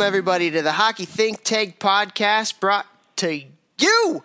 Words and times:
welcome, 0.00 0.08
everybody 0.08 0.50
to 0.50 0.62
the 0.62 0.72
Hockey 0.72 1.04
Think 1.04 1.44
Tank 1.44 1.78
podcast 1.78 2.58
brought 2.58 2.86
to 3.16 3.42
you 3.78 4.24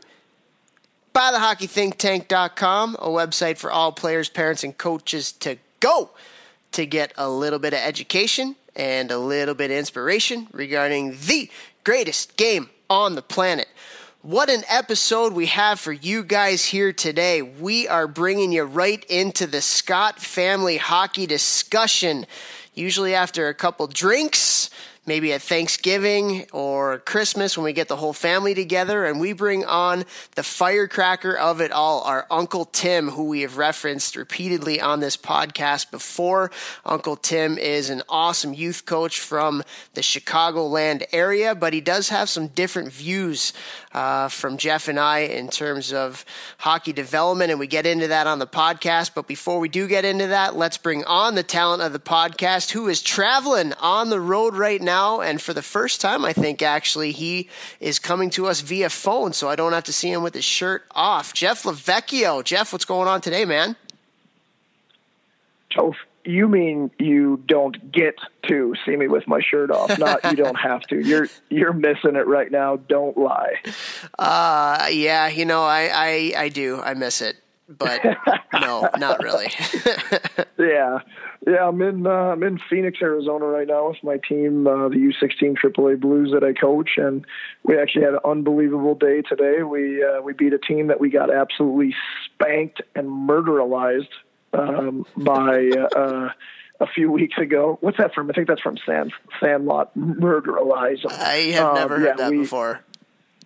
by 1.11 1.33
the 1.33 1.37
hockeythinktank.com, 1.37 2.95
a 2.97 3.09
website 3.09 3.57
for 3.57 3.69
all 3.69 3.91
players, 3.91 4.29
parents, 4.29 4.63
and 4.63 4.77
coaches 4.77 5.33
to 5.33 5.57
go 5.81 6.11
to 6.71 6.85
get 6.85 7.11
a 7.17 7.29
little 7.29 7.59
bit 7.59 7.73
of 7.73 7.79
education 7.79 8.55
and 8.73 9.11
a 9.11 9.17
little 9.17 9.53
bit 9.53 9.69
of 9.69 9.75
inspiration 9.75 10.47
regarding 10.53 11.17
the 11.25 11.49
greatest 11.83 12.37
game 12.37 12.69
on 12.89 13.15
the 13.15 13.21
planet. 13.21 13.67
What 14.21 14.49
an 14.49 14.63
episode 14.69 15.33
we 15.33 15.47
have 15.47 15.77
for 15.77 15.91
you 15.91 16.23
guys 16.23 16.63
here 16.63 16.93
today. 16.93 17.41
We 17.41 17.85
are 17.89 18.07
bringing 18.07 18.53
you 18.53 18.63
right 18.63 19.03
into 19.09 19.45
the 19.45 19.61
Scott 19.61 20.21
family 20.21 20.77
hockey 20.77 21.25
discussion. 21.25 22.27
Usually, 22.73 23.13
after 23.13 23.49
a 23.49 23.53
couple 23.53 23.87
drinks, 23.87 24.69
maybe 25.05 25.33
at 25.33 25.41
Thanksgiving 25.41 26.45
or 26.51 26.99
Christmas 26.99 27.57
when 27.57 27.63
we 27.63 27.73
get 27.73 27.87
the 27.87 27.95
whole 27.95 28.13
family 28.13 28.53
together 28.53 29.05
and 29.05 29.19
we 29.19 29.33
bring 29.33 29.65
on 29.65 30.05
the 30.35 30.43
firecracker 30.43 31.35
of 31.35 31.61
it 31.61 31.71
all, 31.71 32.01
our 32.01 32.25
Uncle 32.31 32.65
Tim, 32.65 33.09
who 33.09 33.25
we 33.25 33.41
have 33.41 33.57
referenced 33.57 34.15
repeatedly 34.15 34.81
on 34.81 34.99
this 34.99 35.17
podcast 35.17 35.91
before. 35.91 36.51
Uncle 36.85 37.15
Tim 37.15 37.57
is 37.57 37.89
an 37.89 38.01
awesome 38.09 38.53
youth 38.53 38.85
coach 38.85 39.19
from 39.19 39.63
the 39.93 40.01
Chicagoland 40.01 41.05
area, 41.11 41.55
but 41.55 41.73
he 41.73 41.81
does 41.81 42.09
have 42.09 42.29
some 42.29 42.47
different 42.47 42.91
views 42.91 43.53
uh, 43.95 44.27
from 44.27 44.57
Jeff 44.57 44.89
and 44.89 44.99
I 44.99 45.19
in 45.19 45.47
terms 45.47 45.93
of 45.93 46.25
hockey 46.57 46.91
development, 46.91 47.49
and 47.49 47.57
we 47.57 47.65
get 47.65 47.85
into 47.85 48.09
that 48.09 48.27
on 48.27 48.39
the 48.39 48.45
podcast. 48.45 49.11
But 49.15 49.25
before 49.25 49.57
we 49.57 49.69
do 49.69 49.87
get 49.87 50.03
into 50.03 50.27
that, 50.27 50.57
let's 50.57 50.77
bring 50.77 51.05
on 51.05 51.35
the 51.35 51.43
talent 51.43 51.81
of 51.81 51.93
the 51.93 51.99
podcast 51.99 52.71
who 52.71 52.89
is 52.89 53.01
traveling 53.01 53.71
on 53.79 54.09
the 54.09 54.19
road 54.19 54.53
right 54.53 54.81
now. 54.81 55.21
And 55.21 55.41
for 55.41 55.53
the 55.53 55.61
first 55.61 56.01
time, 56.01 56.25
I 56.25 56.33
think 56.33 56.61
actually, 56.61 57.13
he 57.13 57.47
is 57.79 57.97
coming 57.97 58.29
to 58.31 58.47
us 58.47 58.59
via 58.59 58.89
phone, 58.89 59.31
so 59.31 59.47
I 59.47 59.55
don't 59.55 59.71
have 59.71 59.85
to 59.85 59.93
see 59.93 60.11
him 60.11 60.23
with 60.23 60.33
his 60.33 60.43
shirt 60.43 60.83
off. 60.91 61.33
Jeff 61.33 61.63
LoVecchio. 61.63 62.43
Jeff, 62.43 62.73
what's 62.73 62.83
going 62.83 63.07
on 63.07 63.21
today, 63.21 63.45
man? 63.45 63.77
Oh, 65.77 65.95
you 66.25 66.47
mean 66.47 66.91
you 66.99 67.41
don't 67.47 67.91
get 67.91 68.15
to 68.47 68.73
see 68.85 68.95
me 68.95 69.07
with 69.07 69.27
my 69.27 69.41
shirt 69.41 69.71
off, 69.71 69.97
not 69.99 70.23
you 70.25 70.35
don't 70.35 70.59
have 70.59 70.81
to. 70.83 70.99
You're 70.99 71.27
you're 71.49 71.73
missing 71.73 72.15
it 72.15 72.27
right 72.27 72.51
now. 72.51 72.77
Don't 72.77 73.17
lie. 73.17 73.55
Uh 74.17 74.87
yeah, 74.91 75.27
you 75.27 75.45
know, 75.45 75.63
I 75.63 75.89
I, 75.93 76.33
I 76.43 76.49
do. 76.49 76.81
I 76.81 76.93
miss 76.93 77.21
it. 77.21 77.37
But 77.67 78.01
no, 78.53 78.89
not 78.97 79.23
really. 79.23 79.51
yeah. 80.59 80.99
Yeah, 81.47 81.67
I'm 81.67 81.79
in 81.81 82.07
uh, 82.07 82.09
I'm 82.09 82.41
in 82.41 82.59
Phoenix, 82.69 82.99
Arizona 83.01 83.45
right 83.45 83.67
now 83.67 83.89
with 83.89 84.03
my 84.03 84.17
team, 84.17 84.65
uh, 84.65 84.89
the 84.89 84.95
U16 84.95 85.57
AAA 85.63 85.99
Blues 85.99 86.31
that 86.31 86.43
I 86.43 86.53
coach, 86.53 86.91
and 86.97 87.23
we 87.63 87.77
actually 87.77 88.03
had 88.03 88.13
an 88.13 88.19
unbelievable 88.25 88.95
day 88.95 89.21
today. 89.21 89.61
We 89.61 90.03
uh, 90.03 90.21
we 90.21 90.33
beat 90.33 90.53
a 90.53 90.57
team 90.57 90.87
that 90.87 90.99
we 90.99 91.11
got 91.11 91.31
absolutely 91.31 91.93
spanked 92.25 92.81
and 92.95 93.07
murderalized 93.07 94.09
um, 94.57 95.05
by 95.17 95.69
uh, 95.95 96.29
a 96.79 96.87
few 96.87 97.11
weeks 97.11 97.37
ago. 97.37 97.77
What's 97.81 97.97
that 97.97 98.13
from? 98.13 98.29
I 98.29 98.33
think 98.33 98.47
that's 98.47 98.61
from 98.61 98.77
Sand 98.85 99.13
Sandlot. 99.39 99.95
Murder 99.95 100.57
Eliza. 100.57 101.07
I 101.11 101.51
have 101.53 101.67
um, 101.67 101.75
never 101.75 101.99
heard 101.99 102.05
yeah, 102.05 102.15
that 102.15 102.31
we, 102.31 102.39
before. 102.39 102.81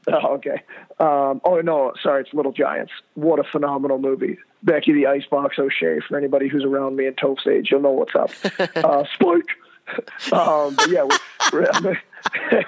Oh, 0.08 0.36
okay. 0.36 0.64
Um, 1.00 1.42
oh 1.44 1.62
no, 1.64 1.94
sorry, 2.02 2.22
it's 2.24 2.34
Little 2.34 2.52
Giants. 2.52 2.92
What 3.14 3.40
a 3.40 3.44
phenomenal 3.44 4.00
movie. 4.00 4.38
Becky 4.64 4.94
the 4.94 5.08
Icebox 5.08 5.58
O'Shea. 5.59 6.00
For 6.08 6.18
anybody 6.18 6.48
who's 6.50 6.64
around 6.64 6.96
me 6.96 7.06
in 7.06 7.16
Toph's 7.16 7.48
age, 7.48 7.69
you'll 7.72 7.81
know 7.81 7.92
what's 7.92 8.16
up. 8.16 8.31
uh, 8.75 9.03
Spike. 9.14 10.34
um, 10.34 10.78
yeah, 10.90 11.08
we're, 11.52 11.69
we're 11.84 12.00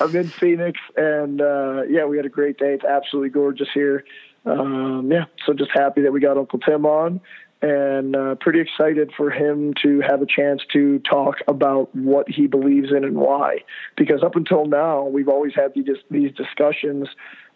I'm 0.00 0.16
in 0.16 0.28
Phoenix, 0.28 0.80
and 0.96 1.40
uh, 1.40 1.82
yeah, 1.88 2.04
we 2.04 2.16
had 2.16 2.26
a 2.26 2.30
great 2.30 2.58
day. 2.58 2.74
It's 2.74 2.84
absolutely 2.84 3.30
gorgeous 3.30 3.68
here 3.72 4.04
um, 4.44 5.10
yeah, 5.10 5.24
so 5.46 5.52
just 5.52 5.70
happy 5.72 6.02
that 6.02 6.12
we 6.12 6.20
got 6.20 6.36
Uncle 6.36 6.58
Tim 6.58 6.84
on 6.86 7.20
and 7.62 8.16
uh, 8.16 8.34
pretty 8.40 8.60
excited 8.60 9.12
for 9.16 9.30
him 9.30 9.72
to 9.82 10.00
have 10.00 10.20
a 10.20 10.26
chance 10.26 10.62
to 10.72 10.98
talk 10.98 11.36
about 11.46 11.94
what 11.94 12.28
he 12.28 12.48
believes 12.48 12.90
in 12.90 13.04
and 13.04 13.16
why. 13.16 13.58
Because 13.96 14.22
up 14.24 14.34
until 14.34 14.66
now, 14.66 15.04
we've 15.04 15.28
always 15.28 15.54
had 15.54 15.72
these, 15.74 15.86
these 16.10 16.32
discussions 16.32 17.08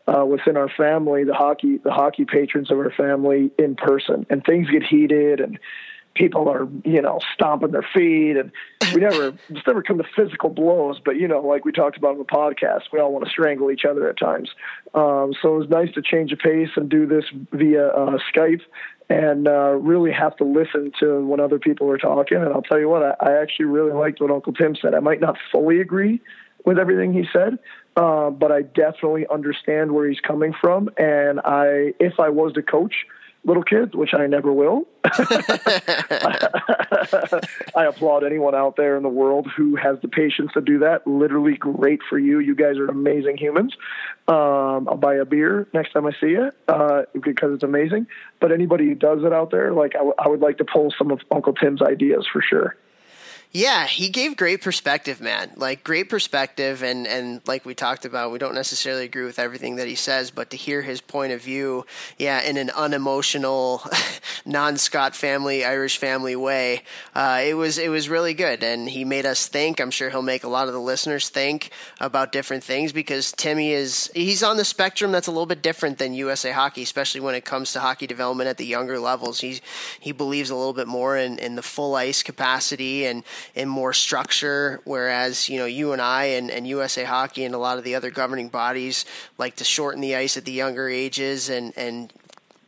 uh, 0.06 0.24
within 0.24 0.56
our 0.56 0.68
family, 0.68 1.24
the 1.24 1.34
hockey, 1.34 1.78
the 1.78 1.90
hockey 1.90 2.24
patrons 2.24 2.70
of 2.70 2.78
our 2.78 2.92
family 2.92 3.50
in 3.58 3.74
person, 3.74 4.24
and 4.30 4.44
things 4.44 4.70
get 4.70 4.84
heated 4.84 5.40
and 5.40 5.58
people 6.16 6.48
are 6.48 6.66
you 6.84 7.00
know 7.00 7.20
stomping 7.34 7.70
their 7.70 7.86
feet 7.94 8.36
and 8.36 8.50
we 8.94 9.00
never 9.00 9.32
just 9.52 9.66
never 9.66 9.82
come 9.82 9.98
to 9.98 10.04
physical 10.16 10.48
blows 10.48 10.98
but 11.04 11.16
you 11.16 11.28
know 11.28 11.40
like 11.40 11.64
we 11.64 11.72
talked 11.72 11.96
about 11.96 12.12
in 12.12 12.18
the 12.18 12.24
podcast 12.24 12.82
we 12.92 12.98
all 12.98 13.12
want 13.12 13.24
to 13.24 13.30
strangle 13.30 13.70
each 13.70 13.84
other 13.84 14.08
at 14.08 14.18
times. 14.18 14.50
Um, 14.94 15.34
so 15.40 15.54
it 15.54 15.58
was 15.58 15.68
nice 15.68 15.92
to 15.94 16.02
change 16.02 16.30
the 16.30 16.36
pace 16.36 16.70
and 16.76 16.88
do 16.88 17.06
this 17.06 17.24
via 17.52 17.88
uh, 17.88 18.18
skype 18.34 18.62
and 19.08 19.46
uh, 19.46 19.70
really 19.72 20.10
have 20.10 20.36
to 20.36 20.44
listen 20.44 20.90
to 21.00 21.24
when 21.26 21.38
other 21.38 21.58
people 21.58 21.90
are 21.90 21.98
talking. 21.98 22.38
And 22.38 22.52
i'll 22.52 22.62
tell 22.62 22.80
you 22.80 22.88
what 22.88 23.02
I, 23.02 23.30
I 23.30 23.42
actually 23.42 23.66
really 23.66 23.92
liked 23.92 24.20
what 24.20 24.30
uncle 24.30 24.52
tim 24.52 24.74
said. 24.80 24.94
I 24.94 25.00
might 25.00 25.20
not 25.20 25.36
fully 25.52 25.80
agree 25.80 26.20
with 26.64 26.78
everything 26.78 27.12
he 27.12 27.24
said 27.32 27.58
uh, 27.96 28.30
but 28.30 28.52
i 28.52 28.62
definitely 28.62 29.26
understand 29.32 29.92
where 29.92 30.08
he's 30.08 30.20
coming 30.20 30.54
from. 30.60 30.90
And 30.96 31.40
i 31.44 31.94
if 32.00 32.18
i 32.18 32.28
was 32.28 32.52
the 32.54 32.62
coach 32.62 33.06
little 33.46 33.62
kids, 33.62 33.94
which 33.94 34.12
I 34.12 34.26
never 34.26 34.52
will. 34.52 34.86
I 35.04 35.10
applaud 37.86 38.24
anyone 38.24 38.54
out 38.54 38.76
there 38.76 38.96
in 38.96 39.02
the 39.02 39.08
world 39.08 39.48
who 39.56 39.76
has 39.76 39.98
the 40.02 40.08
patience 40.08 40.50
to 40.54 40.60
do 40.60 40.78
that. 40.80 41.06
Literally 41.06 41.56
great 41.56 42.00
for 42.08 42.18
you. 42.18 42.40
You 42.40 42.54
guys 42.54 42.76
are 42.76 42.88
amazing 42.88 43.38
humans. 43.38 43.74
Um, 44.28 44.88
I'll 44.88 44.96
buy 44.96 45.14
a 45.14 45.24
beer 45.24 45.68
next 45.72 45.92
time 45.92 46.06
I 46.06 46.10
see 46.20 46.30
you 46.30 46.50
uh, 46.68 47.02
because 47.22 47.54
it's 47.54 47.62
amazing. 47.62 48.08
But 48.40 48.50
anybody 48.52 48.86
who 48.86 48.94
does 48.94 49.22
it 49.22 49.32
out 49.32 49.52
there, 49.52 49.72
like 49.72 49.94
I, 49.94 49.98
w- 49.98 50.14
I 50.18 50.28
would 50.28 50.40
like 50.40 50.58
to 50.58 50.64
pull 50.64 50.92
some 50.98 51.12
of 51.12 51.20
Uncle 51.30 51.54
Tim's 51.54 51.80
ideas 51.80 52.26
for 52.30 52.42
sure. 52.42 52.76
Yeah, 53.52 53.86
he 53.86 54.10
gave 54.10 54.36
great 54.36 54.60
perspective, 54.60 55.20
man. 55.20 55.52
Like 55.56 55.82
great 55.82 56.10
perspective, 56.10 56.82
and 56.82 57.06
and 57.06 57.40
like 57.46 57.64
we 57.64 57.74
talked 57.74 58.04
about, 58.04 58.30
we 58.30 58.38
don't 58.38 58.54
necessarily 58.54 59.04
agree 59.04 59.24
with 59.24 59.38
everything 59.38 59.76
that 59.76 59.88
he 59.88 59.94
says, 59.94 60.30
but 60.30 60.50
to 60.50 60.58
hear 60.58 60.82
his 60.82 61.00
point 61.00 61.32
of 61.32 61.40
view, 61.40 61.86
yeah, 62.18 62.42
in 62.42 62.58
an 62.58 62.70
unemotional, 62.70 63.82
non-Scott 64.44 65.16
family, 65.16 65.64
Irish 65.64 65.96
family 65.96 66.36
way, 66.36 66.82
uh, 67.14 67.40
it 67.42 67.54
was 67.54 67.78
it 67.78 67.88
was 67.88 68.10
really 68.10 68.34
good, 68.34 68.62
and 68.62 68.90
he 68.90 69.04
made 69.06 69.24
us 69.24 69.48
think. 69.48 69.80
I'm 69.80 69.90
sure 69.90 70.10
he'll 70.10 70.20
make 70.20 70.44
a 70.44 70.48
lot 70.48 70.68
of 70.68 70.74
the 70.74 70.80
listeners 70.80 71.30
think 71.30 71.70
about 71.98 72.32
different 72.32 72.62
things 72.62 72.92
because 72.92 73.32
Timmy 73.32 73.72
is 73.72 74.10
he's 74.14 74.42
on 74.42 74.58
the 74.58 74.66
spectrum 74.66 75.12
that's 75.12 75.28
a 75.28 75.32
little 75.32 75.46
bit 75.46 75.62
different 75.62 75.96
than 75.96 76.12
USA 76.12 76.52
Hockey, 76.52 76.82
especially 76.82 77.22
when 77.22 77.34
it 77.34 77.46
comes 77.46 77.72
to 77.72 77.80
hockey 77.80 78.06
development 78.06 78.48
at 78.48 78.58
the 78.58 78.66
younger 78.66 78.98
levels. 78.98 79.40
He 79.40 79.60
he 79.98 80.12
believes 80.12 80.50
a 80.50 80.56
little 80.56 80.74
bit 80.74 80.88
more 80.88 81.16
in 81.16 81.38
in 81.38 81.54
the 81.54 81.62
full 81.62 81.94
ice 81.94 82.22
capacity 82.22 83.06
and 83.06 83.24
in 83.54 83.68
more 83.68 83.92
structure, 83.92 84.80
whereas 84.84 85.48
you 85.48 85.58
know 85.58 85.66
you 85.66 85.92
and 85.92 86.02
I 86.02 86.24
and, 86.24 86.50
and 86.50 86.66
USA 86.66 87.04
Hockey 87.04 87.44
and 87.44 87.54
a 87.54 87.58
lot 87.58 87.78
of 87.78 87.84
the 87.84 87.94
other 87.94 88.10
governing 88.10 88.48
bodies 88.48 89.04
like 89.38 89.56
to 89.56 89.64
shorten 89.64 90.00
the 90.00 90.16
ice 90.16 90.36
at 90.36 90.44
the 90.44 90.52
younger 90.52 90.88
ages 90.88 91.48
and 91.48 91.72
and 91.76 92.12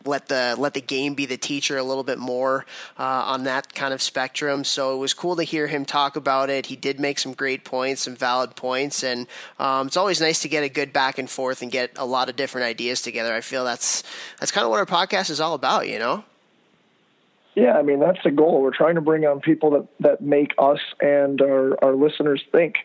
let 0.04 0.28
the 0.28 0.56
let 0.58 0.74
the 0.74 0.80
game 0.80 1.14
be 1.14 1.26
the 1.26 1.36
teacher 1.36 1.76
a 1.76 1.82
little 1.82 2.02
bit 2.02 2.18
more 2.18 2.64
uh, 2.98 3.02
on 3.02 3.44
that 3.44 3.74
kind 3.74 3.92
of 3.94 4.02
spectrum. 4.02 4.64
So 4.64 4.94
it 4.94 4.98
was 4.98 5.14
cool 5.14 5.36
to 5.36 5.42
hear 5.42 5.66
him 5.66 5.84
talk 5.84 6.16
about 6.16 6.50
it. 6.50 6.66
He 6.66 6.76
did 6.76 6.98
make 6.98 7.18
some 7.18 7.34
great 7.34 7.64
points, 7.64 8.02
some 8.02 8.16
valid 8.16 8.56
points, 8.56 9.04
and 9.04 9.26
um, 9.58 9.88
it's 9.88 9.96
always 9.96 10.20
nice 10.20 10.40
to 10.42 10.48
get 10.48 10.64
a 10.64 10.68
good 10.68 10.92
back 10.92 11.18
and 11.18 11.28
forth 11.28 11.62
and 11.62 11.70
get 11.70 11.92
a 11.96 12.06
lot 12.06 12.28
of 12.28 12.36
different 12.36 12.64
ideas 12.64 13.02
together. 13.02 13.34
I 13.34 13.40
feel 13.40 13.64
that's 13.64 14.02
that's 14.40 14.50
kind 14.50 14.64
of 14.64 14.70
what 14.70 14.78
our 14.78 14.86
podcast 14.86 15.30
is 15.30 15.40
all 15.40 15.54
about, 15.54 15.88
you 15.88 15.98
know. 15.98 16.24
Yeah, 17.58 17.72
I 17.72 17.82
mean 17.82 17.98
that's 17.98 18.22
the 18.22 18.30
goal. 18.30 18.62
We're 18.62 18.70
trying 18.70 18.94
to 18.94 19.00
bring 19.00 19.26
on 19.26 19.40
people 19.40 19.70
that 19.70 19.86
that 19.98 20.20
make 20.20 20.54
us 20.58 20.78
and 21.00 21.40
our 21.42 21.82
our 21.82 21.94
listeners 21.96 22.44
think. 22.52 22.76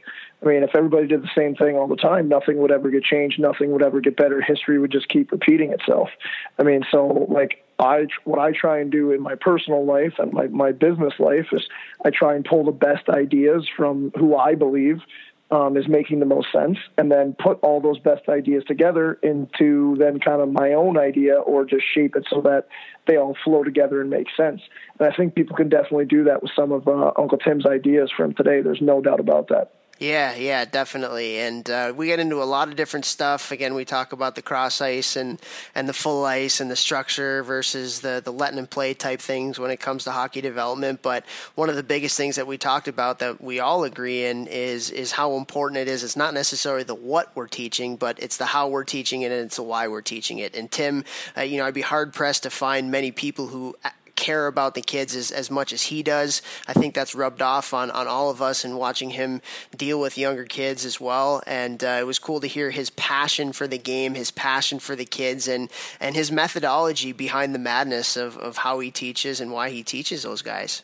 I 0.41 0.45
mean, 0.47 0.63
if 0.63 0.75
everybody 0.75 1.05
did 1.07 1.21
the 1.21 1.29
same 1.37 1.55
thing 1.55 1.77
all 1.77 1.87
the 1.87 1.95
time, 1.95 2.27
nothing 2.27 2.57
would 2.57 2.71
ever 2.71 2.89
get 2.89 3.03
changed. 3.03 3.39
Nothing 3.39 3.71
would 3.71 3.83
ever 3.83 4.01
get 4.01 4.17
better. 4.17 4.41
History 4.41 4.79
would 4.79 4.91
just 4.91 5.09
keep 5.09 5.31
repeating 5.31 5.71
itself. 5.71 6.09
I 6.57 6.63
mean, 6.63 6.83
so 6.89 7.27
like 7.29 7.63
I 7.77 8.07
what 8.23 8.39
I 8.39 8.51
try 8.51 8.79
and 8.79 8.91
do 8.91 9.11
in 9.11 9.21
my 9.21 9.35
personal 9.35 9.85
life 9.85 10.13
and 10.17 10.33
my 10.33 10.47
my 10.47 10.71
business 10.71 11.13
life 11.19 11.47
is 11.51 11.67
I 12.03 12.09
try 12.09 12.33
and 12.33 12.43
pull 12.43 12.65
the 12.65 12.71
best 12.71 13.09
ideas 13.09 13.69
from 13.77 14.11
who 14.17 14.35
I 14.35 14.55
believe 14.55 15.01
um, 15.51 15.77
is 15.77 15.87
making 15.87 16.19
the 16.19 16.25
most 16.25 16.51
sense, 16.51 16.77
and 16.97 17.11
then 17.11 17.35
put 17.37 17.59
all 17.61 17.79
those 17.79 17.99
best 17.99 18.27
ideas 18.29 18.63
together 18.65 19.19
into 19.21 19.95
then 19.99 20.19
kind 20.19 20.41
of 20.41 20.51
my 20.51 20.73
own 20.73 20.97
idea, 20.97 21.35
or 21.35 21.65
just 21.65 21.83
shape 21.93 22.15
it 22.15 22.25
so 22.29 22.41
that 22.41 22.67
they 23.07 23.17
all 23.17 23.35
flow 23.43 23.63
together 23.63 24.01
and 24.01 24.09
make 24.09 24.27
sense. 24.35 24.61
And 24.99 25.07
I 25.07 25.15
think 25.15 25.35
people 25.35 25.55
can 25.55 25.69
definitely 25.69 26.05
do 26.05 26.23
that 26.23 26.41
with 26.41 26.51
some 26.55 26.71
of 26.71 26.87
uh, 26.87 27.11
Uncle 27.17 27.37
Tim's 27.37 27.65
ideas 27.65 28.11
from 28.15 28.33
today. 28.33 28.61
There's 28.61 28.81
no 28.81 29.01
doubt 29.01 29.19
about 29.19 29.49
that. 29.49 29.71
Yeah, 29.99 30.35
yeah, 30.35 30.65
definitely. 30.65 31.39
And 31.39 31.69
uh, 31.69 31.93
we 31.95 32.07
get 32.07 32.19
into 32.19 32.41
a 32.41 32.45
lot 32.45 32.67
of 32.67 32.75
different 32.75 33.05
stuff. 33.05 33.51
Again, 33.51 33.75
we 33.75 33.85
talk 33.85 34.11
about 34.11 34.35
the 34.35 34.41
cross 34.41 34.81
ice 34.81 35.15
and, 35.15 35.39
and 35.75 35.87
the 35.87 35.93
full 35.93 36.25
ice 36.25 36.59
and 36.59 36.69
the 36.69 36.75
structure 36.75 37.43
versus 37.43 38.01
the, 38.01 38.21
the 38.23 38.31
letting 38.33 38.57
and 38.57 38.69
play 38.69 38.95
type 38.95 39.21
things 39.21 39.59
when 39.59 39.69
it 39.71 39.79
comes 39.79 40.03
to 40.03 40.11
hockey 40.11 40.41
development. 40.41 41.01
But 41.03 41.25
one 41.55 41.69
of 41.69 41.75
the 41.75 41.83
biggest 41.83 42.17
things 42.17 42.35
that 42.35 42.47
we 42.47 42.57
talked 42.57 42.87
about 42.87 43.19
that 43.19 43.39
we 43.39 43.59
all 43.59 43.83
agree 43.83 44.25
in 44.25 44.47
is 44.47 44.89
is 44.89 45.11
how 45.13 45.35
important 45.37 45.77
it 45.77 45.87
is. 45.87 46.03
It's 46.03 46.17
not 46.17 46.33
necessarily 46.33 46.83
the 46.83 46.95
what 46.95 47.33
we're 47.35 47.47
teaching, 47.47 47.95
but 47.95 48.21
it's 48.21 48.37
the 48.37 48.47
how 48.47 48.67
we're 48.67 48.83
teaching 48.83 49.21
it 49.21 49.31
and 49.31 49.41
it's 49.45 49.57
the 49.57 49.63
why 49.63 49.87
we're 49.87 50.01
teaching 50.01 50.39
it. 50.39 50.55
And 50.55 50.69
Tim, 50.71 51.05
uh, 51.37 51.41
you 51.41 51.59
know, 51.59 51.65
I'd 51.65 51.73
be 51.73 51.81
hard 51.81 52.13
pressed 52.13 52.43
to 52.43 52.49
find 52.49 52.89
many 52.91 53.11
people 53.11 53.47
who 53.47 53.75
care 54.15 54.47
about 54.47 54.75
the 54.75 54.81
kids 54.81 55.15
as, 55.15 55.31
as 55.31 55.49
much 55.49 55.73
as 55.73 55.83
he 55.83 56.03
does. 56.03 56.41
I 56.67 56.73
think 56.73 56.93
that's 56.93 57.15
rubbed 57.15 57.41
off 57.41 57.73
on, 57.73 57.91
on 57.91 58.07
all 58.07 58.29
of 58.29 58.41
us 58.41 58.63
and 58.63 58.77
watching 58.77 59.11
him 59.11 59.41
deal 59.75 59.99
with 59.99 60.17
younger 60.17 60.45
kids 60.45 60.85
as 60.85 60.99
well. 60.99 61.41
And 61.47 61.83
uh, 61.83 61.97
it 61.99 62.05
was 62.05 62.19
cool 62.19 62.39
to 62.41 62.47
hear 62.47 62.71
his 62.71 62.89
passion 62.91 63.53
for 63.53 63.67
the 63.67 63.77
game, 63.77 64.15
his 64.15 64.31
passion 64.31 64.79
for 64.79 64.95
the 64.95 65.05
kids, 65.05 65.47
and, 65.47 65.69
and 65.99 66.15
his 66.15 66.31
methodology 66.31 67.11
behind 67.11 67.53
the 67.53 67.59
madness 67.59 68.15
of, 68.15 68.37
of 68.37 68.57
how 68.57 68.79
he 68.79 68.91
teaches 68.91 69.39
and 69.39 69.51
why 69.51 69.69
he 69.69 69.83
teaches 69.83 70.23
those 70.23 70.41
guys. 70.41 70.83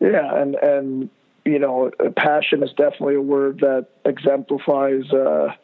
Yeah, 0.00 0.34
and, 0.34 0.56
and 0.56 1.10
you 1.44 1.58
know, 1.58 1.90
passion 2.16 2.62
is 2.62 2.70
definitely 2.70 3.14
a 3.14 3.20
word 3.20 3.60
that 3.60 3.86
exemplifies. 4.04 5.10
Uh, 5.12 5.54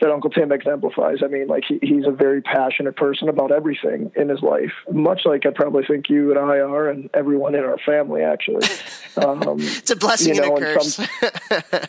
that 0.00 0.10
Uncle 0.10 0.30
Tim 0.30 0.50
exemplifies. 0.50 1.18
I 1.22 1.28
mean, 1.28 1.46
like 1.46 1.64
he, 1.66 1.78
he's 1.82 2.06
a 2.06 2.10
very 2.10 2.40
passionate 2.40 2.96
person 2.96 3.28
about 3.28 3.52
everything 3.52 4.10
in 4.16 4.28
his 4.28 4.42
life, 4.42 4.72
much 4.92 5.22
like 5.24 5.46
I 5.46 5.50
probably 5.50 5.84
think 5.84 6.08
you 6.08 6.30
and 6.30 6.38
I 6.38 6.58
are, 6.58 6.88
and 6.88 7.10
everyone 7.14 7.54
in 7.54 7.64
our 7.64 7.78
family 7.78 8.22
actually. 8.22 8.66
Um, 9.16 9.58
it's 9.58 9.90
a 9.90 9.96
blessing 9.96 10.36
you 10.36 10.40
know, 10.40 10.56
and 10.56 10.64
a 10.64 10.74
curse. 10.74 10.94
Some, 10.94 11.06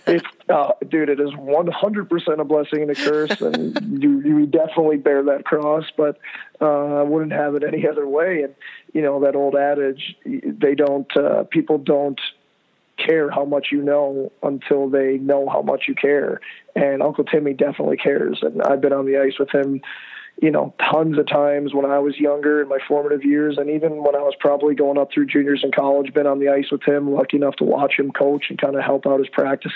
it's, 0.08 0.26
uh, 0.50 0.72
dude, 0.90 1.08
it 1.08 1.20
is 1.20 1.30
100% 1.30 2.40
a 2.40 2.44
blessing 2.44 2.82
and 2.82 2.90
a 2.90 2.96
curse, 2.96 3.40
and 3.42 4.02
you, 4.02 4.22
you 4.22 4.46
definitely 4.48 4.98
bear 4.98 5.24
that 5.26 5.46
cross, 5.46 5.86
but 5.96 6.18
uh, 6.60 6.66
I 6.66 7.04
wouldn't 7.04 7.32
have 7.32 7.54
it 7.54 7.64
any 7.64 7.88
other 7.88 8.08
way. 8.08 8.42
And, 8.42 8.56
you 8.94 9.04
know, 9.04 9.20
that 9.22 9.36
old 9.36 9.56
adage, 9.56 10.16
they 10.26 10.74
don't, 10.74 11.16
uh, 11.16 11.44
people 11.44 11.78
don't 11.78 12.20
care 13.06 13.30
how 13.30 13.46
much 13.46 13.68
you 13.72 13.82
know 13.82 14.32
until 14.44 14.90
they 14.90 15.18
know 15.18 15.48
how 15.50 15.62
much 15.62 15.84
you 15.88 15.96
care. 15.96 16.40
And 16.76 17.02
Uncle 17.02 17.24
Timmy 17.24 17.54
definitely 17.54 17.98
cares. 17.98 18.40
And 18.42 18.62
I've 18.62 18.82
been 18.82 18.94
on 18.94 19.06
the 19.06 19.18
ice 19.18 19.40
with 19.40 19.50
him, 19.54 19.82
you 20.42 20.50
know, 20.50 20.74
tons 20.92 21.20
of 21.20 21.28
times 21.28 21.72
when 21.72 21.86
I 21.86 22.00
was 22.00 22.20
younger 22.20 22.64
in 22.64 22.68
my 22.68 22.80
formative 22.88 23.24
years, 23.24 23.60
and 23.60 23.70
even 23.70 24.04
when 24.04 24.16
I 24.16 24.22
was 24.22 24.34
probably 24.40 24.74
going 24.74 24.98
up 24.98 25.10
through 25.14 25.28
juniors 25.28 25.62
in 25.64 25.72
college, 25.72 26.12
been 26.16 26.26
on 26.26 26.40
the 26.40 26.50
ice 26.50 26.72
with 26.72 26.82
him, 26.82 27.14
lucky 27.14 27.38
enough 27.38 27.58
to 27.58 27.64
watch 27.64 27.94
him 28.00 28.12
coach 28.12 28.46
and 28.50 28.60
kind 28.60 28.76
of 28.76 28.84
help 28.84 29.06
out 29.06 29.20
his 29.20 29.30
practice 29.30 29.72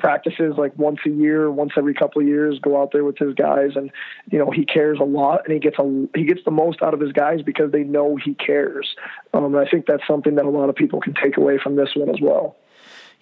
practices 0.00 0.54
like 0.58 0.76
once 0.76 0.98
a 1.06 1.10
year, 1.10 1.48
once 1.48 1.72
every 1.76 1.94
couple 1.94 2.20
of 2.20 2.26
years, 2.26 2.58
go 2.58 2.82
out 2.82 2.90
there 2.92 3.04
with 3.04 3.18
his 3.18 3.34
guys, 3.34 3.70
and 3.76 3.92
you 4.30 4.38
know 4.38 4.50
he 4.50 4.64
cares 4.64 4.98
a 5.00 5.04
lot, 5.04 5.42
and 5.44 5.54
he 5.54 5.60
gets 5.60 5.78
a 5.78 6.08
he 6.16 6.24
gets 6.24 6.40
the 6.44 6.50
most 6.50 6.82
out 6.82 6.92
of 6.92 6.98
his 6.98 7.12
guys 7.12 7.40
because 7.40 7.70
they 7.70 7.84
know 7.84 8.16
he 8.16 8.34
cares. 8.34 8.96
Um, 9.32 9.54
I 9.54 9.68
think 9.68 9.86
that's 9.86 10.06
something 10.08 10.34
that 10.34 10.44
a 10.44 10.50
lot 10.50 10.68
of 10.68 10.74
people 10.74 11.00
can 11.00 11.14
take 11.14 11.36
away 11.36 11.56
from 11.62 11.76
this 11.76 11.90
one 11.94 12.08
as 12.08 12.20
well. 12.20 12.56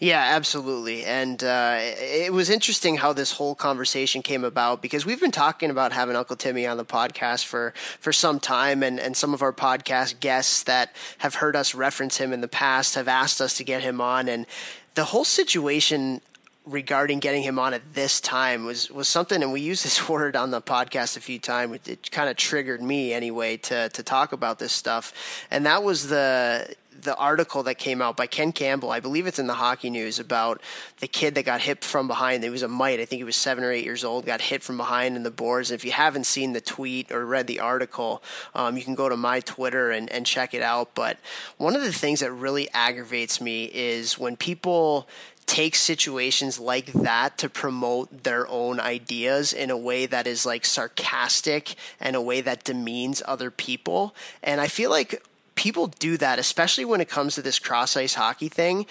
Yeah, 0.01 0.23
absolutely. 0.37 1.05
And 1.05 1.43
uh, 1.43 1.79
it 1.81 2.33
was 2.33 2.51
interesting 2.51 2.99
how 2.99 3.13
this 3.13 3.33
whole 3.33 3.57
conversation 3.57 4.23
came 4.23 4.45
about 4.45 4.81
because 4.81 5.05
we've 5.05 5.21
been 5.21 5.33
talking 5.33 5.71
about 5.71 5.93
having 5.93 6.15
Uncle 6.15 6.37
Timmy 6.37 6.69
on 6.69 6.77
the 6.77 6.85
podcast 6.85 7.47
for, 7.47 7.75
for 7.99 8.13
some 8.13 8.39
time, 8.39 8.85
and, 8.85 9.01
and 9.01 9.17
some 9.17 9.35
of 9.35 9.43
our 9.43 9.53
podcast 9.53 10.21
guests 10.21 10.63
that 10.63 10.95
have 11.19 11.37
heard 11.37 11.57
us 11.57 11.75
reference 11.75 12.19
him 12.19 12.33
in 12.33 12.43
the 12.43 12.49
past 12.49 12.95
have 12.95 13.09
asked 13.09 13.41
us 13.41 13.57
to 13.57 13.65
get 13.65 13.83
him 13.83 14.01
on. 14.01 14.29
And 14.29 14.47
the 14.95 15.07
whole 15.07 15.25
situation 15.25 16.21
regarding 16.65 17.19
getting 17.19 17.43
him 17.43 17.59
on 17.59 17.75
at 17.75 17.95
this 17.95 18.21
time 18.21 18.65
was 18.67 18.91
was 18.93 19.09
something, 19.09 19.43
and 19.43 19.53
we 19.53 19.61
used 19.61 19.85
this 19.85 20.09
word 20.09 20.37
on 20.37 20.53
the 20.53 20.63
podcast 20.63 21.17
a 21.17 21.21
few 21.21 21.41
times. 21.41 21.75
It, 21.75 21.89
it 21.89 22.11
kind 22.13 22.29
of 22.29 22.37
triggered 22.37 22.83
me 22.83 23.13
anyway 23.13 23.57
to 23.57 23.89
to 23.89 24.03
talk 24.05 24.33
about 24.33 24.61
this 24.61 24.73
stuff, 24.73 25.13
and 25.51 25.67
that 25.67 25.83
was 25.83 26.09
the 26.09 26.73
the 27.01 27.17
article 27.17 27.63
that 27.65 27.77
came 27.77 28.03
out 28.03 28.17
by 28.17 28.27
Ken 28.27 28.53
Campbell, 28.53 28.91
I 28.91 29.01
believe 29.01 29.27
it's 29.27 29.39
in 29.39 29.47
the 29.47 29.55
Hockey 29.55 29.91
News, 29.91 30.19
about 30.19 30.61
the 31.01 31.09
kid 31.09 31.35
that 31.35 31.45
got 31.45 31.61
hit 31.61 31.85
from 31.85 32.09
behind. 32.09 32.45
It 32.45 32.51
was 32.51 32.63
a 32.63 32.69
mite. 32.69 33.01
I 33.01 33.05
think 33.05 33.21
he 33.21 33.25
was 33.25 33.37
seven 33.37 33.65
or 33.65 33.73
eight 33.73 33.85
years 33.85 34.05
old. 34.05 34.27
Got 34.27 34.41
hit 34.41 34.63
from 34.63 34.77
behind 34.77 35.17
in 35.17 35.23
the 35.23 35.31
boards. 35.31 35.71
And 35.71 35.79
if 35.79 35.85
you 35.85 35.93
haven't 35.93 36.25
seen 36.25 36.53
the 36.53 36.61
tweet 36.61 37.11
or 37.13 37.25
read 37.25 37.47
the 37.47 37.61
article, 37.61 38.23
um, 38.55 38.77
you 38.77 38.83
can 38.83 38.95
go 38.95 39.09
to 39.09 39.17
my 39.17 39.41
Twitter 39.41 39.91
and, 39.91 40.11
and 40.11 40.27
check 40.27 40.55
it 40.55 40.63
out. 40.63 40.95
But 40.95 41.19
one 41.57 41.77
of 41.77 41.83
the 41.83 41.93
things 41.93 42.21
that 42.21 42.33
really 42.33 42.69
aggravates 42.73 43.41
me 43.41 43.65
is 43.67 44.19
when 44.19 44.37
people 44.37 45.09
take 45.49 45.75
situations 45.75 46.61
like 46.61 46.93
that 46.93 47.39
to 47.39 47.49
promote 47.49 48.23
their 48.23 48.47
own 48.49 48.79
ideas 48.79 49.55
in 49.55 49.71
a 49.71 49.77
way 49.77 50.05
that 50.05 50.27
is 50.27 50.45
like 50.45 50.67
sarcastic 50.67 51.75
and 51.99 52.15
a 52.15 52.21
way 52.21 52.43
that 52.43 52.65
demeans 52.65 53.23
other 53.27 53.51
people. 53.51 54.15
And 54.43 54.61
I 54.61 54.69
feel 54.69 54.91
like 54.91 55.23
people 55.59 55.89
do 55.89 56.17
that, 56.17 56.39
especially 56.39 56.85
when 56.85 57.01
it 57.01 57.09
comes 57.09 57.35
to 57.35 57.43
this 57.43 57.59
cross 57.59 57.97
ice 57.97 58.15
hockey 58.15 58.49
thing. 58.49 58.87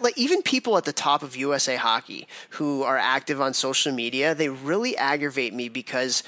Like 0.00 0.18
even 0.18 0.42
people 0.42 0.76
at 0.76 0.84
the 0.84 0.92
top 0.92 1.22
of 1.22 1.34
USA 1.34 1.76
Hockey 1.76 2.28
who 2.50 2.82
are 2.82 2.98
active 2.98 3.40
on 3.40 3.54
social 3.54 3.92
media, 3.92 4.34
they 4.34 4.50
really 4.50 4.94
aggravate 4.94 5.54
me 5.54 5.70
because 5.70 6.22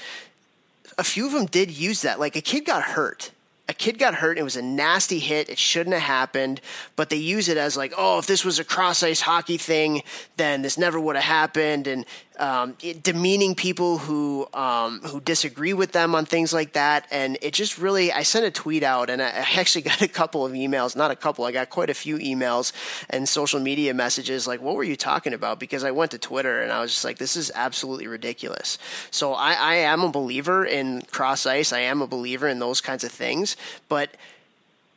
a 0.97 1.03
few 1.03 1.27
of 1.27 1.33
them 1.33 1.45
did 1.45 1.69
use 1.69 2.01
that. 2.01 2.19
Like 2.19 2.35
a 2.35 2.41
kid 2.41 2.65
got 2.65 2.81
hurt 2.81 3.31
a 3.67 3.73
kid 3.73 3.97
got 3.97 4.15
hurt. 4.15 4.37
It 4.37 4.43
was 4.43 4.55
a 4.55 4.61
nasty 4.61 5.19
hit. 5.19 5.49
It 5.49 5.57
shouldn't 5.57 5.95
have 5.95 6.03
happened, 6.03 6.61
but 6.95 7.09
they 7.09 7.15
use 7.15 7.49
it 7.49 7.57
as 7.57 7.75
like, 7.75 7.93
oh, 7.97 8.19
if 8.19 8.27
this 8.27 8.45
was 8.45 8.59
a 8.59 8.63
cross 8.63 9.01
ice 9.01 9.21
hockey 9.21 9.57
thing, 9.57 10.03
then 10.37 10.61
this 10.61 10.77
never 10.77 10.99
would 10.99 11.15
have 11.15 11.25
happened. 11.25 11.87
And 11.87 12.05
um, 12.39 12.75
demeaning 13.01 13.55
people 13.55 13.97
who 13.97 14.47
um, 14.53 15.01
who 15.01 15.19
disagree 15.21 15.73
with 15.73 15.91
them 15.91 16.15
on 16.15 16.25
things 16.25 16.53
like 16.53 16.73
that. 16.73 17.07
And 17.11 17.37
it 17.41 17.53
just 17.53 17.77
really, 17.77 18.11
I 18.11 18.23
sent 18.23 18.45
a 18.45 18.51
tweet 18.51 18.83
out, 18.83 19.09
and 19.09 19.21
I 19.21 19.27
actually 19.27 19.81
got 19.91 20.01
a 20.01 20.07
couple 20.07 20.45
of 20.45 20.53
emails. 20.53 20.95
Not 20.95 21.11
a 21.11 21.15
couple. 21.15 21.45
I 21.45 21.51
got 21.51 21.69
quite 21.69 21.89
a 21.89 21.93
few 21.93 22.17
emails 22.17 22.71
and 23.09 23.27
social 23.27 23.59
media 23.59 23.93
messages 23.93 24.47
like, 24.47 24.61
"What 24.61 24.75
were 24.75 24.83
you 24.83 24.95
talking 24.95 25.33
about?" 25.33 25.59
Because 25.59 25.83
I 25.83 25.91
went 25.91 26.11
to 26.11 26.17
Twitter 26.17 26.61
and 26.61 26.71
I 26.71 26.81
was 26.81 26.91
just 26.91 27.05
like, 27.05 27.17
"This 27.17 27.35
is 27.35 27.51
absolutely 27.55 28.07
ridiculous." 28.07 28.77
So 29.11 29.33
I, 29.33 29.53
I 29.53 29.75
am 29.75 30.01
a 30.01 30.09
believer 30.09 30.65
in 30.65 31.01
cross 31.03 31.45
ice. 31.45 31.73
I 31.73 31.79
am 31.79 32.01
a 32.01 32.07
believer 32.07 32.47
in 32.47 32.59
those 32.59 32.81
kinds 32.81 33.03
of 33.03 33.11
things, 33.11 33.57
but 33.89 34.15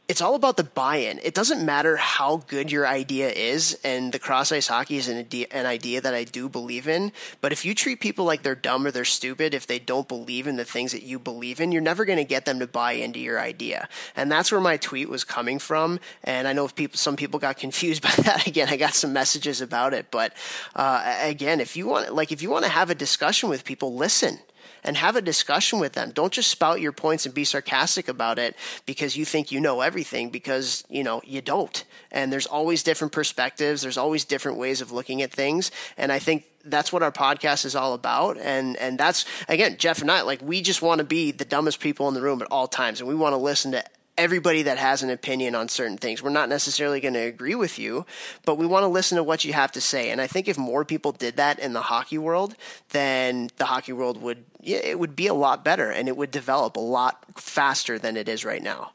it's 0.08 0.22
all 0.22 0.34
about 0.34 0.56
the 0.56 0.64
buy-in. 0.64 1.20
It 1.22 1.34
doesn't 1.34 1.64
matter 1.64 1.96
how 1.96 2.38
good 2.46 2.72
your 2.72 2.86
idea 2.86 3.28
is, 3.28 3.78
and 3.84 4.10
the 4.10 4.18
cross 4.18 4.50
ice 4.50 4.68
hockey 4.68 4.96
is 4.96 5.06
an 5.06 5.18
idea, 5.18 5.46
an 5.50 5.66
idea 5.66 6.00
that 6.00 6.14
I 6.14 6.24
do 6.24 6.48
believe 6.48 6.88
in. 6.88 7.12
But 7.42 7.52
if 7.52 7.66
you 7.66 7.74
treat 7.74 8.00
people 8.00 8.24
like 8.24 8.42
they're 8.42 8.54
dumb 8.54 8.86
or 8.86 8.90
they're 8.90 9.04
stupid, 9.04 9.52
if 9.52 9.66
they 9.66 9.78
don't 9.78 10.08
believe 10.08 10.46
in 10.46 10.56
the 10.56 10.64
things 10.64 10.92
that 10.92 11.02
you 11.02 11.18
believe 11.18 11.60
in, 11.60 11.72
you're 11.72 11.82
never 11.82 12.06
going 12.06 12.16
to 12.16 12.24
get 12.24 12.46
them 12.46 12.58
to 12.60 12.66
buy 12.66 12.92
into 12.92 13.20
your 13.20 13.38
idea. 13.38 13.86
And 14.16 14.32
that's 14.32 14.50
where 14.50 14.62
my 14.62 14.78
tweet 14.78 15.10
was 15.10 15.24
coming 15.24 15.58
from. 15.58 16.00
And 16.24 16.48
I 16.48 16.54
know 16.54 16.64
if 16.64 16.74
people, 16.74 16.96
some 16.96 17.16
people 17.16 17.38
got 17.38 17.56
confused 17.58 18.02
by 18.02 18.14
that. 18.22 18.46
Again, 18.46 18.68
I 18.70 18.78
got 18.78 18.94
some 18.94 19.12
messages 19.12 19.60
about 19.60 19.92
it. 19.92 20.10
But 20.10 20.32
uh, 20.74 21.18
again, 21.20 21.60
if 21.60 21.76
you 21.76 21.86
want, 21.86 22.14
like, 22.14 22.32
if 22.32 22.40
you 22.40 22.48
want 22.48 22.64
to 22.64 22.70
have 22.70 22.88
a 22.88 22.94
discussion 22.94 23.50
with 23.50 23.62
people, 23.62 23.94
listen 23.94 24.38
and 24.84 24.96
have 24.96 25.16
a 25.16 25.22
discussion 25.22 25.78
with 25.78 25.92
them. 25.92 26.10
Don't 26.10 26.32
just 26.32 26.50
spout 26.50 26.80
your 26.80 26.92
points 26.92 27.26
and 27.26 27.34
be 27.34 27.44
sarcastic 27.44 28.08
about 28.08 28.38
it 28.38 28.56
because 28.86 29.16
you 29.16 29.24
think 29.24 29.52
you 29.52 29.60
know 29.60 29.80
everything 29.80 30.30
because, 30.30 30.84
you 30.88 31.02
know, 31.02 31.20
you 31.24 31.40
don't. 31.40 31.84
And 32.10 32.32
there's 32.32 32.46
always 32.46 32.82
different 32.82 33.12
perspectives, 33.12 33.82
there's 33.82 33.98
always 33.98 34.24
different 34.24 34.58
ways 34.58 34.80
of 34.80 34.92
looking 34.92 35.22
at 35.22 35.32
things, 35.32 35.70
and 35.96 36.10
I 36.12 36.18
think 36.18 36.44
that's 36.64 36.92
what 36.92 37.02
our 37.02 37.12
podcast 37.12 37.64
is 37.64 37.74
all 37.74 37.94
about 37.94 38.36
and 38.36 38.76
and 38.76 38.98
that's 38.98 39.24
again 39.48 39.76
Jeff 39.78 40.02
and 40.02 40.10
I 40.10 40.22
like 40.22 40.42
we 40.42 40.60
just 40.60 40.82
want 40.82 40.98
to 40.98 41.04
be 41.04 41.30
the 41.30 41.44
dumbest 41.44 41.80
people 41.80 42.08
in 42.08 42.14
the 42.14 42.20
room 42.20 42.42
at 42.42 42.48
all 42.50 42.66
times 42.66 43.00
and 43.00 43.08
we 43.08 43.14
want 43.14 43.32
to 43.32 43.38
listen 43.38 43.72
to 43.72 43.84
everybody 44.18 44.64
that 44.64 44.76
has 44.76 45.02
an 45.02 45.10
opinion 45.10 45.54
on 45.54 45.68
certain 45.68 45.96
things. 45.96 46.22
We're 46.22 46.30
not 46.30 46.48
necessarily 46.48 47.00
going 47.00 47.14
to 47.14 47.20
agree 47.20 47.54
with 47.54 47.78
you, 47.78 48.04
but 48.44 48.56
we 48.56 48.66
want 48.66 48.82
to 48.82 48.88
listen 48.88 49.16
to 49.16 49.22
what 49.22 49.44
you 49.44 49.52
have 49.54 49.72
to 49.72 49.80
say. 49.80 50.10
And 50.10 50.20
I 50.20 50.26
think 50.26 50.48
if 50.48 50.58
more 50.58 50.84
people 50.84 51.12
did 51.12 51.36
that 51.36 51.58
in 51.58 51.72
the 51.72 51.82
hockey 51.82 52.18
world, 52.18 52.56
then 52.90 53.48
the 53.56 53.66
hockey 53.66 53.92
world 53.92 54.20
would 54.20 54.44
it 54.62 54.98
would 54.98 55.14
be 55.14 55.28
a 55.28 55.34
lot 55.34 55.64
better 55.64 55.90
and 55.90 56.08
it 56.08 56.16
would 56.16 56.32
develop 56.32 56.76
a 56.76 56.80
lot 56.80 57.24
faster 57.36 57.98
than 57.98 58.16
it 58.16 58.28
is 58.28 58.44
right 58.44 58.62
now. 58.62 58.90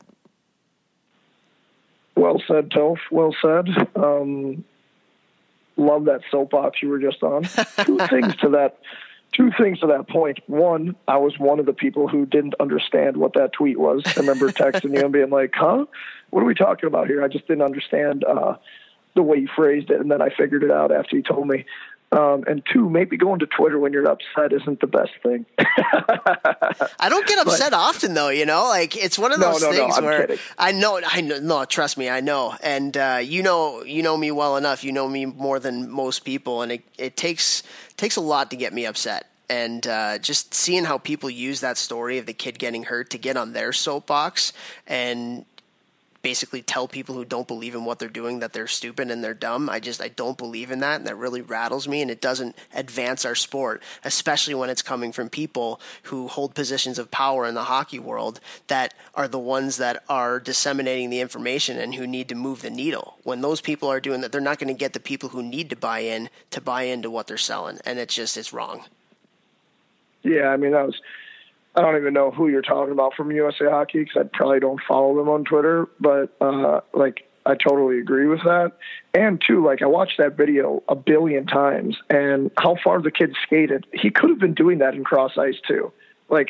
Well 2.15 2.41
said, 2.47 2.69
Toph. 2.69 2.99
Well 3.09 3.33
said. 3.41 3.69
Um, 3.95 4.63
love 5.77 6.05
that 6.05 6.21
soapbox 6.29 6.81
you 6.81 6.89
were 6.89 6.99
just 6.99 7.23
on. 7.23 7.43
Two 7.85 7.97
things 8.09 8.35
to 8.37 8.49
that 8.49 8.77
two 9.33 9.51
things 9.57 9.79
to 9.79 9.87
that 9.87 10.07
point. 10.07 10.39
One, 10.47 10.95
I 11.07 11.17
was 11.17 11.37
one 11.37 11.59
of 11.59 11.65
the 11.65 11.73
people 11.73 12.07
who 12.07 12.25
didn't 12.25 12.55
understand 12.59 13.17
what 13.17 13.33
that 13.33 13.53
tweet 13.53 13.79
was. 13.79 14.03
I 14.05 14.19
remember 14.19 14.49
texting 14.51 14.95
you 14.95 15.03
and 15.03 15.13
being 15.13 15.29
like, 15.29 15.51
"Huh? 15.53 15.85
What 16.29 16.41
are 16.41 16.45
we 16.45 16.55
talking 16.55 16.87
about 16.87 17.07
here?" 17.07 17.23
I 17.23 17.27
just 17.27 17.47
didn't 17.47 17.63
understand 17.63 18.23
uh, 18.23 18.55
the 19.15 19.23
way 19.23 19.37
you 19.37 19.49
phrased 19.55 19.89
it, 19.89 19.99
and 19.99 20.09
then 20.09 20.21
I 20.21 20.29
figured 20.29 20.63
it 20.63 20.71
out 20.71 20.91
after 20.91 21.15
you 21.15 21.23
told 21.23 21.47
me. 21.47 21.65
Um, 22.13 22.43
and 22.45 22.61
two, 22.71 22.91
maybe 22.91 23.17
going 23.17 23.39
to 23.39 23.47
Twitter 23.47 23.79
when 23.79 23.91
you're 23.91 24.07
upset 24.07 24.53
isn't 24.53 24.79
the 24.81 24.87
best 24.87 25.09
thing. 25.23 25.47
I 25.57 27.09
don't 27.09 27.25
get 27.25 27.39
upset 27.39 27.71
but, 27.71 27.77
often 27.77 28.13
though, 28.13 28.29
you 28.29 28.45
know, 28.45 28.65
like 28.65 28.95
it's 28.95 29.17
one 29.17 29.31
of 29.31 29.39
those 29.39 29.63
no, 29.63 29.71
no, 29.71 29.75
things 29.75 29.97
no, 29.97 30.05
where 30.05 30.21
kidding. 30.21 30.37
I 30.59 30.73
know, 30.73 31.01
I 31.03 31.21
know, 31.21 31.39
no, 31.39 31.65
trust 31.65 31.97
me, 31.97 32.09
I 32.09 32.19
know. 32.19 32.53
And, 32.61 32.95
uh, 32.95 33.19
you 33.23 33.41
know, 33.41 33.83
you 33.83 34.03
know 34.03 34.15
me 34.15 34.29
well 34.29 34.57
enough. 34.57 34.83
You 34.83 34.91
know 34.91 35.07
me 35.07 35.25
more 35.25 35.59
than 35.59 35.89
most 35.89 36.19
people. 36.19 36.61
And 36.61 36.73
it, 36.73 36.83
it 36.99 37.17
takes, 37.17 37.63
takes 37.97 38.15
a 38.15 38.21
lot 38.21 38.51
to 38.51 38.57
get 38.57 38.73
me 38.73 38.85
upset 38.85 39.27
and 39.49 39.87
uh, 39.87 40.19
just 40.19 40.53
seeing 40.53 40.85
how 40.85 40.99
people 40.99 41.31
use 41.31 41.61
that 41.61 41.77
story 41.77 42.19
of 42.19 42.27
the 42.27 42.33
kid 42.33 42.59
getting 42.59 42.83
hurt 42.83 43.09
to 43.09 43.17
get 43.17 43.37
on 43.37 43.53
their 43.53 43.73
soapbox 43.73 44.53
and 44.85 45.45
basically 46.23 46.61
tell 46.61 46.87
people 46.87 47.13
who 47.15 47.25
don't 47.25 47.49
believe 47.49 47.75
in 47.75 47.83
what 47.83 47.99
they're 47.99 48.07
doing 48.07 48.39
that 48.39 48.53
they're 48.53 48.65
stupid 48.65 49.11
and 49.11 49.21
they're 49.21 49.33
dumb. 49.33 49.69
I 49.69 49.81
just 49.81 50.01
I 50.01 50.07
don't 50.07 50.37
believe 50.37 50.71
in 50.71 50.79
that 50.79 50.95
and 50.95 51.05
that 51.05 51.17
really 51.17 51.41
rattles 51.41 51.85
me 51.85 52.01
and 52.01 52.09
it 52.09 52.21
doesn't 52.21 52.55
advance 52.73 53.25
our 53.25 53.35
sport, 53.35 53.83
especially 54.05 54.55
when 54.55 54.69
it's 54.69 54.81
coming 54.81 55.11
from 55.11 55.29
people 55.29 55.81
who 56.03 56.29
hold 56.29 56.55
positions 56.55 56.97
of 56.97 57.11
power 57.11 57.45
in 57.45 57.55
the 57.55 57.65
hockey 57.65 57.99
world 57.99 58.39
that 58.67 58.93
are 59.13 59.27
the 59.27 59.37
ones 59.37 59.75
that 59.77 60.01
are 60.07 60.39
disseminating 60.39 61.09
the 61.09 61.19
information 61.19 61.77
and 61.77 61.95
who 61.95 62.07
need 62.07 62.29
to 62.29 62.35
move 62.35 62.61
the 62.61 62.69
needle. 62.69 63.17
When 63.23 63.41
those 63.41 63.59
people 63.59 63.89
are 63.89 63.99
doing 63.99 64.21
that, 64.21 64.31
they're 64.31 64.39
not 64.39 64.59
going 64.59 64.73
to 64.73 64.79
get 64.79 64.93
the 64.93 65.01
people 65.01 65.29
who 65.29 65.43
need 65.43 65.69
to 65.71 65.75
buy 65.75 65.99
in 65.99 66.29
to 66.51 66.61
buy 66.61 66.83
into 66.83 67.11
what 67.11 67.27
they're 67.27 67.37
selling 67.37 67.79
and 67.85 67.99
it's 67.99 68.15
just 68.15 68.37
it's 68.37 68.53
wrong. 68.53 68.85
Yeah, 70.23 70.47
I 70.47 70.55
mean 70.55 70.71
that 70.71 70.85
was 70.85 71.01
I 71.75 71.81
don't 71.81 71.97
even 71.97 72.13
know 72.13 72.31
who 72.31 72.49
you're 72.49 72.61
talking 72.61 72.91
about 72.91 73.15
from 73.15 73.31
USA 73.31 73.65
Hockey 73.69 73.99
because 73.99 74.25
I 74.25 74.37
probably 74.37 74.59
don't 74.59 74.79
follow 74.87 75.15
them 75.15 75.27
on 75.27 75.43
Twitter, 75.43 75.87
but 75.99 76.35
uh, 76.39 76.81
like 76.93 77.25
I 77.45 77.55
totally 77.55 77.99
agree 77.99 78.27
with 78.27 78.43
that. 78.43 78.73
And 79.13 79.41
two, 79.45 79.65
like 79.65 79.81
I 79.81 79.87
watched 79.87 80.17
that 80.19 80.37
video 80.37 80.83
a 80.87 80.95
billion 80.95 81.47
times, 81.47 81.97
and 82.09 82.51
how 82.57 82.77
far 82.83 83.01
the 83.01 83.11
kid 83.11 83.35
skated, 83.43 83.87
he 83.91 84.11
could 84.11 84.29
have 84.29 84.39
been 84.39 84.53
doing 84.53 84.77
that 84.79 84.93
in 84.93 85.03
cross 85.03 85.37
ice 85.37 85.59
too. 85.67 85.91
Like, 86.29 86.49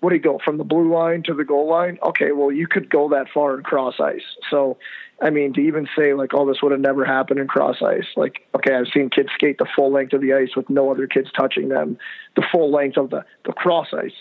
what 0.00 0.10
do 0.10 0.16
you 0.16 0.22
go 0.22 0.40
from 0.42 0.56
the 0.56 0.64
blue 0.64 0.92
line 0.92 1.22
to 1.24 1.34
the 1.34 1.44
goal 1.44 1.68
line? 1.68 1.98
Okay, 2.02 2.32
well 2.32 2.50
you 2.50 2.66
could 2.66 2.88
go 2.88 3.10
that 3.10 3.26
far 3.32 3.56
in 3.56 3.62
cross 3.62 4.00
ice. 4.00 4.24
So, 4.50 4.78
I 5.20 5.28
mean, 5.28 5.52
to 5.52 5.60
even 5.60 5.86
say 5.96 6.14
like, 6.14 6.32
oh, 6.32 6.46
this 6.46 6.62
would 6.62 6.72
have 6.72 6.80
never 6.80 7.04
happened 7.04 7.40
in 7.40 7.46
cross 7.46 7.82
ice, 7.82 8.06
like, 8.16 8.46
okay, 8.54 8.74
I've 8.74 8.88
seen 8.92 9.10
kids 9.10 9.28
skate 9.34 9.58
the 9.58 9.66
full 9.76 9.92
length 9.92 10.14
of 10.14 10.22
the 10.22 10.32
ice 10.32 10.56
with 10.56 10.70
no 10.70 10.90
other 10.90 11.06
kids 11.06 11.28
touching 11.36 11.68
them, 11.68 11.98
the 12.36 12.44
full 12.50 12.72
length 12.72 12.96
of 12.96 13.10
the 13.10 13.22
the 13.44 13.52
cross 13.52 13.88
ice 13.92 14.12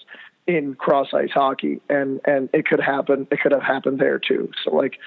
in 0.47 0.75
cross 0.75 1.07
ice 1.13 1.31
hockey, 1.33 1.81
and 1.89 2.19
and 2.25 2.49
it 2.53 2.65
could 2.67 2.79
happen. 2.79 3.27
It 3.31 3.39
could 3.41 3.51
have 3.51 3.63
happened 3.63 3.99
there 3.99 4.19
too. 4.19 4.51
So 4.63 4.71
like, 4.71 4.97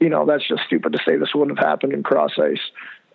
you 0.00 0.08
know, 0.08 0.26
that's 0.26 0.46
just 0.46 0.62
stupid 0.66 0.92
to 0.92 0.98
say 1.06 1.16
this 1.16 1.34
wouldn't 1.34 1.58
have 1.58 1.66
happened 1.66 1.92
in 1.92 2.02
cross 2.02 2.32
ice. 2.38 2.60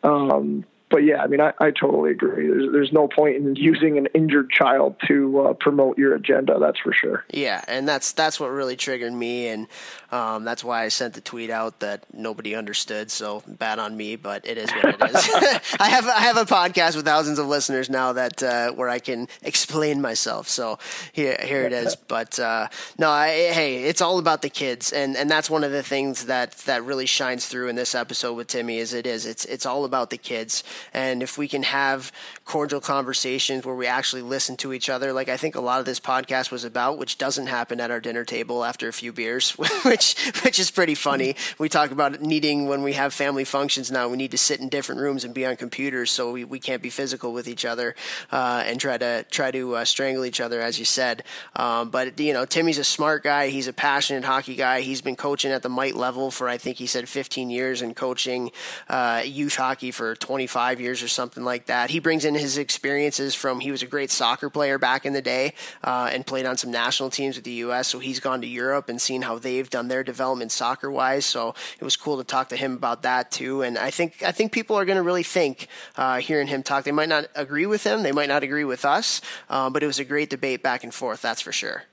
Um, 0.04 0.66
but 0.90 1.04
yeah, 1.04 1.22
I 1.22 1.28
mean, 1.28 1.42
I, 1.42 1.54
I 1.60 1.72
totally 1.72 2.12
agree. 2.12 2.48
There's 2.48 2.72
there's 2.72 2.94
no 2.94 3.10
point 3.10 3.36
in 3.36 3.56
using 3.56 3.98
an 3.98 4.08
injured 4.14 4.50
child 4.50 4.96
to 5.08 5.42
uh, 5.42 5.54
promote 5.54 5.98
your 5.98 6.16
agenda. 6.16 6.58
That's 6.60 6.80
for 6.80 6.94
sure. 6.94 7.26
Yeah, 7.30 7.64
and 7.68 7.88
that's 7.88 8.14
that's 8.14 8.40
what 8.40 8.48
really 8.48 8.78
triggered 8.78 9.12
me, 9.12 9.50
and 9.50 9.68
um, 10.14 10.46
that's 10.46 10.64
why 10.64 10.84
I 10.84 10.88
sent 10.88 11.14
the 11.14 11.22
tweet 11.22 11.50
out 11.50 11.82
that 11.82 12.06
nobody 12.14 12.56
understood. 12.56 13.12
So 13.12 13.44
bad 13.48 13.80
on 13.80 13.98
me, 13.98 14.16
but 14.16 14.48
it 14.48 14.58
is 14.58 14.70
what 14.72 14.86
it 14.86 15.10
is. 15.10 15.30
I 15.80 15.90
have 15.90 16.08
I 16.08 16.22
have 16.22 16.38
a 16.38 16.46
podcast 16.46 16.96
with 16.96 17.04
thousands 17.04 17.40
of 17.40 17.48
listeners 17.48 17.90
now 17.90 18.14
that 18.14 18.42
uh, 18.42 18.72
where 18.72 18.90
I 18.90 19.00
can 19.00 19.28
explain 19.42 20.02
myself. 20.02 20.48
So 20.48 20.80
here 21.12 21.38
here 21.42 21.64
it 21.64 21.74
is. 21.74 21.98
But 22.08 22.40
uh, 22.40 22.68
no, 22.98 23.10
I, 23.10 23.28
hey, 23.52 23.84
it's 23.84 24.02
all 24.02 24.18
about 24.18 24.42
the 24.42 24.50
kids, 24.50 24.94
and 24.94 25.18
and 25.18 25.30
that's 25.30 25.50
one 25.50 25.66
of 25.66 25.72
the 25.72 25.84
things 25.84 26.26
that 26.26 26.52
that 26.60 26.84
really 26.86 27.06
shines 27.06 27.48
through 27.48 27.68
in 27.68 27.76
this 27.76 27.94
episode 27.94 28.34
with 28.34 28.48
Timmy. 28.48 28.78
Is 28.78 28.94
it 28.94 29.06
is 29.06 29.26
it's 29.26 29.44
it's 29.46 29.66
all 29.66 29.84
about 29.84 30.10
the 30.10 30.18
kids 30.18 30.64
and 30.94 31.22
if 31.24 31.38
we 31.38 31.48
can 31.48 31.64
have 31.64 32.12
cordial 32.46 32.82
conversations 32.82 33.66
where 33.66 33.76
we 33.76 33.88
actually 33.88 34.22
listen 34.22 34.58
to 34.58 34.74
each 34.74 34.90
other, 34.90 35.14
like 35.14 35.30
I 35.30 35.38
think 35.38 35.56
a 35.56 35.62
lot 35.62 35.80
of 35.80 35.86
this 35.86 36.00
podcast 36.00 36.52
was 36.52 36.64
about, 36.64 36.98
which 36.98 37.18
doesn't 37.18 37.48
happen 37.48 37.80
at 37.80 37.92
our 37.92 38.00
dinner 38.00 38.24
table 38.24 38.64
after 38.64 38.88
a 38.88 38.94
few 38.94 39.12
beers, 39.12 39.52
which 39.86 40.16
which 40.44 40.60
is 40.60 40.72
pretty 40.72 40.96
funny. 40.96 41.36
We 41.58 41.70
talk 41.70 41.92
about 41.92 42.22
needing 42.22 42.68
when 42.68 42.84
we 42.84 42.94
have 42.94 43.14
family 43.14 43.44
functions 43.44 43.92
now, 43.92 44.08
we 44.08 44.18
need 44.18 44.32
to 44.32 44.38
sit 44.38 44.60
in 44.60 44.70
different 44.70 45.02
rooms 45.02 45.24
and 45.24 45.34
be 45.34 45.46
on 45.46 45.56
computers, 45.56 46.12
so 46.12 46.32
we, 46.32 46.44
we 46.44 46.60
can't 46.60 46.82
be 46.82 46.90
physical 46.90 47.34
with 47.34 47.48
each 47.48 47.66
other 47.66 47.96
uh, 48.32 48.64
and 48.66 48.80
try 48.80 48.98
to 48.98 49.26
try 49.30 49.52
to 49.52 49.76
uh, 49.76 49.86
strangle 49.86 50.26
each 50.26 50.42
other, 50.42 50.62
as 50.62 50.80
you 50.80 50.86
said. 50.86 51.24
Um, 51.56 51.90
but 51.90 52.20
you 52.20 52.34
know, 52.34 52.46
Timmy's 52.46 52.78
a 52.78 52.84
smart 52.84 53.24
guy. 53.24 53.50
He's 53.50 53.68
a 53.68 53.74
passionate 53.74 54.24
hockey 54.24 54.56
guy. 54.56 54.82
He's 54.82 55.02
been 55.02 55.16
coaching 55.16 55.52
at 55.52 55.64
the 55.64 55.70
mite 55.70 55.96
level 55.96 56.32
for 56.32 56.50
I 56.50 56.58
think 56.58 56.78
he 56.78 56.88
said 56.88 57.08
15 57.08 57.50
years 57.50 57.82
and 57.82 57.96
coaching 57.96 58.52
uh, 58.90 59.22
youth 59.26 59.56
hockey 59.56 59.92
for 59.92 60.16
25 60.16 60.67
five 60.68 60.82
years 60.82 61.02
or 61.02 61.08
something 61.08 61.46
like 61.46 61.68
that. 61.68 61.90
He 61.92 62.00
brings 62.00 62.26
in 62.26 62.36
his 62.36 62.58
experiences 62.58 63.34
from 63.34 63.62
he 63.62 63.72
was 63.72 63.82
a 63.82 63.86
great 63.86 64.12
soccer 64.12 64.50
player 64.50 64.78
back 64.78 65.06
in 65.06 65.14
the 65.14 65.22
day 65.22 65.54
uh, 65.82 66.10
and 66.12 66.26
played 66.26 66.46
on 66.46 66.58
some 66.58 66.72
national 66.72 67.10
teams 67.10 67.38
with 67.38 67.46
the 67.46 67.64
U.S. 67.68 67.88
So 67.88 68.00
he's 68.00 68.20
gone 68.20 68.42
to 68.42 68.48
Europe 68.48 68.90
and 68.90 69.00
seen 69.00 69.22
how 69.22 69.40
they've 69.40 69.70
done 69.70 69.88
their 69.88 70.04
development 70.04 70.52
soccer 70.52 70.92
wise. 70.92 71.26
So 71.26 71.56
it 71.80 71.86
was 71.86 71.96
cool 71.96 72.18
to 72.18 72.26
talk 72.26 72.50
to 72.50 72.58
him 72.58 72.74
about 72.74 73.04
that 73.04 73.32
too. 73.32 73.62
And 73.62 73.78
I 73.78 73.92
think 73.92 74.22
I 74.24 74.34
think 74.34 74.52
people 74.52 74.76
are 74.76 74.84
going 74.84 74.98
to 74.98 75.04
really 75.04 75.24
think 75.24 75.70
uh, 75.96 76.18
hearing 76.18 76.48
him 76.48 76.64
talk. 76.64 76.84
They 76.84 76.92
might 76.92 77.08
not 77.08 77.28
agree 77.34 77.66
with 77.66 77.86
him, 77.86 78.04
they 78.04 78.12
might 78.12 78.28
not 78.28 78.44
agree 78.44 78.66
with 78.66 78.84
us, 78.84 79.22
uh, 79.50 79.70
but 79.70 79.84
it 79.84 79.88
was 79.88 80.00
a 80.00 80.06
great 80.06 80.30
debate 80.30 80.64
back 80.64 80.84
and 80.84 80.94
forth. 80.94 81.22
That's 81.22 81.42
for 81.42 81.54
sure. 81.54 81.84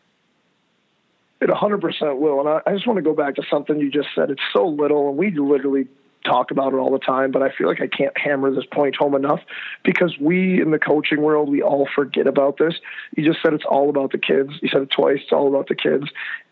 It 1.40 1.48
100% 1.48 2.18
will. 2.18 2.40
And 2.40 2.48
I, 2.48 2.60
I 2.66 2.72
just 2.72 2.88
want 2.88 2.96
to 2.96 3.02
go 3.02 3.14
back 3.14 3.36
to 3.36 3.42
something 3.48 3.78
you 3.78 3.90
just 3.90 4.08
said. 4.16 4.30
It's 4.30 4.48
so 4.52 4.66
little, 4.66 5.10
and 5.10 5.16
we 5.16 5.30
literally 5.30 5.86
talk 6.24 6.50
about 6.50 6.72
it 6.72 6.76
all 6.76 6.90
the 6.90 6.98
time, 6.98 7.30
but 7.30 7.42
I 7.42 7.50
feel 7.50 7.68
like 7.68 7.80
I 7.80 7.86
can't 7.86 8.16
hammer 8.18 8.52
this 8.52 8.64
point 8.72 8.96
home 8.96 9.14
enough 9.14 9.40
because 9.84 10.16
we 10.18 10.60
in 10.60 10.70
the 10.70 10.78
coaching 10.78 11.20
world, 11.20 11.48
we 11.48 11.62
all 11.62 11.88
forget 11.94 12.26
about 12.26 12.58
this. 12.58 12.74
You 13.16 13.24
just 13.24 13.42
said 13.42 13.54
it's 13.54 13.64
all 13.64 13.90
about 13.90 14.12
the 14.12 14.18
kids. 14.18 14.50
You 14.62 14.68
said 14.68 14.82
it 14.82 14.90
twice. 14.90 15.18
It's 15.22 15.32
all 15.32 15.48
about 15.48 15.68
the 15.68 15.74
kids. 15.74 16.06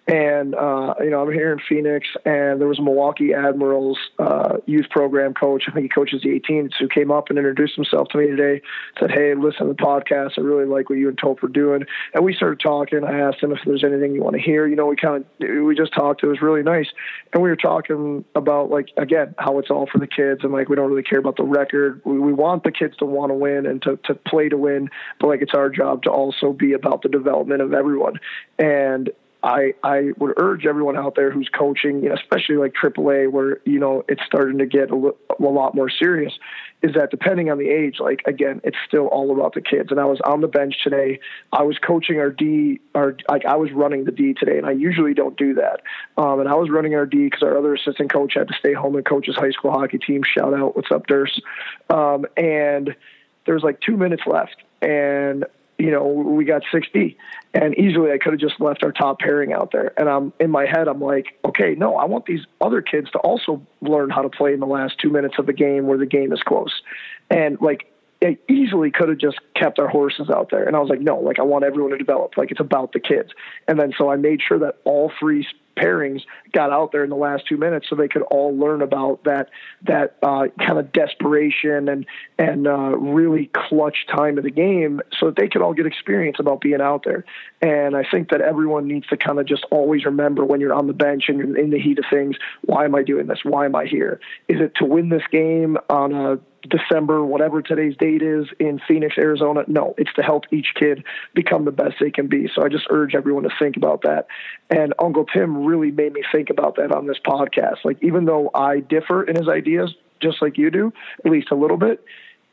And, 0.09 0.57
uh, 0.57 0.95
you 0.99 1.11
know, 1.11 1.23
I'm 1.23 1.33
here 1.33 1.53
in 1.53 1.61
Phoenix, 1.69 2.09
and 2.25 2.61
there 2.61 2.67
was 2.67 2.81
a 2.81 2.83
Milwaukee 2.83 3.33
Admirals 3.35 3.99
uh, 4.19 4.57
youth 4.67 4.91
program 4.91 5.33
coach. 5.33 5.65
I 5.69 5.71
think 5.71 5.85
he 5.85 5.89
coaches 5.89 6.23
the 6.23 6.41
18s 6.41 6.73
who 6.81 6.89
came 6.89 7.13
up 7.13 7.31
and 7.31 7.39
introduced 7.39 7.77
himself 7.77 8.09
to 8.09 8.19
me 8.19 8.27
today. 8.27 8.63
Said, 8.99 9.13
Hey, 9.13 9.33
listen 9.35 9.69
to 9.69 9.75
the 9.75 9.81
podcast. 9.81 10.33
I 10.39 10.41
really 10.41 10.67
like 10.67 10.91
what 10.91 10.99
you 10.99 11.09
and 11.09 11.17
Toph 11.17 11.41
are 11.45 11.49
doing. 11.49 11.85
And 12.15 12.25
we 12.25 12.35
started 12.35 12.59
talking. 12.59 13.05
I 13.05 13.21
asked 13.21 13.41
him 13.41 13.53
if 13.53 13.61
there's 13.65 13.85
anything 13.85 14.13
you 14.13 14.23
want 14.23 14.35
to 14.35 14.43
hear. 14.43 14.67
You 14.67 14.75
know, 14.75 14.87
we 14.87 14.97
kind 14.97 15.25
of, 15.25 15.65
we 15.65 15.77
just 15.77 15.95
talked. 15.95 16.25
It 16.25 16.27
was 16.27 16.43
really 16.43 16.65
nice. 16.65 16.89
And 17.33 17.41
we 17.41 17.49
were 17.49 17.57
talking 17.57 18.25
about, 18.35 18.71
like, 18.71 18.89
again, 18.97 19.37
how 19.39 19.61
it's 19.61 19.71
all 19.71 19.87
for 19.87 19.99
the 19.99 20.09
kids. 20.09 20.41
And, 20.43 20.53
like, 20.53 20.69
we 20.69 20.75
don't 20.75 20.91
really 20.91 21.05
care 21.05 21.21
about 21.21 21.37
the 21.37 21.45
record. 21.45 22.03
We, 22.05 22.19
we 22.19 22.33
want 22.33 22.65
the 22.65 22.73
kids 22.73 22.97
to 22.97 23.07
want 23.07 23.31
to 23.31 23.35
win 23.35 23.67
and 23.67 23.81
to, 23.83 24.01
to 24.05 24.17
play 24.17 24.49
to 24.49 24.57
win. 24.57 24.91
But, 25.21 25.29
like, 25.29 25.43
it's 25.43 25.55
our 25.55 25.71
job 25.71 26.03
to 26.03 26.11
also 26.11 26.53
be 26.53 26.73
about 26.73 27.03
the 27.03 27.09
development 27.09 27.63
of 27.63 27.73
everyone. 27.73 28.19
And 28.59 29.11
I 29.43 29.75
I 29.83 30.13
would 30.19 30.35
urge 30.37 30.67
everyone 30.67 30.97
out 30.97 31.15
there 31.17 31.31
who's 31.31 31.49
coaching, 31.49 32.03
you 32.03 32.09
know, 32.09 32.15
especially 32.15 32.57
like 32.57 32.75
AAA, 32.75 33.31
where 33.31 33.61
you 33.65 33.79
know 33.79 34.05
it's 34.09 34.23
starting 34.25 34.59
to 34.59 34.67
get 34.67 34.91
a, 34.91 34.95
l- 34.95 35.17
a 35.39 35.43
lot 35.43 35.75
more 35.75 35.91
serious, 35.91 36.33
is 36.83 36.95
that 36.95 37.11
depending 37.11 37.51
on 37.51 37.59
the 37.59 37.69
age, 37.69 37.97
like 37.99 38.23
again, 38.27 38.61
it's 38.63 38.77
still 38.87 39.07
all 39.07 39.33
about 39.33 39.55
the 39.55 39.61
kids. 39.61 39.91
And 39.91 39.99
I 39.99 40.05
was 40.05 40.21
on 40.25 40.43
the 40.43 40.49
bench 40.49 40.77
today. 40.85 41.19
I 41.53 41.63
was 41.63 41.77
coaching 41.79 42.19
our 42.19 42.31
D, 42.31 42.81
our 42.95 43.17
like 43.29 43.45
I 43.45 43.57
was 43.57 43.73
running 43.73 44.05
the 44.05 44.13
D 44.13 44.33
today, 44.33 44.59
and 44.59 44.67
I 44.67 44.73
usually 44.73 45.15
don't 45.15 45.37
do 45.37 45.55
that. 45.55 45.81
Um, 46.17 46.39
and 46.39 46.49
I 46.49 46.55
was 46.55 46.71
running 46.71 46.95
our 46.95 47.07
D 47.07 47.25
because 47.25 47.43
our 47.43 47.59
other 47.59 47.75
assistant 47.75 48.13
coach 48.13 48.35
had 48.35 48.49
to 48.49 48.55
stay 48.59 48.75
home 48.75 48.95
and 48.95 49.05
coach 49.05 49.27
his 49.27 49.37
high 49.37 49.51
school 49.51 49.73
hockey 49.73 49.99
team. 49.99 50.23
Shout 50.23 50.55
out, 50.55 50.77
what's 50.77 50.91
up, 50.93 51.07
Durst? 51.09 51.43
Um, 51.91 52.27
and 52.37 52.95
there 53.45 53.55
was 53.55 53.65
like 53.65 53.81
two 53.81 53.97
minutes 53.97 54.23
left, 54.27 54.57
and 54.81 55.47
you 55.79 55.91
know, 55.91 56.05
we 56.05 56.45
got 56.45 56.63
60 56.71 57.17
and 57.55 57.77
easily 57.79 58.13
I 58.13 58.19
could 58.19 58.33
have 58.33 58.41
just 58.41 58.61
left 58.61 58.83
our 58.83 58.93
top 58.93 59.19
pairing 59.19 59.53
out 59.53 59.73
there. 59.73 59.93
And 59.99 60.09
I'm 60.09 60.33
in 60.41 60.51
my 60.51 60.67
head, 60.67 60.89
I'm 60.89 61.01
like, 61.01 61.39
okay, 61.45 61.75
no, 61.77 61.97
I 61.97 62.05
want 62.05 62.27
these 62.27 62.45
other 62.61 62.83
kids 62.83 63.11
to 63.13 63.19
also 63.19 63.67
learn 63.81 64.11
how 64.11 64.23
to 64.23 64.29
play 64.29 64.55
in 64.55 64.61
the 64.61 64.67
last 64.67 64.99
two 64.99 65.11
minutes 65.11 65.35
of 65.39 65.47
the 65.47 65.53
game 65.53 65.87
where 65.87 65.99
the 65.99 66.07
game 66.07 66.33
is 66.33 66.43
close. 66.43 66.83
And 67.31 67.61
like, 67.61 67.92
I 68.23 68.39
easily 68.49 68.91
could 68.91 69.09
have 69.09 69.19
just 69.19 69.39
kept 69.55 69.79
our 69.79 69.89
horses 69.89 70.31
out 70.31 70.51
there. 70.51 70.65
And 70.65 70.77
I 70.77 70.81
was 70.81 70.89
like, 70.89 71.01
no, 71.01 71.19
like 71.19 71.39
I 71.39 71.43
want 71.43 71.65
everyone 71.65 71.93
to 71.93 71.99
develop. 71.99 72.37
Like 72.37 72.51
it's 72.51 72.61
about 72.61 72.93
the 72.93 73.01
kids. 73.01 73.31
And 73.69 73.79
then 73.79 73.93
so 73.97 74.11
I 74.11 74.17
made 74.17 74.41
sure 74.47 74.59
that 74.61 74.77
all 74.85 75.13
three 75.19 75.47
pairings 75.77 76.21
got 76.53 76.71
out 76.71 76.93
there 76.93 77.05
in 77.05 77.11
the 77.11 77.17
last 77.17 77.47
two 77.49 77.57
minutes 77.57 77.87
so 77.89 77.97
they 77.97 78.09
could 78.09 78.23
all 78.23 78.57
learn 78.57 78.83
about 78.83 79.25
that 79.25 79.49
that 79.85 80.17
uh, 80.23 80.47
kind 80.59 80.79
of 80.79 80.93
desperation 80.93 81.89
and 81.89 82.07
and 82.39 82.67
uh, 82.67 82.97
really 82.97 83.51
clutch 83.55 84.07
time 84.15 84.39
of 84.39 84.45
the 84.45 84.51
game 84.51 85.01
so 85.19 85.27
that 85.27 85.37
they 85.37 85.49
could 85.49 85.63
all 85.63 85.73
get 85.73 85.87
experience 85.87 86.37
about 86.39 86.61
being 86.61 86.81
out 86.81 87.05
there 87.05 87.25
and 87.61 87.97
I 87.97 88.05
think 88.09 88.31
that 88.31 88.41
everyone 88.41 88.87
needs 88.87 89.07
to 89.09 89.17
kind 89.17 89.39
of 89.39 89.47
just 89.47 89.65
always 89.71 90.05
remember 90.05 90.45
when 90.45 90.61
you're 90.61 90.75
on 90.75 90.87
the 90.87 90.93
bench 90.93 91.25
and 91.29 91.39
you're 91.39 91.57
in 91.57 91.71
the 91.71 91.81
heat 91.81 91.99
of 91.99 92.05
things 92.11 92.37
why 92.63 92.85
am 92.85 92.95
I 92.95 93.03
doing 93.03 93.27
this 93.27 93.39
why 93.43 93.65
am 93.65 93.75
I 93.75 93.87
here 93.87 94.21
is 94.49 94.61
it 94.61 94.75
to 94.77 94.85
win 94.85 95.09
this 95.09 95.25
game 95.31 95.79
on 95.89 96.13
a 96.13 96.39
December, 96.69 97.25
whatever 97.25 97.63
today's 97.63 97.97
date 97.97 98.23
is 98.23 98.47
in 98.59 98.81
Phoenix, 98.87 99.19
Arizona. 99.19 99.65
No, 99.67 99.95
it's 99.99 100.13
to 100.15 100.23
help 100.23 100.45
each 100.53 100.75
kid 100.75 101.05
become 101.35 101.65
the 101.65 101.73
best 101.73 101.97
they 102.01 102.11
can 102.11 102.29
be. 102.29 102.49
So 102.55 102.63
I 102.63 102.69
just 102.69 102.87
urge 102.91 103.15
everyone 103.15 103.43
to 103.45 103.51
think 103.59 103.77
about 103.77 104.03
that. 104.03 104.27
And 104.71 104.95
Uncle 104.99 105.27
Tim 105.27 105.65
really 105.65 105.91
made 105.91 106.13
me 106.13 106.23
think 106.31 106.51
about 106.51 106.77
that 106.77 106.93
on 106.93 107.07
this 107.07 107.19
podcast. 107.25 107.85
Like, 107.85 107.99
even 108.03 108.25
though 108.25 108.51
I 108.55 108.81
differ 108.81 109.23
in 109.25 109.37
his 109.37 109.49
ideas, 109.49 109.95
just 110.21 110.41
like 110.41 110.57
you 110.57 110.71
do, 110.71 110.93
at 111.25 111.31
least 111.31 111.51
a 111.51 111.57
little 111.57 111.77
bit, 111.77 112.05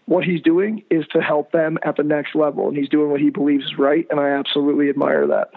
what 0.06 0.24
he's 0.24 0.42
doing 0.42 0.84
is 0.89 1.06
to 1.13 1.22
help 1.22 1.51
them 1.51 1.78
at 1.84 1.96
the 1.96 2.04
next 2.04 2.34
level, 2.34 2.68
and 2.68 2.75
he's 2.75 2.89
doing 2.89 3.12
what 3.12 3.22
he 3.22 3.30
believes 3.30 3.66
is 3.66 3.78
right, 3.78 4.08
and 4.10 4.20
I 4.20 4.30
absolutely 4.30 4.89
admire 4.89 5.28
that. 5.28 5.51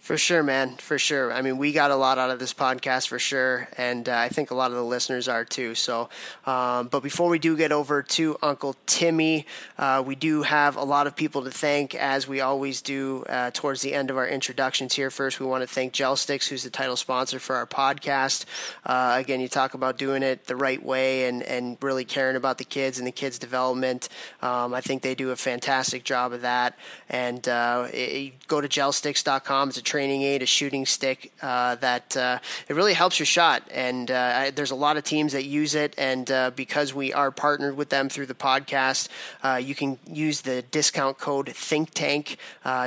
For 0.00 0.16
sure, 0.16 0.42
man. 0.42 0.76
For 0.76 0.98
sure. 0.98 1.30
I 1.30 1.42
mean, 1.42 1.58
we 1.58 1.72
got 1.72 1.90
a 1.90 1.94
lot 1.94 2.16
out 2.16 2.30
of 2.30 2.38
this 2.38 2.54
podcast 2.54 3.06
for 3.08 3.18
sure, 3.18 3.68
and 3.76 4.08
uh, 4.08 4.16
I 4.16 4.30
think 4.30 4.50
a 4.50 4.54
lot 4.54 4.70
of 4.70 4.76
the 4.78 4.82
listeners 4.82 5.28
are 5.28 5.44
too. 5.44 5.74
So, 5.74 6.08
um, 6.46 6.88
but 6.88 7.02
before 7.02 7.28
we 7.28 7.38
do 7.38 7.54
get 7.54 7.70
over 7.70 8.02
to 8.02 8.36
Uncle 8.42 8.76
Timmy, 8.86 9.46
uh, 9.78 10.02
we 10.04 10.14
do 10.14 10.42
have 10.42 10.76
a 10.76 10.82
lot 10.82 11.06
of 11.06 11.14
people 11.14 11.44
to 11.44 11.50
thank, 11.50 11.94
as 11.94 12.26
we 12.26 12.40
always 12.40 12.80
do 12.80 13.24
uh, 13.28 13.50
towards 13.52 13.82
the 13.82 13.92
end 13.92 14.10
of 14.10 14.16
our 14.16 14.26
introductions 14.26 14.94
here. 14.94 15.10
First, 15.10 15.38
we 15.38 15.44
want 15.44 15.62
to 15.62 15.68
thank 15.68 15.92
GelStx, 15.92 16.48
who's 16.48 16.64
the 16.64 16.70
title 16.70 16.96
sponsor 16.96 17.38
for 17.38 17.56
our 17.56 17.66
podcast. 17.66 18.46
Uh, 18.86 19.16
again, 19.18 19.40
you 19.40 19.48
talk 19.48 19.74
about 19.74 19.98
doing 19.98 20.22
it 20.22 20.46
the 20.46 20.56
right 20.56 20.82
way 20.82 21.26
and 21.28 21.42
and 21.42 21.76
really 21.82 22.06
caring 22.06 22.36
about 22.36 22.56
the 22.56 22.64
kids 22.64 22.98
and 22.98 23.06
the 23.06 23.12
kids' 23.12 23.38
development. 23.38 24.08
Um, 24.40 24.72
I 24.72 24.80
think 24.80 25.02
they 25.02 25.14
do 25.14 25.30
a 25.30 25.36
fantastic 25.36 26.04
job 26.04 26.32
of 26.32 26.40
that. 26.40 26.78
And 27.10 27.46
uh, 27.46 27.88
it, 27.92 28.48
go 28.48 28.62
to 28.62 28.68
gelstx.com. 28.68 29.68
It's 29.68 29.78
a 29.78 29.89
training 29.90 30.22
aid, 30.22 30.40
a 30.40 30.46
shooting 30.46 30.86
stick 30.86 31.32
uh, 31.42 31.74
that 31.74 32.16
uh, 32.16 32.38
it 32.68 32.74
really 32.74 32.94
helps 32.94 33.18
your 33.18 33.26
shot. 33.26 33.68
And 33.74 34.08
uh, 34.08 34.32
I, 34.36 34.50
there's 34.50 34.70
a 34.70 34.76
lot 34.76 34.96
of 34.96 35.02
teams 35.02 35.32
that 35.32 35.44
use 35.44 35.74
it, 35.74 35.96
and 35.98 36.30
uh, 36.30 36.52
because 36.54 36.94
we 36.94 37.12
are 37.12 37.32
partnered 37.32 37.76
with 37.76 37.88
them 37.88 38.08
through 38.08 38.26
the 38.26 38.34
podcast, 38.34 39.08
uh, 39.42 39.56
you 39.56 39.74
can 39.74 39.98
use 40.06 40.42
the 40.42 40.62
discount 40.62 41.18
code 41.18 41.48
Think 41.48 41.90
Tank, 41.90 42.36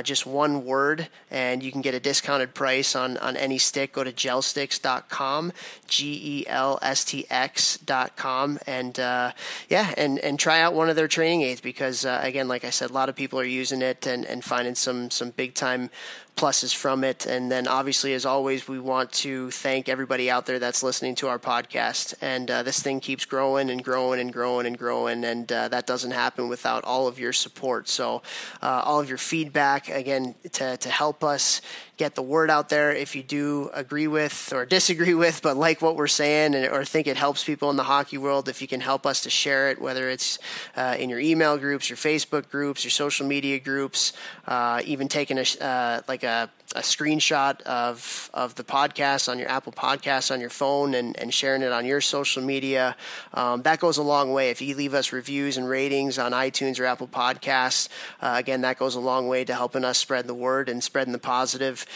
just 0.02 0.24
one 0.24 0.64
word, 0.64 1.08
and 1.30 1.62
you 1.62 1.70
can 1.70 1.82
get 1.82 1.94
a 1.94 2.00
discounted 2.00 2.54
price 2.54 2.96
on 2.96 3.18
on 3.18 3.36
any 3.36 3.58
stick. 3.58 3.92
Go 3.92 4.02
to 4.02 4.12
gelstx.com, 4.12 5.52
G 5.86 6.20
E 6.24 6.46
L 6.48 6.78
S 6.80 7.04
T 7.04 7.26
X.com, 7.28 8.58
and 8.66 8.96
yeah, 8.96 9.92
and 9.98 10.18
and 10.20 10.38
try 10.38 10.60
out 10.60 10.72
one 10.72 10.88
of 10.88 10.96
their 10.96 11.08
training 11.08 11.42
aids 11.42 11.60
because 11.60 12.06
again, 12.06 12.48
like 12.48 12.64
I 12.64 12.70
said, 12.70 12.88
a 12.88 12.94
lot 12.94 13.10
of 13.10 13.14
people 13.14 13.38
are 13.38 13.44
using 13.44 13.82
it 13.82 14.06
and, 14.06 14.24
and 14.24 14.42
finding 14.42 14.74
some 14.74 15.10
some 15.10 15.30
big 15.30 15.52
time 15.54 15.90
pluses 16.36 16.74
from 16.74 17.04
it. 17.04 17.26
And 17.26 17.50
then, 17.50 17.68
obviously, 17.68 18.14
as 18.14 18.26
always, 18.26 18.66
we 18.66 18.78
want 18.78 19.12
to 19.12 19.50
thank 19.50 19.88
everybody 19.88 20.30
out 20.30 20.46
there 20.46 20.58
that's 20.58 20.82
listening 20.82 21.14
to 21.16 21.28
our 21.28 21.38
podcast. 21.38 22.14
And 22.20 22.50
uh, 22.50 22.62
this 22.62 22.80
thing 22.80 23.00
keeps 23.00 23.24
growing 23.24 23.70
and 23.70 23.82
growing 23.82 24.20
and 24.20 24.32
growing 24.32 24.66
and 24.66 24.76
growing. 24.76 25.24
And 25.24 25.50
uh, 25.52 25.68
that 25.68 25.86
doesn't 25.86 26.10
happen 26.10 26.48
without 26.48 26.84
all 26.84 27.06
of 27.06 27.18
your 27.18 27.32
support. 27.32 27.88
So, 27.88 28.22
uh, 28.62 28.82
all 28.84 29.00
of 29.00 29.08
your 29.08 29.18
feedback, 29.18 29.88
again, 29.88 30.34
to, 30.52 30.76
to 30.76 30.88
help 30.88 31.22
us 31.22 31.60
get 31.96 32.14
the 32.14 32.22
word 32.22 32.50
out 32.50 32.68
there 32.68 32.92
if 32.92 33.14
you 33.14 33.22
do 33.22 33.70
agree 33.72 34.08
with 34.08 34.52
or 34.52 34.66
disagree 34.66 35.14
with, 35.24 35.42
but 35.42 35.56
like 35.56 35.80
what 35.80 35.96
we're 35.96 36.06
saying 36.06 36.54
and, 36.54 36.66
or 36.66 36.84
think 36.84 37.06
it 37.06 37.16
helps 37.16 37.44
people 37.44 37.70
in 37.70 37.76
the 37.76 37.84
hockey 37.84 38.18
world, 38.18 38.48
if 38.48 38.60
you 38.60 38.68
can 38.68 38.80
help 38.80 39.06
us 39.06 39.22
to 39.22 39.30
share 39.30 39.70
it, 39.70 39.80
whether 39.80 40.08
it's 40.08 40.38
uh, 40.76 40.96
in 40.98 41.08
your 41.08 41.20
email 41.20 41.56
groups, 41.56 41.88
your 41.88 41.96
Facebook 41.96 42.48
groups, 42.48 42.84
your 42.84 42.90
social 42.90 43.26
media 43.26 43.58
groups, 43.58 44.12
uh, 44.46 44.82
even 44.84 45.08
taking 45.08 45.38
a 45.38 45.44
uh, 45.60 46.00
like 46.08 46.22
a 46.22 46.50
a 46.74 46.80
screenshot 46.80 47.60
of 47.62 48.30
of 48.34 48.54
the 48.56 48.64
podcast 48.64 49.28
on 49.28 49.38
your 49.38 49.48
Apple 49.48 49.72
Podcasts 49.72 50.30
on 50.30 50.40
your 50.40 50.50
phone 50.50 50.94
and, 50.94 51.18
and 51.18 51.32
sharing 51.32 51.62
it 51.62 51.72
on 51.72 51.84
your 51.86 52.00
social 52.00 52.42
media. 52.42 52.96
Um, 53.32 53.62
that 53.62 53.80
goes 53.80 53.96
a 53.96 54.02
long 54.02 54.32
way. 54.32 54.50
If 54.50 54.60
you 54.60 54.74
leave 54.74 54.94
us 54.94 55.12
reviews 55.12 55.56
and 55.56 55.68
ratings 55.68 56.18
on 56.18 56.32
iTunes 56.32 56.80
or 56.80 56.84
Apple 56.84 57.08
Podcasts, 57.08 57.88
uh, 58.20 58.34
again, 58.36 58.62
that 58.62 58.78
goes 58.78 58.94
a 58.94 59.00
long 59.00 59.28
way 59.28 59.44
to 59.44 59.54
helping 59.54 59.84
us 59.84 59.98
spread 59.98 60.26
the 60.26 60.34
word 60.34 60.68
and 60.68 60.82
spreading 60.82 61.12
the 61.12 61.18
positive 61.18 61.86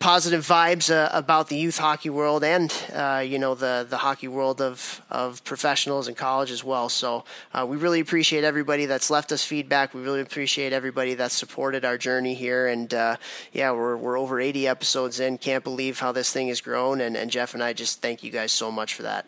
positive 0.00 0.46
vibes 0.46 0.90
uh, 0.90 1.10
about 1.12 1.48
the 1.48 1.56
youth 1.56 1.76
hockey 1.76 2.08
world 2.08 2.42
and 2.42 2.72
uh, 2.94 3.22
you 3.24 3.38
know 3.38 3.54
the 3.54 3.86
the 3.88 3.98
hockey 3.98 4.26
world 4.26 4.60
of 4.60 5.02
of 5.10 5.44
professionals 5.44 6.08
and 6.08 6.16
college 6.16 6.50
as 6.50 6.64
well. 6.64 6.88
So 6.88 7.24
uh, 7.54 7.66
we 7.68 7.76
really 7.76 8.00
appreciate 8.00 8.42
everybody 8.42 8.86
that's 8.86 9.10
left 9.10 9.30
us 9.30 9.44
feedback. 9.44 9.94
We 9.94 10.00
really 10.00 10.22
appreciate 10.22 10.72
everybody 10.72 11.14
that's 11.14 11.34
supported 11.34 11.84
our 11.84 11.98
journey 11.98 12.34
here. 12.34 12.66
And 12.66 12.92
uh, 12.92 13.16
yeah, 13.52 13.70
we're 13.72 13.96
we're 13.96 14.18
over 14.18 14.40
80 14.40 14.66
episodes 14.66 15.20
in. 15.20 15.38
Can't 15.38 15.62
believe 15.62 16.00
how 16.00 16.12
this 16.12 16.32
thing 16.32 16.48
has 16.48 16.60
grown. 16.60 17.00
And 17.00 17.16
and 17.16 17.30
Jeff 17.30 17.52
and 17.54 17.62
I 17.62 17.74
just 17.74 18.00
thank 18.00 18.24
you 18.24 18.30
guys 18.30 18.52
so 18.52 18.72
much 18.72 18.94
for 18.94 19.02
that. 19.02 19.26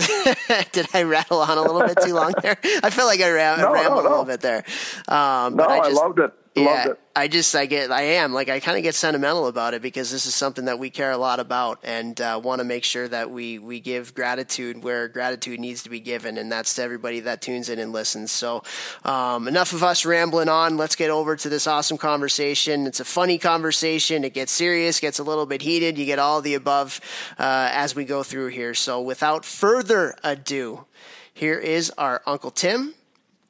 Did 0.72 0.86
I 0.94 1.02
rattle 1.02 1.40
on 1.40 1.58
a 1.58 1.62
little 1.62 1.86
bit 1.86 1.98
too 2.02 2.14
long 2.14 2.32
there? 2.42 2.56
I 2.82 2.90
feel 2.90 3.06
like 3.06 3.20
I 3.20 3.30
ram- 3.30 3.60
no, 3.60 3.72
rambled 3.72 4.04
no, 4.04 4.08
no. 4.08 4.08
a 4.08 4.10
little 4.10 4.24
bit 4.24 4.40
there. 4.40 4.64
Um, 5.08 5.56
no, 5.56 5.64
I, 5.64 5.78
just, 5.78 5.90
I 5.90 6.04
loved 6.04 6.18
it. 6.20 6.32
Yeah, 6.54 6.94
I 7.14 7.28
just 7.28 7.54
I 7.54 7.66
get 7.66 7.92
I 7.92 8.02
am 8.02 8.32
like 8.32 8.48
I 8.48 8.58
kind 8.58 8.76
of 8.76 8.82
get 8.82 8.96
sentimental 8.96 9.46
about 9.46 9.72
it 9.74 9.82
because 9.82 10.10
this 10.10 10.26
is 10.26 10.34
something 10.34 10.64
that 10.64 10.80
we 10.80 10.90
care 10.90 11.12
a 11.12 11.16
lot 11.16 11.38
about 11.38 11.78
and 11.84 12.20
uh, 12.20 12.40
want 12.42 12.58
to 12.58 12.64
make 12.64 12.82
sure 12.82 13.06
that 13.06 13.30
we 13.30 13.58
we 13.58 13.78
give 13.78 14.14
gratitude 14.14 14.82
where 14.82 15.06
gratitude 15.06 15.60
needs 15.60 15.84
to 15.84 15.90
be 15.90 16.00
given 16.00 16.36
and 16.38 16.50
that's 16.50 16.74
to 16.74 16.82
everybody 16.82 17.20
that 17.20 17.40
tunes 17.40 17.68
in 17.68 17.78
and 17.78 17.92
listens. 17.92 18.32
So 18.32 18.64
um, 19.04 19.46
enough 19.46 19.72
of 19.72 19.84
us 19.84 20.04
rambling 20.04 20.48
on. 20.48 20.76
Let's 20.76 20.96
get 20.96 21.10
over 21.10 21.36
to 21.36 21.48
this 21.48 21.68
awesome 21.68 21.98
conversation. 21.98 22.86
It's 22.86 23.00
a 23.00 23.04
funny 23.04 23.38
conversation. 23.38 24.24
It 24.24 24.34
gets 24.34 24.50
serious, 24.50 24.98
gets 24.98 25.20
a 25.20 25.24
little 25.24 25.46
bit 25.46 25.62
heated. 25.62 25.98
You 25.98 26.04
get 26.04 26.18
all 26.18 26.40
the 26.40 26.54
above 26.54 27.00
uh, 27.38 27.70
as 27.72 27.94
we 27.94 28.04
go 28.04 28.24
through 28.24 28.48
here. 28.48 28.74
So 28.74 29.00
without 29.00 29.44
further 29.44 30.16
ado, 30.24 30.86
here 31.32 31.58
is 31.58 31.92
our 31.96 32.22
Uncle 32.26 32.50
Tim, 32.50 32.94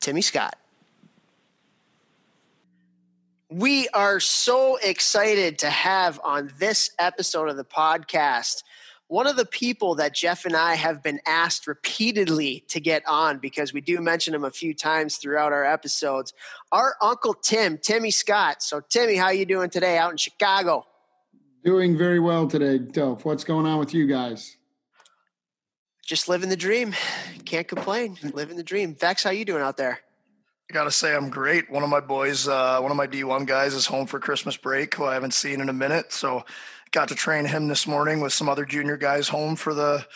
Timmy 0.00 0.20
Scott. 0.20 0.59
We 3.52 3.88
are 3.88 4.20
so 4.20 4.76
excited 4.76 5.58
to 5.58 5.70
have 5.70 6.20
on 6.22 6.52
this 6.60 6.92
episode 7.00 7.48
of 7.48 7.56
the 7.56 7.64
podcast 7.64 8.62
one 9.08 9.26
of 9.26 9.34
the 9.34 9.44
people 9.44 9.96
that 9.96 10.14
Jeff 10.14 10.44
and 10.44 10.54
I 10.54 10.76
have 10.76 11.02
been 11.02 11.18
asked 11.26 11.66
repeatedly 11.66 12.62
to 12.68 12.78
get 12.78 13.02
on 13.08 13.38
because 13.38 13.72
we 13.72 13.80
do 13.80 14.00
mention 14.00 14.36
him 14.36 14.44
a 14.44 14.52
few 14.52 14.72
times 14.72 15.16
throughout 15.16 15.52
our 15.52 15.64
episodes. 15.64 16.32
Our 16.70 16.94
uncle 17.02 17.34
Tim, 17.34 17.76
Timmy 17.76 18.12
Scott. 18.12 18.62
So 18.62 18.80
Timmy, 18.88 19.16
how 19.16 19.30
you 19.30 19.44
doing 19.44 19.68
today 19.68 19.98
out 19.98 20.12
in 20.12 20.16
Chicago? 20.16 20.86
Doing 21.64 21.98
very 21.98 22.20
well 22.20 22.46
today, 22.46 22.78
Delph. 22.78 23.24
What's 23.24 23.42
going 23.42 23.66
on 23.66 23.80
with 23.80 23.92
you 23.92 24.06
guys? 24.06 24.56
Just 26.06 26.28
living 26.28 26.50
the 26.50 26.56
dream. 26.56 26.94
Can't 27.44 27.66
complain. 27.66 28.16
Living 28.32 28.56
the 28.56 28.62
dream. 28.62 28.94
Vex, 28.94 29.24
how 29.24 29.30
you 29.30 29.44
doing 29.44 29.62
out 29.62 29.76
there? 29.76 29.98
I 30.70 30.72
gotta 30.72 30.92
say 30.92 31.16
I'm 31.16 31.30
great. 31.30 31.68
One 31.68 31.82
of 31.82 31.88
my 31.88 31.98
boys, 31.98 32.46
uh, 32.46 32.78
one 32.78 32.92
of 32.92 32.96
my 32.96 33.08
D1 33.08 33.44
guys, 33.44 33.74
is 33.74 33.86
home 33.86 34.06
for 34.06 34.20
Christmas 34.20 34.56
break, 34.56 34.94
who 34.94 35.04
I 35.04 35.14
haven't 35.14 35.34
seen 35.34 35.60
in 35.60 35.68
a 35.68 35.72
minute. 35.72 36.12
So, 36.12 36.44
got 36.92 37.08
to 37.08 37.16
train 37.16 37.44
him 37.44 37.66
this 37.66 37.88
morning 37.88 38.20
with 38.20 38.32
some 38.32 38.48
other 38.48 38.64
junior 38.64 38.96
guys 38.96 39.28
home 39.28 39.56
for 39.56 39.74
the 39.74 40.06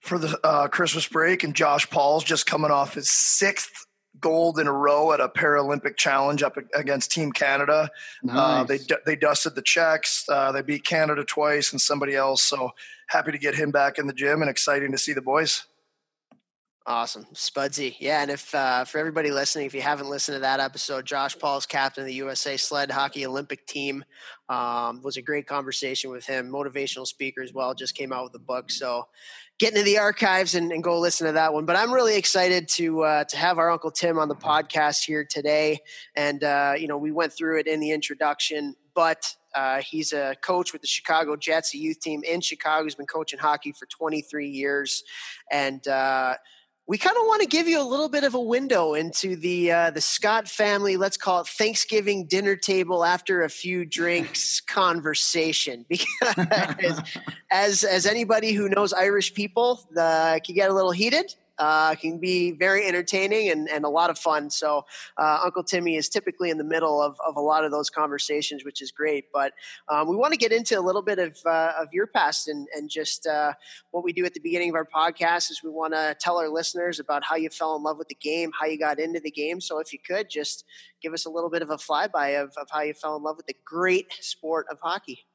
for 0.00 0.18
the 0.18 0.38
uh, 0.44 0.68
Christmas 0.68 1.08
break. 1.08 1.42
And 1.42 1.54
Josh 1.54 1.88
Pauls 1.88 2.22
just 2.22 2.44
coming 2.44 2.70
off 2.70 2.92
his 2.92 3.10
sixth 3.10 3.86
gold 4.20 4.58
in 4.58 4.66
a 4.66 4.72
row 4.72 5.12
at 5.12 5.20
a 5.20 5.28
Paralympic 5.28 5.96
challenge 5.96 6.42
up 6.42 6.58
against 6.74 7.10
Team 7.10 7.32
Canada. 7.32 7.90
Nice. 8.22 8.36
Uh, 8.36 8.64
they 8.64 8.78
they 9.06 9.16
dusted 9.16 9.54
the 9.54 9.62
Czechs. 9.62 10.26
Uh, 10.28 10.52
they 10.52 10.60
beat 10.60 10.84
Canada 10.84 11.24
twice 11.24 11.72
and 11.72 11.80
somebody 11.80 12.14
else. 12.14 12.42
So 12.42 12.72
happy 13.06 13.32
to 13.32 13.38
get 13.38 13.54
him 13.54 13.70
back 13.70 13.98
in 13.98 14.06
the 14.06 14.12
gym 14.12 14.42
and 14.42 14.50
exciting 14.50 14.92
to 14.92 14.98
see 14.98 15.14
the 15.14 15.22
boys. 15.22 15.64
Awesome, 16.86 17.24
Spudsy. 17.32 17.96
Yeah, 17.98 18.20
and 18.20 18.30
if 18.30 18.54
uh, 18.54 18.84
for 18.84 18.98
everybody 18.98 19.30
listening, 19.30 19.64
if 19.64 19.72
you 19.72 19.80
haven't 19.80 20.10
listened 20.10 20.36
to 20.36 20.40
that 20.40 20.60
episode, 20.60 21.06
Josh 21.06 21.38
Pauls 21.38 21.64
captain 21.64 22.02
of 22.02 22.08
the 22.08 22.14
USA 22.14 22.58
sled 22.58 22.90
hockey 22.90 23.24
Olympic 23.24 23.66
team 23.66 24.04
um, 24.50 25.00
was 25.00 25.16
a 25.16 25.22
great 25.22 25.46
conversation 25.46 26.10
with 26.10 26.26
him. 26.26 26.50
Motivational 26.50 27.06
speaker 27.06 27.40
as 27.40 27.54
well. 27.54 27.72
Just 27.72 27.94
came 27.94 28.12
out 28.12 28.24
with 28.24 28.34
a 28.34 28.38
book, 28.38 28.70
so 28.70 29.08
get 29.58 29.72
into 29.72 29.82
the 29.82 29.96
archives 29.96 30.56
and, 30.56 30.72
and 30.72 30.84
go 30.84 31.00
listen 31.00 31.26
to 31.26 31.32
that 31.32 31.54
one. 31.54 31.64
But 31.64 31.76
I'm 31.76 31.90
really 31.90 32.16
excited 32.16 32.68
to 32.72 33.02
uh, 33.02 33.24
to 33.24 33.36
have 33.38 33.56
our 33.56 33.70
Uncle 33.70 33.90
Tim 33.90 34.18
on 34.18 34.28
the 34.28 34.36
podcast 34.36 35.06
here 35.06 35.24
today, 35.24 35.78
and 36.16 36.44
uh, 36.44 36.74
you 36.78 36.86
know 36.86 36.98
we 36.98 37.12
went 37.12 37.32
through 37.32 37.60
it 37.60 37.66
in 37.66 37.80
the 37.80 37.92
introduction, 37.92 38.76
but 38.94 39.34
uh, 39.54 39.80
he's 39.80 40.12
a 40.12 40.36
coach 40.42 40.74
with 40.74 40.82
the 40.82 40.88
Chicago 40.88 41.34
Jets, 41.34 41.72
a 41.72 41.78
youth 41.78 42.00
team 42.00 42.22
in 42.24 42.42
Chicago. 42.42 42.84
He's 42.84 42.94
been 42.94 43.06
coaching 43.06 43.38
hockey 43.38 43.72
for 43.72 43.86
23 43.86 44.48
years, 44.50 45.02
and 45.50 45.88
uh, 45.88 46.34
we 46.86 46.98
kind 46.98 47.16
of 47.16 47.22
want 47.26 47.40
to 47.40 47.48
give 47.48 47.66
you 47.66 47.80
a 47.80 47.84
little 47.84 48.10
bit 48.10 48.24
of 48.24 48.34
a 48.34 48.40
window 48.40 48.92
into 48.92 49.36
the 49.36 49.72
uh, 49.72 49.90
the 49.90 50.00
Scott 50.00 50.48
family. 50.48 50.96
Let's 50.98 51.16
call 51.16 51.40
it 51.40 51.46
Thanksgiving 51.46 52.26
dinner 52.26 52.56
table 52.56 53.04
after 53.04 53.42
a 53.42 53.48
few 53.48 53.86
drinks 53.86 54.60
conversation. 54.66 55.86
Because 55.94 57.00
as 57.50 57.84
as 57.84 58.06
anybody 58.06 58.52
who 58.52 58.68
knows 58.68 58.92
Irish 58.92 59.32
people, 59.34 59.88
the 59.92 60.40
can 60.44 60.54
get 60.54 60.70
a 60.70 60.74
little 60.74 60.90
heated. 60.90 61.34
Uh, 61.58 61.94
can 61.94 62.18
be 62.18 62.50
very 62.52 62.84
entertaining 62.86 63.50
and, 63.50 63.68
and 63.68 63.84
a 63.84 63.88
lot 63.88 64.10
of 64.10 64.18
fun. 64.18 64.50
So, 64.50 64.84
uh, 65.18 65.40
Uncle 65.44 65.62
Timmy 65.62 65.96
is 65.96 66.08
typically 66.08 66.50
in 66.50 66.58
the 66.58 66.64
middle 66.64 67.00
of, 67.00 67.16
of 67.24 67.36
a 67.36 67.40
lot 67.40 67.64
of 67.64 67.70
those 67.70 67.90
conversations, 67.90 68.64
which 68.64 68.82
is 68.82 68.90
great. 68.90 69.26
But 69.32 69.52
um, 69.88 70.08
we 70.08 70.16
want 70.16 70.32
to 70.32 70.38
get 70.38 70.52
into 70.52 70.78
a 70.78 70.82
little 70.82 71.02
bit 71.02 71.18
of, 71.18 71.38
uh, 71.46 71.72
of 71.78 71.88
your 71.92 72.08
past 72.08 72.48
and, 72.48 72.66
and 72.74 72.90
just 72.90 73.26
uh, 73.26 73.52
what 73.92 74.02
we 74.02 74.12
do 74.12 74.24
at 74.24 74.34
the 74.34 74.40
beginning 74.40 74.70
of 74.70 74.74
our 74.74 74.84
podcast 74.86 75.50
is 75.50 75.62
we 75.62 75.70
want 75.70 75.92
to 75.92 76.16
tell 76.18 76.38
our 76.38 76.48
listeners 76.48 76.98
about 76.98 77.22
how 77.22 77.36
you 77.36 77.50
fell 77.50 77.76
in 77.76 77.82
love 77.82 77.98
with 77.98 78.08
the 78.08 78.16
game, 78.16 78.50
how 78.58 78.66
you 78.66 78.78
got 78.78 78.98
into 78.98 79.20
the 79.20 79.30
game. 79.30 79.60
So, 79.60 79.78
if 79.78 79.92
you 79.92 79.98
could 80.04 80.28
just 80.28 80.64
give 81.00 81.12
us 81.12 81.26
a 81.26 81.30
little 81.30 81.50
bit 81.50 81.62
of 81.62 81.70
a 81.70 81.76
flyby 81.76 82.42
of, 82.42 82.52
of 82.56 82.68
how 82.70 82.82
you 82.82 82.94
fell 82.94 83.16
in 83.16 83.22
love 83.22 83.36
with 83.36 83.46
the 83.46 83.56
great 83.64 84.12
sport 84.20 84.66
of 84.70 84.78
hockey. 84.80 85.26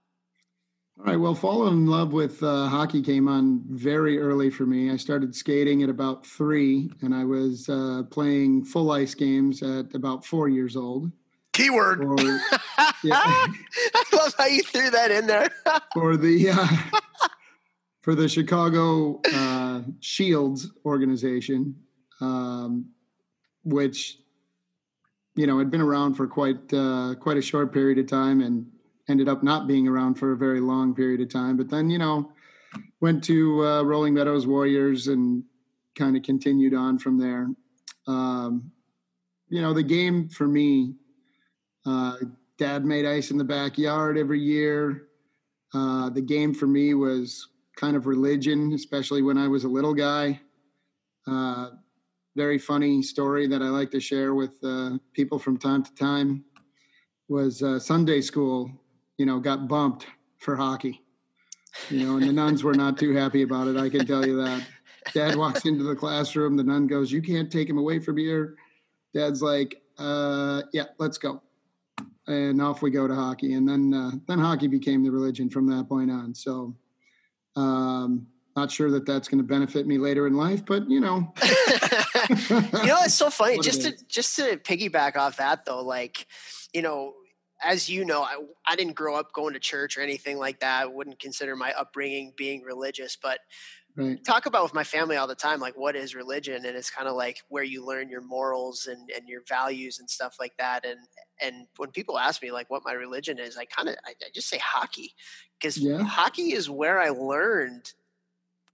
All 1.00 1.06
right. 1.06 1.16
Well, 1.16 1.34
falling 1.34 1.74
in 1.74 1.88
love 1.88 2.12
with 2.12 2.44
uh, 2.44 2.68
hockey 2.68 3.02
came 3.02 3.30
on 3.30 3.62
very 3.70 4.20
early 4.20 4.50
for 4.50 4.66
me. 4.66 4.92
I 4.92 4.98
started 4.98 5.34
skating 5.34 5.82
at 5.82 5.90
about 5.90 6.28
three, 6.28 6.92
and 7.02 7.16
I 7.16 7.24
was 7.24 7.70
uh, 7.70 8.04
playing 8.12 8.66
full 8.66 8.92
ice 8.92 9.16
games 9.16 9.64
at 9.64 9.96
about 9.96 10.26
four 10.26 10.50
years 10.50 10.76
old. 10.76 11.10
Keyword. 11.54 12.00
For, 12.00 12.18
yeah. 13.06 13.14
I 13.16 14.04
love 14.12 14.36
how 14.38 14.48
you 14.48 14.62
threw 14.62 14.90
that 14.90 15.10
in 15.10 15.26
there. 15.26 15.50
for 15.94 16.18
the 16.18 16.50
uh, 16.50 16.68
for 18.02 18.14
the 18.14 18.28
Chicago 18.28 19.22
uh, 19.34 19.84
Shields 20.02 20.70
organization, 20.84 21.78
um, 22.20 22.90
which 23.64 24.18
you 25.36 25.48
know 25.48 25.60
had 25.60 25.72
been 25.72 25.82
around 25.82 26.16
for 26.16 26.28
quite 26.28 26.74
uh, 26.74 27.16
quite 27.22 27.38
a 27.38 27.42
short 27.42 27.72
period 27.72 28.00
of 28.00 28.08
time 28.08 28.42
and 28.42 28.66
ended 29.10 29.28
up 29.28 29.44
not 29.44 29.68
being 29.68 29.88
around 29.88 30.16
for 30.16 30.32
a 30.32 30.38
very 30.38 30.60
long 30.60 30.94
period 30.94 31.22
of 31.22 31.30
time. 31.30 31.58
But 31.58 31.70
then 31.70 31.90
you 31.90 31.98
know 31.98 32.32
went 33.02 33.24
to 33.26 33.66
uh, 33.66 33.84
Rolling 33.84 34.14
Meadows 34.14 34.46
Warriors 34.46 35.08
and 35.08 35.44
kind 35.96 36.16
of 36.16 36.24
continued 36.24 36.74
on 36.74 37.00
from 37.00 37.18
there. 37.18 37.50
Um, 38.08 38.72
you 39.50 39.62
know 39.62 39.74
the 39.74 39.84
game 39.84 40.30
for 40.30 40.48
me. 40.48 40.96
Uh, 41.86 42.18
dad 42.58 42.86
made 42.86 43.06
ice 43.06 43.32
in 43.32 43.38
the 43.38 43.44
backyard 43.44 44.18
every 44.18 44.40
year. 44.40 45.08
Uh, 45.74 46.10
the 46.10 46.22
game 46.22 46.54
for 46.54 46.68
me 46.68 46.94
was 46.94 47.48
kind 47.78 47.96
of 47.96 48.06
religion, 48.06 48.74
especially 48.74 49.22
when 49.22 49.38
I 49.38 49.48
was 49.48 49.64
a 49.64 49.68
little 49.70 49.94
guy. 49.94 50.40
Uh, 51.26 51.70
very 52.36 52.60
funny 52.60 53.02
story 53.02 53.48
that 53.48 53.62
I 53.62 53.70
like 53.70 53.92
to 53.92 54.00
share 54.00 54.36
with 54.36 54.58
uh, 54.64 54.98
people 55.14 55.40
from 55.40 55.58
time 55.58 55.84
to 55.84 55.96
time 55.96 56.44
was 57.28 57.62
uh, 57.64 57.80
Sunday 57.80 58.22
school, 58.22 58.72
you 59.20 59.28
know, 59.28 59.40
got 59.40 59.68
bumped 59.68 60.08
for 60.40 60.56
hockey, 60.56 61.04
you 61.90 62.04
know, 62.04 62.18
and 62.18 62.28
the 62.28 62.34
nuns 62.34 62.64
were 62.64 62.74
not 62.74 62.98
too 62.98 63.14
happy 63.14 63.44
about 63.44 63.68
it. 63.68 63.78
I 63.78 63.90
can 63.90 64.08
tell 64.08 64.26
you 64.26 64.38
that. 64.44 64.66
Dad 65.14 65.36
walks 65.36 65.66
into 65.66 65.84
the 65.84 65.96
classroom. 65.96 66.58
The 66.58 66.64
nun 66.64 66.88
goes, 66.88 67.12
"You 67.12 67.22
can't 67.22 67.52
take 67.52 67.70
him 67.70 67.78
away 67.78 68.00
from 68.00 68.18
here." 68.18 68.56
Dad's 69.14 69.42
like, 69.42 69.82
uh, 69.98 70.64
"Yeah, 70.74 70.86
let's 70.98 71.18
go." 71.18 71.42
and 72.30 72.62
off 72.62 72.82
we 72.82 72.92
go 72.92 73.08
to 73.08 73.16
hockey. 73.16 73.54
And 73.54 73.68
then 73.68 73.94
uh, 73.94 74.12
then 74.28 74.40
hockey 74.40 74.68
became 74.68 75.04
the 75.04 75.10
religion 75.10 75.50
from 75.50 75.68
that 75.68 75.90
point 75.90 76.12
on. 76.12 76.34
So, 76.34 76.76
um, 77.56 78.28
not 78.56 78.72
sure 78.72 78.92
that 78.92 79.06
that's 79.06 79.28
going 79.28 79.40
to 79.40 79.48
benefit 79.48 79.88
me 79.88 79.98
later 79.98 80.28
in 80.28 80.36
life, 80.36 80.66
but 80.66 80.90
you 80.90 81.00
know, 81.00 81.34
you 81.44 82.88
know, 82.88 83.00
it's 83.04 83.16
so 83.16 83.30
funny. 83.30 83.60
just 83.64 83.82
to 83.82 84.06
just 84.08 84.36
to 84.38 84.58
piggyback 84.58 85.16
off 85.18 85.38
that 85.38 85.66
though, 85.66 85.84
like 85.84 86.26
you 86.74 86.82
know. 86.82 87.14
As 87.64 87.90
you 87.90 88.06
know, 88.06 88.24
I, 88.24 88.38
I 88.68 88.76
didn't 88.76 88.94
grow 88.96 89.16
up 89.16 89.34
going 89.34 89.54
to 89.54 89.60
church 89.60 89.98
or 89.98 90.02
anything 90.02 90.38
like 90.38 90.60
that. 90.62 90.84
I 90.84 90.86
wouldn't 90.86 91.20
consider 91.20 91.56
my 91.56 91.74
upbringing 91.74 92.34
being 92.38 92.64
religious, 92.64 93.18
but 93.22 93.40
Right. 93.96 94.20
talk 94.26 94.46
about 94.46 94.64
with 94.64 94.74
my 94.74 94.84
family 94.84 95.16
all 95.16 95.28
the 95.28 95.36
time 95.36 95.60
like 95.60 95.78
what 95.78 95.96
is 95.96 96.14
religion 96.14 96.66
and 96.66 96.76
it's 96.76 96.90
kind 96.90 97.08
of 97.08 97.16
like 97.16 97.38
where 97.48 97.64
you 97.64 97.86
learn 97.86 98.10
your 98.10 98.22
morals 98.22 98.86
and, 98.86 99.10
and 99.16 99.28
your 99.30 99.42
values 99.48 100.00
and 100.00 100.10
stuff 100.10 100.36
like 100.40 100.56
that 100.58 100.86
and 100.86 101.00
and 101.42 101.68
when 101.78 101.90
people 101.92 102.20
ask 102.20 102.42
me 102.42 102.52
like 102.52 102.70
what 102.70 102.84
my 102.84 102.92
religion 102.92 103.40
is 103.40 103.58
i 103.58 103.64
kind 103.66 103.88
of 103.88 103.96
I, 104.06 104.12
I, 104.12 104.30
just 104.34 104.50
say 104.50 104.58
hockey 104.58 105.14
because 105.60 105.88
Yeah. 105.88 106.04
hockey 106.04 106.52
is 106.52 106.70
where 106.70 107.00
i 107.00 107.10
learned 107.10 107.94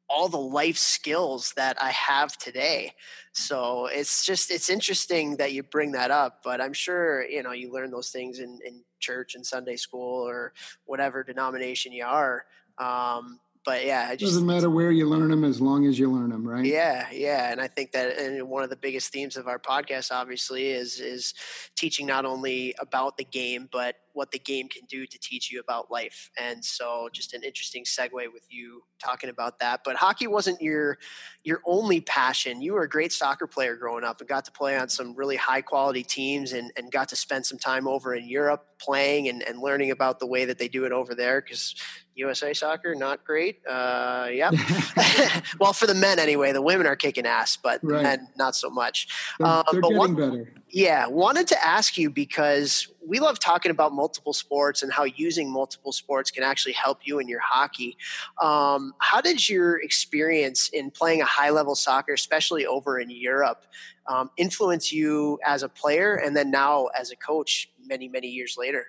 all 0.10 0.28
the 0.28 0.38
life 0.38 0.78
skills 0.78 1.54
that 1.56 1.82
i 1.82 1.89
have 1.91 2.38
today 2.38 2.94
so 3.34 3.88
it's 3.88 4.26
just 4.26 4.52
it's 4.52 4.70
interesting 4.70 5.36
that 5.38 5.54
you 5.54 5.63
bring 5.63 5.91
that 5.91 6.12
up 6.12 6.41
but 6.44 6.62
i'm 6.62 6.74
sure 6.74 7.26
you 7.26 7.41
know 7.44 7.52
you 7.52 7.72
learn 7.72 7.91
those 7.91 8.10
things 8.10 8.39
in, 8.39 8.60
in 8.65 8.82
church 9.00 9.36
and 9.36 9.46
sunday 9.46 9.76
school 9.76 10.28
or 10.28 10.54
whatever 10.86 11.24
denomination 11.24 11.91
you 11.91 12.06
are 12.06 12.46
um, 12.78 13.39
but 13.65 13.84
yeah, 13.84 14.12
it 14.12 14.20
just 14.20 14.34
doesn't 14.34 14.46
matter 14.46 14.70
where 14.70 14.91
you 14.91 15.10
learn 15.10 15.30
them 15.30 15.44
as 15.44 15.60
long 15.60 15.88
as 15.88 15.98
you 15.98 16.10
learn 16.12 16.30
them, 16.30 16.48
right? 16.48 16.63
yeah, 16.63 17.08
yeah, 17.12 17.52
and 17.52 17.60
I 17.60 17.68
think 17.68 17.91
that 17.94 18.18
and 18.18 18.48
one 18.48 18.63
of 18.63 18.70
the 18.70 18.76
biggest 18.76 19.12
themes 19.12 19.36
of 19.36 19.48
our 19.48 19.58
podcast, 19.58 20.12
obviously, 20.12 20.70
is 20.70 21.00
is 21.00 21.34
teaching 21.76 22.06
not 22.06 22.26
only 22.26 22.76
about 22.80 23.18
the 23.18 23.24
game, 23.24 23.68
but 23.72 23.96
what 24.15 24.32
the 24.32 24.39
game 24.39 24.67
can 24.67 24.82
do 24.89 25.06
to 25.06 25.19
teach 25.19 25.51
you 25.51 25.60
about 25.60 25.91
life. 25.91 26.32
And 26.38 26.63
so, 26.65 27.10
just 27.13 27.34
an 27.34 27.43
interesting 27.43 27.84
segue 27.84 28.12
with 28.34 28.45
you 28.49 28.82
talking 28.99 29.30
about 29.30 29.60
that. 29.60 29.82
But 29.86 29.95
hockey 29.97 30.28
wasn't 30.28 30.62
your 30.62 30.97
your 31.43 31.62
only 31.65 32.01
passion. 32.01 32.62
You 32.62 32.73
were 32.73 32.84
a 32.84 32.89
great 32.89 33.13
soccer 33.13 33.45
player 33.45 33.75
growing 33.75 34.04
up, 34.04 34.19
and 34.21 34.28
got 34.28 34.45
to 34.45 34.51
play 34.51 34.78
on 34.78 34.89
some 34.89 35.13
really 35.15 35.36
high 35.36 35.62
quality 35.62 36.01
teams, 36.04 36.54
and 36.54 36.71
and 36.75 36.91
got 36.91 37.10
to 37.10 37.15
spend 37.15 37.45
some 37.45 37.60
time 37.60 37.88
over 37.88 38.15
in 38.15 38.28
Europe 38.28 38.65
playing 38.80 39.30
and, 39.30 39.41
and 39.43 39.60
learning 39.60 39.91
about 39.91 40.19
the 40.19 40.25
way 40.28 40.43
that 40.45 40.58
they 40.60 40.67
do 40.67 40.84
it 40.86 40.91
over 40.91 41.15
there 41.15 41.39
because 41.41 41.75
USA 42.15 42.54
soccer 42.54 42.93
not 42.95 43.23
great. 43.23 43.60
Uh, 43.67 44.28
yep. 44.32 44.54
well, 45.60 45.71
for 45.73 45.88
the 45.88 45.93
men 45.93 46.19
anyway, 46.19 46.51
the 46.51 46.62
women 46.62 46.86
are 46.88 46.95
kicking 46.95 47.25
ass, 47.25 47.56
but 47.58 47.82
the 47.82 47.88
Right. 47.88 48.04
men 48.04 48.28
not 48.38 48.56
so 48.56 48.69
much. 48.69 49.08
They're, 49.39 49.47
Um, 49.47 49.63
they're 49.71 49.82
but 49.82 49.88
getting 49.89 49.97
one- 49.97 50.15
better. 50.15 50.54
Yeah, 50.69 51.08
wanted 51.08 51.47
to 51.49 51.65
ask 51.65 51.97
you 51.97 52.10
because 52.10 52.88
we 53.08 53.20
love 53.20 53.39
talking 53.39 53.72
about 53.72 53.94
multiple 53.94 54.34
sports 54.34 54.84
and 54.84 54.91
how 54.91 55.04
using 55.04 55.52
multiple 55.52 55.91
sports 55.91 56.32
can 56.32 56.44
actually 56.44 56.74
help 56.74 57.00
you 57.04 57.20
in 57.20 57.28
your 57.28 57.39
hockey. 57.39 57.98
Um, 58.41 58.94
how 59.00 59.22
did 59.22 59.48
your 59.48 59.82
experience 59.82 60.70
in 60.70 60.91
playing 60.91 61.22
a 61.22 61.26
high 61.26 61.50
level 61.50 61.76
soccer, 61.76 62.13
especially 62.13 62.65
over 62.65 63.00
in 63.00 63.10
Europe, 63.10 63.65
um, 64.08 64.30
influence 64.38 64.91
you 64.91 65.39
as 65.46 65.63
a 65.63 65.70
player 65.70 66.15
and 66.15 66.36
then 66.36 66.52
now 66.52 66.88
as 66.88 67.12
a 67.12 67.15
coach 67.15 67.70
many, 67.86 68.08
many 68.08 68.28
years 68.28 68.56
later? 68.58 68.88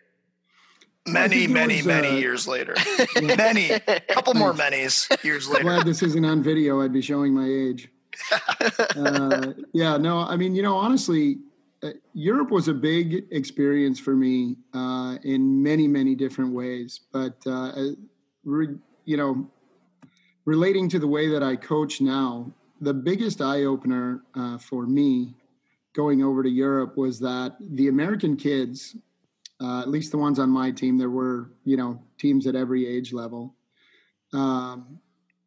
Many, 1.08 1.46
many, 1.46 1.76
was, 1.76 1.86
many 1.86 2.08
uh, 2.08 2.16
years 2.16 2.48
later. 2.48 2.74
many, 3.22 3.78
couple 4.08 4.34
more 4.34 4.52
many's 4.52 5.08
years 5.22 5.48
later. 5.48 5.62
Glad 5.62 5.86
this 5.86 6.02
isn't 6.02 6.24
on 6.24 6.42
video. 6.42 6.82
I'd 6.82 6.92
be 6.92 7.00
showing 7.00 7.32
my 7.32 7.46
age. 7.46 7.88
uh, 8.96 9.52
yeah, 9.72 9.98
no, 9.98 10.18
I 10.18 10.36
mean, 10.36 10.56
you 10.56 10.62
know, 10.62 10.74
honestly, 10.74 11.38
Europe 12.14 12.50
was 12.50 12.68
a 12.68 12.74
big 12.74 13.26
experience 13.30 13.98
for 13.98 14.14
me 14.14 14.56
uh, 14.74 15.16
in 15.24 15.62
many, 15.62 15.86
many 15.88 16.14
different 16.14 16.52
ways. 16.52 17.00
But, 17.12 17.36
uh, 17.46 17.68
uh, 17.68 17.90
re, 18.44 18.68
you 19.04 19.16
know, 19.16 19.50
relating 20.44 20.88
to 20.90 20.98
the 20.98 21.06
way 21.06 21.28
that 21.28 21.42
I 21.42 21.56
coach 21.56 22.00
now, 22.00 22.52
the 22.80 22.94
biggest 22.94 23.40
eye 23.40 23.64
opener 23.64 24.22
uh, 24.34 24.58
for 24.58 24.86
me 24.86 25.34
going 25.94 26.22
over 26.22 26.42
to 26.42 26.50
Europe 26.50 26.96
was 26.96 27.18
that 27.20 27.56
the 27.60 27.88
American 27.88 28.36
kids, 28.36 28.96
uh, 29.60 29.80
at 29.80 29.88
least 29.88 30.10
the 30.10 30.18
ones 30.18 30.38
on 30.38 30.50
my 30.50 30.70
team, 30.70 30.98
there 30.98 31.10
were, 31.10 31.50
you 31.64 31.76
know, 31.76 32.00
teams 32.18 32.46
at 32.46 32.54
every 32.54 32.86
age 32.86 33.12
level. 33.12 33.54
Um, 34.32 34.98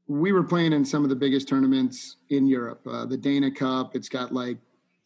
we 0.07 0.31
were 0.31 0.43
playing 0.43 0.73
in 0.73 0.83
some 0.83 1.03
of 1.03 1.09
the 1.09 1.15
biggest 1.15 1.47
tournaments 1.47 2.17
in 2.29 2.47
Europe. 2.47 2.81
Uh, 2.87 3.05
the 3.05 3.15
Dana 3.15 3.51
Cup, 3.51 3.95
it's 3.95 4.09
got 4.09 4.33
like 4.33 4.57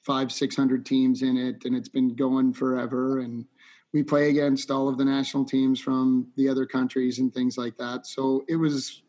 five, 0.04 0.32
six 0.32 0.56
hundred 0.56 0.86
teams 0.86 1.22
in 1.22 1.38
it, 1.38 1.66
and 1.66 1.76
it's 1.76 1.90
been 1.90 2.16
going 2.16 2.54
forever. 2.54 3.20
And 3.20 3.46
we 3.94 4.04
play 4.04 4.30
against 4.30 4.72
all 4.72 4.90
of 4.90 4.98
the 4.98 5.06
national 5.06 5.46
teams 5.46 5.80
from 5.80 6.28
the 6.36 6.50
other 6.50 6.66
countries 6.66 7.20
and 7.20 7.34
things 7.34 7.58
like 7.58 7.78
that. 7.78 8.06
So 8.06 8.44
it 8.48 8.56
was 8.56 9.04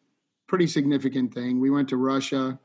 pretty 0.46 0.66
significant 0.66 1.32
thing. 1.32 1.60
We 1.60 1.70
went 1.70 1.88
to 1.88 1.96
Russia. 1.96 2.58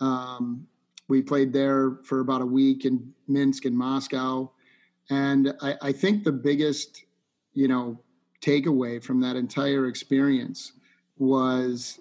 Um, 0.00 0.66
we 1.08 1.22
played 1.22 1.52
there 1.52 1.98
for 2.02 2.20
about 2.20 2.42
a 2.42 2.46
week 2.46 2.84
in 2.86 3.12
Minsk 3.28 3.66
and 3.66 3.76
Moscow, 3.76 4.50
and 5.10 5.54
I, 5.60 5.76
I 5.82 5.92
think 5.92 6.24
the 6.24 6.32
biggest, 6.32 7.04
you 7.52 7.68
know, 7.68 8.00
takeaway 8.40 9.02
from 9.02 9.20
that 9.20 9.36
entire 9.36 9.86
experience 9.86 10.72
was 11.18 12.00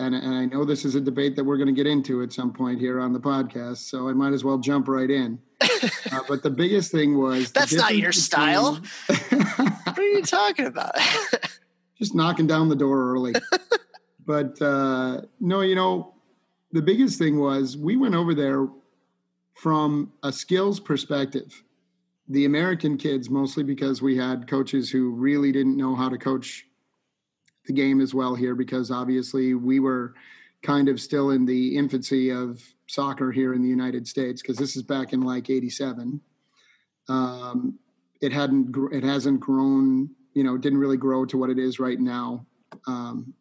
and, 0.00 0.14
and 0.14 0.34
I 0.34 0.46
know 0.46 0.64
this 0.64 0.84
is 0.84 0.94
a 0.94 1.00
debate 1.00 1.36
that 1.36 1.44
we're 1.44 1.58
going 1.58 1.68
to 1.68 1.72
get 1.74 1.86
into 1.86 2.22
at 2.22 2.32
some 2.32 2.52
point 2.52 2.80
here 2.80 3.00
on 3.00 3.12
the 3.12 3.20
podcast, 3.20 3.78
so 3.88 4.08
I 4.08 4.12
might 4.12 4.32
as 4.32 4.42
well 4.42 4.58
jump 4.58 4.88
right 4.88 5.10
in. 5.10 5.38
Uh, 6.12 6.20
but 6.28 6.42
the 6.42 6.50
biggest 6.50 6.90
thing 6.90 7.16
was 7.16 7.52
that's 7.52 7.72
not 7.72 7.96
your 7.96 8.12
style. 8.12 8.80
What 9.06 9.98
are 9.98 10.02
you 10.02 10.22
talking 10.22 10.66
about? 10.66 10.92
just 11.98 12.14
knocking 12.14 12.46
down 12.46 12.68
the 12.68 12.76
door 12.76 13.12
early. 13.12 13.34
but 14.26 14.60
uh, 14.60 15.20
no, 15.38 15.60
you 15.60 15.74
know, 15.74 16.14
the 16.72 16.82
biggest 16.82 17.18
thing 17.18 17.38
was 17.38 17.76
we 17.76 17.96
went 17.96 18.14
over 18.14 18.34
there 18.34 18.66
from 19.54 20.12
a 20.22 20.32
skills 20.32 20.80
perspective. 20.80 21.62
The 22.28 22.44
American 22.44 22.96
kids, 22.96 23.30
mostly 23.30 23.62
because 23.62 24.02
we 24.02 24.16
had 24.16 24.48
coaches 24.48 24.90
who 24.90 25.10
really 25.10 25.52
didn't 25.52 25.76
know 25.76 25.94
how 25.94 26.08
to 26.08 26.18
coach 26.18 26.66
the 27.66 27.72
game 27.72 28.00
as 28.00 28.14
well 28.14 28.34
here, 28.34 28.54
because 28.54 28.90
obviously 28.90 29.54
we 29.54 29.80
were 29.80 30.14
kind 30.62 30.88
of 30.88 31.00
still 31.00 31.30
in 31.30 31.46
the 31.46 31.76
infancy 31.76 32.30
of 32.30 32.62
soccer 32.86 33.30
here 33.30 33.54
in 33.54 33.62
the 33.62 33.68
United 33.68 34.06
States, 34.06 34.42
because 34.42 34.56
this 34.56 34.76
is 34.76 34.82
back 34.82 35.12
in 35.12 35.20
like 35.20 35.50
'87. 35.50 36.20
Um, 37.08 37.78
it 38.20 38.32
hadn't, 38.32 38.76
it 38.92 39.02
hasn't 39.02 39.40
grown 39.40 40.10
you 40.34 40.44
know, 40.44 40.56
didn't 40.56 40.78
really 40.78 40.96
grow 40.96 41.24
to 41.26 41.36
what 41.36 41.50
it 41.50 41.58
is 41.58 41.80
right 41.80 41.98
now. 41.98 42.46
Um, 42.86 43.34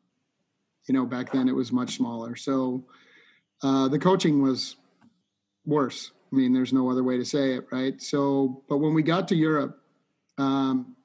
you 0.87 0.93
know, 0.93 1.05
back 1.05 1.31
then 1.31 1.47
it 1.47 1.55
was 1.55 1.71
much 1.71 1.95
smaller. 1.95 2.35
So 2.35 2.83
uh, 3.61 3.87
the 3.89 3.99
coaching 3.99 4.41
was 4.41 4.75
worse. 5.65 6.11
I 6.31 6.35
mean, 6.35 6.53
there's 6.53 6.73
no 6.73 6.89
other 6.89 7.03
way 7.03 7.17
to 7.17 7.25
say 7.25 7.53
it, 7.53 7.67
right? 7.71 8.01
So, 8.01 8.63
but 8.67 8.77
when 8.77 8.93
we 8.93 9.03
got 9.03 9.27
to 9.29 9.35
Europe, 9.35 9.79
um, 10.37 10.95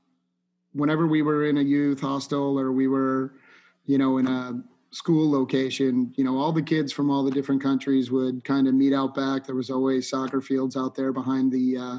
whenever 0.75 1.07
we 1.07 1.23
were 1.23 1.47
in 1.47 1.59
a 1.59 1.63
youth 1.63 2.01
hostel 2.01 2.59
or 2.59 2.73
we 2.73 2.89
were, 2.89 3.35
you 3.87 3.97
know, 3.97 4.19
in 4.19 4.27
a 4.27 4.63
school 4.91 5.31
location, 5.31 6.13
you 6.17 6.25
know, 6.25 6.37
all 6.37 6.53
the 6.53 6.63
kids 6.63 6.93
from 6.93 7.11
all 7.11 7.25
the 7.25 7.31
different 7.31 7.63
countries 7.63 8.11
would 8.11 8.45
kind 8.45 8.69
of 8.69 8.75
meet 8.75 8.93
out 8.93 9.15
back. 9.15 9.47
There 9.47 9.55
was 9.55 9.71
always 9.71 10.09
soccer 10.09 10.41
fields 10.41 10.77
out 10.77 10.95
there 10.95 11.13
behind 11.13 11.51
the 11.53 11.77
uh, 11.77 11.99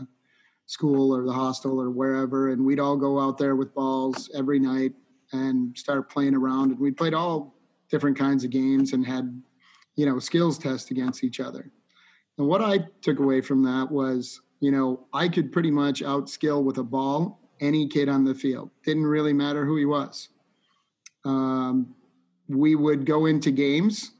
school 0.65 1.15
or 1.15 1.25
the 1.25 1.33
hostel 1.33 1.81
or 1.81 1.89
wherever, 1.89 2.51
and 2.51 2.65
we'd 2.65 2.79
all 2.79 2.97
go 2.97 3.19
out 3.19 3.37
there 3.37 3.55
with 3.55 3.73
balls 3.73 4.29
every 4.35 4.59
night 4.59 4.93
and 5.31 5.77
start 5.77 6.09
playing 6.09 6.35
around. 6.35 6.71
And 6.71 6.79
we 6.79 6.91
played 6.91 7.13
all 7.13 7.55
different 7.89 8.17
kinds 8.17 8.43
of 8.43 8.49
games 8.49 8.93
and 8.93 9.05
had, 9.05 9.41
you 9.95 10.05
know, 10.05 10.19
skills 10.19 10.57
tests 10.57 10.91
against 10.91 11.23
each 11.23 11.39
other. 11.39 11.71
And 12.37 12.47
what 12.47 12.61
I 12.61 12.79
took 13.01 13.19
away 13.19 13.41
from 13.41 13.63
that 13.63 13.89
was, 13.89 14.41
you 14.59 14.71
know, 14.71 15.07
I 15.13 15.29
could 15.29 15.51
pretty 15.51 15.71
much 15.71 16.01
outskill 16.01 16.63
with 16.63 16.77
a 16.77 16.83
ball 16.83 17.44
any 17.65 17.87
kid 17.87 18.09
on 18.09 18.23
the 18.23 18.35
field. 18.35 18.69
Didn't 18.83 19.05
really 19.05 19.33
matter 19.33 19.65
who 19.65 19.77
he 19.77 19.85
was. 19.85 20.29
Um, 21.23 21.95
we 22.47 22.75
would 22.75 23.05
go 23.05 23.25
into 23.25 23.51
games 23.51 24.11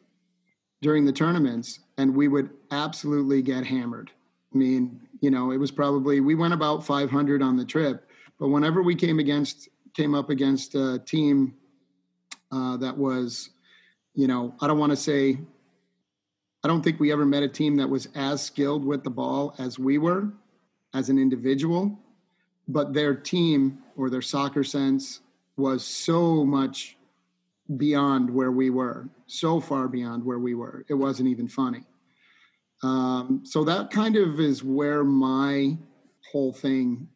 during 0.82 1.06
the 1.06 1.12
tournaments 1.12 1.80
and 1.98 2.16
we 2.16 2.28
would 2.28 2.50
absolutely 2.72 3.42
get 3.42 3.66
hammered. 3.66 4.12
I 4.54 4.58
mean, 4.58 5.02
you 5.22 5.32
know, 5.32 5.52
it 5.52 5.58
was 5.58 5.72
probably 5.72 6.20
we 6.20 6.36
went 6.36 6.54
about 6.54 6.86
500 6.86 7.42
on 7.42 7.58
the 7.58 7.66
trip, 7.66 8.10
but 8.40 8.50
whenever 8.50 8.82
we 8.82 8.96
came 8.96 9.20
against 9.20 9.70
came 9.94 10.14
up 10.14 10.30
against 10.30 10.76
a 10.76 11.00
team 11.06 11.56
uh, 12.52 12.78
that 12.78 12.98
was, 12.98 13.50
you 14.14 14.28
know, 14.28 14.54
I 14.60 14.68
don't 14.68 14.78
want 14.78 14.92
to 14.92 14.98
say, 14.98 15.40
I 16.64 16.68
don't 16.68 16.84
think 16.84 17.00
we 17.00 17.12
ever 17.12 17.26
met 17.26 17.44
a 17.44 17.48
team 17.48 17.78
that 17.78 17.90
was 17.90 18.08
as 18.16 18.42
skilled 18.42 18.84
with 18.84 19.04
the 19.04 19.10
ball 19.10 19.56
as 19.58 19.80
we 19.80 19.98
were 19.98 20.34
as 20.94 21.10
an 21.10 21.18
individual 21.18 21.98
but 22.68 22.94
their 22.94 23.16
team 23.16 23.80
or 23.96 24.10
their 24.10 24.22
soccer 24.22 24.64
sense 24.64 25.22
was 25.58 25.86
so 25.86 26.44
much 26.44 26.98
beyond 27.78 28.30
where 28.30 28.52
we 28.52 28.70
were, 28.70 29.10
so 29.28 29.60
far 29.60 29.88
beyond 29.88 30.24
where 30.24 30.40
we 30.40 30.54
were. 30.54 30.86
It 30.88 30.94
wasn't 30.94 31.30
even 31.30 31.48
funny. 31.48 31.84
Um, 32.84 33.42
so 33.44 33.64
that 33.64 33.90
kind 33.90 34.16
of 34.16 34.40
is 34.40 34.64
where 34.64 35.04
my 35.04 35.78
whole 36.32 36.54
thing 36.54 37.08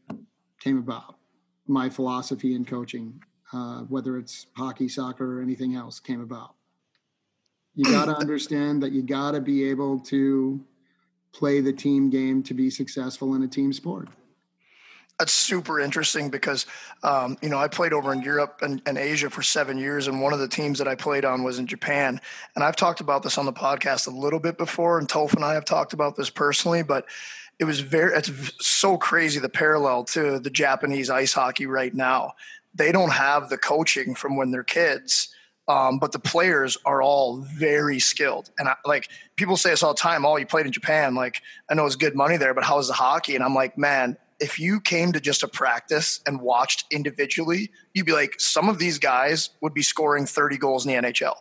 came 0.60 0.78
about. 0.78 1.16
My 1.68 1.90
philosophy 1.90 2.56
in 2.56 2.66
coaching, 2.66 3.22
uh, 3.54 3.82
whether 3.82 4.18
it's 4.18 4.48
hockey, 4.56 4.88
soccer, 4.88 5.40
or 5.40 5.42
anything 5.42 5.76
else, 5.76 6.00
came 6.00 6.22
about. 6.22 6.56
You 7.76 7.84
got 7.92 8.06
to 8.06 8.16
understand 8.16 8.82
that 8.82 8.92
you 8.92 9.04
got 9.04 9.32
to 9.32 9.42
be 9.42 9.70
able 9.70 10.00
to 10.02 10.64
play 11.32 11.62
the 11.62 11.74
team 11.74 12.10
game 12.10 12.42
to 12.44 12.56
be 12.56 12.72
successful 12.72 13.36
in 13.36 13.44
a 13.44 13.48
team 13.48 13.72
sport 13.72 14.10
that's 15.20 15.34
super 15.34 15.82
interesting 15.82 16.30
because 16.30 16.66
um, 17.04 17.38
you 17.42 17.50
know 17.50 17.60
I 17.60 17.68
played 17.68 17.92
over 17.92 18.14
in 18.14 18.22
Europe 18.22 18.60
and, 18.62 18.82
and, 18.86 18.98
Asia 18.98 19.30
for 19.30 19.44
seven 19.44 19.78
years, 19.78 20.08
and 20.08 20.22
one 20.22 20.34
of 20.34 20.40
the 20.40 20.48
teams 20.48 20.80
that 20.80 20.88
I 20.88 20.96
played 20.96 21.26
on 21.26 21.44
was 21.44 21.60
in 21.60 21.68
Japan. 21.68 22.20
And 22.56 22.64
I've 22.64 22.78
talked 22.78 23.02
about 23.02 23.22
this 23.22 23.38
on 23.38 23.46
the 23.46 23.54
podcast 23.54 24.08
a 24.08 24.12
little 24.12 24.40
bit 24.40 24.58
before, 24.58 24.98
and 24.98 25.08
Toph 25.08 25.34
and 25.36 25.44
I 25.44 25.54
have 25.54 25.66
talked 25.66 25.92
about 25.94 26.16
this 26.16 26.30
personally, 26.30 26.82
but 26.84 27.06
it 27.60 27.66
was 27.66 27.82
very 27.82 28.16
it's 28.18 28.32
so 28.66 28.98
crazy 28.98 29.40
the 29.40 29.50
parallel 29.50 30.06
to 30.06 30.40
the 30.40 30.50
Japanese 30.50 31.10
ice 31.10 31.34
hockey 31.34 31.66
right 31.66 31.94
now. 31.94 32.34
They 32.74 32.92
don't 32.92 33.12
have 33.12 33.50
the 33.50 33.58
coaching 33.58 34.16
from 34.16 34.38
when 34.38 34.52
they're 34.52 34.64
kids. 34.64 35.30
Um, 35.68 36.00
but 36.00 36.12
the 36.12 36.20
players 36.20 36.80
are 36.84 37.00
all 37.00 37.42
very 37.42 38.00
skilled. 38.00 38.50
And 38.58 38.68
I, 38.68 38.76
like 38.86 39.08
people 39.36 39.56
say 39.56 39.70
this 39.70 39.84
all 39.84 39.94
the 39.94 40.00
time, 40.00 40.26
oh, 40.26 40.36
you 40.38 40.48
played 40.48 40.66
in 40.66 40.72
Japan. 40.72 41.14
Like, 41.14 41.44
I 41.70 41.76
know 41.76 41.86
it's 41.86 41.96
good 41.96 42.16
money 42.16 42.38
there, 42.38 42.56
but 42.56 42.64
how's 42.64 42.88
the 42.88 42.96
hockey? 42.96 43.36
And 43.36 43.44
I'm 43.44 43.54
like, 43.54 43.78
man, 43.78 44.18
if 44.40 44.60
you 44.60 44.80
came 44.80 45.12
to 45.14 45.20
just 45.20 45.44
a 45.44 45.48
practice 45.48 46.22
and 46.26 46.42
watched 46.42 46.86
individually, 46.92 47.72
you'd 47.94 48.06
be 48.06 48.14
like, 48.14 48.40
some 48.40 48.70
of 48.70 48.80
these 48.80 49.00
guys 49.00 49.50
would 49.62 49.74
be 49.74 49.82
scoring 49.82 50.26
30 50.26 50.58
goals 50.58 50.86
in 50.86 50.94
the 50.94 51.10
NHL. 51.10 51.36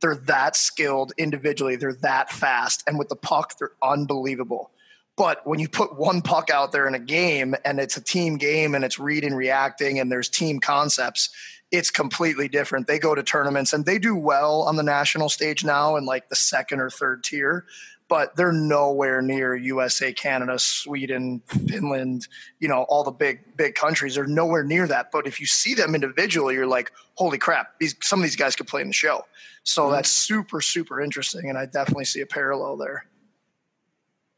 They're 0.00 0.16
that 0.16 0.56
skilled 0.56 1.12
individually, 1.16 1.76
they're 1.76 1.94
that 2.02 2.30
fast. 2.30 2.84
And 2.86 2.98
with 2.98 3.08
the 3.08 3.16
puck, 3.16 3.58
they're 3.58 3.72
unbelievable. 3.82 4.70
But 5.16 5.46
when 5.46 5.60
you 5.60 5.68
put 5.68 5.96
one 5.96 6.22
puck 6.22 6.50
out 6.50 6.72
there 6.72 6.88
in 6.88 6.94
a 6.94 6.98
game 6.98 7.54
and 7.64 7.78
it's 7.78 7.96
a 7.96 8.00
team 8.00 8.36
game 8.36 8.74
and 8.74 8.84
it's 8.84 8.98
reading, 8.98 9.34
reacting, 9.34 10.00
and 10.00 10.10
there's 10.10 10.28
team 10.28 10.58
concepts, 10.58 11.30
it's 11.70 11.90
completely 11.90 12.48
different. 12.48 12.86
They 12.86 12.98
go 12.98 13.14
to 13.14 13.22
tournaments 13.22 13.72
and 13.72 13.84
they 13.84 13.98
do 13.98 14.14
well 14.14 14.62
on 14.62 14.76
the 14.76 14.82
national 14.82 15.28
stage 15.28 15.64
now 15.64 15.96
in 15.96 16.04
like 16.04 16.28
the 16.28 16.36
second 16.36 16.80
or 16.80 16.90
third 16.90 17.24
tier 17.24 17.64
but 18.08 18.36
they're 18.36 18.52
nowhere 18.52 19.22
near 19.22 19.56
USA, 19.56 20.12
Canada, 20.12 20.58
Sweden, 20.58 21.40
Finland, 21.46 22.28
you 22.60 22.68
know, 22.68 22.82
all 22.88 23.02
the 23.02 23.10
big, 23.10 23.56
big 23.56 23.74
countries. 23.74 24.14
They're 24.14 24.26
nowhere 24.26 24.62
near 24.62 24.86
that. 24.86 25.10
But 25.10 25.26
if 25.26 25.40
you 25.40 25.46
see 25.46 25.74
them 25.74 25.94
individually, 25.94 26.54
you're 26.54 26.66
like, 26.66 26.92
holy 27.14 27.38
crap, 27.38 27.78
these, 27.80 27.96
some 28.02 28.18
of 28.18 28.24
these 28.24 28.36
guys 28.36 28.56
could 28.56 28.66
play 28.66 28.82
in 28.82 28.88
the 28.88 28.92
show. 28.92 29.22
So 29.62 29.84
mm-hmm. 29.84 29.92
that's 29.92 30.10
super, 30.10 30.60
super 30.60 31.00
interesting. 31.00 31.48
And 31.48 31.56
I 31.56 31.66
definitely 31.66 32.04
see 32.04 32.20
a 32.20 32.26
parallel 32.26 32.76
there. 32.76 33.06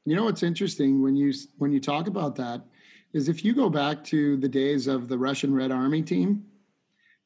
You 0.05 0.15
know, 0.15 0.25
what's 0.25 0.45
interesting 0.45 1.03
when 1.03 1.17
you, 1.17 1.33
when 1.59 1.73
you 1.73 1.81
talk 1.81 2.07
about 2.07 2.37
that 2.37 2.63
is 3.13 3.29
if 3.29 3.45
you 3.45 3.53
go 3.53 3.69
back 3.69 4.05
to 4.05 4.37
the 4.37 4.49
days 4.49 4.87
of 4.87 5.09
the 5.09 5.19
Russian 5.19 5.53
Red 5.53 5.73
Army 5.73 6.03
team, 6.03 6.45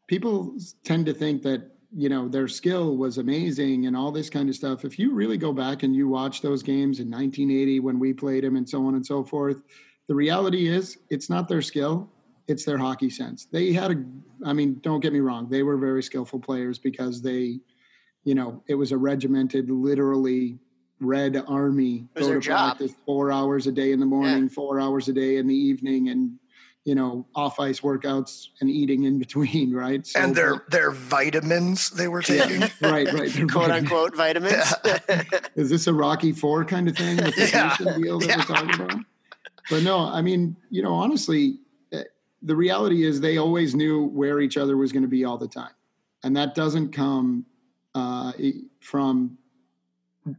people 0.07 0.57
tend 0.85 1.05
to 1.07 1.12
think 1.12 1.42
that 1.42 1.70
you 1.94 2.09
know 2.09 2.29
their 2.29 2.48
skill 2.48 2.96
was 2.96 3.18
amazing 3.18 3.87
and 3.87 3.96
all 3.96 4.12
this 4.12 4.31
kind 4.31 4.48
of 4.48 4.55
stuff 4.55 4.85
if 4.85 4.98
you 4.98 5.12
really 5.12 5.37
go 5.37 5.53
back 5.53 5.83
and 5.83 5.94
you 5.94 6.07
watch 6.07 6.40
those 6.40 6.62
games 6.62 7.00
in 7.00 7.11
1980 7.11 7.81
when 7.81 7.98
we 7.98 8.12
played 8.12 8.44
them 8.44 8.57
and 8.57 8.68
so 8.68 8.87
on 8.87 8.94
and 8.94 9.05
so 9.05 9.24
forth 9.24 9.62
the 10.09 10.14
reality 10.14 10.68
is 10.68 10.98
it's 11.09 11.29
not 11.29 11.48
their 11.48 11.62
skill 11.62 12.09
it's 12.46 12.64
their 12.64 12.79
hockey 12.79 13.11
sense 13.11 13.46
they 13.46 13.72
had 13.72 13.90
a 13.90 14.05
i 14.44 14.53
mean 14.53 14.79
don't 14.83 15.00
get 15.00 15.12
me 15.12 15.20
wrong 15.20 15.48
they 15.48 15.62
were 15.62 15.76
very 15.76 16.03
skillful 16.03 16.38
players 16.38 16.79
because 16.79 17.20
they 17.22 17.59
you 18.24 18.35
know 18.35 18.62
it 18.68 18.74
was 18.74 18.92
a 18.92 18.96
regimented 18.96 19.68
literally 19.68 20.59
red 21.00 21.42
army 21.48 22.07
go 22.14 22.35
to 22.35 22.40
job. 22.40 22.76
practice 22.76 22.96
four 23.05 23.33
hours 23.33 23.66
a 23.66 23.72
day 23.72 23.90
in 23.90 23.98
the 23.98 24.07
morning 24.07 24.44
yeah. 24.44 24.48
four 24.48 24.79
hours 24.79 25.09
a 25.09 25.12
day 25.12 25.37
in 25.38 25.46
the 25.46 25.55
evening 25.55 26.11
and 26.11 26.38
you 26.85 26.95
know 26.95 27.27
off 27.35 27.61
ice 27.61 27.81
workouts 27.81 28.49
and 28.61 28.71
eating 28.71 29.05
in 29.05 29.19
between 29.19 29.73
right 29.75 30.07
so, 30.07 30.21
and 30.21 30.35
their 30.35 30.64
their 30.69 30.90
vitamins 30.90 31.90
they 31.90 32.09
were 32.09 32.23
taking 32.23 32.61
right 32.81 33.12
right 33.12 33.33
quote 33.51 33.69
vitamins. 33.69 33.71
unquote 33.71 34.16
vitamins 34.16 34.75
yeah. 34.85 35.23
is 35.57 35.71
this 35.71 35.87
a 35.87 35.93
rocky 35.93 36.33
four 36.33 36.64
kind 36.64 36.88
of 36.88 36.97
thing 36.97 37.16
with 37.16 37.35
the 37.37 37.49
yeah. 37.49 37.77
deal 37.77 38.19
that 38.19 38.29
yeah. 38.29 38.37
we're 38.37 38.43
talking 38.43 38.75
about 38.75 39.05
but 39.69 39.83
no 39.83 39.99
i 39.99 40.23
mean 40.23 40.57
you 40.71 40.83
know 40.83 40.95
honestly 40.95 41.59
eh, 41.93 42.03
the 42.43 42.57
reality 42.57 43.05
is 43.05 43.21
they 43.21 43.37
always 43.37 43.75
knew 43.75 44.07
where 44.07 44.40
each 44.40 44.57
other 44.57 44.77
was 44.77 44.93
going 44.93 45.03
to 45.03 45.09
be 45.09 45.25
all 45.25 45.37
the 45.37 45.49
time 45.49 45.73
and 46.23 46.37
that 46.37 46.55
doesn't 46.55 46.93
come 46.93 47.45
uh, 47.95 48.33
from 48.81 49.37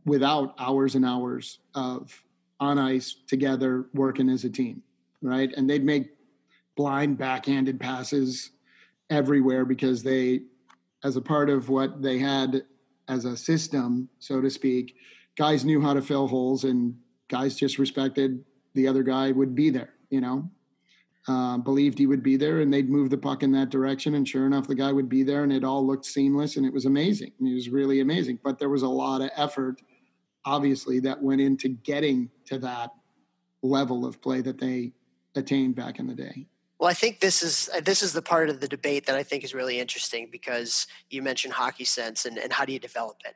without 0.06 0.56
hours 0.58 0.96
and 0.96 1.06
hours 1.06 1.60
of 1.76 2.24
on 2.60 2.78
ice 2.78 3.16
together 3.28 3.86
working 3.94 4.30
as 4.30 4.44
a 4.44 4.50
team 4.50 4.82
right 5.22 5.52
and 5.58 5.70
they'd 5.70 5.84
make 5.84 6.12
blind 6.76 7.18
backhanded 7.18 7.80
passes 7.80 8.52
everywhere 9.10 9.66
because 9.66 10.04
they, 10.04 10.42
as 11.04 11.16
a 11.16 11.22
part 11.22 11.50
of 11.50 11.70
what 11.70 12.02
they 12.02 12.18
had 12.18 12.64
as 13.08 13.26
a 13.26 13.36
system, 13.36 14.10
so 14.20 14.42
to 14.42 14.50
speak, 14.50 14.96
guys 15.38 15.66
knew 15.66 15.82
how 15.82 15.94
to 15.94 16.02
fill 16.02 16.28
holes 16.28 16.64
and 16.64 16.96
guys 17.30 17.56
just 17.56 17.78
respected 17.78 18.44
the 18.74 18.88
other 18.88 19.04
guy 19.04 19.32
would 19.32 19.56
be 19.56 19.70
there, 19.70 19.94
you 20.10 20.22
know, 20.22 20.50
uh, 21.28 21.58
believed 21.58 21.98
he 21.98 22.08
would 22.08 22.24
be 22.24 22.38
there 22.38 22.62
and 22.62 22.74
they'd 22.74 22.90
move 22.90 23.10
the 23.10 23.18
puck 23.18 23.44
in 23.44 23.52
that 23.52 23.70
direction. 23.70 24.16
And 24.16 24.28
sure 24.28 24.46
enough, 24.46 24.68
the 24.68 24.76
guy 24.76 24.92
would 24.92 25.10
be 25.10 25.24
there 25.24 25.44
and 25.44 25.54
it 25.54 25.64
all 25.64 25.86
looked 25.86 26.06
seamless 26.06 26.58
and 26.58 26.66
it 26.66 26.74
was 26.74 26.86
amazing. 26.86 27.32
it 27.40 27.54
was 27.54 27.70
really 27.70 28.00
amazing. 28.00 28.40
But 28.44 28.60
there 28.60 28.70
was 28.70 28.84
a 28.84 28.88
lot 28.88 29.22
of 29.22 29.30
effort, 29.36 29.82
obviously, 30.46 31.00
that 31.02 31.22
went 31.22 31.42
into 31.42 31.70
getting 31.70 32.30
to 32.46 32.58
that 32.60 32.92
level 33.62 34.06
of 34.06 34.22
play 34.22 34.42
that 34.42 34.60
they 34.60 34.94
attained 35.36 35.76
back 35.76 36.00
in 36.00 36.08
the 36.08 36.16
day. 36.16 36.48
Well, 36.82 36.90
I 36.90 36.96
think 36.96 37.20
this 37.20 37.44
is 37.44 37.70
uh, 37.76 37.82
this 37.82 38.02
is 38.02 38.12
the 38.12 38.24
part 38.24 38.50
of 38.50 38.60
the 38.60 38.68
debate 38.68 39.06
that 39.06 39.16
I 39.16 39.22
think 39.22 39.44
is 39.44 39.54
really 39.54 39.80
interesting 39.80 40.30
because 40.32 40.88
you 41.12 41.22
mentioned 41.22 41.54
hockey 41.54 41.86
sense 41.86 42.26
and, 42.26 42.40
and 42.40 42.52
how 42.52 42.66
do 42.66 42.74
you 42.74 42.80
develop 42.80 43.18
it? 43.24 43.36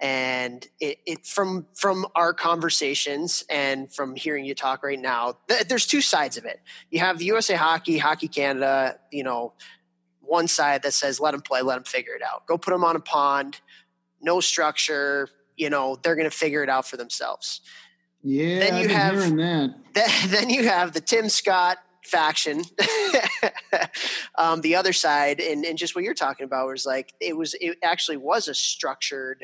And 0.00 0.68
it, 0.80 0.98
it 1.06 1.26
from 1.26 1.66
from 1.72 2.06
our 2.14 2.34
conversations 2.34 3.42
and 3.48 3.90
from 3.90 4.14
hearing 4.14 4.44
you 4.44 4.54
talk 4.54 4.84
right 4.84 4.98
now, 4.98 5.38
th- 5.48 5.66
there's 5.66 5.86
two 5.86 6.02
sides 6.02 6.36
of 6.36 6.44
it. 6.44 6.60
You 6.90 6.98
have 6.98 7.16
the 7.16 7.24
USA 7.24 7.54
Hockey, 7.54 7.96
Hockey 7.96 8.28
Canada, 8.28 8.98
you 9.10 9.24
know, 9.24 9.54
one 10.20 10.46
side 10.46 10.82
that 10.82 10.92
says 10.92 11.18
let 11.18 11.30
them 11.30 11.40
play, 11.40 11.62
let 11.62 11.76
them 11.76 11.84
figure 11.84 12.12
it 12.14 12.22
out. 12.22 12.44
Go 12.44 12.58
put 12.58 12.72
them 12.72 12.84
on 12.84 12.96
a 12.96 13.00
pond, 13.00 13.62
no 14.20 14.40
structure. 14.40 15.30
You 15.56 15.70
know, 15.70 15.96
they're 16.02 16.16
going 16.16 16.28
to 16.28 16.36
figure 16.36 16.62
it 16.62 16.68
out 16.68 16.86
for 16.86 16.98
themselves. 16.98 17.62
Yeah, 18.22 18.58
then 18.68 18.82
you 18.82 18.88
have 18.90 19.14
that. 19.94 20.26
Then 20.28 20.50
you 20.50 20.68
have 20.68 20.92
the 20.92 21.00
Tim 21.00 21.30
Scott 21.30 21.78
faction 22.04 22.62
um, 24.38 24.60
the 24.60 24.76
other 24.76 24.92
side 24.92 25.40
and, 25.40 25.64
and 25.64 25.78
just 25.78 25.94
what 25.94 26.04
you're 26.04 26.14
talking 26.14 26.44
about 26.44 26.66
was 26.66 26.84
like 26.84 27.14
it 27.20 27.36
was 27.36 27.54
it 27.60 27.78
actually 27.82 28.16
was 28.16 28.46
a 28.46 28.54
structured 28.54 29.42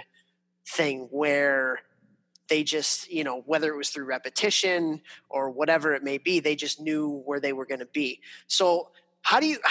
thing 0.69 1.09
where 1.11 1.81
they 2.49 2.63
just 2.63 3.11
you 3.11 3.25
know 3.25 3.43
whether 3.47 3.73
it 3.73 3.77
was 3.77 3.91
through 3.91 4.05
repetition 4.05 5.01
or 5.31 5.51
whatever 5.51 5.95
it 5.95 6.03
may 6.03 6.19
be 6.19 6.39
they 6.39 6.55
just 6.55 6.81
knew 6.81 7.23
where 7.25 7.41
they 7.41 7.53
were 7.53 7.65
going 7.65 7.81
to 7.81 7.87
be 7.87 8.21
so 8.47 8.91
how 9.23 9.41
do 9.41 9.47
you 9.47 9.59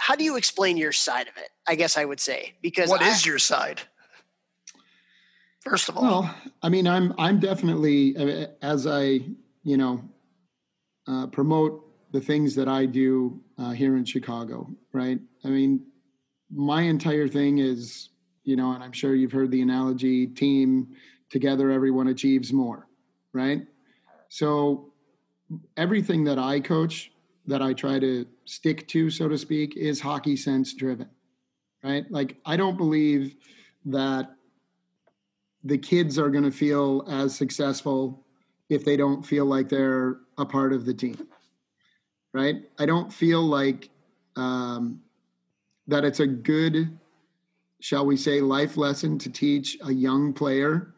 how 0.00 0.16
do 0.16 0.24
you 0.24 0.36
explain 0.36 0.76
your 0.78 0.92
side 0.92 1.28
of 1.28 1.36
it? 1.36 1.50
I 1.68 1.74
guess 1.74 1.96
I 1.96 2.04
would 2.04 2.20
say 2.20 2.54
because 2.62 2.88
what 2.88 3.02
I, 3.02 3.10
is 3.10 3.24
your 3.24 3.38
side? 3.38 3.80
First 5.60 5.90
of 5.90 5.96
all, 5.96 6.02
well, 6.02 6.34
I 6.62 6.70
mean, 6.70 6.88
I'm 6.88 7.14
I'm 7.18 7.38
definitely 7.38 8.16
uh, 8.16 8.46
as 8.62 8.86
I 8.86 9.20
you 9.62 9.76
know 9.76 10.02
uh, 11.06 11.26
promote 11.26 11.86
the 12.12 12.20
things 12.20 12.54
that 12.56 12.68
I 12.68 12.86
do 12.86 13.40
uh, 13.58 13.70
here 13.70 13.96
in 13.96 14.04
Chicago, 14.04 14.68
right? 14.92 15.20
I 15.44 15.48
mean, 15.48 15.86
my 16.50 16.82
entire 16.82 17.28
thing 17.28 17.58
is 17.58 18.10
you 18.44 18.56
know, 18.56 18.72
and 18.72 18.82
I'm 18.82 18.92
sure 18.92 19.14
you've 19.14 19.32
heard 19.32 19.50
the 19.50 19.62
analogy: 19.62 20.26
team 20.26 20.96
together, 21.28 21.70
everyone 21.70 22.08
achieves 22.08 22.52
more, 22.52 22.88
right? 23.32 23.62
So 24.28 24.92
everything 25.76 26.24
that 26.24 26.38
I 26.38 26.60
coach 26.60 27.12
that 27.46 27.62
I 27.62 27.72
try 27.72 27.98
to 27.98 28.26
stick 28.44 28.86
to, 28.88 29.10
so 29.10 29.28
to 29.28 29.38
speak, 29.38 29.76
is 29.76 30.00
hockey 30.00 30.36
sense 30.36 30.74
driven, 30.74 31.08
right? 31.82 32.04
Like, 32.10 32.36
I 32.44 32.56
don't 32.56 32.76
believe 32.76 33.36
that 33.86 34.30
the 35.64 35.78
kids 35.78 36.18
are 36.18 36.30
going 36.30 36.44
to 36.44 36.50
feel 36.50 37.04
as 37.08 37.34
successful 37.34 38.24
if 38.68 38.84
they 38.84 38.96
don't 38.96 39.24
feel 39.24 39.46
like 39.46 39.68
they're 39.68 40.18
a 40.38 40.46
part 40.46 40.72
of 40.72 40.86
the 40.86 40.94
team, 40.94 41.26
right? 42.32 42.62
I 42.78 42.86
don't 42.86 43.12
feel 43.12 43.42
like 43.42 43.90
um, 44.36 45.00
that 45.86 46.04
it's 46.04 46.20
a 46.20 46.26
good, 46.26 46.98
shall 47.80 48.06
we 48.06 48.16
say, 48.16 48.40
life 48.40 48.76
lesson 48.76 49.18
to 49.18 49.30
teach 49.30 49.78
a 49.84 49.92
young 49.92 50.32
player 50.32 50.94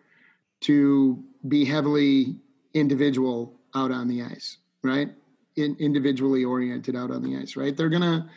to 0.62 1.22
be 1.48 1.64
heavily 1.64 2.36
individual 2.74 3.54
out 3.74 3.90
on 3.90 4.08
the 4.08 4.22
ice, 4.22 4.58
right? 4.82 5.10
In, 5.56 5.76
individually 5.80 6.44
oriented 6.44 6.96
out 6.96 7.10
on 7.10 7.22
the 7.22 7.36
ice, 7.36 7.56
right? 7.56 7.76
They're 7.76 7.88
gonna. 7.88 8.30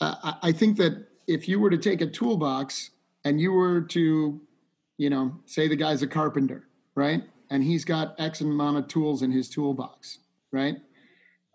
Uh, 0.00 0.32
I 0.42 0.52
think 0.52 0.76
that 0.76 1.06
if 1.26 1.48
you 1.48 1.58
were 1.58 1.70
to 1.70 1.78
take 1.78 2.02
a 2.02 2.06
toolbox 2.06 2.90
and 3.24 3.40
you 3.40 3.52
were 3.52 3.80
to, 3.80 4.40
you 4.98 5.10
know, 5.10 5.34
say 5.46 5.68
the 5.68 5.76
guy's 5.76 6.02
a 6.02 6.06
carpenter, 6.06 6.68
right, 6.94 7.22
and 7.50 7.62
he's 7.64 7.84
got 7.84 8.14
X 8.20 8.40
amount 8.42 8.76
of 8.76 8.88
tools 8.88 9.22
in 9.22 9.30
his 9.30 9.48
toolbox, 9.48 10.18
right? 10.52 10.76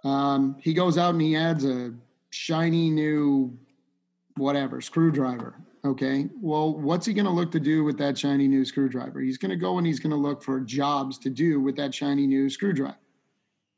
Um, 0.04 0.56
he 0.60 0.74
goes 0.74 0.98
out 0.98 1.14
and 1.14 1.22
he 1.22 1.36
adds 1.36 1.66
a 1.66 1.94
shiny 2.32 2.90
new 2.90 3.58
whatever 4.38 4.82
screwdriver. 4.82 5.56
Okay. 5.84 6.30
Well, 6.40 6.76
what's 6.76 7.06
he 7.06 7.14
going 7.14 7.26
to 7.26 7.32
look 7.32 7.52
to 7.52 7.60
do 7.60 7.84
with 7.84 7.98
that 7.98 8.18
shiny 8.18 8.48
new 8.48 8.66
screwdriver? 8.66 9.20
He's 9.20 9.38
going 9.38 9.50
to 9.50 9.56
go 9.56 9.78
and 9.78 9.86
he's 9.86 10.00
going 10.00 10.12
to 10.12 10.18
look 10.18 10.44
for 10.44 10.60
jobs 10.60 11.18
to 11.20 11.30
do 11.30 11.60
with 11.60 11.76
that 11.78 11.94
shiny 11.94 12.28
new 12.28 12.50
screwdriver 12.50 12.98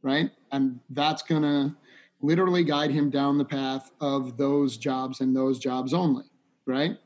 right? 0.04 0.30
And 0.52 0.80
that's 0.92 1.24
going 1.24 1.42
to 1.42 1.76
literally 2.22 2.64
guide 2.64 2.92
him 2.92 3.10
down 3.10 3.38
the 3.38 3.46
path 3.46 3.92
of 4.00 4.38
those 4.38 4.78
jobs 4.78 5.22
and 5.22 5.36
those 5.36 5.58
jobs 5.58 5.94
only, 5.94 6.26
right? 6.68 6.98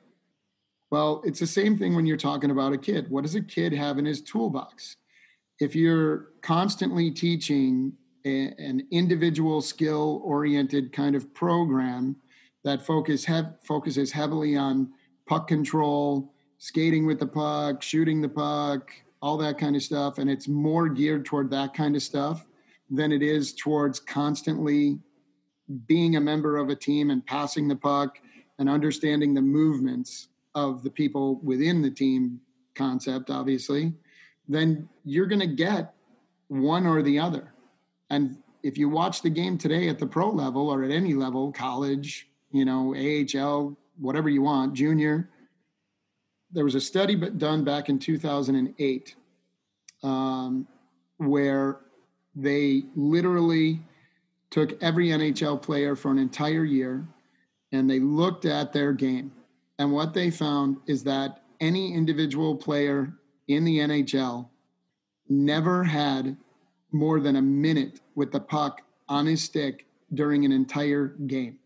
Well, 0.91 1.21
it's 1.25 1.39
the 1.39 1.47
same 1.47 1.77
thing 1.77 1.95
when 1.95 2.05
you're 2.05 2.17
talking 2.17 2.51
about 2.51 2.73
a 2.73 2.77
kid. 2.77 3.09
What 3.09 3.23
does 3.23 3.35
a 3.35 3.41
kid 3.41 3.71
have 3.73 3.97
in 3.97 4.05
his 4.05 4.21
toolbox? 4.21 4.97
If 5.59 5.75
you're 5.75 6.29
constantly 6.41 7.11
teaching 7.11 7.93
a, 8.25 8.53
an 8.57 8.87
individual 8.91 9.61
skill 9.61 10.21
oriented 10.23 10.91
kind 10.93 11.15
of 11.15 11.33
program 11.33 12.15
that 12.63 12.85
focus 12.85 13.23
hev- 13.25 13.55
focuses 13.63 14.11
heavily 14.11 14.55
on 14.57 14.89
puck 15.27 15.47
control, 15.47 16.33
skating 16.57 17.05
with 17.05 17.19
the 17.19 17.27
puck, 17.27 17.81
shooting 17.81 18.21
the 18.21 18.29
puck, 18.29 18.91
all 19.21 19.37
that 19.37 19.57
kind 19.57 19.75
of 19.75 19.83
stuff, 19.83 20.17
and 20.17 20.29
it's 20.29 20.47
more 20.47 20.89
geared 20.89 21.25
toward 21.25 21.49
that 21.49 21.73
kind 21.73 21.95
of 21.95 22.03
stuff, 22.03 22.45
than 22.89 23.11
it 23.11 23.21
is 23.21 23.53
towards 23.53 23.99
constantly 23.99 24.99
being 25.87 26.15
a 26.15 26.21
member 26.21 26.57
of 26.57 26.69
a 26.69 26.75
team 26.75 27.09
and 27.09 27.25
passing 27.25 27.67
the 27.67 27.75
puck 27.75 28.19
and 28.59 28.69
understanding 28.69 29.33
the 29.33 29.41
movements 29.41 30.29
of 30.55 30.83
the 30.83 30.89
people 30.89 31.39
within 31.43 31.81
the 31.81 31.91
team 31.91 32.39
concept, 32.75 33.29
obviously, 33.29 33.93
then 34.47 34.87
you're 35.03 35.25
going 35.25 35.41
to 35.41 35.47
get 35.47 35.93
one 36.47 36.87
or 36.87 37.01
the 37.01 37.19
other. 37.19 37.53
And 38.09 38.37
if 38.63 38.77
you 38.77 38.89
watch 38.89 39.21
the 39.21 39.29
game 39.29 39.57
today 39.57 39.89
at 39.89 39.99
the 39.99 40.07
pro 40.07 40.29
level 40.29 40.69
or 40.69 40.83
at 40.83 40.91
any 40.91 41.13
level, 41.13 41.51
college, 41.51 42.27
you 42.51 42.65
know, 42.65 42.95
AHL, 42.95 43.77
whatever 43.97 44.29
you 44.29 44.41
want, 44.41 44.73
junior, 44.73 45.29
there 46.51 46.63
was 46.63 46.75
a 46.75 46.81
study 46.81 47.15
done 47.15 47.63
back 47.63 47.89
in 47.89 47.99
2008 47.99 49.15
um, 50.03 50.67
where 51.17 51.79
they 52.35 52.83
literally 52.95 53.81
took 54.49 54.81
every 54.81 55.09
NHL 55.09 55.61
player 55.61 55.95
for 55.95 56.11
an 56.11 56.17
entire 56.17 56.63
year 56.63 57.05
and 57.71 57.89
they 57.89 57.99
looked 57.99 58.45
at 58.45 58.71
their 58.71 58.93
game. 58.93 59.31
And 59.79 59.91
what 59.91 60.13
they 60.13 60.31
found 60.31 60.77
is 60.87 61.03
that 61.03 61.43
any 61.59 61.93
individual 61.93 62.55
player 62.55 63.13
in 63.47 63.63
the 63.65 63.79
NHL 63.79 64.47
never 65.29 65.83
had 65.83 66.37
more 66.91 67.19
than 67.19 67.35
a 67.35 67.41
minute 67.41 68.01
with 68.15 68.31
the 68.31 68.39
puck 68.39 68.81
on 69.09 69.25
his 69.25 69.43
stick 69.43 69.85
during 70.13 70.45
an 70.45 70.51
entire 70.51 71.07
game. 71.27 71.57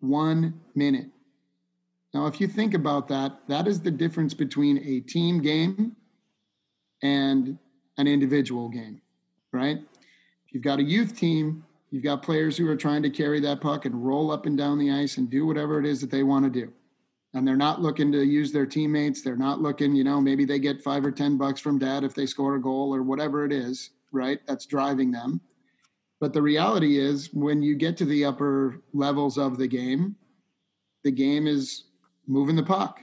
One 0.00 0.60
minute. 0.74 1.08
Now, 2.14 2.26
if 2.26 2.40
you 2.40 2.46
think 2.46 2.74
about 2.74 3.08
that, 3.08 3.38
that 3.48 3.66
is 3.66 3.80
the 3.80 3.90
difference 3.90 4.34
between 4.34 4.78
a 4.78 5.00
team 5.00 5.40
game 5.40 5.96
and 7.02 7.58
an 7.98 8.06
individual 8.06 8.68
game, 8.68 9.00
right? 9.52 9.78
If 10.46 10.54
you've 10.54 10.62
got 10.62 10.78
a 10.78 10.82
youth 10.82 11.16
team, 11.16 11.64
you've 11.90 12.02
got 12.02 12.22
players 12.22 12.56
who 12.56 12.68
are 12.68 12.76
trying 12.76 13.02
to 13.02 13.10
carry 13.10 13.40
that 13.40 13.60
puck 13.60 13.86
and 13.86 14.06
roll 14.06 14.30
up 14.30 14.46
and 14.46 14.58
down 14.58 14.78
the 14.78 14.90
ice 14.90 15.16
and 15.16 15.30
do 15.30 15.46
whatever 15.46 15.78
it 15.78 15.86
is 15.86 16.00
that 16.00 16.10
they 16.10 16.22
want 16.22 16.44
to 16.44 16.50
do. 16.50 16.72
And 17.34 17.48
they're 17.48 17.56
not 17.56 17.80
looking 17.80 18.12
to 18.12 18.22
use 18.22 18.52
their 18.52 18.66
teammates. 18.66 19.22
They're 19.22 19.36
not 19.36 19.62
looking, 19.62 19.94
you 19.94 20.04
know, 20.04 20.20
maybe 20.20 20.44
they 20.44 20.58
get 20.58 20.82
five 20.82 21.04
or 21.04 21.10
10 21.10 21.38
bucks 21.38 21.60
from 21.60 21.78
dad 21.78 22.04
if 22.04 22.14
they 22.14 22.26
score 22.26 22.56
a 22.56 22.60
goal 22.60 22.94
or 22.94 23.02
whatever 23.02 23.46
it 23.46 23.52
is, 23.52 23.90
right? 24.12 24.40
That's 24.46 24.66
driving 24.66 25.10
them. 25.10 25.40
But 26.20 26.32
the 26.32 26.42
reality 26.42 26.98
is, 26.98 27.32
when 27.32 27.62
you 27.62 27.74
get 27.74 27.96
to 27.96 28.04
the 28.04 28.24
upper 28.24 28.80
levels 28.92 29.38
of 29.38 29.58
the 29.58 29.66
game, 29.66 30.14
the 31.02 31.10
game 31.10 31.46
is 31.46 31.84
moving 32.26 32.54
the 32.54 32.62
puck. 32.62 33.00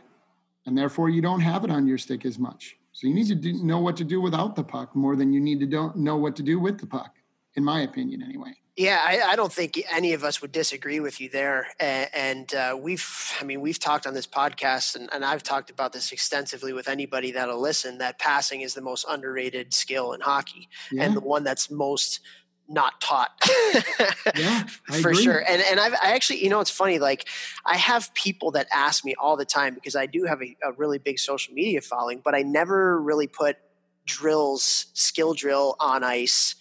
And 0.65 0.77
therefore, 0.77 1.09
you 1.09 1.21
don't 1.21 1.41
have 1.41 1.63
it 1.63 1.71
on 1.71 1.87
your 1.87 1.97
stick 1.97 2.25
as 2.25 2.39
much. 2.39 2.77
So 2.93 3.07
you 3.07 3.13
need 3.13 3.27
to 3.27 3.35
do, 3.35 3.53
know 3.63 3.79
what 3.79 3.97
to 3.97 4.03
do 4.03 4.21
without 4.21 4.55
the 4.55 4.63
puck 4.63 4.95
more 4.95 5.15
than 5.15 5.33
you 5.33 5.41
need 5.41 5.59
to 5.59 5.65
don't 5.65 5.97
know 5.97 6.17
what 6.17 6.35
to 6.37 6.43
do 6.43 6.59
with 6.59 6.79
the 6.79 6.85
puck 6.85 7.18
in 7.59 7.65
my 7.65 7.81
opinion, 7.81 8.23
anyway. 8.23 8.53
Yeah, 8.77 8.99
I, 9.03 9.19
I, 9.31 9.35
don't 9.35 9.51
think 9.51 9.77
any 9.91 10.13
of 10.13 10.23
us 10.23 10.41
would 10.41 10.53
disagree 10.53 11.01
with 11.01 11.19
you 11.19 11.27
there. 11.27 11.67
And, 11.81 12.09
and 12.13 12.55
uh, 12.55 12.77
we've, 12.79 13.05
I 13.41 13.43
mean, 13.43 13.59
we've 13.59 13.77
talked 13.77 14.07
on 14.07 14.13
this 14.13 14.25
podcast, 14.25 14.95
and, 14.95 15.09
and, 15.11 15.25
I've 15.25 15.43
talked 15.43 15.69
about 15.69 15.91
this 15.91 16.13
extensively 16.13 16.71
with 16.71 16.87
anybody 16.87 17.33
that'll 17.33 17.59
listen. 17.59 17.97
That 17.97 18.17
passing 18.17 18.61
is 18.61 18.73
the 18.73 18.81
most 18.81 19.05
underrated 19.09 19.73
skill 19.73 20.13
in 20.13 20.21
hockey, 20.21 20.69
yeah. 20.89 21.03
and 21.03 21.17
the 21.17 21.19
one 21.19 21.43
that's 21.43 21.69
most 21.69 22.21
not 22.69 23.01
taught. 23.01 23.31
yeah, 24.37 24.63
for 25.01 25.09
agree. 25.09 25.23
sure. 25.23 25.43
And 25.45 25.61
and 25.61 25.81
I've, 25.81 25.95
I 26.01 26.13
actually, 26.13 26.41
you 26.41 26.49
know, 26.49 26.61
it's 26.61 26.71
funny. 26.71 26.99
Like, 26.99 27.27
I 27.65 27.75
have 27.75 28.13
people 28.13 28.51
that 28.51 28.67
ask 28.73 29.03
me 29.03 29.13
all 29.19 29.35
the 29.35 29.43
time 29.43 29.75
because 29.75 29.97
I 29.97 30.05
do 30.05 30.23
have 30.23 30.41
a, 30.41 30.55
a 30.63 30.71
really 30.77 30.99
big 30.99 31.19
social 31.19 31.53
media 31.53 31.81
following, 31.81 32.21
but 32.23 32.33
I 32.33 32.43
never 32.43 33.01
really 33.01 33.27
put 33.27 33.57
drills, 34.05 34.85
skill 34.93 35.33
drill 35.33 35.75
on 35.81 36.05
ice 36.05 36.55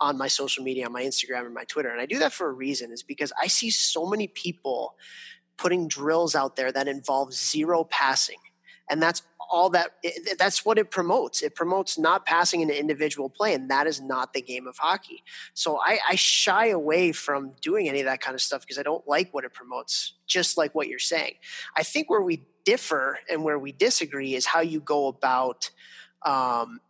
on 0.00 0.16
my 0.16 0.28
social 0.28 0.64
media, 0.64 0.86
on 0.86 0.92
my 0.92 1.02
Instagram 1.02 1.44
and 1.44 1.54
my 1.54 1.64
Twitter. 1.64 1.90
And 1.90 2.00
I 2.00 2.06
do 2.06 2.18
that 2.18 2.32
for 2.32 2.48
a 2.48 2.52
reason 2.52 2.90
is 2.90 3.02
because 3.02 3.32
I 3.40 3.46
see 3.46 3.70
so 3.70 4.06
many 4.06 4.28
people 4.28 4.94
putting 5.56 5.88
drills 5.88 6.34
out 6.34 6.56
there 6.56 6.72
that 6.72 6.88
involve 6.88 7.34
zero 7.34 7.84
passing. 7.84 8.38
And 8.90 9.00
that's 9.00 9.22
all 9.50 9.68
that 9.70 9.96
that's 10.38 10.64
what 10.64 10.78
it 10.78 10.90
promotes. 10.90 11.42
It 11.42 11.54
promotes 11.54 11.98
not 11.98 12.24
passing 12.24 12.62
an 12.62 12.70
individual 12.70 13.28
play, 13.28 13.52
and 13.54 13.70
that 13.70 13.86
is 13.86 14.00
not 14.00 14.32
the 14.32 14.40
game 14.40 14.66
of 14.66 14.76
hockey. 14.78 15.22
So 15.54 15.78
I, 15.78 15.98
I 16.08 16.14
shy 16.14 16.68
away 16.68 17.12
from 17.12 17.52
doing 17.60 17.88
any 17.88 18.00
of 18.00 18.06
that 18.06 18.20
kind 18.20 18.34
of 18.34 18.40
stuff 18.40 18.62
because 18.62 18.78
I 18.78 18.82
don't 18.82 19.06
like 19.06 19.34
what 19.34 19.44
it 19.44 19.52
promotes, 19.52 20.14
just 20.26 20.56
like 20.56 20.74
what 20.74 20.88
you're 20.88 20.98
saying. 20.98 21.34
I 21.76 21.82
think 21.82 22.08
where 22.08 22.22
we 22.22 22.44
differ 22.64 23.18
and 23.30 23.42
where 23.42 23.58
we 23.58 23.72
disagree 23.72 24.34
is 24.34 24.46
how 24.46 24.60
you 24.60 24.80
go 24.80 25.08
about 25.08 25.70
um, 26.24 26.80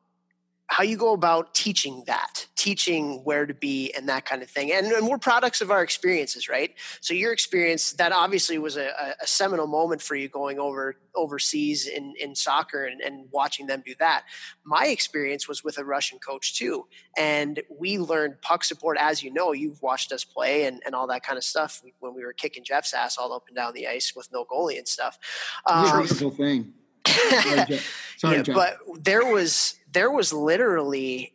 how 0.71 0.85
you 0.85 0.97
go 0.97 1.13
about 1.13 1.53
teaching 1.53 2.05
that, 2.07 2.47
teaching 2.55 3.25
where 3.25 3.45
to 3.45 3.53
be 3.53 3.93
and 3.93 4.09
that 4.09 4.25
kind 4.25 4.41
of 4.41 4.49
thing. 4.49 4.73
And, 4.73 4.87
and 4.87 5.09
we're 5.09 5.19
products 5.19 5.61
of 5.61 5.73
our 5.73 5.83
experiences, 5.83 6.49
right? 6.49 6.73
So 7.01 7.13
your 7.13 7.33
experience, 7.33 7.91
that 7.95 8.13
obviously 8.13 8.57
was 8.57 8.77
a, 8.77 9.17
a 9.21 9.27
seminal 9.27 9.67
moment 9.67 10.01
for 10.01 10.15
you 10.15 10.29
going 10.29 10.61
over 10.61 10.95
overseas 11.17 11.89
in, 11.89 12.15
in 12.21 12.37
soccer 12.37 12.85
and, 12.85 13.01
and 13.01 13.27
watching 13.33 13.67
them 13.67 13.83
do 13.85 13.97
that. 13.99 14.23
My 14.63 14.87
experience 14.87 15.49
was 15.49 15.65
with 15.65 15.77
a 15.77 15.85
Russian 15.85 16.21
coach 16.21 16.57
too. 16.57 16.87
And 17.19 17.61
we 17.69 17.99
learned 17.99 18.41
puck 18.41 18.63
support, 18.63 18.97
as 19.01 19.25
you 19.25 19.33
know, 19.33 19.51
you've 19.51 19.83
watched 19.83 20.13
us 20.13 20.23
play 20.23 20.67
and, 20.67 20.81
and 20.87 20.95
all 20.95 21.09
that 21.09 21.25
kind 21.25 21.37
of 21.37 21.43
stuff 21.43 21.83
when 21.99 22.15
we 22.15 22.25
were 22.25 22.33
kicking 22.33 22.63
Jeff's 22.63 22.95
ass 22.95 23.19
all 23.19 23.33
up 23.33 23.43
and 23.49 23.57
down 23.57 23.75
the 23.75 23.89
ice 23.89 24.15
with 24.15 24.29
no 24.33 24.45
goalie 24.45 24.79
and 24.79 24.87
stuff. 24.87 25.19
Um, 25.67 26.07
thing. 26.07 26.75
Sorry, 27.07 27.65
Jeff. 27.67 28.05
Sorry, 28.19 28.37
yeah, 28.37 28.43
Jeff. 28.43 28.55
but 28.55 28.79
there 29.03 29.25
was 29.25 29.80
there 29.93 30.11
was 30.11 30.33
literally, 30.33 31.35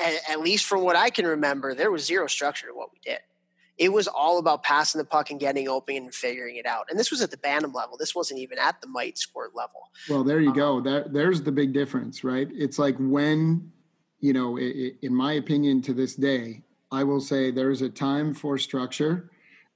at, 0.00 0.30
at 0.30 0.40
least 0.40 0.66
from 0.66 0.82
what 0.82 0.96
I 0.96 1.10
can 1.10 1.26
remember, 1.26 1.74
there 1.74 1.90
was 1.90 2.04
zero 2.04 2.26
structure 2.26 2.66
to 2.66 2.74
what 2.74 2.90
we 2.92 2.98
did. 3.04 3.20
it 3.78 3.92
was 3.92 4.08
all 4.08 4.38
about 4.38 4.62
passing 4.64 4.98
the 4.98 5.04
puck 5.04 5.30
and 5.30 5.38
getting 5.38 5.68
open 5.68 5.96
and 5.96 6.14
figuring 6.14 6.56
it 6.56 6.66
out. 6.66 6.86
And 6.90 6.98
this 6.98 7.10
was 7.10 7.22
at 7.22 7.30
the 7.30 7.36
Bantam 7.36 7.72
level. 7.72 7.96
This 7.96 8.14
wasn't 8.14 8.40
even 8.40 8.58
at 8.58 8.80
the 8.80 8.88
Mite 8.88 9.16
Squirt 9.16 9.54
level. 9.54 9.80
Well, 10.08 10.24
there 10.24 10.40
you 10.40 10.50
um, 10.50 10.56
go. 10.56 10.80
That 10.80 11.12
there's 11.12 11.42
the 11.42 11.52
big 11.52 11.72
difference, 11.72 12.24
right? 12.24 12.48
It's 12.52 12.78
like 12.78 12.96
when, 12.98 13.70
you 14.20 14.32
know, 14.32 14.56
it, 14.58 14.96
in 15.02 15.14
my 15.14 15.34
opinion, 15.34 15.80
to 15.82 15.94
this 15.94 16.16
day, 16.16 16.62
I 16.90 17.04
will 17.04 17.20
say 17.20 17.50
there 17.50 17.70
is 17.70 17.82
a 17.82 17.88
time 17.88 18.34
for 18.34 18.58
structure, 18.58 19.30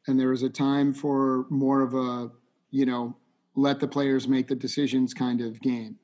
and 0.09 0.19
there 0.19 0.33
is 0.33 0.43
a 0.43 0.51
time 0.51 0.93
for 0.93 1.47
more 1.49 1.83
of 1.83 1.95
a, 1.95 2.31
you 2.71 2.87
know, 2.87 3.17
let 3.55 3.79
the 3.79 3.87
players 3.87 4.27
make 4.27 4.49
the 4.49 4.57
decisions 4.57 5.15
kind 5.15 5.41
of 5.41 5.61
game. 5.61 5.99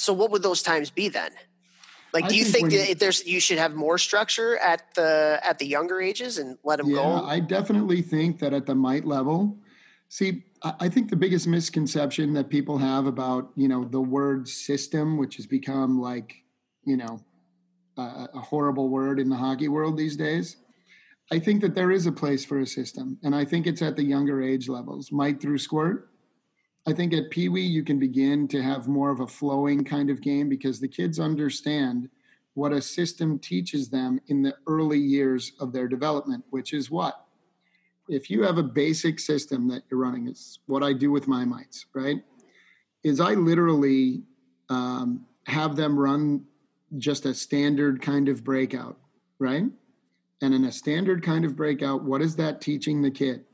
So, 0.00 0.14
what 0.14 0.30
would 0.30 0.42
those 0.42 0.62
times 0.62 0.88
be 0.88 1.10
then? 1.10 1.30
Like, 2.14 2.26
do 2.26 2.34
you 2.34 2.44
think, 2.44 2.70
think 2.70 2.88
that 2.88 2.98
there's 2.98 3.24
you 3.26 3.38
should 3.38 3.58
have 3.58 3.74
more 3.74 3.98
structure 3.98 4.56
at 4.56 4.94
the 4.94 5.38
at 5.44 5.58
the 5.58 5.66
younger 5.66 6.00
ages 6.00 6.38
and 6.38 6.56
let 6.64 6.78
them 6.78 6.88
yeah, 6.88 6.96
go? 6.96 7.26
I 7.26 7.38
definitely 7.38 8.00
think 8.00 8.38
that 8.38 8.54
at 8.54 8.64
the 8.64 8.74
mite 8.74 9.04
level. 9.04 9.58
See, 10.08 10.42
I 10.62 10.88
think 10.88 11.10
the 11.10 11.16
biggest 11.16 11.46
misconception 11.46 12.32
that 12.32 12.48
people 12.48 12.78
have 12.78 13.04
about 13.04 13.50
you 13.56 13.68
know 13.68 13.84
the 13.84 14.00
word 14.00 14.48
system, 14.48 15.18
which 15.18 15.36
has 15.36 15.46
become 15.46 16.00
like 16.00 16.34
you 16.84 16.96
know 16.96 17.20
a, 17.98 18.28
a 18.34 18.40
horrible 18.40 18.88
word 18.88 19.20
in 19.20 19.28
the 19.28 19.36
hockey 19.36 19.68
world 19.68 19.98
these 19.98 20.16
days. 20.16 20.56
I 21.30 21.38
think 21.38 21.60
that 21.60 21.74
there 21.74 21.90
is 21.90 22.06
a 22.06 22.12
place 22.12 22.42
for 22.44 22.58
a 22.60 22.66
system, 22.66 23.18
and 23.22 23.36
I 23.36 23.44
think 23.44 23.66
it's 23.66 23.82
at 23.82 23.96
the 23.96 24.02
younger 24.02 24.42
age 24.42 24.66
levels, 24.66 25.12
Mite 25.12 25.42
through 25.42 25.58
squirt. 25.58 26.08
I 26.86 26.92
think 26.92 27.12
at 27.12 27.30
Pee 27.30 27.48
Wee, 27.48 27.60
you 27.60 27.84
can 27.84 27.98
begin 27.98 28.48
to 28.48 28.62
have 28.62 28.88
more 28.88 29.10
of 29.10 29.20
a 29.20 29.26
flowing 29.26 29.84
kind 29.84 30.08
of 30.10 30.22
game 30.22 30.48
because 30.48 30.80
the 30.80 30.88
kids 30.88 31.20
understand 31.20 32.08
what 32.54 32.72
a 32.72 32.80
system 32.80 33.38
teaches 33.38 33.88
them 33.88 34.20
in 34.28 34.42
the 34.42 34.54
early 34.66 34.98
years 34.98 35.52
of 35.60 35.72
their 35.72 35.88
development, 35.88 36.44
which 36.50 36.72
is 36.72 36.90
what? 36.90 37.26
If 38.08 38.30
you 38.30 38.42
have 38.42 38.58
a 38.58 38.62
basic 38.62 39.20
system 39.20 39.68
that 39.68 39.82
you're 39.90 40.00
running, 40.00 40.26
is 40.26 40.58
what 40.66 40.82
I 40.82 40.92
do 40.92 41.10
with 41.10 41.28
my 41.28 41.44
mites, 41.44 41.86
right? 41.94 42.22
Is 43.04 43.20
I 43.20 43.34
literally 43.34 44.22
um, 44.68 45.26
have 45.46 45.76
them 45.76 45.98
run 45.98 46.44
just 46.98 47.24
a 47.24 47.34
standard 47.34 48.02
kind 48.02 48.28
of 48.28 48.42
breakout, 48.42 48.98
right? 49.38 49.64
And 50.42 50.54
in 50.54 50.64
a 50.64 50.72
standard 50.72 51.22
kind 51.22 51.44
of 51.44 51.54
breakout, 51.54 52.02
what 52.02 52.22
is 52.22 52.34
that 52.36 52.60
teaching 52.60 53.02
the 53.02 53.10
kid? 53.10 53.44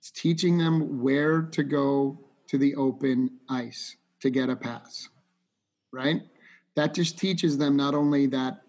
It's 0.00 0.10
teaching 0.10 0.58
them 0.58 1.00
where 1.00 1.42
to 1.42 1.62
go 1.62 2.23
to 2.54 2.58
the 2.58 2.76
open 2.76 3.28
ice 3.48 3.96
to 4.20 4.30
get 4.30 4.48
a 4.48 4.54
pass, 4.54 5.08
right? 5.92 6.20
That 6.76 6.94
just 6.94 7.18
teaches 7.18 7.58
them 7.58 7.76
not 7.76 7.96
only 7.96 8.26
that 8.28 8.60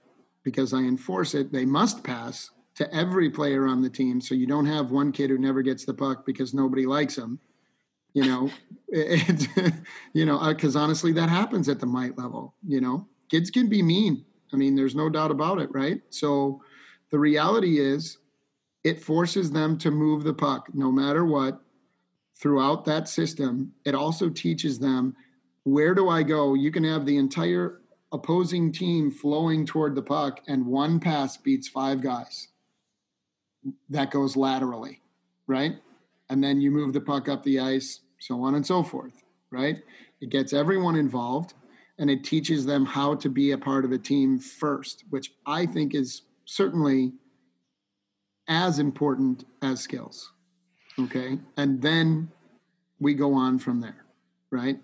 because 0.42 0.74
I 0.74 0.80
enforce 0.80 1.36
it, 1.36 1.52
they 1.52 1.66
must 1.66 2.04
pass 2.04 2.50
to 2.78 2.92
every 2.92 3.30
player 3.30 3.68
on 3.68 3.84
the 3.84 3.90
team. 3.90 4.20
So 4.20 4.34
you 4.34 4.48
don't 4.48 4.66
have 4.66 4.90
one 4.90 5.12
kid 5.12 5.30
who 5.30 5.38
never 5.38 5.62
gets 5.62 5.86
the 5.86 5.94
puck 5.94 6.26
because 6.26 6.52
nobody 6.52 6.88
likes 6.88 7.16
him. 7.16 7.38
You 8.16 8.26
know, 8.26 8.50
it, 8.88 9.48
you 10.14 10.26
know, 10.26 10.40
because 10.50 10.76
uh, 10.76 10.80
honestly, 10.80 11.12
that 11.12 11.30
happens 11.30 11.70
at 11.70 11.80
the 11.80 11.86
mite 11.86 12.18
level. 12.18 12.56
You 12.68 12.82
know, 12.82 13.08
kids 13.30 13.52
can 13.52 13.70
be 13.70 13.84
mean. 13.84 14.26
I 14.52 14.56
mean, 14.56 14.76
there's 14.76 14.96
no 14.96 15.10
doubt 15.10 15.30
about 15.30 15.60
it, 15.60 15.70
right? 15.72 16.02
So 16.10 16.60
the 17.12 17.20
reality 17.20 17.78
is, 17.78 18.18
it 18.84 19.00
forces 19.00 19.52
them 19.52 19.78
to 19.78 19.92
move 19.92 20.24
the 20.24 20.34
puck 20.34 20.70
no 20.74 20.92
matter 20.92 21.24
what 21.24 21.62
throughout 22.40 22.86
that 22.86 23.08
system, 23.08 23.74
it 23.86 23.96
also 23.96 24.30
teaches 24.30 24.80
them 24.80 25.16
where 25.64 25.96
do 25.96 26.10
I 26.10 26.22
go? 26.22 26.54
You 26.54 26.72
can 26.72 26.84
have 26.84 27.06
the 27.06 27.18
entire 27.18 27.82
opposing 28.12 28.72
team 28.72 29.10
flowing 29.10 29.66
toward 29.66 29.96
the 29.96 30.02
puck, 30.02 30.42
and 30.48 30.66
one 30.66 31.00
pass 31.00 31.38
beats 31.38 31.68
five 31.68 32.02
guys. 32.02 32.50
That 33.90 34.12
goes 34.12 34.36
laterally, 34.36 35.02
right? 35.48 35.78
And 36.30 36.44
then 36.44 36.62
you 36.62 36.70
move 36.70 36.94
the 36.94 37.02
puck 37.02 37.28
up 37.28 37.44
the 37.44 37.60
ice, 37.60 38.02
so 38.20 38.42
on 38.44 38.56
and 38.56 38.66
so 38.66 38.84
forth, 38.84 39.24
right? 39.52 39.78
It 40.22 40.30
gets 40.30 40.54
everyone 40.54 40.96
involved 40.96 41.54
and 41.98 42.10
it 42.10 42.24
teaches 42.24 42.66
them 42.66 42.86
how 42.86 43.16
to 43.16 43.30
be 43.30 43.52
a 43.52 43.58
part 43.58 43.86
of 43.86 43.92
a 43.92 43.98
team 43.98 44.38
first, 44.38 45.06
which 45.10 45.32
I 45.46 45.66
think 45.66 45.96
is 45.96 46.24
certainly 46.46 47.14
as 48.48 48.80
important 48.80 49.46
as 49.62 49.82
skills. 49.82 50.32
Okay. 51.00 51.38
And 51.58 51.82
then 51.82 52.32
we 53.00 53.14
go 53.14 53.34
on 53.34 53.60
from 53.60 53.82
there, 53.82 54.06
right? 54.50 54.80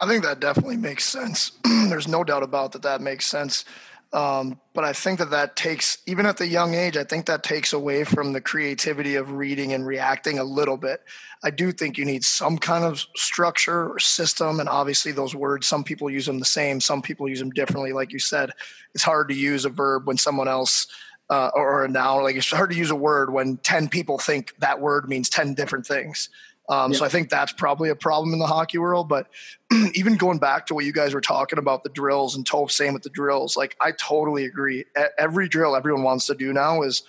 I 0.00 0.06
think 0.06 0.24
that 0.24 0.40
definitely 0.40 0.76
makes 0.76 1.04
sense. 1.04 1.52
There's 1.64 2.08
no 2.08 2.24
doubt 2.24 2.42
about 2.42 2.72
that. 2.72 2.82
That 2.82 3.00
makes 3.00 3.26
sense. 3.26 3.64
Um, 4.12 4.60
but 4.74 4.84
I 4.84 4.92
think 4.92 5.20
that 5.20 5.30
that 5.30 5.56
takes, 5.56 5.98
even 6.06 6.26
at 6.26 6.36
the 6.36 6.46
young 6.46 6.74
age, 6.74 6.98
I 6.98 7.04
think 7.04 7.24
that 7.26 7.42
takes 7.42 7.72
away 7.72 8.04
from 8.04 8.34
the 8.34 8.42
creativity 8.42 9.14
of 9.14 9.32
reading 9.32 9.72
and 9.72 9.86
reacting 9.86 10.38
a 10.38 10.44
little 10.44 10.76
bit. 10.76 11.02
I 11.42 11.50
do 11.50 11.72
think 11.72 11.96
you 11.96 12.04
need 12.04 12.22
some 12.22 12.58
kind 12.58 12.84
of 12.84 13.06
structure 13.16 13.90
or 13.90 13.98
system. 13.98 14.60
And 14.60 14.68
obviously, 14.68 15.12
those 15.12 15.34
words, 15.34 15.66
some 15.66 15.82
people 15.82 16.10
use 16.10 16.26
them 16.26 16.40
the 16.40 16.44
same, 16.44 16.78
some 16.78 17.00
people 17.00 17.26
use 17.26 17.38
them 17.38 17.50
differently. 17.50 17.92
Like 17.92 18.12
you 18.12 18.18
said, 18.18 18.50
it's 18.94 19.04
hard 19.04 19.28
to 19.28 19.34
use 19.34 19.64
a 19.64 19.70
verb 19.70 20.06
when 20.06 20.18
someone 20.18 20.48
else 20.48 20.88
uh, 21.32 21.50
or 21.54 21.82
a 21.82 21.88
noun. 21.88 22.22
Like 22.22 22.36
it's 22.36 22.50
hard 22.50 22.70
to 22.72 22.76
use 22.76 22.90
a 22.90 22.94
word 22.94 23.32
when 23.32 23.56
10 23.56 23.88
people 23.88 24.18
think 24.18 24.54
that 24.58 24.80
word 24.80 25.08
means 25.08 25.30
10 25.30 25.54
different 25.54 25.86
things. 25.86 26.28
Um, 26.68 26.92
yeah. 26.92 26.98
So 26.98 27.04
I 27.06 27.08
think 27.08 27.30
that's 27.30 27.52
probably 27.52 27.88
a 27.88 27.96
problem 27.96 28.34
in 28.34 28.38
the 28.38 28.46
hockey 28.46 28.76
world. 28.76 29.08
But 29.08 29.28
even 29.94 30.16
going 30.16 30.38
back 30.38 30.66
to 30.66 30.74
what 30.74 30.84
you 30.84 30.92
guys 30.92 31.14
were 31.14 31.22
talking 31.22 31.58
about 31.58 31.84
the 31.84 31.88
drills 31.88 32.36
and 32.36 32.44
Toph 32.44 32.70
saying 32.70 32.92
with 32.92 33.02
the 33.02 33.08
drills, 33.08 33.56
like 33.56 33.76
I 33.80 33.92
totally 33.92 34.44
agree. 34.44 34.84
Every 35.18 35.48
drill 35.48 35.74
everyone 35.74 36.02
wants 36.02 36.26
to 36.26 36.34
do 36.34 36.52
now 36.52 36.82
is 36.82 37.02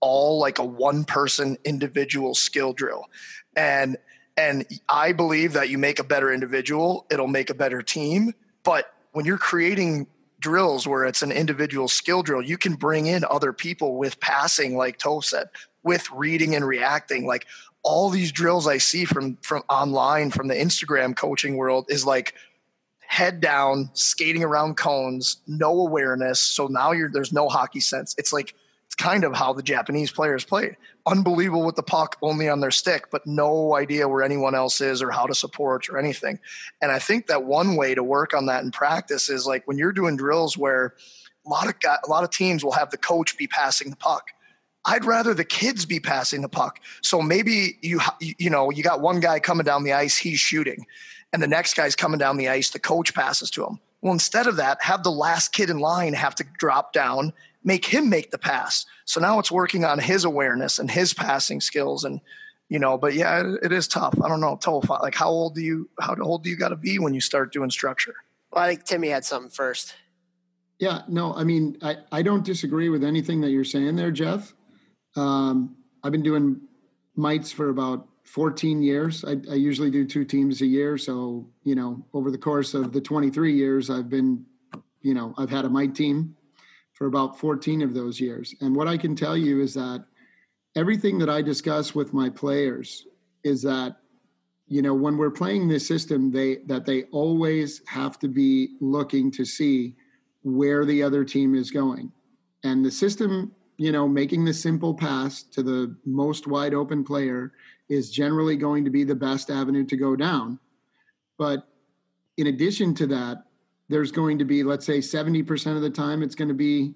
all 0.00 0.38
like 0.38 0.58
a 0.58 0.64
one 0.64 1.04
person 1.04 1.58
individual 1.66 2.34
skill 2.34 2.72
drill. 2.72 3.04
And 3.56 3.98
and 4.38 4.66
I 4.88 5.12
believe 5.12 5.52
that 5.52 5.68
you 5.68 5.76
make 5.76 5.98
a 5.98 6.04
better 6.04 6.32
individual, 6.32 7.04
it'll 7.10 7.26
make 7.26 7.50
a 7.50 7.54
better 7.54 7.82
team. 7.82 8.32
But 8.64 8.90
when 9.12 9.26
you're 9.26 9.38
creating 9.38 10.06
drills 10.40 10.86
where 10.86 11.04
it's 11.04 11.22
an 11.22 11.32
individual 11.32 11.88
skill 11.88 12.22
drill, 12.22 12.42
you 12.42 12.58
can 12.58 12.74
bring 12.74 13.06
in 13.06 13.24
other 13.30 13.52
people 13.52 13.96
with 13.96 14.20
passing, 14.20 14.76
like 14.76 14.98
Toph 14.98 15.24
said, 15.24 15.48
with 15.82 16.10
reading 16.10 16.54
and 16.54 16.66
reacting. 16.66 17.26
Like 17.26 17.46
all 17.82 18.10
these 18.10 18.32
drills 18.32 18.66
I 18.66 18.78
see 18.78 19.04
from 19.04 19.36
from 19.42 19.62
online 19.68 20.30
from 20.30 20.48
the 20.48 20.54
Instagram 20.54 21.16
coaching 21.16 21.56
world 21.56 21.86
is 21.88 22.04
like 22.04 22.34
head 22.98 23.40
down, 23.40 23.90
skating 23.92 24.42
around 24.42 24.76
cones, 24.76 25.36
no 25.46 25.80
awareness. 25.80 26.40
So 26.40 26.66
now 26.66 26.92
you're 26.92 27.10
there's 27.10 27.32
no 27.32 27.48
hockey 27.48 27.80
sense. 27.80 28.14
It's 28.18 28.32
like 28.32 28.54
it's 28.86 28.96
kind 28.96 29.24
of 29.24 29.34
how 29.34 29.52
the 29.52 29.62
Japanese 29.62 30.10
players 30.10 30.44
play. 30.44 30.76
Unbelievable 31.06 31.64
with 31.64 31.76
the 31.76 31.82
puck 31.82 32.16
only 32.20 32.48
on 32.48 32.60
their 32.60 32.72
stick, 32.72 33.10
but 33.12 33.26
no 33.26 33.76
idea 33.76 34.08
where 34.08 34.24
anyone 34.24 34.54
else 34.54 34.80
is 34.80 35.00
or 35.00 35.10
how 35.10 35.24
to 35.26 35.34
support 35.34 35.88
or 35.88 35.98
anything. 35.98 36.38
And 36.82 36.90
I 36.90 36.98
think 36.98 37.28
that 37.28 37.44
one 37.44 37.76
way 37.76 37.94
to 37.94 38.02
work 38.02 38.34
on 38.34 38.46
that 38.46 38.64
in 38.64 38.72
practice 38.72 39.30
is 39.30 39.46
like 39.46 39.66
when 39.66 39.78
you're 39.78 39.92
doing 39.92 40.16
drills 40.16 40.58
where 40.58 40.94
a 41.46 41.48
lot 41.48 41.68
of 41.68 41.74
a 41.84 42.10
lot 42.10 42.24
of 42.24 42.30
teams 42.30 42.64
will 42.64 42.72
have 42.72 42.90
the 42.90 42.96
coach 42.96 43.38
be 43.38 43.46
passing 43.46 43.90
the 43.90 43.96
puck. 43.96 44.30
I'd 44.84 45.04
rather 45.04 45.34
the 45.34 45.44
kids 45.44 45.86
be 45.86 46.00
passing 46.00 46.42
the 46.42 46.48
puck. 46.48 46.80
So 47.02 47.22
maybe 47.22 47.78
you 47.82 48.00
you 48.20 48.50
know 48.50 48.70
you 48.70 48.82
got 48.82 49.00
one 49.00 49.20
guy 49.20 49.38
coming 49.38 49.64
down 49.64 49.84
the 49.84 49.92
ice, 49.92 50.16
he's 50.16 50.40
shooting, 50.40 50.86
and 51.32 51.40
the 51.40 51.46
next 51.46 51.74
guy's 51.74 51.94
coming 51.94 52.18
down 52.18 52.36
the 52.36 52.48
ice, 52.48 52.70
the 52.70 52.80
coach 52.80 53.14
passes 53.14 53.50
to 53.52 53.64
him. 53.64 53.78
Well, 54.00 54.12
instead 54.12 54.46
of 54.46 54.56
that, 54.56 54.82
have 54.82 55.02
the 55.02 55.10
last 55.10 55.52
kid 55.52 55.70
in 55.70 55.78
line 55.78 56.14
have 56.14 56.34
to 56.36 56.44
drop 56.58 56.92
down 56.92 57.32
make 57.66 57.84
him 57.84 58.08
make 58.08 58.30
the 58.30 58.38
pass. 58.38 58.86
So 59.06 59.20
now 59.20 59.38
it's 59.38 59.50
working 59.50 59.84
on 59.84 59.98
his 59.98 60.24
awareness 60.24 60.78
and 60.78 60.90
his 60.90 61.14
passing 61.14 61.60
skills 61.60 62.04
and 62.04 62.20
you 62.68 62.80
know, 62.80 62.98
but 62.98 63.14
yeah, 63.14 63.42
it, 63.42 63.60
it 63.66 63.72
is 63.72 63.86
tough. 63.86 64.20
I 64.20 64.28
don't 64.28 64.40
know. 64.40 64.56
Tough. 64.56 64.90
Like 64.90 65.14
how 65.14 65.28
old 65.28 65.54
do 65.54 65.62
you 65.62 65.88
how 66.00 66.16
old 66.20 66.42
do 66.42 66.50
you 66.50 66.56
got 66.56 66.70
to 66.70 66.76
be 66.76 66.98
when 66.98 67.14
you 67.14 67.20
start 67.20 67.52
doing 67.52 67.70
structure? 67.70 68.14
Well, 68.52 68.64
I 68.64 68.68
think 68.68 68.84
Timmy 68.84 69.08
had 69.08 69.24
something 69.24 69.50
first. 69.50 69.94
Yeah, 70.78 71.02
no, 71.08 71.32
I 71.34 71.44
mean, 71.44 71.78
I, 71.80 71.96
I 72.12 72.22
don't 72.22 72.44
disagree 72.44 72.90
with 72.90 73.02
anything 73.02 73.40
that 73.40 73.50
you're 73.50 73.64
saying 73.64 73.96
there, 73.96 74.10
Jeff. 74.10 74.52
Um, 75.14 75.76
I've 76.02 76.12
been 76.12 76.22
doing 76.22 76.60
mites 77.14 77.50
for 77.50 77.70
about 77.70 78.06
14 78.24 78.82
years. 78.82 79.24
I, 79.24 79.36
I, 79.50 79.54
usually 79.54 79.90
do 79.90 80.04
two 80.04 80.26
teams 80.26 80.60
a 80.60 80.66
year. 80.66 80.98
So, 80.98 81.46
you 81.62 81.74
know, 81.74 82.04
over 82.12 82.30
the 82.30 82.36
course 82.36 82.74
of 82.74 82.92
the 82.92 83.00
23 83.00 83.54
years, 83.54 83.88
I've 83.88 84.10
been, 84.10 84.44
you 85.00 85.14
know, 85.14 85.32
I've 85.38 85.48
had 85.48 85.64
a 85.64 85.70
mite 85.70 85.94
team 85.94 86.36
for 86.96 87.06
about 87.06 87.38
14 87.38 87.82
of 87.82 87.92
those 87.92 88.18
years. 88.18 88.54
And 88.62 88.74
what 88.74 88.88
I 88.88 88.96
can 88.96 89.14
tell 89.14 89.36
you 89.36 89.60
is 89.60 89.74
that 89.74 90.04
everything 90.74 91.18
that 91.18 91.28
I 91.28 91.42
discuss 91.42 91.94
with 91.94 92.14
my 92.14 92.30
players 92.30 93.06
is 93.44 93.62
that 93.62 93.96
you 94.66 94.82
know 94.82 94.94
when 94.94 95.16
we're 95.16 95.30
playing 95.30 95.68
this 95.68 95.86
system 95.86 96.32
they 96.32 96.56
that 96.66 96.84
they 96.84 97.04
always 97.12 97.82
have 97.86 98.18
to 98.18 98.28
be 98.28 98.76
looking 98.80 99.30
to 99.32 99.44
see 99.44 99.94
where 100.42 100.84
the 100.84 101.02
other 101.02 101.24
team 101.24 101.54
is 101.54 101.70
going. 101.70 102.10
And 102.64 102.84
the 102.84 102.90
system, 102.90 103.52
you 103.76 103.92
know, 103.92 104.08
making 104.08 104.44
the 104.44 104.54
simple 104.54 104.94
pass 104.94 105.42
to 105.42 105.62
the 105.62 105.96
most 106.04 106.46
wide 106.46 106.72
open 106.72 107.04
player 107.04 107.52
is 107.88 108.10
generally 108.10 108.56
going 108.56 108.84
to 108.84 108.90
be 108.90 109.04
the 109.04 109.14
best 109.14 109.50
avenue 109.50 109.84
to 109.84 109.96
go 109.96 110.16
down. 110.16 110.58
But 111.36 111.68
in 112.36 112.46
addition 112.46 112.94
to 112.94 113.06
that, 113.08 113.45
there's 113.88 114.10
going 114.10 114.38
to 114.38 114.44
be, 114.44 114.62
let's 114.62 114.86
say, 114.86 114.98
70% 114.98 115.76
of 115.76 115.82
the 115.82 115.90
time, 115.90 116.22
it's 116.22 116.34
going 116.34 116.48
to 116.48 116.54
be, 116.54 116.94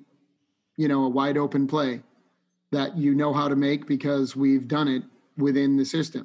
you 0.76 0.88
know, 0.88 1.04
a 1.04 1.08
wide 1.08 1.36
open 1.38 1.66
play. 1.66 2.02
that 2.72 2.96
you 2.96 3.14
know 3.16 3.32
how 3.32 3.48
to 3.48 3.56
make 3.56 3.86
because 3.88 4.36
we've 4.36 4.68
done 4.68 4.86
it 4.86 5.02
within 5.36 5.76
the 5.76 5.84
system. 5.84 6.24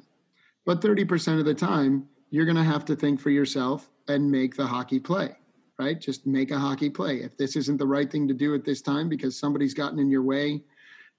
But 0.64 0.80
30% 0.80 1.40
of 1.40 1.44
the 1.44 1.54
time, 1.54 2.08
you're 2.30 2.44
going 2.44 2.56
to 2.56 2.62
have 2.62 2.84
to 2.84 2.94
think 2.96 3.20
for 3.20 3.30
yourself 3.30 3.90
and 4.06 4.30
make 4.30 4.54
the 4.54 4.66
hockey 4.66 5.00
play, 5.00 5.36
right? 5.78 6.00
Just 6.00 6.24
make 6.24 6.52
a 6.52 6.58
hockey 6.58 6.88
play. 6.88 7.16
If 7.16 7.36
this 7.36 7.56
isn't 7.56 7.78
the 7.78 7.86
right 7.86 8.10
thing 8.10 8.28
to 8.28 8.34
do 8.34 8.54
at 8.54 8.64
this 8.64 8.80
time 8.80 9.08
because 9.08 9.38
somebody's 9.38 9.74
gotten 9.74 9.98
in 9.98 10.08
your 10.08 10.22
way 10.22 10.62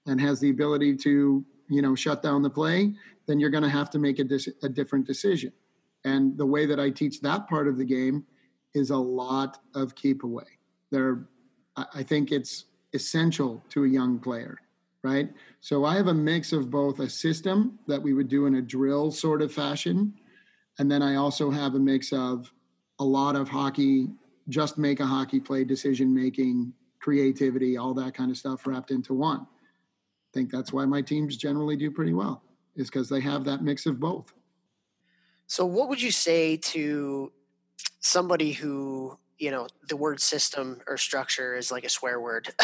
and 0.06 0.20
has 0.20 0.40
the 0.40 0.48
ability 0.50 0.96
to, 0.96 1.44
you 1.68 1.82
know, 1.82 1.94
shut 1.94 2.22
down 2.22 2.42
the 2.42 2.50
play, 2.50 2.94
then 3.26 3.38
you're 3.38 3.50
going 3.50 3.62
to 3.62 3.68
have 3.68 3.90
to 3.90 3.98
make 3.98 4.18
a, 4.18 4.24
dis- 4.24 4.48
a 4.62 4.68
different 4.68 5.06
decision. 5.06 5.52
And 6.04 6.38
the 6.38 6.46
way 6.46 6.64
that 6.64 6.80
I 6.80 6.88
teach 6.88 7.20
that 7.20 7.48
part 7.48 7.68
of 7.68 7.76
the 7.76 7.84
game 7.84 8.24
is 8.74 8.90
a 8.90 8.96
lot 8.96 9.58
of 9.74 9.94
keep 9.94 10.24
away. 10.24 10.46
There, 10.90 11.26
I 11.76 12.02
think 12.02 12.32
it's 12.32 12.66
essential 12.92 13.62
to 13.70 13.84
a 13.84 13.88
young 13.88 14.18
player, 14.18 14.58
right? 15.02 15.30
So 15.60 15.84
I 15.84 15.96
have 15.96 16.06
a 16.06 16.14
mix 16.14 16.52
of 16.52 16.70
both 16.70 17.00
a 17.00 17.08
system 17.08 17.78
that 17.86 18.02
we 18.02 18.12
would 18.12 18.28
do 18.28 18.46
in 18.46 18.56
a 18.56 18.62
drill 18.62 19.10
sort 19.10 19.42
of 19.42 19.52
fashion, 19.52 20.14
and 20.78 20.90
then 20.90 21.02
I 21.02 21.16
also 21.16 21.50
have 21.50 21.74
a 21.74 21.78
mix 21.78 22.12
of 22.12 22.52
a 23.00 23.04
lot 23.04 23.36
of 23.36 23.48
hockey, 23.48 24.08
just 24.48 24.78
make 24.78 25.00
a 25.00 25.06
hockey 25.06 25.40
play, 25.40 25.64
decision 25.64 26.14
making, 26.14 26.72
creativity, 27.00 27.76
all 27.76 27.94
that 27.94 28.14
kind 28.14 28.30
of 28.30 28.36
stuff 28.36 28.66
wrapped 28.66 28.90
into 28.90 29.14
one. 29.14 29.40
I 29.40 30.30
think 30.34 30.50
that's 30.50 30.72
why 30.72 30.84
my 30.84 31.02
teams 31.02 31.36
generally 31.36 31.76
do 31.76 31.90
pretty 31.90 32.12
well, 32.12 32.42
is 32.76 32.88
because 32.88 33.08
they 33.08 33.20
have 33.20 33.44
that 33.44 33.62
mix 33.62 33.86
of 33.86 34.00
both. 34.00 34.32
So, 35.46 35.64
what 35.64 35.88
would 35.88 36.02
you 36.02 36.10
say 36.10 36.56
to 36.58 37.32
somebody 38.00 38.52
who 38.52 39.18
you 39.38 39.52
know 39.52 39.68
the 39.88 39.96
word 39.96 40.20
system 40.20 40.80
or 40.86 40.96
structure 40.96 41.54
is 41.54 41.70
like 41.70 41.84
a 41.84 41.88
swear 41.88 42.20
word 42.20 42.48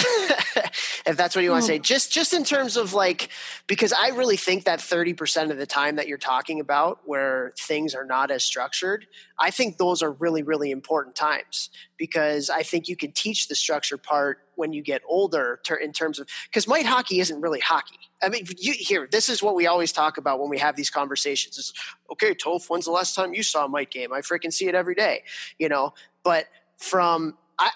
if 1.07 1.17
that's 1.17 1.37
what 1.37 1.45
you 1.45 1.51
want 1.51 1.65
to 1.65 1.73
mm-hmm. 1.73 1.77
say. 1.77 1.79
Just 1.79 2.13
just 2.13 2.33
in 2.33 2.45
terms 2.45 2.77
of 2.77 2.93
like 2.93 3.29
because 3.67 3.93
i 3.93 4.09
really 4.09 4.37
think 4.37 4.65
that 4.65 4.81
30% 4.81 5.51
of 5.51 5.57
the 5.57 5.67
time 5.67 5.97
that 5.97 6.09
you're 6.09 6.19
talking 6.19 6.61
about 6.61 7.01
where 7.05 7.53
things 7.59 7.95
are 7.95 8.05
not 8.05 8.31
as 8.31 8.45
structured 8.45 9.07
i 9.39 9.51
think 9.51 9.79
those 9.79 10.03
are 10.03 10.13
really 10.13 10.43
really 10.43 10.71
important 10.71 11.15
times 11.15 11.71
because 11.97 12.51
i 12.51 12.63
think 12.63 12.89
you 12.89 12.97
can 12.97 13.13
teach 13.13 13.49
the 13.49 13.55
structure 13.55 13.97
part 13.97 14.39
when 14.57 14.73
you 14.73 14.83
get 14.83 15.03
older 15.07 15.61
in 15.81 15.93
terms 15.93 16.19
of 16.19 16.29
because 16.47 16.67
mite 16.67 16.87
hockey 16.87 17.21
isn't 17.21 17.41
really 17.41 17.61
hockey 17.61 17.99
i 18.25 18.29
mean 18.29 18.47
you 18.59 18.73
here 18.73 19.09
this 19.11 19.29
is 19.29 19.43
what 19.43 19.55
we 19.55 19.67
always 19.67 19.93
talk 19.93 20.19
about 20.19 20.41
when 20.41 20.49
we 20.49 20.59
have 20.59 20.77
these 20.77 20.91
conversations 20.91 21.59
is 21.59 21.73
okay 22.11 22.35
toph 22.35 22.69
when's 22.69 22.85
the 22.85 22.91
last 22.91 23.15
time 23.15 23.35
you 23.35 23.43
saw 23.43 23.65
a 23.65 23.69
mite 23.69 23.91
game 23.91 24.13
i 24.13 24.21
freaking 24.21 24.53
see 24.53 24.67
it 24.67 24.75
every 24.75 24.95
day 24.95 25.23
you 25.59 25.69
know 25.69 25.93
but 26.23 26.47
from 26.79 27.37
I, 27.59 27.71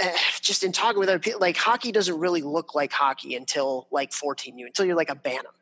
just 0.40 0.62
in 0.62 0.72
talking 0.72 0.98
with 0.98 1.08
other 1.08 1.18
people, 1.18 1.40
like 1.40 1.56
hockey 1.56 1.92
doesn't 1.92 2.18
really 2.18 2.42
look 2.42 2.74
like 2.74 2.92
hockey 2.92 3.34
until 3.34 3.88
like 3.90 4.12
14 4.12 4.58
you 4.58 4.66
until 4.66 4.84
you're 4.84 4.96
like 4.96 5.10
a 5.10 5.14
Bantam 5.14 5.52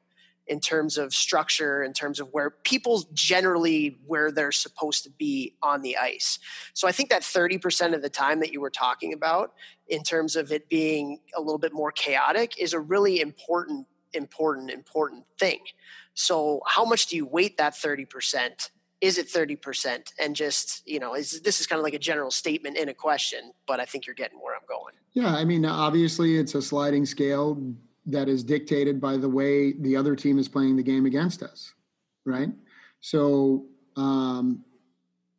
in 0.46 0.60
terms 0.60 0.96
of 0.96 1.12
structure, 1.12 1.82
in 1.82 1.92
terms 1.92 2.20
of 2.20 2.28
where 2.32 2.50
people 2.50 3.04
generally 3.12 3.98
where 4.06 4.30
they're 4.30 4.52
supposed 4.52 5.02
to 5.04 5.10
be 5.10 5.54
on 5.62 5.82
the 5.82 5.96
ice. 5.96 6.38
So 6.72 6.86
I 6.86 6.92
think 6.92 7.10
that 7.10 7.22
30% 7.22 7.94
of 7.94 8.02
the 8.02 8.08
time 8.08 8.40
that 8.40 8.52
you 8.52 8.60
were 8.60 8.70
talking 8.70 9.12
about 9.12 9.54
in 9.88 10.02
terms 10.02 10.36
of 10.36 10.52
it 10.52 10.68
being 10.68 11.18
a 11.36 11.40
little 11.40 11.58
bit 11.58 11.72
more 11.72 11.90
chaotic 11.90 12.60
is 12.60 12.74
a 12.74 12.80
really 12.80 13.20
important, 13.20 13.86
important, 14.16 14.70
important 14.70 15.24
thing. 15.38 15.60
So 16.14 16.60
how 16.66 16.84
much 16.84 17.06
do 17.06 17.16
you 17.16 17.26
weight 17.26 17.56
that 17.58 17.74
30% 17.74 18.70
is 19.02 19.18
it 19.18 19.28
30% 19.28 20.12
and 20.18 20.34
just 20.34 20.82
you 20.88 20.98
know 20.98 21.14
is 21.14 21.42
this 21.42 21.60
is 21.60 21.66
kind 21.66 21.78
of 21.78 21.84
like 21.84 21.92
a 21.92 21.98
general 21.98 22.30
statement 22.30 22.78
in 22.78 22.88
a 22.88 22.94
question 22.94 23.52
but 23.66 23.78
i 23.78 23.84
think 23.84 24.06
you're 24.06 24.14
getting 24.14 24.38
where 24.38 24.54
i'm 24.54 24.62
going. 24.66 24.94
Yeah 25.12 25.34
i 25.34 25.44
mean 25.44 25.66
obviously 25.66 26.38
it's 26.38 26.54
a 26.54 26.62
sliding 26.62 27.04
scale 27.04 27.62
that 28.06 28.26
is 28.30 28.42
dictated 28.42 28.98
by 28.98 29.18
the 29.18 29.28
way 29.28 29.72
the 29.72 29.94
other 29.96 30.16
team 30.16 30.38
is 30.38 30.48
playing 30.48 30.76
the 30.76 30.82
game 30.82 31.04
against 31.04 31.42
us 31.42 31.74
right? 32.26 32.50
So 33.00 33.64
um, 33.96 34.62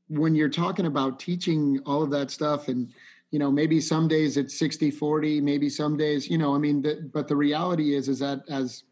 when 0.07 0.33
you're 0.33 0.49
talking 0.49 0.87
about 0.87 1.19
teaching 1.19 1.79
all 1.85 2.01
of 2.01 2.09
that 2.11 2.31
stuff 2.31 2.69
and 2.69 2.91
you 3.31 3.39
know 3.39 3.51
maybe 3.51 3.81
some 3.81 4.07
days 4.07 4.37
it's 4.37 4.57
60 4.57 4.91
40 4.91 5.41
maybe 5.41 5.69
some 5.69 5.97
days 5.97 6.29
you 6.29 6.37
know 6.37 6.55
i 6.55 6.57
mean 6.57 6.81
the, 6.81 7.09
but 7.13 7.27
the 7.27 7.35
reality 7.35 7.95
is 7.95 8.07
is 8.07 8.19
that 8.19 8.41
as 8.49 8.83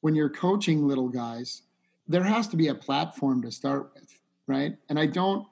when 0.00 0.14
you're 0.14 0.28
coaching 0.28 0.86
little 0.86 1.08
guys 1.08 1.62
there 2.06 2.22
has 2.22 2.48
to 2.48 2.56
be 2.56 2.68
a 2.68 2.74
platform 2.74 3.42
to 3.42 3.50
start 3.50 3.90
with 3.94 4.18
right? 4.48 4.76
And 4.88 4.98
I 4.98 5.06
don't, 5.06 5.46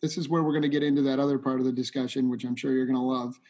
this 0.00 0.16
is 0.16 0.28
where 0.28 0.44
we're 0.44 0.52
going 0.52 0.62
to 0.62 0.68
get 0.68 0.84
into 0.84 1.02
that 1.02 1.18
other 1.18 1.38
part 1.38 1.58
of 1.58 1.64
the 1.64 1.72
discussion, 1.72 2.28
which 2.28 2.44
I'm 2.44 2.54
sure 2.54 2.72
you're 2.72 2.86
going 2.86 2.94
to 2.94 3.02
love. 3.02 3.40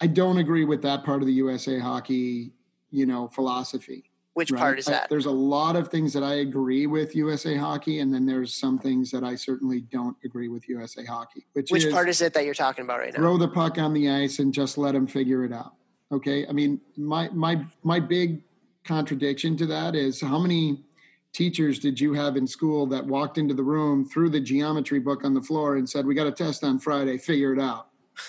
I 0.00 0.06
don't 0.06 0.38
agree 0.38 0.64
with 0.64 0.82
that 0.82 1.04
part 1.04 1.22
of 1.22 1.26
the 1.26 1.34
USA 1.34 1.78
hockey, 1.78 2.52
you 2.90 3.06
know, 3.06 3.28
philosophy. 3.28 4.09
Which 4.34 4.52
right? 4.52 4.60
part 4.60 4.78
is 4.78 4.84
that? 4.86 5.04
I, 5.04 5.06
there's 5.10 5.26
a 5.26 5.30
lot 5.30 5.74
of 5.74 5.88
things 5.88 6.12
that 6.12 6.22
I 6.22 6.34
agree 6.34 6.86
with 6.86 7.16
USA 7.16 7.56
hockey, 7.56 7.98
and 7.98 8.14
then 8.14 8.26
there's 8.26 8.54
some 8.54 8.78
things 8.78 9.10
that 9.10 9.24
I 9.24 9.34
certainly 9.34 9.80
don't 9.80 10.16
agree 10.24 10.48
with 10.48 10.68
USA 10.68 11.04
hockey. 11.04 11.46
Which, 11.54 11.70
which 11.70 11.84
is, 11.84 11.92
part 11.92 12.08
is 12.08 12.20
it 12.20 12.32
that 12.34 12.44
you're 12.44 12.54
talking 12.54 12.84
about 12.84 13.00
right 13.00 13.12
now? 13.12 13.18
Throw 13.18 13.38
the 13.38 13.48
puck 13.48 13.78
on 13.78 13.92
the 13.92 14.08
ice 14.08 14.38
and 14.38 14.54
just 14.54 14.78
let 14.78 14.92
them 14.92 15.06
figure 15.06 15.44
it 15.44 15.52
out. 15.52 15.74
Okay, 16.12 16.46
I 16.46 16.52
mean, 16.52 16.80
my 16.96 17.28
my 17.30 17.64
my 17.82 17.98
big 17.98 18.42
contradiction 18.84 19.56
to 19.56 19.66
that 19.66 19.94
is 19.94 20.20
how 20.20 20.38
many 20.38 20.84
teachers 21.32 21.78
did 21.78 22.00
you 22.00 22.12
have 22.12 22.36
in 22.36 22.46
school 22.46 22.86
that 22.86 23.04
walked 23.04 23.38
into 23.38 23.54
the 23.54 23.62
room, 23.62 24.04
threw 24.04 24.28
the 24.28 24.40
geometry 24.40 24.98
book 24.98 25.24
on 25.24 25.34
the 25.34 25.42
floor, 25.42 25.76
and 25.76 25.88
said, 25.88 26.06
"We 26.06 26.14
got 26.14 26.26
a 26.26 26.32
test 26.32 26.62
on 26.62 26.78
Friday. 26.78 27.18
Figure 27.18 27.52
it 27.52 27.60
out." 27.60 27.88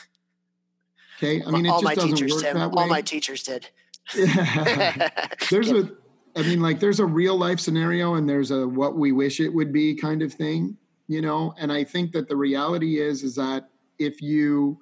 Okay, 1.24 1.44
I 1.46 1.52
mean, 1.52 1.68
it 1.68 1.70
all 1.70 1.82
just 1.82 1.84
my 1.84 1.94
doesn't 1.94 2.16
teachers 2.16 2.32
work 2.32 2.42
did. 2.42 2.56
that 2.56 2.72
way. 2.72 2.82
All 2.82 2.90
my 2.90 3.04
teachers 3.04 3.44
did. 3.44 3.70
there's 5.50 5.72
a, 5.72 5.92
I 6.36 6.42
mean, 6.44 6.62
like 6.62 6.80
there's 6.80 7.00
a 7.00 7.06
real 7.06 7.38
life 7.38 7.60
scenario, 7.60 8.16
and 8.16 8.28
there's 8.28 8.52
a 8.52 8.68
what 8.68 8.98
we 8.98 9.12
wish 9.12 9.40
it 9.40 9.54
would 9.54 9.72
be 9.72 9.96
kind 9.96 10.22
of 10.22 10.34
thing, 10.34 10.78
you 11.08 11.22
know. 11.22 11.54
And 11.58 11.72
I 11.72 11.84
think 11.84 12.12
that 12.14 12.28
the 12.28 12.36
reality 12.36 13.00
is, 13.00 13.24
is 13.24 13.36
that 13.36 13.70
if 14.00 14.22
you 14.22 14.80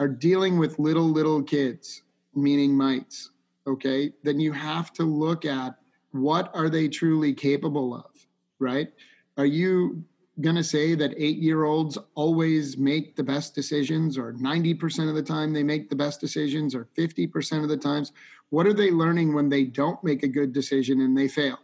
are 0.00 0.08
dealing 0.08 0.58
with 0.58 0.78
little 0.78 1.08
little 1.08 1.42
kids, 1.42 2.02
meaning 2.34 2.76
mites, 2.76 3.30
okay, 3.66 4.12
then 4.22 4.40
you 4.40 4.52
have 4.52 4.92
to 4.94 5.02
look 5.04 5.44
at 5.44 5.76
what 6.12 6.50
are 6.54 6.68
they 6.68 6.88
truly 6.88 7.34
capable 7.34 7.94
of, 7.94 8.26
right? 8.58 8.88
Are 9.36 9.46
you 9.46 10.04
going 10.40 10.56
to 10.56 10.64
say 10.64 10.94
that 10.94 11.14
eight 11.16 11.38
year 11.38 11.64
olds 11.64 11.98
always 12.14 12.78
make 12.78 13.16
the 13.16 13.22
best 13.22 13.54
decisions, 13.54 14.16
or 14.16 14.32
90% 14.34 15.08
of 15.08 15.14
the 15.14 15.22
time 15.22 15.52
they 15.52 15.62
make 15.62 15.90
the 15.90 15.96
best 15.96 16.20
decisions, 16.20 16.74
or 16.74 16.88
50% 16.96 17.62
of 17.62 17.68
the 17.68 17.76
times? 17.76 18.12
What 18.50 18.66
are 18.66 18.72
they 18.72 18.90
learning 18.90 19.34
when 19.34 19.48
they 19.48 19.64
don't 19.64 20.02
make 20.02 20.22
a 20.22 20.28
good 20.28 20.52
decision 20.52 21.00
and 21.00 21.16
they 21.16 21.28
fail? 21.28 21.58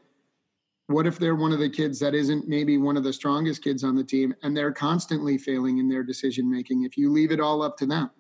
What 0.89 1.07
if 1.07 1.19
they're 1.19 1.35
one 1.35 1.53
of 1.53 1.61
the 1.61 1.71
kids 1.71 1.99
that 2.01 2.15
isn't 2.15 2.47
maybe 2.47 2.77
one 2.77 2.99
of 2.99 3.05
the 3.05 3.13
strongest 3.13 3.65
kids 3.65 3.85
on 3.85 3.97
the 3.97 4.05
team 4.05 4.35
and 4.43 4.55
they're 4.55 4.73
constantly 4.73 5.39
failing 5.39 5.79
in 5.79 5.89
their 5.89 6.03
decision 6.03 6.51
making 6.51 6.85
if 6.85 6.99
you 6.99 7.11
leave 7.11 7.33
it 7.33 7.41
all 7.41 7.63
up 7.63 7.79
to 7.79 7.87
them? 7.87 8.11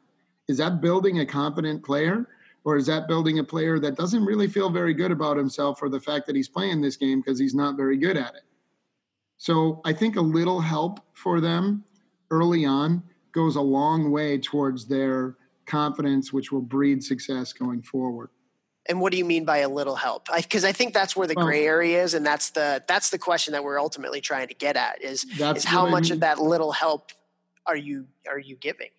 Is 0.48 0.56
that 0.58 0.80
building 0.80 1.20
a 1.20 1.26
competent 1.26 1.84
player? 1.84 2.26
Or 2.64 2.76
is 2.76 2.86
that 2.86 3.08
building 3.08 3.38
a 3.38 3.44
player 3.44 3.78
that 3.78 3.96
doesn't 3.96 4.24
really 4.24 4.48
feel 4.48 4.70
very 4.70 4.94
good 4.94 5.10
about 5.10 5.36
himself 5.36 5.78
for 5.78 5.90
the 5.90 6.00
fact 6.00 6.26
that 6.26 6.34
he's 6.34 6.48
playing 6.48 6.80
this 6.80 6.96
game 6.96 7.20
because 7.20 7.38
he's 7.38 7.54
not 7.54 7.76
very 7.76 7.98
good 7.98 8.16
at 8.16 8.34
it? 8.34 8.42
So 9.36 9.82
I 9.84 9.92
think 9.92 10.16
a 10.16 10.22
little 10.22 10.60
help 10.60 11.00
for 11.12 11.40
them 11.42 11.84
early 12.30 12.64
on 12.64 13.02
goes 13.32 13.56
a 13.56 13.60
long 13.60 14.10
way 14.10 14.38
towards 14.38 14.86
their 14.86 15.36
confidence, 15.66 16.32
which 16.32 16.52
will 16.52 16.62
breed 16.62 17.04
success 17.04 17.52
going 17.52 17.82
forward. 17.82 18.30
And 18.86 19.00
what 19.00 19.12
do 19.12 19.18
you 19.18 19.24
mean 19.24 19.44
by 19.44 19.58
a 19.58 19.68
little 19.68 19.96
help? 19.96 20.28
Because 20.34 20.64
I, 20.64 20.68
I, 20.68 20.72
think 20.72 20.92
that's 20.92 21.16
where 21.16 21.26
the 21.26 21.34
well, 21.34 21.46
gray 21.46 21.64
area 21.64 22.02
is, 22.02 22.12
and 22.12 22.24
that's 22.24 22.50
the 22.50 22.84
that's 22.86 23.10
the 23.10 23.18
question 23.18 23.52
that 23.52 23.64
we're 23.64 23.80
ultimately 23.80 24.20
trying 24.20 24.48
to 24.48 24.54
get 24.54 24.76
at 24.76 25.02
is 25.02 25.24
is 25.40 25.64
how 25.64 25.88
much 25.88 26.04
I 26.04 26.08
mean. 26.08 26.12
of 26.12 26.20
that 26.20 26.38
little 26.38 26.72
help 26.72 27.12
are 27.66 27.76
you 27.76 28.06
are 28.28 28.38
you 28.38 28.56
giving? 28.56 28.90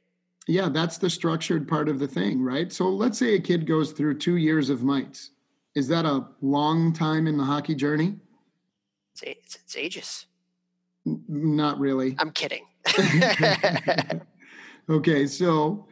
Yeah, 0.47 0.69
that's 0.69 0.97
the 0.97 1.09
structured 1.09 1.67
part 1.67 1.89
of 1.89 1.99
the 1.99 2.07
thing, 2.07 2.41
right? 2.41 2.71
So 2.71 2.89
let's 2.89 3.17
say 3.17 3.35
a 3.35 3.39
kid 3.39 3.65
goes 3.65 3.91
through 3.91 4.19
two 4.19 4.37
years 4.37 4.69
of 4.69 4.83
mites. 4.83 5.31
Is 5.75 5.87
that 5.87 6.05
a 6.05 6.27
long 6.41 6.93
time 6.93 7.27
in 7.27 7.37
the 7.37 7.43
hockey 7.43 7.75
journey? 7.75 8.15
It's, 9.13 9.23
it's, 9.23 9.55
it's 9.55 9.75
ages. 9.75 10.25
Not 11.05 11.79
really. 11.79 12.15
I'm 12.19 12.31
kidding. 12.31 12.65
okay, 14.89 15.27
so 15.27 15.87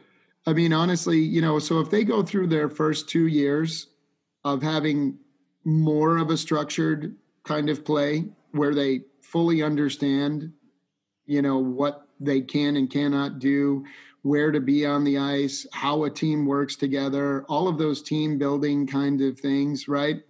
I 0.46 0.52
mean, 0.52 0.72
honestly, 0.72 1.18
you 1.18 1.40
know, 1.40 1.58
so 1.58 1.80
if 1.80 1.90
they 1.90 2.04
go 2.04 2.22
through 2.22 2.48
their 2.48 2.68
first 2.68 3.08
two 3.08 3.26
years 3.26 3.88
of 4.44 4.62
having 4.62 5.18
more 5.64 6.18
of 6.18 6.30
a 6.30 6.36
structured 6.36 7.16
kind 7.44 7.70
of 7.70 7.84
play 7.84 8.26
where 8.52 8.74
they 8.74 9.02
fully 9.22 9.62
understand, 9.62 10.52
you 11.26 11.40
know, 11.40 11.58
what 11.58 12.06
they 12.20 12.42
can 12.42 12.76
and 12.76 12.90
cannot 12.90 13.38
do, 13.38 13.84
where 14.22 14.52
to 14.52 14.60
be 14.60 14.86
on 14.86 15.04
the 15.04 15.18
ice, 15.18 15.66
how 15.72 16.04
a 16.04 16.10
team 16.10 16.46
works 16.46 16.76
together, 16.76 17.44
all 17.48 17.68
of 17.68 17.78
those 17.78 18.02
team 18.02 18.38
building 18.38 18.86
kind 18.86 19.20
of 19.20 19.38
things, 19.40 19.88
right? 19.88 20.22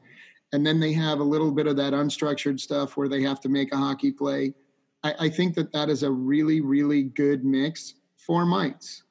And 0.53 0.65
then 0.65 0.79
they 0.79 0.93
have 0.93 1.21
a 1.21 1.25
little 1.25 1.51
bit 1.51 1.67
of 1.67 1.77
that 1.77 1.93
unstructured 1.93 2.61
stuff 2.61 2.97
where 2.97 3.09
they 3.09 3.23
have 3.23 3.41
to 3.41 3.49
make 3.49 3.73
a 3.73 3.77
hockey 3.77 4.13
play. 4.13 4.55
I, 5.03 5.15
I 5.21 5.29
think 5.29 5.55
that 5.57 5.73
that 5.73 5.91
is 5.91 6.03
a 6.03 6.11
really, 6.11 6.61
really 6.61 7.03
good 7.03 7.45
mix 7.45 7.95
for 8.17 8.47
mites. 8.47 9.03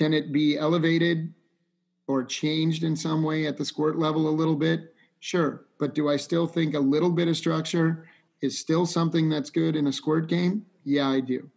Can 0.00 0.14
it 0.14 0.32
be 0.32 0.56
elevated 0.56 1.30
or 2.06 2.24
changed 2.24 2.84
in 2.84 2.96
some 2.96 3.22
way 3.22 3.46
at 3.46 3.58
the 3.58 3.66
squirt 3.66 3.98
level 3.98 4.30
a 4.30 4.30
little 4.30 4.56
bit? 4.56 4.94
Sure. 5.18 5.66
But 5.78 5.94
do 5.94 6.08
I 6.08 6.16
still 6.16 6.46
think 6.46 6.74
a 6.74 6.80
little 6.80 7.10
bit 7.10 7.28
of 7.28 7.36
structure 7.36 8.08
is 8.40 8.58
still 8.58 8.86
something 8.86 9.28
that's 9.28 9.50
good 9.50 9.76
in 9.76 9.88
a 9.88 9.92
squirt 9.92 10.26
game? 10.26 10.64
Yeah, 10.84 11.10
I 11.10 11.20
do. 11.20 11.50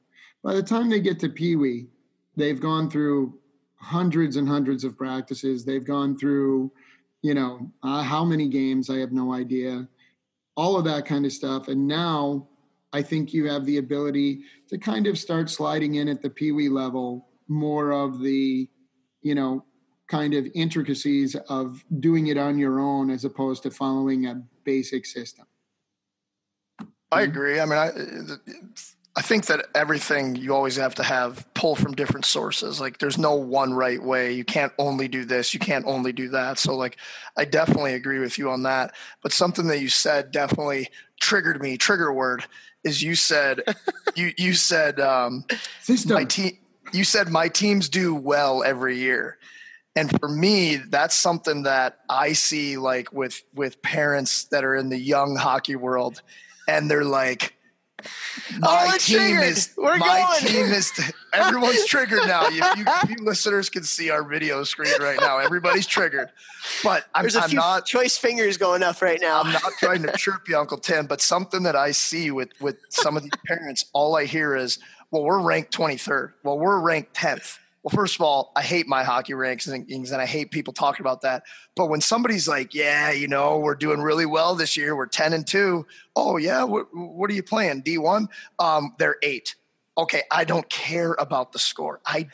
By 0.43 0.55
the 0.55 0.61
time 0.61 0.89
they 0.89 0.99
get 0.99 1.21
to 1.21 1.29
Pee 1.29 1.55
Wee, 1.55 1.87
they've 2.35 2.59
gone 2.59 2.89
through 2.89 3.39
hundreds 3.77 4.35
and 4.35 4.45
hundreds 4.45 4.83
of 4.83 4.97
practices. 4.97 5.63
They've 5.63 5.85
gone 5.85 6.17
through, 6.17 6.69
you 7.21 7.35
know, 7.35 7.71
uh, 7.81 8.03
how 8.03 8.25
many 8.25 8.49
games? 8.49 8.89
I 8.89 8.97
have 8.97 9.13
no 9.13 9.31
idea. 9.31 9.87
All 10.57 10.75
of 10.77 10.83
that 10.83 11.05
kind 11.05 11.25
of 11.25 11.31
stuff. 11.31 11.69
And 11.69 11.87
now 11.87 12.49
I 12.91 13.03
think 13.03 13.31
you 13.31 13.47
have 13.49 13.65
the 13.65 13.77
ability 13.77 14.41
to 14.67 14.77
kind 14.77 15.07
of 15.07 15.17
start 15.17 15.49
sliding 15.49 15.95
in 15.95 16.09
at 16.09 16.21
the 16.21 16.29
Pee 16.29 16.51
Wee 16.51 16.67
level 16.67 17.29
more 17.53 17.91
of 17.91 18.19
the, 18.19 18.67
you 19.21 19.35
know, 19.35 19.63
kind 20.07 20.33
of 20.33 20.47
intricacies 20.53 21.35
of 21.49 21.83
doing 21.99 22.27
it 22.27 22.37
on 22.37 22.57
your 22.57 22.79
own 22.79 23.09
as 23.09 23.25
opposed 23.25 23.63
to 23.63 23.71
following 23.71 24.27
a 24.27 24.41
basic 24.63 25.05
system. 25.05 25.45
I 27.11 27.21
agree. 27.21 27.59
I 27.59 27.65
mean, 27.65 27.77
I, 27.77 27.91
I 29.15 29.21
think 29.21 29.45
that 29.45 29.67
everything 29.75 30.35
you 30.35 30.55
always 30.55 30.75
have 30.77 30.95
to 30.95 31.03
have 31.03 31.51
pull 31.53 31.75
from 31.75 31.93
different 31.93 32.25
sources. 32.25 32.81
Like 32.81 32.97
there's 32.97 33.19
no 33.19 33.35
one 33.35 33.73
right 33.73 34.01
way. 34.01 34.33
You 34.33 34.43
can't 34.43 34.73
only 34.79 35.07
do 35.07 35.23
this. 35.23 35.53
You 35.53 35.59
can't 35.59 35.85
only 35.85 36.11
do 36.11 36.29
that. 36.29 36.57
So 36.57 36.75
like, 36.75 36.97
I 37.37 37.45
definitely 37.45 37.93
agree 37.93 38.19
with 38.19 38.39
you 38.39 38.49
on 38.49 38.63
that. 38.63 38.93
But 39.21 39.31
something 39.31 39.67
that 39.67 39.79
you 39.79 39.89
said 39.89 40.31
definitely 40.31 40.89
triggered 41.19 41.61
me. 41.61 41.77
Trigger 41.77 42.11
word 42.11 42.45
is 42.83 43.03
you 43.03 43.13
said 43.15 43.61
you 44.15 44.31
you 44.37 44.53
said 44.53 44.99
um, 44.99 45.45
System. 45.81 46.15
my 46.15 46.25
team. 46.25 46.57
You 46.93 47.03
said 47.03 47.29
my 47.29 47.49
teams 47.49 47.89
do 47.89 48.13
well 48.13 48.63
every 48.63 48.97
year. 48.97 49.37
And 49.95 50.09
for 50.19 50.29
me, 50.29 50.77
that's 50.77 51.15
something 51.15 51.63
that 51.63 51.99
I 52.09 52.33
see 52.33 52.77
like 52.77 53.13
with 53.13 53.41
with 53.53 53.81
parents 53.81 54.45
that 54.45 54.63
are 54.63 54.75
in 54.75 54.89
the 54.89 54.97
young 54.97 55.35
hockey 55.35 55.75
world, 55.75 56.21
and 56.67 56.89
they're 56.89 57.03
like, 57.03 57.55
"My 58.57 58.89
oh, 58.93 58.97
team 58.97 59.19
triggered. 59.19 59.43
is 59.43 59.73
We're 59.77 59.97
my 59.97 60.37
going. 60.41 60.51
team 60.51 60.65
is." 60.71 60.91
Everyone's 61.31 61.85
triggered 61.85 62.25
now. 62.27 62.47
If 62.47 62.55
you, 62.55 62.85
if 62.87 63.09
you, 63.19 63.23
listeners 63.23 63.69
can 63.69 63.83
see 63.83 64.09
our 64.09 64.23
video 64.23 64.63
screen 64.63 64.93
right 64.99 65.19
now, 65.19 65.37
everybody's 65.37 65.85
triggered. 65.87 66.29
But 66.83 67.05
I'm, 67.13 67.23
There's 67.23 67.35
a 67.35 67.43
I'm 67.43 67.49
few 67.49 67.59
not 67.59 67.85
choice 67.85 68.17
fingers 68.17 68.57
going 68.57 68.81
up 68.81 68.99
right 69.01 69.19
now. 69.21 69.41
I'm 69.41 69.51
not 69.51 69.73
trying 69.79 70.01
to 70.03 70.11
chirp 70.17 70.47
you, 70.47 70.57
Uncle 70.57 70.77
Tim, 70.79 71.05
but 71.05 71.21
something 71.21 71.63
that 71.63 71.75
I 71.75 71.91
see 71.91 72.31
with 72.31 72.49
with 72.59 72.77
some 72.89 73.15
of 73.15 73.21
these 73.21 73.31
parents, 73.45 73.85
all 73.93 74.15
I 74.15 74.25
hear 74.25 74.55
is, 74.55 74.79
"Well, 75.13 75.23
we're 75.23 75.41
ranked 75.41 75.73
23rd. 75.73 76.33
Well, 76.43 76.59
we're 76.59 76.81
ranked 76.81 77.13
10th." 77.13 77.59
well, 77.83 77.91
first 77.93 78.15
of 78.15 78.21
all, 78.21 78.53
I 78.55 78.61
hate 78.61 78.87
my 78.87 79.03
hockey 79.03 79.33
rankings 79.33 80.11
and 80.13 80.21
I 80.21 80.25
hate 80.25 80.51
people 80.51 80.71
talking 80.71 81.03
about 81.03 81.21
that. 81.21 81.43
But 81.75 81.87
when 81.87 81.99
somebody's 81.99 82.47
like, 82.47 82.73
yeah, 82.73 83.11
you 83.11 83.27
know, 83.27 83.59
we're 83.59 83.75
doing 83.75 83.99
really 83.99 84.25
well 84.25 84.55
this 84.55 84.77
year, 84.77 84.95
we're 84.95 85.05
10 85.05 85.33
and 85.33 85.45
2. 85.45 85.85
Oh, 86.15 86.37
yeah, 86.37 86.63
what, 86.63 86.87
what 86.93 87.29
are 87.29 87.33
you 87.33 87.43
playing? 87.43 87.83
D1? 87.83 88.27
Um, 88.57 88.95
they're 88.99 89.17
eight. 89.21 89.55
Okay, 89.97 90.23
I 90.31 90.45
don't 90.45 90.67
care 90.69 91.13
about 91.19 91.51
the 91.51 91.59
score. 91.59 91.99
I, 92.05 92.27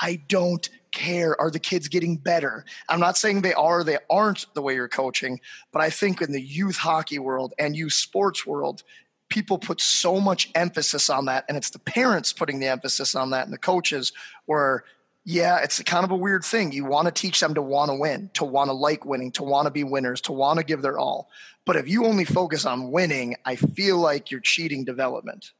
I 0.00 0.22
don't 0.28 0.66
care. 0.92 1.38
Are 1.38 1.50
the 1.50 1.58
kids 1.58 1.88
getting 1.88 2.16
better? 2.16 2.64
I'm 2.88 3.00
not 3.00 3.18
saying 3.18 3.42
they 3.42 3.54
are, 3.54 3.82
they 3.82 3.98
aren't 4.08 4.46
the 4.54 4.62
way 4.62 4.74
you're 4.74 4.88
coaching, 4.88 5.40
but 5.72 5.82
I 5.82 5.90
think 5.90 6.22
in 6.22 6.30
the 6.32 6.40
youth 6.40 6.76
hockey 6.76 7.18
world 7.18 7.54
and 7.58 7.76
youth 7.76 7.92
sports 7.92 8.46
world, 8.46 8.84
people 9.32 9.56
put 9.56 9.80
so 9.80 10.20
much 10.20 10.50
emphasis 10.54 11.08
on 11.08 11.24
that 11.24 11.46
and 11.48 11.56
it's 11.56 11.70
the 11.70 11.78
parents 11.78 12.34
putting 12.34 12.60
the 12.60 12.66
emphasis 12.66 13.14
on 13.14 13.30
that 13.30 13.44
and 13.44 13.52
the 13.52 13.56
coaches 13.56 14.12
where 14.44 14.84
yeah 15.24 15.58
it's 15.62 15.82
kind 15.84 16.04
of 16.04 16.10
a 16.10 16.16
weird 16.16 16.44
thing. 16.44 16.70
You 16.70 16.84
want 16.84 17.06
to 17.06 17.12
teach 17.12 17.40
them 17.40 17.54
to 17.54 17.62
want 17.62 17.90
to 17.90 17.94
win 17.94 18.28
to 18.34 18.44
want 18.44 18.68
to 18.68 18.74
like 18.74 19.06
winning 19.06 19.32
to 19.32 19.42
want 19.42 19.64
to 19.64 19.70
be 19.70 19.84
winners 19.84 20.20
to 20.22 20.32
want 20.32 20.58
to 20.58 20.64
give 20.66 20.82
their 20.82 20.98
all. 20.98 21.30
But 21.64 21.76
if 21.76 21.88
you 21.88 22.04
only 22.04 22.26
focus 22.26 22.66
on 22.66 22.90
winning 22.90 23.36
i 23.46 23.56
feel 23.56 23.96
like 23.96 24.30
you're 24.30 24.40
cheating 24.40 24.84
development. 24.84 25.52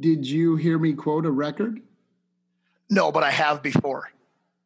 Did 0.00 0.26
you 0.26 0.56
hear 0.56 0.76
me 0.76 0.92
quote 0.92 1.24
a 1.24 1.30
record? 1.30 1.80
No 2.90 3.12
but 3.12 3.22
i 3.22 3.30
have 3.30 3.62
before. 3.62 4.10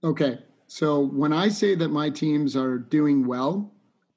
Okay 0.03 0.39
so 0.69 1.01
when 1.01 1.35
i 1.35 1.49
say 1.51 1.75
that 1.75 1.89
my 1.89 2.09
teams 2.09 2.57
are 2.57 2.79
doing 2.79 3.27
well 3.27 3.71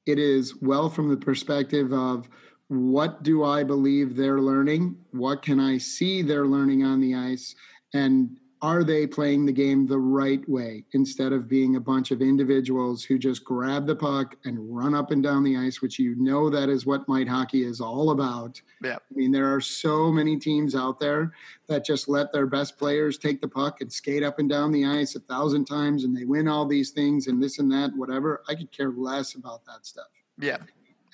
it 0.05 0.19
is 0.19 0.61
well 0.61 0.89
from 0.89 1.09
the 1.09 1.17
perspective 1.17 1.91
of 1.91 2.29
what 2.74 3.24
do 3.24 3.43
I 3.43 3.63
believe 3.63 4.15
they're 4.15 4.41
learning? 4.41 4.97
What 5.11 5.41
can 5.41 5.59
I 5.59 5.78
see 5.78 6.21
they're 6.21 6.47
learning 6.47 6.84
on 6.84 6.99
the 6.99 7.15
ice? 7.15 7.55
And 7.93 8.38
are 8.63 8.86
they 8.86 9.05
playing 9.05 9.45
the 9.45 9.51
game 9.51 9.86
the 9.86 9.99
right 9.99 10.47
way 10.47 10.86
instead 10.93 11.34
of 11.34 11.49
being 11.49 11.76
a 11.76 11.82
bunch 11.82 12.11
of 12.11 12.21
individuals 12.21 13.03
who 13.03 13.19
just 13.19 13.43
grab 13.43 13.86
the 13.86 13.95
puck 13.95 14.38
and 14.45 14.74
run 14.74 14.95
up 14.95 15.11
and 15.11 15.21
down 15.21 15.43
the 15.43 15.57
ice, 15.57 15.82
which 15.82 15.99
you 15.99 16.15
know 16.15 16.49
that 16.49 16.69
is 16.69 16.86
what 16.86 17.05
mite 17.09 17.28
hockey 17.28 17.65
is 17.65 17.82
all 17.82 18.11
about. 18.11 18.61
Yeah. 18.82 18.95
I 18.95 19.13
mean, 19.13 19.34
there 19.34 19.53
are 19.53 19.59
so 19.59 20.09
many 20.09 20.39
teams 20.39 20.76
out 20.76 20.97
there 20.97 21.34
that 21.67 21.84
just 21.84 22.07
let 22.07 22.32
their 22.32 22.47
best 22.47 22.78
players 22.78 23.17
take 23.17 23.41
the 23.41 23.49
puck 23.49 23.82
and 23.82 23.91
skate 23.91 24.24
up 24.24 24.39
and 24.39 24.49
down 24.49 24.71
the 24.71 24.86
ice 24.86 25.15
a 25.15 25.19
thousand 25.19 25.65
times 25.65 26.05
and 26.05 26.15
they 26.15 26.24
win 26.24 26.47
all 26.47 26.65
these 26.65 26.91
things 26.91 27.28
and 27.28 27.43
this 27.43 27.59
and 27.59 27.69
that, 27.74 27.91
whatever. 27.97 28.43
I 28.47 28.55
could 28.55 28.71
care 28.71 28.91
less 28.91 29.36
about 29.36 29.65
that 29.65 29.86
stuff. 29.86 30.07
Yeah 30.39 30.59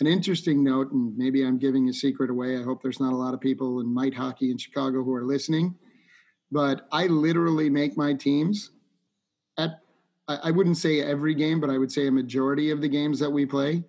an 0.02 0.08
interesting 0.08 0.64
note, 0.64 0.92
and 0.92 1.18
maybe 1.18 1.44
I'm 1.44 1.58
giving 1.58 1.90
a 1.90 1.94
secret 1.94 2.30
away. 2.30 2.58
I 2.58 2.64
hope 2.64 2.82
there's 2.82 3.00
not 3.00 3.14
a 3.14 3.18
lot 3.18 3.34
of 3.34 3.42
people 3.42 3.80
in 3.80 3.94
Mite 3.94 4.14
Hockey 4.14 4.52
in 4.52 4.58
Chicago 4.58 5.04
who 5.04 5.14
are 5.14 5.26
listening. 5.26 5.76
But 6.52 6.88
I 6.92 7.08
literally 7.08 7.70
make 7.70 7.98
my 7.98 8.14
teams 8.14 8.72
at, 9.58 9.82
I 10.28 10.52
wouldn't 10.52 10.78
say 10.78 11.02
every 11.02 11.36
game, 11.36 11.60
but 11.60 11.70
I 11.70 11.78
would 11.78 11.92
say 11.92 12.08
a 12.08 12.12
majority 12.12 12.72
of 12.72 12.82
the 12.82 12.88
games 12.88 13.20
that 13.20 13.30
we 13.30 13.46
play, 13.46 13.84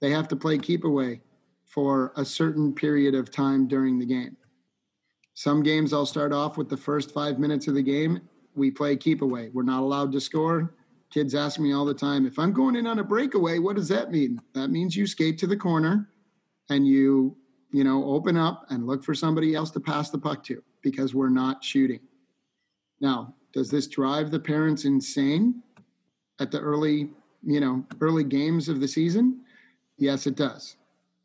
they 0.00 0.10
have 0.10 0.28
to 0.28 0.36
play 0.36 0.58
keep 0.58 0.84
away 0.84 1.20
for 1.66 2.12
a 2.16 2.24
certain 2.24 2.74
period 2.74 3.14
of 3.14 3.30
time 3.30 3.68
during 3.68 3.98
the 3.98 4.06
game. 4.06 4.36
Some 5.34 5.62
games 5.62 5.92
I'll 5.92 6.06
start 6.06 6.32
off 6.32 6.56
with 6.56 6.68
the 6.68 6.76
first 6.76 7.12
five 7.12 7.38
minutes 7.38 7.68
of 7.68 7.74
the 7.74 7.82
game. 7.82 8.20
We 8.54 8.70
play 8.70 8.96
keep 8.96 9.22
away. 9.22 9.50
We're 9.52 9.62
not 9.62 9.82
allowed 9.82 10.12
to 10.12 10.20
score 10.20 10.74
kids 11.10 11.34
ask 11.34 11.58
me 11.58 11.72
all 11.72 11.84
the 11.84 11.94
time 11.94 12.26
if 12.26 12.38
i'm 12.38 12.52
going 12.52 12.76
in 12.76 12.86
on 12.86 12.98
a 12.98 13.04
breakaway 13.04 13.58
what 13.58 13.76
does 13.76 13.88
that 13.88 14.10
mean? 14.10 14.40
That 14.54 14.68
means 14.68 14.96
you 14.96 15.06
skate 15.06 15.38
to 15.38 15.46
the 15.46 15.56
corner 15.56 16.08
and 16.70 16.86
you 16.86 17.36
you 17.70 17.84
know 17.84 18.04
open 18.04 18.36
up 18.36 18.66
and 18.70 18.86
look 18.86 19.04
for 19.04 19.14
somebody 19.14 19.54
else 19.54 19.70
to 19.72 19.80
pass 19.80 20.10
the 20.10 20.18
puck 20.18 20.42
to 20.44 20.62
because 20.82 21.14
we're 21.14 21.28
not 21.28 21.64
shooting. 21.64 22.00
Now 23.00 23.34
does 23.52 23.70
this 23.70 23.86
drive 23.86 24.30
the 24.30 24.40
parents 24.40 24.84
insane 24.84 25.62
at 26.40 26.50
the 26.50 26.60
early 26.60 27.10
you 27.42 27.60
know 27.60 27.84
early 28.00 28.24
games 28.24 28.68
of 28.68 28.80
the 28.80 28.88
season? 28.88 29.40
Yes 29.96 30.26
it 30.26 30.36
does 30.36 30.76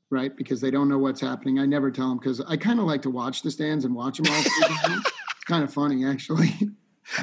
right? 0.10 0.38
Because 0.38 0.62
they 0.62 0.70
don't 0.70 0.88
know 0.88 1.00
what's 1.00 1.20
happening. 1.20 1.58
I 1.58 1.66
never 1.66 1.90
tell 1.90 2.10
them 2.10 2.20
because 2.20 2.40
i 2.42 2.56
kind 2.56 2.80
of 2.80 2.86
like 2.86 3.02
to 3.02 3.10
watch 3.10 3.42
the 3.42 3.50
stands 3.50 3.84
and 3.84 3.96
watch 3.96 4.20
them 4.20 4.32
all. 4.32 4.44
It's 5.44 5.50
kind 5.50 5.64
of 5.64 5.74
funny 5.74 6.06
actually. 6.06 6.54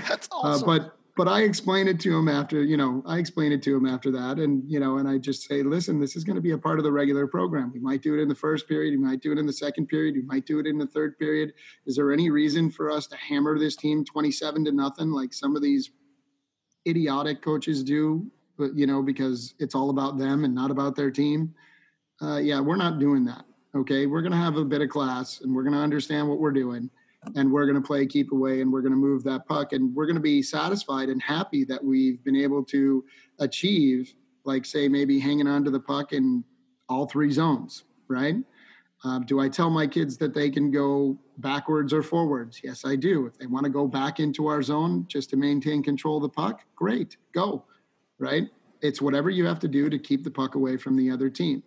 That's 0.06 0.28
awesome. 0.30 0.68
Uh, 0.68 0.78
but 0.78 0.99
but 1.20 1.28
I 1.28 1.42
explain 1.42 1.86
it 1.86 2.00
to 2.00 2.16
him 2.16 2.28
after, 2.28 2.64
you 2.64 2.78
know, 2.78 3.02
I 3.04 3.18
explain 3.18 3.52
it 3.52 3.62
to 3.64 3.76
him 3.76 3.84
after 3.84 4.10
that. 4.12 4.38
And, 4.38 4.62
you 4.66 4.80
know, 4.80 4.96
and 4.96 5.06
I 5.06 5.18
just 5.18 5.46
say, 5.46 5.62
listen, 5.62 6.00
this 6.00 6.16
is 6.16 6.24
going 6.24 6.36
to 6.36 6.40
be 6.40 6.52
a 6.52 6.56
part 6.56 6.78
of 6.78 6.82
the 6.82 6.92
regular 6.92 7.26
program. 7.26 7.70
We 7.74 7.78
might 7.78 8.00
do 8.00 8.18
it 8.18 8.22
in 8.22 8.26
the 8.26 8.34
first 8.34 8.66
period. 8.66 8.92
We 8.92 9.04
might 9.04 9.20
do 9.20 9.30
it 9.30 9.36
in 9.36 9.44
the 9.44 9.52
second 9.52 9.88
period. 9.88 10.14
We 10.14 10.22
might 10.22 10.46
do 10.46 10.60
it 10.60 10.66
in 10.66 10.78
the 10.78 10.86
third 10.86 11.18
period. 11.18 11.52
Is 11.84 11.94
there 11.94 12.10
any 12.10 12.30
reason 12.30 12.70
for 12.70 12.90
us 12.90 13.06
to 13.08 13.18
hammer 13.18 13.58
this 13.58 13.76
team 13.76 14.02
27 14.02 14.64
to 14.64 14.72
nothing 14.72 15.10
like 15.10 15.34
some 15.34 15.54
of 15.56 15.60
these 15.60 15.90
idiotic 16.88 17.42
coaches 17.42 17.84
do, 17.84 18.26
but, 18.56 18.74
you 18.74 18.86
know, 18.86 19.02
because 19.02 19.52
it's 19.58 19.74
all 19.74 19.90
about 19.90 20.16
them 20.16 20.46
and 20.46 20.54
not 20.54 20.70
about 20.70 20.96
their 20.96 21.10
team? 21.10 21.54
Uh, 22.22 22.38
yeah, 22.38 22.60
we're 22.60 22.76
not 22.76 22.98
doing 22.98 23.26
that. 23.26 23.44
Okay. 23.74 24.06
We're 24.06 24.22
going 24.22 24.32
to 24.32 24.38
have 24.38 24.56
a 24.56 24.64
bit 24.64 24.80
of 24.80 24.88
class 24.88 25.42
and 25.42 25.54
we're 25.54 25.64
going 25.64 25.74
to 25.74 25.80
understand 25.80 26.30
what 26.30 26.40
we're 26.40 26.50
doing 26.50 26.88
and 27.36 27.50
we're 27.50 27.66
going 27.66 27.80
to 27.80 27.86
play 27.86 28.06
keep 28.06 28.32
away 28.32 28.60
and 28.60 28.72
we're 28.72 28.80
going 28.80 28.92
to 28.92 28.98
move 28.98 29.22
that 29.24 29.46
puck 29.46 29.72
and 29.72 29.94
we're 29.94 30.06
going 30.06 30.16
to 30.16 30.22
be 30.22 30.42
satisfied 30.42 31.08
and 31.08 31.22
happy 31.22 31.64
that 31.64 31.82
we've 31.82 32.22
been 32.24 32.36
able 32.36 32.64
to 32.64 33.04
achieve 33.40 34.14
like 34.44 34.64
say 34.64 34.88
maybe 34.88 35.18
hanging 35.18 35.46
on 35.46 35.62
to 35.64 35.70
the 35.70 35.80
puck 35.80 36.12
in 36.12 36.42
all 36.88 37.06
three 37.06 37.30
zones 37.30 37.84
right? 38.08 38.36
Um, 39.02 39.24
do 39.24 39.40
i 39.40 39.48
tell 39.48 39.70
my 39.70 39.86
kids 39.86 40.18
that 40.18 40.34
they 40.34 40.50
can 40.50 40.70
go 40.70 41.18
backwards 41.38 41.92
or 41.92 42.02
forwards? 42.02 42.60
Yes 42.62 42.84
i 42.84 42.96
do. 42.96 43.26
If 43.26 43.38
they 43.38 43.46
want 43.46 43.64
to 43.64 43.70
go 43.70 43.86
back 43.86 44.20
into 44.20 44.46
our 44.46 44.62
zone 44.62 45.04
just 45.08 45.30
to 45.30 45.36
maintain 45.36 45.82
control 45.82 46.16
of 46.16 46.22
the 46.22 46.28
puck 46.28 46.62
great 46.74 47.16
go 47.34 47.64
right? 48.18 48.44
It's 48.82 49.00
whatever 49.00 49.30
you 49.30 49.46
have 49.46 49.58
to 49.60 49.68
do 49.68 49.90
to 49.90 49.98
keep 49.98 50.24
the 50.24 50.30
puck 50.30 50.54
away 50.54 50.76
from 50.76 50.96
the 50.96 51.10
other 51.10 51.28
team 51.30 51.62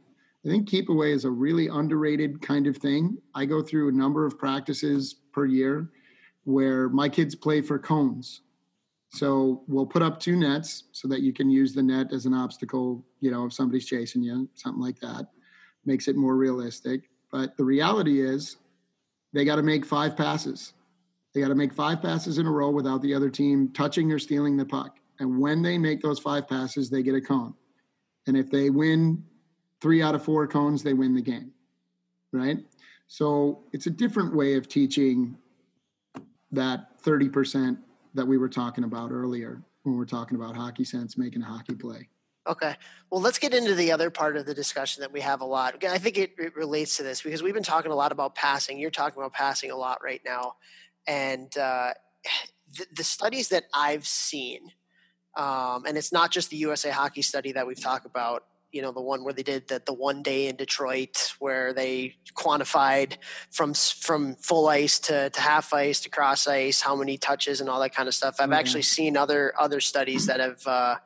I 0.45 0.49
think 0.49 0.67
keep 0.67 0.89
away 0.89 1.11
is 1.11 1.25
a 1.25 1.31
really 1.31 1.67
underrated 1.67 2.41
kind 2.41 2.67
of 2.67 2.77
thing. 2.77 3.17
I 3.33 3.45
go 3.45 3.61
through 3.61 3.89
a 3.89 3.93
number 3.93 4.25
of 4.25 4.37
practices 4.37 5.15
per 5.31 5.45
year 5.45 5.89
where 6.43 6.89
my 6.89 7.07
kids 7.07 7.33
play 7.33 7.61
for 7.61 7.79
cones. 7.79 8.41
So 9.09 9.63
we'll 9.67 9.85
put 9.85 10.01
up 10.01 10.19
two 10.19 10.35
nets 10.35 10.85
so 10.91 11.07
that 11.07 11.21
you 11.21 11.31
can 11.31 11.49
use 11.49 11.73
the 11.73 11.83
net 11.83 12.11
as 12.11 12.25
an 12.25 12.33
obstacle, 12.33 13.05
you 13.21 13.31
know, 13.31 13.45
if 13.45 13.53
somebody's 13.53 13.85
chasing 13.85 14.23
you, 14.23 14.49
something 14.55 14.81
like 14.81 14.99
that. 14.99 15.27
Makes 15.85 16.07
it 16.07 16.17
more 16.17 16.35
realistic. 16.35 17.09
But 17.31 17.55
the 17.55 17.63
reality 17.63 18.21
is 18.21 18.57
they 19.31 19.45
got 19.45 19.57
to 19.57 19.63
make 19.63 19.85
five 19.85 20.17
passes. 20.17 20.73
They 21.33 21.41
got 21.41 21.49
to 21.49 21.55
make 21.55 21.73
five 21.73 22.01
passes 22.01 22.37
in 22.37 22.47
a 22.47 22.51
row 22.51 22.69
without 22.69 23.01
the 23.01 23.13
other 23.13 23.29
team 23.29 23.71
touching 23.73 24.11
or 24.11 24.19
stealing 24.19 24.57
the 24.57 24.65
puck. 24.65 24.97
And 25.19 25.39
when 25.39 25.61
they 25.61 25.77
make 25.77 26.01
those 26.01 26.19
five 26.19 26.47
passes, 26.49 26.89
they 26.89 27.01
get 27.01 27.15
a 27.15 27.21
cone. 27.21 27.53
And 28.27 28.35
if 28.35 28.49
they 28.49 28.69
win 28.69 29.23
three 29.83 30.01
out 30.01 30.15
of 30.15 30.23
four 30.23 30.47
cones, 30.47 30.81
they 30.81 30.93
win 30.93 31.13
the 31.13 31.21
game. 31.21 31.51
Right? 32.31 32.57
So 33.07 33.65
it's 33.73 33.85
a 33.85 33.91
different 33.91 34.33
way 34.33 34.55
of 34.55 34.67
teaching 34.67 35.37
that 36.51 36.99
30% 37.03 37.77
that 38.13 38.25
we 38.25 38.37
were 38.37 38.49
talking 38.49 38.85
about 38.85 39.11
earlier 39.11 39.61
when 39.83 39.97
we're 39.97 40.05
talking 40.05 40.37
about 40.37 40.55
hockey 40.55 40.85
sense, 40.85 41.17
making 41.17 41.41
a 41.41 41.45
hockey 41.45 41.75
play. 41.75 42.07
Okay. 42.47 42.75
Well, 43.09 43.21
let's 43.21 43.37
get 43.37 43.53
into 43.53 43.75
the 43.75 43.91
other 43.91 44.09
part 44.09 44.37
of 44.37 44.45
the 44.45 44.53
discussion 44.53 45.01
that 45.01 45.11
we 45.11 45.21
have 45.21 45.41
a 45.41 45.45
lot. 45.45 45.75
Again, 45.75 45.91
I 45.91 45.97
think 45.97 46.17
it, 46.17 46.31
it, 46.37 46.55
relates 46.55 46.97
to 46.97 47.03
this 47.03 47.21
because 47.21 47.43
we've 47.43 47.53
been 47.53 47.63
talking 47.63 47.91
a 47.91 47.95
lot 47.95 48.11
about 48.11 48.35
passing. 48.35 48.79
You're 48.79 48.91
talking 48.91 49.21
about 49.21 49.33
passing 49.33 49.71
a 49.71 49.75
lot 49.75 50.03
right 50.03 50.21
now. 50.25 50.55
And 51.07 51.55
uh, 51.57 51.93
the, 52.77 52.85
the, 52.95 53.03
studies 53.03 53.49
that 53.49 53.65
I've 53.73 54.05
seen, 54.05 54.71
um, 55.35 55.85
and 55.85 55.97
it's 55.97 56.11
not 56.11 56.31
just 56.31 56.49
the 56.49 56.57
USA 56.57 56.89
Hockey 56.89 57.21
study 57.21 57.51
that 57.53 57.65
we've 57.65 57.81
talked 57.81 58.05
about, 58.05 58.43
you 58.73 58.81
know, 58.81 58.91
the 58.91 59.01
one 59.01 59.23
where 59.23 59.33
they 59.33 59.43
did 59.43 59.69
the, 59.69 59.81
the 59.85 59.93
one 59.93 60.21
day 60.21 60.47
in 60.47 60.57
Detroit 60.57 61.33
where 61.39 61.73
they 61.73 62.15
quantified 62.35 63.17
from 63.51 63.73
from 63.73 64.35
full 64.35 64.67
ice 64.67 64.99
to, 64.99 65.29
to 65.29 65.39
half 65.39 65.73
ice 65.73 66.01
to 66.01 66.09
cross 66.09 66.47
ice, 66.47 66.81
how 66.81 66.95
many 66.95 67.17
touches 67.17 67.61
and 67.61 67.69
all 67.69 67.79
that 67.79 67.95
kind 67.95 68.07
of 68.09 68.15
stuff. 68.15 68.35
I've 68.39 68.45
mm-hmm. 68.45 68.53
actually 68.53 68.81
seen 68.81 69.15
other 69.15 69.53
other 69.57 69.79
studies 69.79 70.25
that 70.25 70.41
have 70.41 70.67
uh,– 70.67 70.95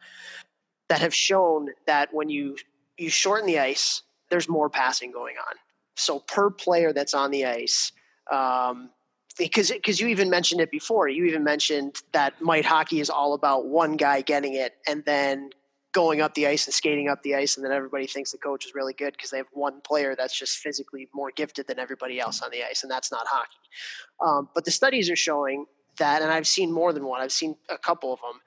that 0.89 1.01
have 1.01 1.13
shown 1.13 1.69
that 1.85 2.13
when 2.13 2.29
you 2.29 2.55
you 2.97 3.09
shorten 3.09 3.45
the 3.45 3.59
ice, 3.59 4.03
there's 4.29 4.49
more 4.49 4.69
passing 4.69 5.11
going 5.11 5.35
on. 5.37 5.55
So 5.95 6.19
per 6.19 6.49
player 6.49 6.93
that's 6.93 7.13
on 7.13 7.31
the 7.31 7.45
ice, 7.45 7.91
um, 8.31 8.89
because 9.37 9.71
because 9.71 9.99
you 9.99 10.07
even 10.07 10.29
mentioned 10.29 10.61
it 10.61 10.71
before. 10.71 11.07
You 11.09 11.25
even 11.25 11.43
mentioned 11.43 12.01
that 12.13 12.41
mite 12.41 12.65
hockey 12.65 12.99
is 12.99 13.09
all 13.09 13.33
about 13.33 13.67
one 13.67 13.97
guy 13.97 14.21
getting 14.21 14.53
it 14.53 14.75
and 14.87 15.03
then 15.05 15.49
going 15.97 16.21
up 16.21 16.35
the 16.35 16.45
ice 16.45 16.67
and 16.67 16.73
skating 16.75 17.09
up 17.09 17.23
the 17.23 17.33
ice, 17.33 17.57
and 17.57 17.65
then 17.65 17.71
everybody 17.71 18.05
thinks 18.05 18.31
the 18.31 18.37
coach 18.37 18.67
is 18.67 18.75
really 18.75 18.93
good 18.93 19.13
because 19.13 19.31
they 19.31 19.37
have 19.37 19.47
one 19.51 19.81
player 19.81 20.15
that's 20.15 20.37
just 20.37 20.59
physically 20.59 21.09
more 21.11 21.31
gifted 21.35 21.65
than 21.65 21.79
everybody 21.79 22.19
else 22.19 22.43
on 22.43 22.51
the 22.51 22.63
ice, 22.63 22.83
and 22.83 22.91
that's 22.91 23.11
not 23.11 23.25
hockey. 23.25 23.57
Um, 24.23 24.47
but 24.53 24.63
the 24.63 24.69
studies 24.69 25.09
are 25.09 25.15
showing 25.15 25.65
that, 25.97 26.21
and 26.21 26.31
I've 26.31 26.45
seen 26.45 26.71
more 26.71 26.93
than 26.93 27.03
one. 27.03 27.19
I've 27.19 27.31
seen 27.31 27.55
a 27.69 27.79
couple 27.79 28.13
of 28.13 28.19
them 28.19 28.39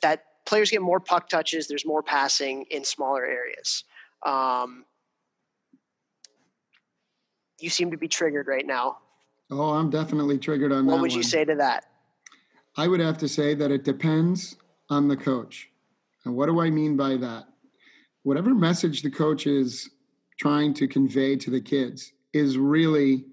that 0.00 0.24
players 0.46 0.70
get 0.70 0.80
more 0.80 0.98
puck 0.98 1.28
touches. 1.28 1.68
There's 1.68 1.84
more 1.84 2.02
passing 2.02 2.64
in 2.70 2.84
smaller 2.84 3.26
areas. 3.26 3.84
Um, 4.24 4.86
you 7.60 7.68
seem 7.68 7.90
to 7.90 7.98
be 7.98 8.08
triggered 8.08 8.46
right 8.48 8.66
now. 8.66 8.96
Oh, 9.50 9.74
I'm 9.74 9.90
definitely 9.90 10.38
triggered 10.38 10.72
on 10.72 10.86
what 10.86 10.92
that. 10.92 10.96
What 10.96 11.02
would 11.02 11.12
you 11.12 11.22
say 11.22 11.44
to 11.44 11.54
that? 11.56 11.84
I 12.78 12.88
would 12.88 13.00
have 13.00 13.18
to 13.18 13.28
say 13.28 13.52
that 13.52 13.70
it 13.70 13.84
depends 13.84 14.56
on 14.88 15.06
the 15.06 15.16
coach. 15.18 15.67
And 16.28 16.36
what 16.36 16.44
do 16.44 16.60
I 16.60 16.68
mean 16.68 16.94
by 16.94 17.16
that? 17.16 17.46
Whatever 18.22 18.54
message 18.54 19.00
the 19.00 19.10
coach 19.10 19.46
is 19.46 19.88
trying 20.38 20.74
to 20.74 20.86
convey 20.86 21.36
to 21.36 21.48
the 21.50 21.60
kids 21.62 22.12
is 22.34 22.58
really 22.58 23.24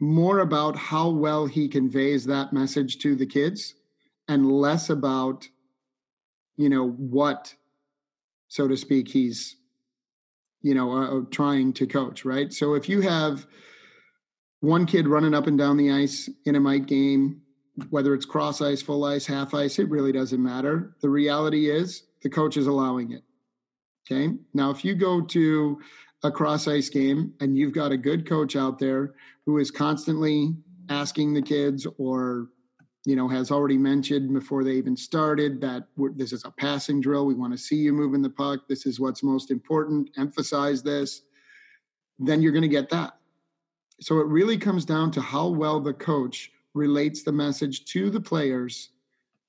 more 0.00 0.40
about 0.40 0.74
how 0.74 1.08
well 1.08 1.46
he 1.46 1.68
conveys 1.68 2.24
that 2.24 2.52
message 2.52 2.98
to 2.98 3.14
the 3.14 3.26
kids 3.26 3.76
and 4.26 4.50
less 4.50 4.90
about 4.90 5.48
you 6.56 6.68
know 6.68 6.88
what 6.88 7.54
so 8.48 8.66
to 8.66 8.76
speak 8.76 9.08
he's 9.08 9.56
you 10.62 10.74
know 10.74 10.90
uh, 10.90 11.18
uh, 11.18 11.20
trying 11.30 11.72
to 11.72 11.86
coach 11.86 12.24
right 12.24 12.52
so 12.52 12.74
if 12.74 12.88
you 12.88 13.02
have 13.02 13.46
one 14.60 14.84
kid 14.84 15.06
running 15.06 15.34
up 15.34 15.46
and 15.46 15.58
down 15.58 15.76
the 15.76 15.92
ice 15.92 16.28
in 16.44 16.56
a 16.56 16.60
mite 16.60 16.86
game 16.86 17.42
whether 17.90 18.14
it's 18.14 18.24
cross 18.24 18.60
ice 18.60 18.82
full 18.82 19.04
ice 19.04 19.26
half 19.26 19.54
ice 19.54 19.78
it 19.78 19.88
really 19.88 20.12
doesn't 20.12 20.42
matter 20.42 20.94
the 21.00 21.08
reality 21.08 21.70
is 21.70 22.04
the 22.22 22.28
coach 22.28 22.56
is 22.56 22.66
allowing 22.66 23.12
it 23.12 23.22
okay 24.10 24.34
now 24.54 24.70
if 24.70 24.84
you 24.84 24.94
go 24.94 25.20
to 25.20 25.80
a 26.22 26.30
cross 26.30 26.68
ice 26.68 26.88
game 26.88 27.32
and 27.40 27.56
you've 27.56 27.72
got 27.72 27.92
a 27.92 27.96
good 27.96 28.28
coach 28.28 28.56
out 28.56 28.78
there 28.78 29.14
who 29.46 29.58
is 29.58 29.70
constantly 29.70 30.54
asking 30.88 31.32
the 31.32 31.42
kids 31.42 31.86
or 31.98 32.48
you 33.06 33.16
know, 33.16 33.28
has 33.28 33.50
already 33.50 33.78
mentioned 33.78 34.32
before 34.32 34.62
they 34.62 34.72
even 34.72 34.96
started 34.96 35.60
that 35.60 35.84
this 36.16 36.32
is 36.32 36.44
a 36.44 36.50
passing 36.50 37.00
drill. 37.00 37.24
We 37.24 37.34
want 37.34 37.52
to 37.52 37.58
see 37.58 37.76
you 37.76 37.92
moving 37.92 38.20
the 38.20 38.30
puck. 38.30 38.68
This 38.68 38.84
is 38.84 39.00
what's 39.00 39.22
most 39.22 39.50
important. 39.50 40.10
Emphasize 40.18 40.82
this. 40.82 41.22
Then 42.18 42.42
you're 42.42 42.52
going 42.52 42.62
to 42.62 42.68
get 42.68 42.90
that. 42.90 43.14
So 44.00 44.18
it 44.18 44.26
really 44.26 44.58
comes 44.58 44.84
down 44.84 45.10
to 45.12 45.20
how 45.20 45.48
well 45.48 45.80
the 45.80 45.94
coach 45.94 46.52
relates 46.74 47.22
the 47.22 47.32
message 47.32 47.84
to 47.86 48.10
the 48.10 48.20
players 48.20 48.90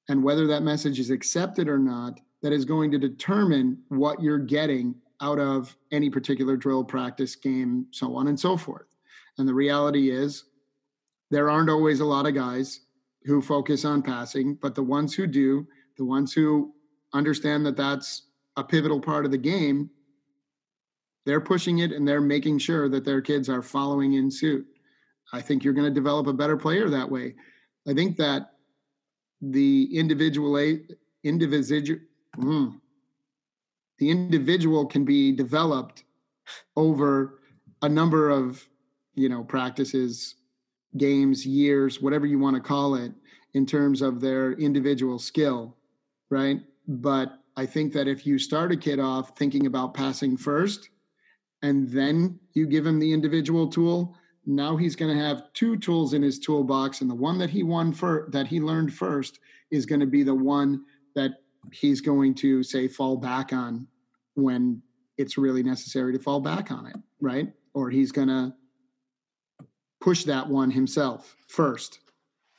and 0.09 0.23
whether 0.23 0.47
that 0.47 0.63
message 0.63 0.99
is 0.99 1.09
accepted 1.09 1.67
or 1.67 1.77
not. 1.77 2.19
That 2.41 2.53
is 2.53 2.65
going 2.65 2.89
to 2.91 2.97
determine 2.97 3.77
what 3.89 4.21
you're 4.21 4.39
getting 4.39 4.95
out 5.21 5.37
of 5.37 5.77
any 5.91 6.09
particular 6.09 6.57
drill, 6.57 6.83
practice, 6.83 7.35
game, 7.35 7.85
so 7.91 8.15
on 8.15 8.27
and 8.27 8.39
so 8.39 8.57
forth. 8.57 8.87
And 9.37 9.47
the 9.47 9.53
reality 9.53 10.09
is, 10.09 10.45
there 11.29 11.49
aren't 11.49 11.69
always 11.69 11.99
a 11.99 12.05
lot 12.05 12.25
of 12.25 12.33
guys 12.33 12.81
who 13.25 13.41
focus 13.41 13.85
on 13.85 14.01
passing, 14.01 14.55
but 14.55 14.73
the 14.73 14.83
ones 14.83 15.13
who 15.13 15.27
do, 15.27 15.67
the 15.97 16.03
ones 16.03 16.33
who 16.33 16.73
understand 17.13 17.65
that 17.65 17.77
that's 17.77 18.23
a 18.57 18.63
pivotal 18.63 18.99
part 18.99 19.25
of 19.25 19.31
the 19.31 19.37
game, 19.37 19.89
they're 21.25 21.39
pushing 21.39 21.79
it 21.79 21.91
and 21.91 22.07
they're 22.07 22.19
making 22.19 22.57
sure 22.57 22.89
that 22.89 23.05
their 23.05 23.21
kids 23.21 23.49
are 23.49 23.61
following 23.61 24.13
in 24.13 24.31
suit. 24.31 24.65
I 25.33 25.41
think 25.41 25.63
you're 25.63 25.73
going 25.73 25.87
to 25.87 25.93
develop 25.93 26.27
a 26.27 26.33
better 26.33 26.57
player 26.57 26.89
that 26.89 27.09
way. 27.09 27.35
I 27.87 27.93
think 27.93 28.17
that 28.17 28.51
the 29.41 29.89
individual 29.97 30.55
individual 31.23 31.99
mm, 32.37 32.79
the 33.97 34.09
individual 34.09 34.85
can 34.85 35.03
be 35.03 35.31
developed 35.31 36.03
over 36.75 37.39
a 37.81 37.89
number 37.89 38.29
of 38.29 38.67
you 39.15 39.29
know 39.29 39.43
practices 39.43 40.35
games, 40.97 41.45
years, 41.45 42.01
whatever 42.01 42.25
you 42.25 42.37
want 42.37 42.55
to 42.55 42.61
call 42.61 42.95
it, 42.95 43.11
in 43.53 43.65
terms 43.65 44.01
of 44.01 44.19
their 44.21 44.53
individual 44.53 45.19
skill, 45.19 45.75
right? 46.29 46.61
But 46.87 47.39
I 47.55 47.65
think 47.65 47.93
that 47.93 48.07
if 48.07 48.25
you 48.25 48.37
start 48.37 48.71
a 48.71 48.77
kid 48.77 48.99
off 48.99 49.37
thinking 49.37 49.65
about 49.67 49.93
passing 49.93 50.37
first, 50.37 50.89
and 51.61 51.89
then 51.89 52.39
you 52.53 52.65
give 52.65 52.85
him 52.85 52.99
the 52.99 53.13
individual 53.13 53.67
tool, 53.67 54.15
now 54.45 54.75
he's 54.75 54.95
going 54.95 55.15
to 55.15 55.23
have 55.23 55.51
two 55.53 55.77
tools 55.77 56.13
in 56.13 56.21
his 56.21 56.39
toolbox, 56.39 57.01
and 57.01 57.09
the 57.09 57.15
one 57.15 57.37
that 57.39 57.49
he 57.49 57.63
won 57.63 57.93
for 57.93 58.27
that 58.31 58.47
he 58.47 58.59
learned 58.59 58.93
first 58.93 59.39
is 59.69 59.85
going 59.85 60.01
to 60.01 60.07
be 60.07 60.23
the 60.23 60.35
one 60.35 60.83
that 61.15 61.31
he's 61.71 62.01
going 62.01 62.33
to 62.35 62.63
say 62.63 62.87
fall 62.87 63.17
back 63.17 63.53
on 63.53 63.87
when 64.35 64.81
it's 65.17 65.37
really 65.37 65.63
necessary 65.63 66.13
to 66.13 66.19
fall 66.19 66.39
back 66.39 66.71
on 66.71 66.87
it, 66.87 66.95
right? 67.19 67.51
Or 67.73 67.89
he's 67.89 68.11
going 68.11 68.29
to 68.29 68.53
push 69.99 70.23
that 70.23 70.47
one 70.47 70.71
himself 70.71 71.35
first. 71.47 71.99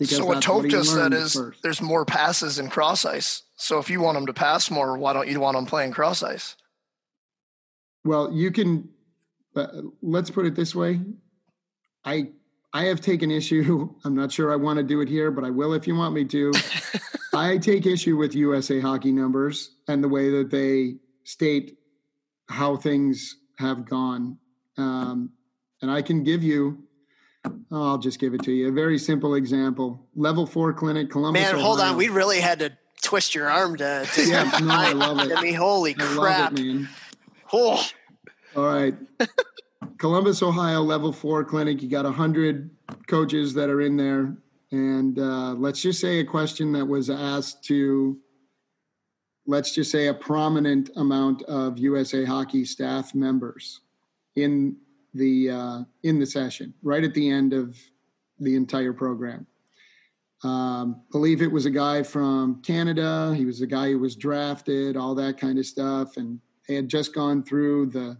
So 0.05 0.25
what 0.25 0.43
Toph 0.43 0.69
just 0.69 0.93
said 0.93 1.13
is 1.13 1.35
first. 1.35 1.63
there's 1.63 1.81
more 1.81 2.05
passes 2.05 2.59
in 2.59 2.69
cross 2.69 3.05
ice. 3.05 3.43
So 3.57 3.79
if 3.79 3.89
you 3.89 4.01
want 4.01 4.19
him 4.19 4.27
to 4.27 4.33
pass 4.33 4.71
more, 4.71 4.99
why 4.99 5.13
don't 5.13 5.29
you 5.29 5.39
want 5.39 5.57
him 5.57 5.67
playing 5.67 5.93
cross 5.93 6.23
ice? 6.23 6.57
Well, 8.05 8.33
you 8.33 8.51
can. 8.51 8.89
Uh, 9.55 9.67
let's 10.01 10.31
put 10.31 10.47
it 10.47 10.57
this 10.57 10.75
way. 10.75 11.01
I 12.05 12.31
I 12.73 12.85
have 12.85 13.01
taken 13.01 13.31
issue. 13.31 13.95
I'm 14.05 14.15
not 14.15 14.33
sure 14.33 14.53
I 14.53 14.57
want 14.57 14.79
to 14.79 14.83
do 14.83 15.01
it 15.01 15.09
here, 15.09 15.31
but 15.31 15.45
I 15.45 15.51
will 15.51 15.75
if 15.75 15.87
you 15.87 15.95
want 15.95 16.15
me 16.15 16.25
to. 16.27 16.53
I 17.35 17.59
take 17.59 17.87
issue 17.87 18.17
with 18.17 18.35
USA 18.35 18.81
hockey 18.81 19.13
numbers 19.13 19.71
and 19.89 20.05
the 20.05 20.09
way 20.09 20.31
that 20.31 20.51
they 20.51 20.97
state 21.25 21.79
how 22.49 22.77
things 22.77 23.37
have 23.59 23.89
gone. 23.89 24.37
Um, 24.77 25.31
and 25.81 25.91
I 25.91 26.03
can 26.03 26.25
give 26.25 26.43
you 26.43 26.85
Oh, 27.45 27.89
I'll 27.89 27.99
just 27.99 28.19
give 28.19 28.35
it 28.35 28.43
to 28.45 28.53
you. 28.53 28.69
A 28.69 28.73
very 28.73 28.99
simple 28.99 29.35
example. 29.35 30.07
Level 30.15 30.47
four 30.47 30.73
clinic, 30.73 31.11
Columbus. 31.11 31.43
Man, 31.43 31.59
hold 31.59 31.81
on. 31.81 31.97
We 31.97 32.09
really 32.09 32.41
had 32.41 32.61
to 32.61 32.73
twist 33.03 33.35
your 33.35 33.51
arm 33.51 33.77
to. 33.79 34.07
to 34.15 34.25
yeah, 34.25 34.45
no, 34.63 34.75
I 34.75 34.93
love 34.93 35.19
it. 35.21 35.33
I 35.37 35.41
mean, 35.43 35.55
holy 35.55 35.97
I 35.99 36.03
crap, 36.03 36.53
it, 36.53 36.63
man. 36.63 36.89
Oh. 37.53 37.85
All 38.55 38.65
right. 38.65 38.95
Columbus, 39.99 40.43
Ohio, 40.43 40.81
level 40.83 41.13
four 41.13 41.45
clinic. 41.45 41.83
You 41.83 41.89
got 41.89 42.07
a 42.07 42.11
hundred 42.11 42.71
coaches 43.07 43.55
that 43.55 43.69
are 43.69 43.81
in 43.81 43.97
there, 43.97 44.37
and 44.71 45.19
uh, 45.19 45.53
let's 45.53 45.83
just 45.83 46.01
say 46.01 46.21
a 46.21 46.25
question 46.25 46.73
that 46.73 46.87
was 46.87 47.11
asked 47.11 47.65
to. 47.65 48.19
Let's 49.47 49.75
just 49.75 49.91
say 49.91 50.07
a 50.07 50.15
prominent 50.15 50.91
amount 50.97 51.43
of 51.43 51.79
USA 51.79 52.25
Hockey 52.25 52.65
staff 52.65 53.15
members 53.15 53.81
in 54.37 54.77
the 55.15 55.51
uh, 55.51 55.81
in 56.03 56.19
the 56.19 56.27
session 56.27 56.75
right 56.83 57.05
at 57.05 57.15
the 57.15 57.29
end 57.29 57.53
of 57.53 57.77
the 58.39 58.57
entire 58.57 58.93
program. 58.93 59.47
Um, 60.45 61.03
believe 61.13 61.41
it 61.41 61.53
was 61.53 61.67
a 61.67 61.71
guy 61.71 62.03
from 62.03 62.63
Canada. 62.63 63.33
He 63.37 63.45
was 63.45 63.61
a 63.61 63.67
guy 63.67 63.91
who 63.91 64.01
was 64.01 64.17
drafted, 64.17 64.97
all 64.97 65.15
that 65.15 65.39
kind 65.39 65.59
of 65.59 65.67
stuff, 65.67 66.17
and 66.17 66.41
they 66.67 66.75
had 66.75 66.89
just 66.89 67.15
gone 67.15 67.45
through 67.45 67.87
the, 67.87 68.17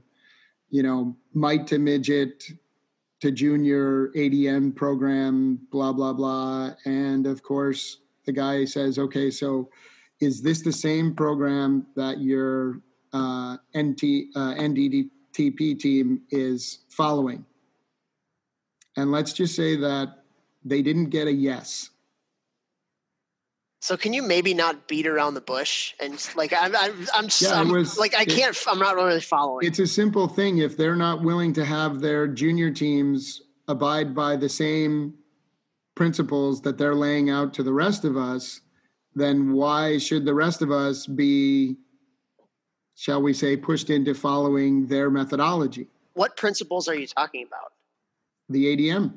you 0.73 0.83
know, 0.83 1.15
mite 1.35 1.69
to 1.69 1.79
midget 1.79 2.43
to 3.21 3.31
junior 3.31 4.09
ADM 4.17 4.75
program, 4.75 5.61
blah 5.71 5.93
blah 5.93 6.13
blah, 6.13 6.71
and 6.85 7.27
of 7.29 7.43
course 7.45 7.99
the 8.25 8.33
guy 8.33 8.65
says, 8.65 8.99
okay, 8.99 9.31
so 9.31 9.69
is 10.21 10.43
this 10.43 10.63
the 10.63 10.73
same 10.73 11.15
program 11.15 11.87
that 11.97 12.21
your 12.21 12.81
uh, 13.13 13.57
NT, 13.77 14.31
uh, 14.35 14.55
NDTP 14.55 15.79
team 15.79 16.23
is 16.31 16.81
following? 16.89 17.45
And 18.97 19.11
let's 19.11 19.33
just 19.33 19.57
say 19.57 19.77
that 19.77 20.25
they 20.65 20.83
didn't 20.83 21.11
get 21.11 21.27
a 21.27 21.33
yes. 21.33 21.91
So 23.83 23.97
can 23.97 24.13
you 24.13 24.23
maybe 24.23 24.55
not 24.55 24.87
beat 24.87 25.09
around 25.09 25.35
the 25.35 25.41
bush 25.41 25.93
and 25.99 26.15
like 26.37 26.53
I'm 26.53 26.75
I'm 26.77 27.07
I'm, 27.13 27.29
Yeah, 27.41 27.55
I'm 27.55 27.69
was- 27.69 27.99
like 27.99 28.15
I 28.15 28.25
can't 28.25 28.57
I'm 28.69 28.79
not 28.79 28.95
really 28.95 29.21
following. 29.21 29.67
It's 29.67 29.81
a 29.81 29.89
simple 29.89 30.29
thing. 30.29 30.59
If 30.59 30.77
they're 30.77 30.95
not 30.95 31.23
willing 31.23 31.53
to 31.55 31.65
have 31.65 32.01
their 32.01 32.29
junior 32.29 32.71
teams 32.71 33.43
abide 33.67 34.15
by 34.15 34.37
the 34.37 34.49
same 34.49 35.15
principles 35.97 36.63
that 36.63 36.79
they're 36.79 36.95
laying 36.95 37.29
out 37.29 37.53
to 37.55 37.65
the 37.65 37.73
rest 37.73 38.05
of 38.05 38.17
us, 38.17 38.61
then 39.17 39.53
why 39.53 39.99
should 39.99 40.25
the 40.25 40.35
rest 40.35 40.63
of 40.63 40.71
us 40.71 41.05
be, 41.09 41.77
shall 42.95 43.21
we 43.21 43.33
say, 43.33 43.57
pushed 43.57 43.91
into 43.91 44.15
following 44.15 44.87
their 44.87 45.11
methodology? 45.11 45.89
What 46.15 46.37
principles 46.37 46.87
are 46.87 46.95
you 46.95 47.09
talking 47.09 47.47
about? 47.47 47.73
the 48.49 48.77
ADM 48.77 49.15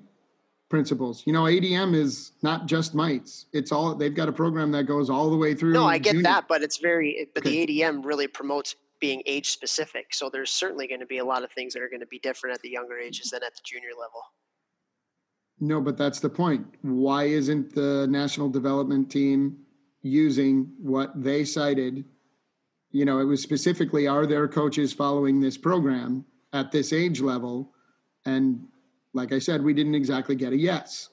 principles. 0.69 1.23
You 1.25 1.33
know, 1.33 1.43
ADM 1.43 1.95
is 1.95 2.31
not 2.41 2.65
just 2.65 2.95
mites. 2.95 3.45
It's 3.53 3.71
all 3.71 3.93
they've 3.95 4.13
got 4.15 4.29
a 4.29 4.33
program 4.33 4.71
that 4.71 4.83
goes 4.85 5.09
all 5.09 5.29
the 5.29 5.37
way 5.37 5.53
through. 5.53 5.73
No, 5.73 5.85
I 5.85 5.97
get 5.97 6.11
junior- 6.13 6.23
that, 6.23 6.47
but 6.47 6.63
it's 6.63 6.77
very 6.77 7.29
but 7.33 7.41
Okay. 7.45 7.65
the 7.65 7.81
ADM 7.81 8.03
really 8.05 8.27
promotes 8.27 8.75
being 8.99 9.21
age 9.25 9.49
specific. 9.51 10.13
So 10.13 10.29
there's 10.29 10.51
certainly 10.51 10.87
going 10.87 11.01
to 11.01 11.05
be 11.05 11.17
a 11.19 11.25
lot 11.25 11.43
of 11.43 11.51
things 11.51 11.73
that 11.73 11.81
are 11.83 11.89
going 11.89 11.99
to 11.99 12.05
be 12.07 12.19
different 12.19 12.55
at 12.55 12.61
the 12.61 12.69
younger 12.69 12.97
ages 12.97 13.29
than 13.31 13.43
at 13.43 13.53
the 13.55 13.61
junior 13.63 13.89
level. 13.99 14.21
No, 15.59 15.79
but 15.81 15.97
that's 15.97 16.19
the 16.19 16.29
point. 16.29 16.65
Why 16.81 17.25
isn't 17.25 17.73
the 17.75 18.07
national 18.09 18.49
development 18.49 19.09
team 19.11 19.57
using 20.01 20.71
what 20.79 21.11
they 21.21 21.45
cited? 21.45 22.05
You 22.91 23.05
know, 23.05 23.19
it 23.19 23.25
was 23.25 23.41
specifically 23.41 24.07
are 24.07 24.25
there 24.25 24.47
coaches 24.47 24.93
following 24.93 25.39
this 25.39 25.57
program 25.57 26.25
at 26.53 26.71
this 26.71 26.91
age 26.93 27.21
level? 27.21 27.73
And 28.25 28.67
like 29.15 29.31
I 29.31 29.39
said, 29.39 29.63
we 29.63 29.73
didn't 29.73 29.95
exactly 29.95 30.35
get 30.35 30.51
a 30.53 30.57
yes. 30.57 31.09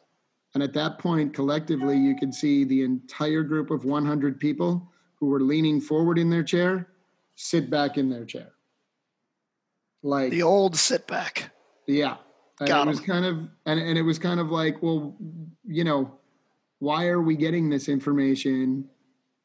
And 0.54 0.62
at 0.62 0.74
that 0.74 0.98
point, 0.98 1.32
collectively, 1.32 1.96
you 1.96 2.14
could 2.16 2.34
see 2.34 2.64
the 2.64 2.82
entire 2.82 3.42
group 3.42 3.70
of 3.70 3.84
100 3.84 4.38
people 4.38 4.90
who 5.14 5.26
were 5.26 5.40
leaning 5.40 5.80
forward 5.80 6.18
in 6.18 6.28
their 6.28 6.42
chair 6.42 6.88
sit 7.36 7.70
back 7.70 7.96
in 7.96 8.10
their 8.10 8.24
chair. 8.24 8.52
Like, 10.02 10.30
The 10.32 10.42
old 10.42 10.76
sit 10.76 11.06
back. 11.06 11.50
yeah. 11.86 12.16
And 12.60 12.68
Got 12.68 12.86
it 12.86 12.90
was 12.90 13.00
kind 13.00 13.24
of 13.24 13.36
and, 13.66 13.80
and 13.80 13.98
it 13.98 14.02
was 14.02 14.18
kind 14.18 14.38
of 14.38 14.50
like, 14.50 14.82
well, 14.82 15.16
you 15.64 15.84
know, 15.84 16.18
why 16.80 17.06
are 17.06 17.20
we 17.20 17.34
getting 17.34 17.70
this 17.70 17.88
information? 17.88 18.88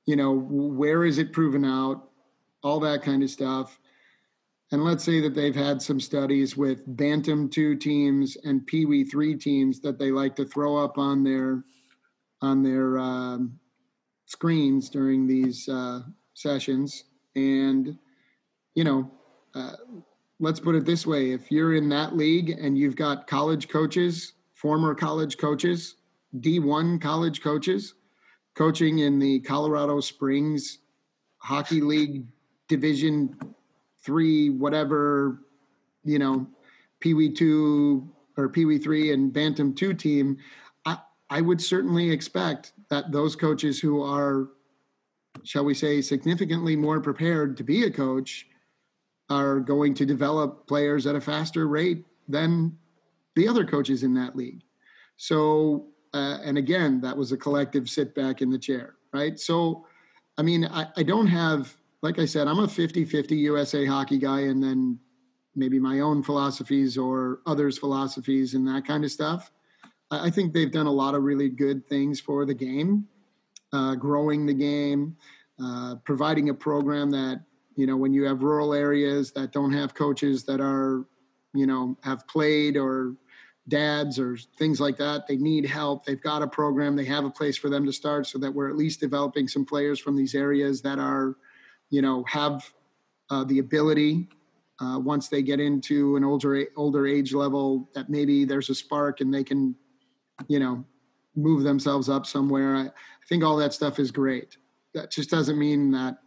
You 0.05 0.18
know, 0.18 0.34
where 0.34 1.03
is 1.05 1.18
it 1.18 1.32
proven 1.32 1.64
out? 1.64 2.10
All 2.64 2.80
that 2.82 3.01
kind 3.01 3.24
of 3.24 3.30
stuff. 3.30 3.80
And 4.72 4.84
let's 4.84 5.03
say 5.03 5.22
that 5.22 5.34
they've 5.34 5.55
had 5.55 5.82
some 5.82 5.99
studies 5.99 6.57
with 6.57 6.84
Bantam 6.97 7.49
2 7.49 7.78
teams 7.78 8.36
and 8.43 8.65
Pee 8.68 8.86
Wee 8.86 9.05
3 9.05 9.38
teams 9.38 9.80
that 9.80 9.97
they 9.97 10.11
like 10.11 10.36
to 10.36 10.45
throw 10.45 10.78
up 10.78 10.97
on 10.97 11.24
their 11.24 11.63
on 12.41 12.61
their 12.61 12.99
um, 12.99 13.57
screens 14.26 14.89
during 14.89 15.26
these 15.26 15.68
uh, 15.70 16.01
sessions. 16.34 17.05
And, 17.36 17.97
you 18.76 18.84
know, 18.84 19.09
uh, 19.55 19.74
let's 20.39 20.59
put 20.59 20.76
it 20.76 20.86
this 20.86 21.07
way 21.07 21.32
if 21.32 21.49
you're 21.49 21.74
in 21.74 21.89
that 21.89 22.15
league 22.15 22.51
and 22.51 22.78
you've 22.78 22.95
got 22.95 23.26
college 23.26 23.70
coaches, 23.70 24.34
former 24.53 24.93
college 24.93 25.38
coaches, 25.38 25.95
D1 26.39 27.01
college 27.01 27.41
coaches, 27.41 27.95
coaching 28.53 28.99
in 28.99 29.18
the 29.18 29.39
Colorado 29.39 29.99
Springs 29.99 30.80
Hockey 31.38 31.82
League 31.82 32.26
Division 32.68 33.36
three, 34.08 34.49
whatever, 34.49 35.43
you 36.05 36.18
know, 36.18 36.47
Pee 37.01 37.30
two 37.34 38.10
or 38.38 38.47
Pee 38.47 38.80
three 38.80 39.12
and 39.12 39.34
Bantam 39.34 39.76
two 39.76 39.93
team, 39.93 40.38
I, 40.86 40.97
I 41.30 41.41
would 41.41 41.62
certainly 41.62 42.10
expect 42.10 42.72
that 42.89 43.12
those 43.12 43.36
coaches 43.36 43.80
who 43.80 44.01
are, 44.01 44.47
shall 45.43 45.66
we 45.66 45.74
say, 45.74 46.01
significantly 46.01 46.76
more 46.78 47.01
prepared 47.01 47.58
to 47.58 47.64
be 47.64 47.84
a 47.84 47.91
coach 47.91 48.47
are 49.30 49.60
going 49.60 49.93
to 49.95 50.05
develop 50.05 50.66
players 50.68 51.05
at 51.05 51.16
a 51.16 51.22
faster 51.22 51.68
rate 51.68 52.05
than 52.30 52.78
the 53.36 53.45
other 53.47 53.66
coaches 53.66 54.03
in 54.03 54.14
that 54.14 54.38
league. 54.38 54.64
So, 55.18 55.88
uh, 56.14 56.38
and 56.45 56.58
again, 56.58 57.01
that 57.01 57.18
was 57.18 57.34
a 57.34 57.38
collective 57.38 57.89
sit 57.89 58.16
back 58.16 58.41
in 58.41 58.49
the 58.49 58.58
chair, 58.58 58.95
right? 59.12 59.38
So, 59.38 59.86
I 60.38 60.43
mean, 60.43 60.64
I, 60.66 60.88
I 60.95 61.03
don't 61.03 61.28
have, 61.28 61.76
like 62.02 62.20
I 62.20 62.26
said, 62.26 62.48
I'm 62.48 62.60
a 62.60 62.68
50 62.68 63.06
50 63.06 63.36
USA 63.36 63.86
hockey 63.86 64.18
guy, 64.18 64.41
and 64.41 64.62
then 64.62 65.00
maybe 65.56 65.80
my 65.80 66.00
own 66.02 66.24
philosophies 66.24 66.98
or 66.98 67.39
others' 67.45 67.78
philosophies 67.78 68.54
and 68.54 68.68
that 68.68 68.86
kind 68.86 69.04
of 69.04 69.12
stuff. 69.12 69.52
I, 70.10 70.30
think 70.30 70.54
they've 70.54 70.72
done 70.72 70.86
a 70.86 70.91
lot 70.91 71.16
of 71.16 71.24
really 71.24 71.50
good 71.50 71.86
things 71.89 72.22
for 72.22 72.45
the 72.45 72.54
game, 72.54 73.08
uh, 73.74 73.95
growing 73.95 74.45
the 74.45 74.54
game, 74.54 75.18
uh, 75.62 75.95
providing 76.06 76.50
a 76.50 76.54
program 76.54 77.10
that, 77.10 77.43
you 77.76 77.88
know, 77.88 77.98
when 77.98 78.14
you 78.14 78.24
have 78.24 78.43
rural 78.43 78.74
areas 78.74 79.32
that 79.32 79.52
don't 79.52 79.74
have 79.74 79.95
coaches 79.95 80.45
that 80.45 80.62
are, 80.62 81.06
you 81.54 81.66
know, 81.66 81.98
have 82.04 82.26
played 82.28 82.78
or 82.78 83.16
dads 83.68 84.18
or 84.18 84.38
things 84.58 84.80
like 84.80 84.98
that. 84.98 85.28
They 85.28 85.36
need 85.36 85.66
help. 85.66 86.06
They've 86.06 86.22
got 86.22 86.41
a 86.41 86.48
program. 86.48 86.95
They 86.95 87.06
have 87.06 87.26
a 87.26 87.30
place 87.30 87.58
for 87.58 87.70
them 87.70 87.86
to 87.86 87.91
start 87.91 88.28
so 88.28 88.39
that 88.39 88.54
we're 88.54 88.70
at 88.70 88.78
least 88.78 89.00
developing 89.00 89.48
some 89.48 89.66
players 89.66 90.00
from 90.00 90.16
these 90.16 90.36
areas 90.36 90.82
that 90.84 91.00
are, 91.00 91.36
you 91.90 92.02
know, 92.02 92.24
have 92.28 92.70
uh, 93.30 93.44
the 93.44 93.60
ability 93.60 94.28
uh, 94.80 95.00
once 95.00 95.28
they 95.28 95.42
get 95.42 95.60
into 95.60 96.16
an 96.16 96.24
older 96.24 96.66
older 96.76 97.08
age 97.08 97.34
level 97.34 97.90
that 97.96 98.10
maybe 98.10 98.46
there's 98.46 98.70
a 98.70 98.76
spark 98.76 99.22
and 99.22 99.34
they 99.34 99.44
can, 99.44 99.76
you 100.48 100.60
know, 100.60 100.86
move 101.36 101.64
themselves 101.64 102.10
up 102.10 102.26
somewhere. 102.26 102.76
I, 102.76 102.86
I 102.86 103.26
think 103.30 103.44
all 103.44 103.58
that 103.58 103.74
stuff 103.74 104.00
is 104.00 104.12
great. 104.12 104.58
That 104.94 105.12
just 105.12 105.30
doesn't 105.30 105.58
mean 105.58 105.92
that 105.92 106.18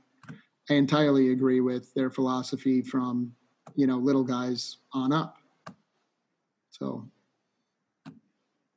I 0.68 0.74
entirely 0.74 1.30
agree 1.32 1.60
with 1.60 1.92
their 1.94 2.10
philosophy 2.10 2.82
from, 2.82 3.32
you 3.74 3.86
know, 3.86 3.98
little 3.98 4.24
guys 4.24 4.78
on 4.92 5.12
up. 5.12 5.36
So 6.70 7.08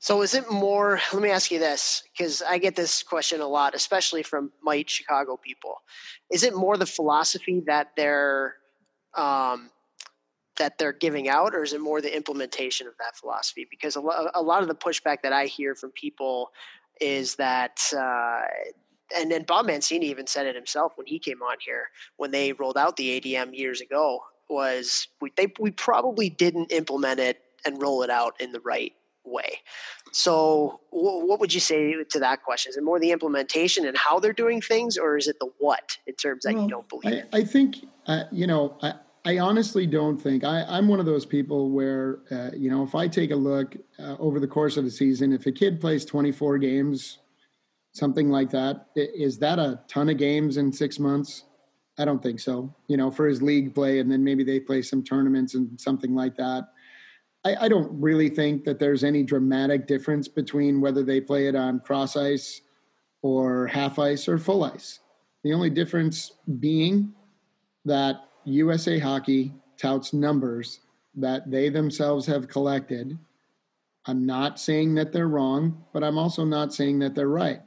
So 0.04 0.22
is 0.22 0.34
it 0.34 0.52
more? 0.52 1.00
Let 1.14 1.22
me 1.22 1.30
ask 1.30 1.50
you 1.50 1.60
this, 1.60 2.04
because 2.12 2.42
I 2.42 2.58
get 2.58 2.76
this 2.76 3.04
question 3.04 3.40
a 3.40 3.48
lot, 3.48 3.74
especially 3.74 4.22
from 4.22 4.52
my 4.62 4.84
Chicago 4.86 5.38
people. 5.38 5.82
Is 6.30 6.44
it 6.44 6.54
more 6.54 6.76
the 6.76 6.86
philosophy 6.86 7.64
that 7.68 7.92
they're 7.96 8.56
um, 9.16 9.70
that 10.58 10.78
they're 10.78 10.92
giving 10.92 11.30
out, 11.30 11.56
or 11.56 11.64
is 11.64 11.72
it 11.72 11.80
more 11.80 12.02
the 12.02 12.14
implementation 12.14 12.86
of 12.86 12.96
that 13.00 13.16
philosophy? 13.16 13.66
Because 13.72 13.96
a, 13.96 14.02
lo- 14.02 14.28
a 14.36 14.42
lot 14.42 14.62
of 14.62 14.68
the 14.68 14.76
pushback 14.76 15.22
that 15.24 15.32
I 15.32 15.46
hear 15.46 15.74
from 15.74 15.92
people 15.92 16.52
is 17.00 17.36
that, 17.36 17.80
uh, 17.98 18.42
and 19.16 19.32
then 19.32 19.44
Bob 19.44 19.68
Mancini 19.68 20.08
even 20.08 20.28
said 20.28 20.48
it 20.48 20.56
himself 20.56 20.92
when 20.98 21.08
he 21.08 21.18
came 21.18 21.42
on 21.42 21.56
here 21.66 21.86
when 22.18 22.32
they 22.32 22.52
rolled 22.52 22.78
out 22.78 22.98
the 22.98 23.22
ADM 23.22 23.58
years 23.58 23.80
ago 23.80 24.20
was 24.50 25.08
we 25.22 25.32
they 25.38 25.48
we 25.62 25.72
probably 25.72 26.30
didn't 26.30 26.74
implement 26.74 27.22
it 27.22 27.40
and 27.66 27.82
roll 27.82 28.04
it 28.04 28.10
out 28.10 28.36
in 28.42 28.52
the 28.52 28.60
right 28.60 28.92
way. 29.26 29.60
So, 30.12 30.80
wh- 30.90 31.26
what 31.28 31.40
would 31.40 31.54
you 31.54 31.60
say 31.60 31.96
to 32.04 32.20
that 32.20 32.44
question? 32.44 32.70
Is 32.70 32.78
it 32.78 32.84
more 32.84 33.00
the 33.00 33.12
implementation 33.12 33.86
and 33.86 33.98
how 33.98 34.20
they're 34.20 34.34
doing 34.34 34.62
things, 34.62 34.98
or 34.98 35.18
is 35.18 35.28
it 35.28 35.38
the 35.40 35.50
what 35.60 35.98
in 36.08 36.16
terms 36.16 36.44
that 36.44 36.54
Well, 36.54 36.64
you 36.64 36.70
don't 36.70 36.90
believe? 36.90 37.24
I, 37.34 37.40
I 37.40 37.44
think, 37.44 37.86
uh, 38.08 38.24
you 38.32 38.48
know, 38.48 38.78
I, 38.82 38.94
I 39.26 39.40
honestly 39.40 39.88
don't 39.88 40.18
think 40.18 40.44
I, 40.44 40.64
I'm 40.68 40.88
one 40.88 41.00
of 41.00 41.06
those 41.06 41.26
people 41.26 41.72
where, 41.72 42.20
uh, 42.30 42.52
you 42.56 42.70
know, 42.70 42.84
if 42.84 42.94
I 42.94 43.08
take 43.08 43.32
a 43.32 43.36
look 43.36 43.76
uh, 43.98 44.18
over 44.20 44.40
the 44.40 44.48
course 44.48 44.78
of 44.78 44.84
the 44.84 44.92
season, 44.92 45.32
if 45.32 45.46
a 45.46 45.52
kid 45.52 45.80
plays 45.80 46.04
24 46.04 46.58
games, 46.58 47.20
something 47.94 48.30
like 48.30 48.50
that, 48.50 48.88
is 48.96 49.38
that 49.40 49.60
a 49.60 49.80
ton 49.88 50.10
of 50.10 50.18
games 50.18 50.58
in 50.58 50.74
six 50.74 51.00
months? 51.00 51.46
I 51.98 52.06
don't 52.06 52.22
think 52.22 52.40
so. 52.40 52.76
You 52.88 52.98
know, 52.98 53.12
for 53.12 53.28
his 53.28 53.42
league 53.42 53.74
play, 53.74 54.00
and 54.00 54.12
then 54.12 54.24
maybe 54.24 54.44
they 54.44 54.60
play 54.60 54.82
some 54.82 55.04
tournaments 55.04 55.54
and 55.54 55.80
something 55.80 56.14
like 56.16 56.36
that. 56.38 56.70
I, 57.46 57.66
I 57.66 57.68
don't 57.68 57.90
really 58.00 58.30
think 58.30 58.64
that 58.66 58.80
there's 58.80 59.04
any 59.04 59.24
dramatic 59.24 59.88
difference 59.88 60.28
between 60.28 60.82
whether 60.82 61.04
they 61.04 61.20
play 61.22 61.48
it 61.48 61.56
on 61.56 61.80
cross 61.80 62.16
ice 62.16 62.62
or 63.22 63.68
half 63.68 64.00
ice 64.00 64.28
or 64.28 64.38
full 64.38 64.64
ice. 64.64 65.00
The 65.44 65.54
only 65.54 65.70
difference 65.70 66.32
being 66.60 67.14
that 67.86 68.16
USA 68.46 69.00
Hockey 69.00 69.54
touts 69.78 70.14
numbers 70.14 70.80
that 71.16 71.50
they 71.52 71.70
themselves 71.70 72.26
have 72.28 72.48
collected. 72.48 73.18
I'm 74.06 74.26
not 74.26 74.60
saying 74.60 74.96
that 74.96 75.12
they're 75.12 75.28
wrong, 75.28 75.84
but 75.94 76.04
I'm 76.04 76.18
also 76.18 76.44
not 76.44 76.74
saying 76.74 77.00
that 77.00 77.16
they're 77.16 77.28
right. 77.28 77.62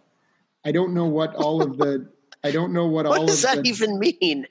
I 0.64 0.72
don't 0.72 0.94
know 0.94 1.04
what 1.06 1.34
all 1.34 1.62
of 1.62 1.76
the 1.78 2.10
I 2.42 2.50
don't 2.50 2.72
know 2.72 2.86
what, 2.86 3.06
what 3.08 3.20
all 3.20 3.26
does 3.26 3.44
of 3.44 3.50
that 3.50 3.62
the, 3.62 3.68
even 3.68 3.98
mean? 3.98 4.46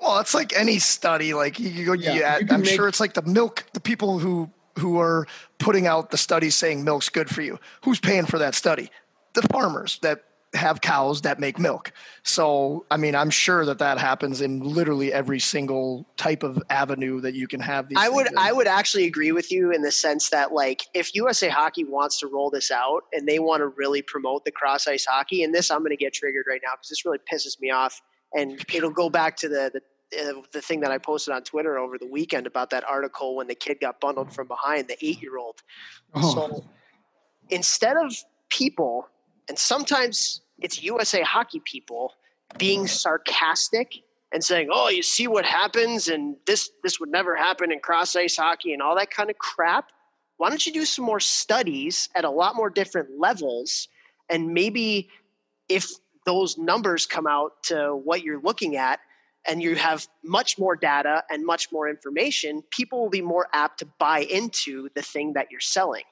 Well, 0.00 0.18
it's 0.20 0.34
like 0.34 0.56
any 0.56 0.78
study. 0.78 1.34
Like 1.34 1.58
you, 1.58 1.68
you 1.68 1.86
go, 1.86 1.92
Yeah, 1.92 2.14
yeah, 2.14 2.38
you 2.38 2.46
I'm 2.50 2.60
make- 2.60 2.70
sure 2.70 2.88
it's 2.88 3.00
like 3.00 3.14
the 3.14 3.22
milk. 3.22 3.64
The 3.72 3.80
people 3.80 4.18
who 4.18 4.50
who 4.78 4.98
are 4.98 5.26
putting 5.58 5.86
out 5.86 6.10
the 6.10 6.16
studies 6.16 6.54
saying 6.54 6.84
milk's 6.84 7.08
good 7.08 7.28
for 7.28 7.42
you. 7.42 7.58
Who's 7.84 8.00
paying 8.00 8.26
for 8.26 8.38
that 8.38 8.54
study? 8.54 8.90
The 9.34 9.42
farmers 9.42 9.98
that 10.02 10.24
have 10.54 10.80
cows 10.80 11.22
that 11.22 11.38
make 11.38 11.58
milk. 11.58 11.92
So, 12.22 12.86
I 12.90 12.96
mean, 12.96 13.14
I'm 13.14 13.30
sure 13.30 13.64
that 13.66 13.78
that 13.78 13.98
happens 13.98 14.40
in 14.40 14.60
literally 14.60 15.12
every 15.12 15.40
single 15.40 16.06
type 16.16 16.42
of 16.42 16.62
avenue 16.70 17.20
that 17.20 17.34
you 17.34 17.46
can 17.46 17.60
have 17.60 17.88
these. 17.88 17.98
I 18.00 18.08
would, 18.08 18.28
in. 18.28 18.38
I 18.38 18.52
would 18.52 18.66
actually 18.66 19.04
agree 19.04 19.32
with 19.32 19.52
you 19.52 19.72
in 19.72 19.82
the 19.82 19.92
sense 19.92 20.30
that, 20.30 20.52
like, 20.52 20.84
if 20.94 21.14
USA 21.14 21.48
Hockey 21.48 21.84
wants 21.84 22.18
to 22.20 22.26
roll 22.26 22.50
this 22.50 22.70
out 22.70 23.02
and 23.12 23.28
they 23.28 23.38
want 23.38 23.60
to 23.60 23.68
really 23.68 24.02
promote 24.02 24.44
the 24.44 24.50
cross 24.50 24.86
ice 24.88 25.04
hockey, 25.04 25.42
and 25.42 25.54
this 25.54 25.70
I'm 25.70 25.80
going 25.80 25.90
to 25.90 25.96
get 25.96 26.14
triggered 26.14 26.46
right 26.48 26.60
now 26.64 26.72
because 26.74 26.88
this 26.88 27.04
really 27.04 27.18
pisses 27.30 27.60
me 27.60 27.70
off, 27.70 28.00
and 28.34 28.62
it'll 28.74 28.90
go 28.90 29.10
back 29.10 29.36
to 29.38 29.48
the 29.48 29.70
the. 29.72 29.80
Uh, 30.12 30.40
the 30.52 30.62
thing 30.62 30.80
that 30.80 30.90
I 30.90 30.98
posted 30.98 31.34
on 31.34 31.42
Twitter 31.42 31.78
over 31.78 31.98
the 31.98 32.06
weekend 32.06 32.46
about 32.46 32.70
that 32.70 32.82
article 32.84 33.36
when 33.36 33.46
the 33.46 33.54
kid 33.54 33.78
got 33.80 34.00
bundled 34.00 34.32
from 34.32 34.48
behind, 34.48 34.88
the 34.88 34.96
eight 35.04 35.20
year 35.20 35.36
old. 35.36 35.62
Oh. 36.14 36.34
So 36.34 36.64
instead 37.50 37.96
of 37.96 38.14
people 38.48 39.08
and 39.48 39.58
sometimes 39.58 40.42
it's 40.58 40.82
USA 40.82 41.22
hockey 41.22 41.60
people 41.64 42.14
being 42.58 42.86
sarcastic 42.86 44.02
and 44.32 44.44
saying, 44.44 44.68
"Oh, 44.70 44.88
you 44.88 45.02
see 45.02 45.26
what 45.26 45.44
happens, 45.44 46.08
and 46.08 46.36
this 46.46 46.70
this 46.82 47.00
would 47.00 47.10
never 47.10 47.34
happen 47.34 47.72
in 47.72 47.80
cross 47.80 48.14
ice 48.14 48.36
hockey 48.36 48.72
and 48.72 48.82
all 48.82 48.94
that 48.96 49.10
kind 49.10 49.30
of 49.30 49.38
crap." 49.38 49.90
Why 50.36 50.50
don't 50.50 50.64
you 50.64 50.72
do 50.72 50.84
some 50.84 51.04
more 51.04 51.20
studies 51.20 52.08
at 52.14 52.24
a 52.24 52.30
lot 52.30 52.54
more 52.54 52.70
different 52.70 53.18
levels, 53.18 53.88
and 54.28 54.52
maybe 54.54 55.08
if 55.68 55.90
those 56.24 56.58
numbers 56.58 57.06
come 57.06 57.26
out 57.26 57.62
to 57.64 57.96
what 57.96 58.22
you're 58.22 58.40
looking 58.40 58.76
at, 58.76 59.00
and 59.48 59.62
you 59.62 59.74
have 59.74 60.06
much 60.22 60.58
more 60.58 60.76
data 60.76 61.24
and 61.30 61.44
much 61.44 61.72
more 61.72 61.88
information, 61.88 62.62
people 62.70 63.00
will 63.00 63.10
be 63.10 63.22
more 63.22 63.48
apt 63.52 63.78
to 63.78 63.86
buy 63.98 64.20
into 64.20 64.88
the 64.94 65.02
thing 65.02 65.32
that 65.32 65.50
you're 65.50 65.60
selling. 65.60 66.04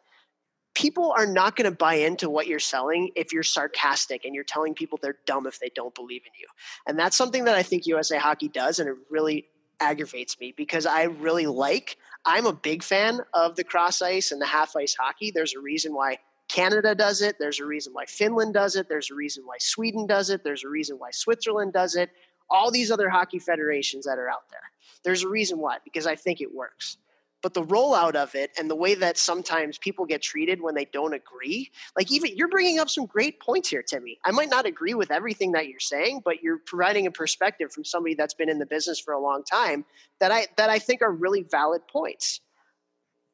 People 0.75 1.15
are 1.17 1.27
not 1.27 1.57
going 1.57 1.71
to 1.71 1.77
buy 1.77 1.95
into 1.95 2.29
what 2.29 2.47
you're 2.47 2.59
selling 2.59 3.11
if 3.15 3.33
you're 3.33 3.43
sarcastic 3.43 4.25
and 4.25 4.35
you're 4.35 4.45
telling 4.45 4.75
people 4.75 4.99
they're 5.01 5.19
dumb 5.27 5.47
if 5.47 5.59
they 5.61 5.71
don't 5.75 5.95
believe 5.95 6.23
in 6.27 6.33
you. 6.39 6.47
And 6.87 6.99
that's 6.99 7.17
something 7.17 7.45
that 7.45 7.55
I 7.55 7.63
think 7.63 7.87
USA 7.87 8.19
Hockey 8.19 8.49
does, 8.49 8.79
and 8.79 8.89
it 8.89 8.97
really 9.11 9.47
aggravates 9.81 10.39
me 10.41 10.55
because 10.57 10.87
I 10.87 11.05
really 11.05 11.47
like, 11.47 11.97
I'm 12.25 12.47
a 12.47 12.53
big 12.53 12.83
fan 12.83 13.21
of 13.35 13.57
the 13.57 13.65
cross 13.65 14.03
ice 14.03 14.33
and 14.33 14.41
the 14.41 14.47
half 14.47 14.75
ice 14.77 14.97
hockey. 14.99 15.31
There's 15.31 15.55
a 15.55 15.61
reason 15.61 15.95
why 15.95 16.19
Canada 16.49 16.95
does 16.95 17.23
it, 17.23 17.37
there's 17.39 17.61
a 17.61 17.67
reason 17.67 17.93
why 17.93 18.05
Finland 18.07 18.55
does 18.55 18.77
it, 18.77 18.89
there's 18.89 19.11
a 19.11 19.15
reason 19.15 19.45
why 19.45 19.57
Sweden 19.59 20.07
does 20.07 20.31
it, 20.31 20.45
there's 20.45 20.65
a 20.65 20.69
reason 20.69 20.97
why 20.97 21.11
Switzerland 21.11 21.73
does 21.73 21.97
it, 21.97 22.11
all 22.51 22.71
these 22.71 22.91
other 22.91 23.09
hockey 23.09 23.39
federations 23.39 24.05
that 24.07 24.19
are 24.19 24.29
out 24.29 24.49
there. 24.51 24.61
There's 25.05 25.23
a 25.23 25.29
reason 25.29 25.59
why, 25.59 25.79
because 25.85 26.07
I 26.07 26.17
think 26.17 26.41
it 26.41 26.55
works. 26.55 26.99
But 27.43 27.55
the 27.55 27.63
rollout 27.63 28.17
of 28.17 28.35
it 28.35 28.51
and 28.59 28.69
the 28.69 28.75
way 28.75 28.95
that 28.95 29.19
sometimes 29.19 29.79
people 29.79 30.05
get 30.05 30.23
treated 30.23 30.61
when 30.61 30.75
they 30.75 30.87
don't 30.87 31.15
agree 31.15 31.71
like 31.97 32.11
even 32.11 32.37
you're 32.37 32.49
bringing 32.49 32.81
up 32.81 32.91
some 32.91 33.07
great 33.07 33.39
points 33.39 33.69
here 33.69 33.85
timmy. 33.85 34.19
I 34.25 34.33
might 34.33 34.51
not 34.51 34.67
agree 34.67 34.95
with 34.95 35.13
everything 35.13 35.53
that 35.53 35.69
you're 35.69 35.79
saying 35.79 36.23
but 36.25 36.43
you're 36.43 36.59
providing 36.59 37.07
a 37.07 37.13
perspective 37.13 37.71
from 37.71 37.85
somebody 37.85 38.15
that's 38.15 38.35
been 38.35 38.49
in 38.49 38.59
the 38.59 38.67
business 38.67 38.99
for 38.99 39.15
a 39.15 39.21
long 39.21 39.45
time 39.45 39.85
that 40.19 40.33
i 40.33 40.47
that 40.57 40.71
i 40.71 40.81
think 40.81 41.03
are 41.03 41.13
really 41.13 41.45
valid 41.49 41.87
points. 41.87 42.41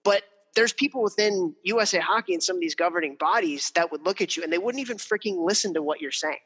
But 0.05 0.25
there's 0.57 0.75
people 0.75 1.03
within 1.03 1.55
usa 1.63 2.01
hockey 2.01 2.35
and 2.35 2.43
some 2.43 2.57
of 2.57 2.61
these 2.61 2.75
governing 2.75 3.17
bodies 3.19 3.71
that 3.77 3.91
would 3.93 4.05
look 4.05 4.21
at 4.21 4.37
you 4.37 4.43
and 4.43 4.53
they 4.53 4.59
wouldn't 4.59 4.83
even 4.83 4.99
freaking 4.99 5.43
listen 5.43 5.73
to 5.73 5.83
what 5.83 6.03
you're 6.03 6.11
saying 6.11 6.37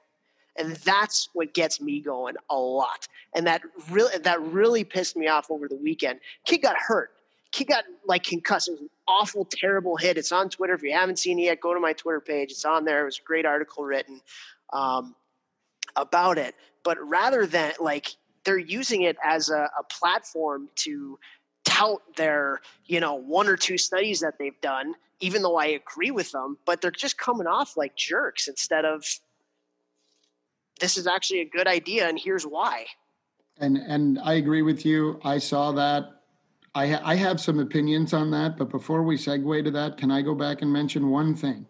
and 0.59 0.77
that's 0.77 1.29
what 1.33 1.55
gets 1.55 1.81
me 1.81 2.01
going 2.01 2.35
a 2.51 2.57
lot 2.57 3.07
and 3.35 3.47
that 3.47 3.63
really 3.91 4.17
that 4.19 4.41
really 4.41 4.85
pissed 4.85 5.17
me 5.17 5.29
off 5.29 5.51
over 5.51 5.69
the 5.69 5.77
weekend 5.77 6.21
kid 6.45 6.59
got 6.59 6.77
hurt 6.77 7.11
he 7.57 7.65
got 7.65 7.85
like 8.07 8.23
concussed. 8.23 8.69
It 8.69 8.73
was 8.73 8.81
an 8.83 8.91
awful, 9.09 9.47
terrible 9.51 9.97
hit. 9.97 10.19
It's 10.19 10.33
on 10.33 10.51
Twitter. 10.51 10.75
If 10.75 10.83
you 10.83 10.93
haven't 10.93 11.19
seen 11.19 11.39
it 11.39 11.45
yet, 11.45 11.61
go 11.61 11.73
to 11.73 11.81
my 11.81 11.93
Twitter 11.93 12.21
page. 12.21 12.51
It's 12.51 12.65
on 12.65 12.85
there. 12.85 13.03
It 13.03 13.05
was 13.07 13.19
a 13.19 13.23
great 13.23 13.47
article 13.47 13.85
written 13.85 14.21
um, 14.73 15.15
about 15.97 16.39
it. 16.39 16.55
But 16.85 16.99
rather 17.01 17.47
than 17.47 17.73
like 17.81 18.09
they're 18.45 18.59
using 18.59 19.03
it 19.03 19.17
as 19.25 19.49
a, 19.51 19.71
a 19.79 19.83
platform 19.91 20.69
to 20.77 21.19
tout 21.65 22.01
their 22.17 22.61
you 22.85 23.01
know 23.01 23.15
one 23.15 23.49
or 23.49 23.57
two 23.57 23.77
studies 23.77 24.21
that 24.21 24.39
they've 24.39 24.61
done 24.61 24.95
even 25.19 25.43
though 25.43 25.57
i 25.57 25.67
agree 25.67 26.13
with 26.13 26.31
them 26.31 26.57
but 26.65 26.81
they're 26.81 26.93
just 26.93 27.19
coming 27.19 27.49
off 27.49 27.77
like 27.77 27.97
jerks 27.97 28.47
instead 28.47 28.85
of 28.85 29.05
this 30.81 30.97
is 30.97 31.07
actually 31.07 31.41
a 31.41 31.49
good 31.49 31.67
idea 31.67 32.09
and 32.09 32.19
here's 32.19 32.45
why. 32.45 32.87
And 33.59 33.77
and 33.77 34.19
i 34.23 34.35
agree 34.35 34.63
with 34.63 34.85
you. 34.85 35.21
I 35.25 35.39
saw 35.39 35.73
that. 35.73 36.13
I, 36.75 36.89
ha- 36.89 37.03
I 37.03 37.15
have 37.15 37.41
some 37.41 37.59
opinions 37.59 38.13
on 38.13 38.31
that, 38.33 38.59
but 38.59 38.69
before 38.69 39.03
we 39.03 39.17
segue 39.17 39.65
to 39.65 39.71
that, 39.71 39.97
can 39.97 40.11
I 40.11 40.21
go 40.21 40.35
back 40.35 40.61
and 40.61 40.71
mention 40.71 41.09
one 41.09 41.35
thing? 41.35 41.65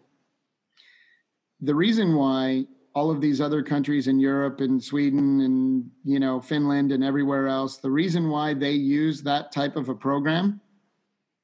The 1.61 1.73
reason 1.73 2.13
why 2.13 2.65
all 2.93 3.09
of 3.09 3.21
these 3.21 3.39
other 3.39 3.63
countries 3.63 4.07
in 4.07 4.19
Europe 4.19 4.59
and 4.59 4.83
Sweden 4.83 5.41
and 5.41 5.89
you 6.03 6.19
know 6.19 6.41
Finland 6.41 6.91
and 6.91 7.03
everywhere 7.03 7.47
else, 7.47 7.77
the 7.77 7.91
reason 7.91 8.29
why 8.29 8.53
they 8.53 8.71
use 8.71 9.21
that 9.23 9.51
type 9.51 9.77
of 9.77 9.87
a 9.87 9.95
program 9.95 10.59